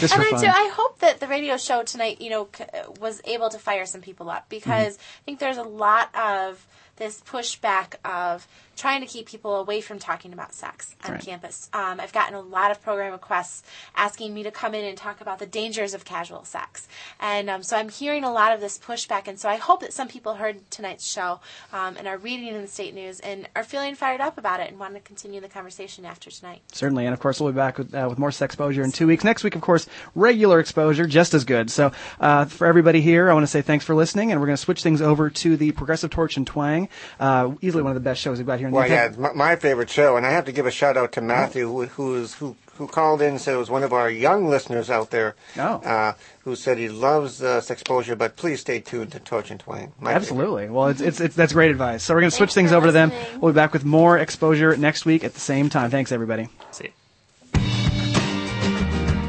just 0.00 0.14
for 0.14 0.20
and 0.20 0.26
I 0.26 0.30
fun. 0.30 0.40
do. 0.40 0.46
I 0.48 0.70
hope 0.74 0.98
that 1.00 1.20
the 1.20 1.28
radio 1.28 1.56
show 1.56 1.82
tonight, 1.82 2.20
you 2.20 2.30
know, 2.30 2.48
c- 2.56 2.64
was 3.00 3.20
able 3.24 3.48
to 3.50 3.58
fire 3.58 3.86
some 3.86 4.00
people 4.00 4.28
up 4.28 4.48
because 4.48 4.96
I 4.98 5.20
think 5.24 5.38
there's 5.38 5.56
a 5.56 5.62
lot 5.62 6.14
of 6.14 6.66
this 6.96 7.20
pushback 7.22 7.94
of 8.04 8.46
trying 8.76 9.00
to 9.00 9.06
keep 9.06 9.26
people 9.26 9.56
away 9.56 9.80
from 9.80 9.98
talking 9.98 10.32
about 10.32 10.54
sex 10.54 10.94
on 11.04 11.12
Right. 11.12 11.20
campus. 11.20 11.68
Um, 11.72 12.00
I've 12.00 12.12
gotten 12.12 12.34
a 12.34 12.40
lot 12.40 12.70
of 12.70 12.82
program 12.82 13.12
requests 13.12 13.62
asking 13.96 14.32
me 14.32 14.42
to 14.44 14.50
come 14.50 14.74
in 14.74 14.84
and 14.84 14.96
talk 14.96 15.20
about 15.20 15.38
the 15.38 15.46
dangers 15.46 15.92
of 15.94 16.04
casual 16.04 16.44
sex, 16.44 16.88
and 17.20 17.50
um, 17.50 17.62
so 17.62 17.76
I'm 17.76 17.88
hearing 17.88 18.24
a 18.24 18.32
lot 18.32 18.52
of 18.54 18.60
this 18.60 18.78
pushback. 18.78 19.28
And 19.28 19.38
so 19.38 19.48
I 19.48 19.56
hope 19.56 19.80
that 19.80 19.92
some 19.92 20.08
people 20.08 20.34
heard 20.34 20.70
tonight's 20.70 21.06
show 21.06 21.40
um, 21.72 21.96
and 21.98 22.08
are 22.08 22.16
reading 22.18 22.46
in 22.48 22.62
the 22.62 22.68
state 22.68 22.94
news 22.94 23.20
and 23.20 23.48
are 23.54 23.64
feeling 23.64 23.94
fired 23.94 24.20
up 24.20 24.38
about 24.38 24.60
it 24.60 24.70
and 24.70 24.78
want 24.78 24.94
to 24.94 25.00
continue 25.00 25.40
the 25.40 25.48
conversation 25.48 26.04
after 26.04 26.30
tonight. 26.30 26.62
Certainly, 26.72 27.04
and 27.06 27.12
of 27.12 27.20
course 27.20 27.40
we'll 27.40 27.52
be 27.52 27.56
back 27.56 27.78
with, 27.78 27.94
uh, 27.94 28.06
with 28.08 28.18
more 28.18 28.30
sex 28.32 28.54
exposure 28.54 28.82
in 28.82 28.92
two 28.92 29.06
weeks. 29.06 29.24
Next 29.24 29.42
week, 29.42 29.56
of 29.56 29.62
course, 29.62 29.86
regular 30.14 30.60
exposure, 30.60 31.06
just 31.06 31.34
as 31.34 31.44
good. 31.44 31.70
So 31.70 31.90
uh, 32.20 32.44
for 32.44 32.66
everybody 32.66 33.00
here, 33.00 33.28
I 33.30 33.34
want 33.34 33.42
to 33.42 33.48
say 33.48 33.62
thanks 33.62 33.84
for 33.84 33.94
listening, 33.94 34.30
and 34.30 34.40
we're 34.40 34.46
going 34.46 34.56
to 34.56 34.62
switch 34.62 34.82
things 34.82 35.02
over 35.02 35.28
to 35.30 35.56
the 35.56 35.72
Progressive 35.72 36.10
Torch 36.10 36.36
and 36.36 36.46
Twang. 36.46 36.88
Uh, 37.18 37.52
easily 37.62 37.82
one 37.82 37.90
of 37.90 37.94
the 37.94 38.00
best 38.08 38.20
shows 38.20 38.38
we've 38.38 38.46
got 38.46 38.58
here 38.58 38.63
in 38.64 38.70
the 38.70 38.76
Well, 38.76 38.88
yeah, 38.88 39.06
it's 39.06 39.16
my, 39.16 39.32
my 39.32 39.56
favorite 39.56 39.90
show, 39.90 40.16
and 40.16 40.26
I 40.26 40.30
have 40.30 40.44
to 40.46 40.52
give 40.52 40.66
a 40.66 40.70
shout 40.70 40.96
out 40.96 41.12
to 41.12 41.20
Matthew, 41.20 41.68
who, 41.68 41.86
who 41.86 42.16
is 42.16 42.34
who 42.34 42.56
who 42.76 42.88
called 42.88 43.22
in 43.22 43.30
and 43.30 43.40
said 43.40 43.54
it 43.54 43.58
was 43.58 43.70
one 43.70 43.82
of 43.82 43.92
our 43.92 44.10
young 44.10 44.48
listeners 44.48 44.90
out 44.90 45.10
there. 45.10 45.36
Oh. 45.56 45.76
Uh, 45.76 46.14
who 46.40 46.56
said 46.56 46.76
he 46.76 46.88
loves 46.88 47.42
uh, 47.42 47.62
exposure, 47.70 48.16
but 48.16 48.36
please 48.36 48.60
stay 48.60 48.80
tuned 48.80 49.12
to 49.12 49.20
Torch 49.20 49.50
and 49.50 49.60
Twang. 49.60 49.92
My 49.98 50.12
Absolutely. 50.12 50.68
Well, 50.68 50.88
it's, 50.88 51.00
it's, 51.00 51.20
it's, 51.20 51.34
that's 51.34 51.52
great 51.52 51.70
advice. 51.70 52.02
So 52.02 52.14
we're 52.14 52.20
going 52.20 52.30
to 52.30 52.36
switch 52.36 52.48
Thanks 52.48 52.54
things 52.54 52.70
for 52.70 52.76
over 52.76 52.86
to 52.86 52.92
them. 52.92 53.12
We'll 53.40 53.52
be 53.52 53.56
back 53.56 53.72
with 53.72 53.84
more 53.84 54.18
exposure 54.18 54.76
next 54.76 55.06
week 55.06 55.24
at 55.24 55.34
the 55.34 55.40
same 55.40 55.70
time. 55.70 55.90
Thanks, 55.90 56.12
everybody. 56.12 56.48
See. 56.72 56.92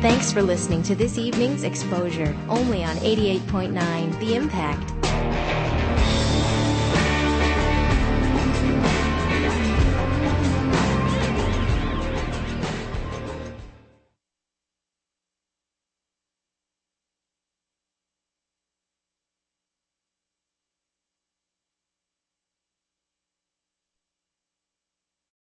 Thanks 0.01 0.31
for 0.31 0.41
listening 0.41 0.83
to 0.83 0.95
this 0.95 1.17
evening's 1.17 1.63
exposure, 1.63 2.36
only 2.49 2.83
on 2.83 2.95
88.9 2.97 4.19
The 4.19 4.36
Impact. 4.36 5.64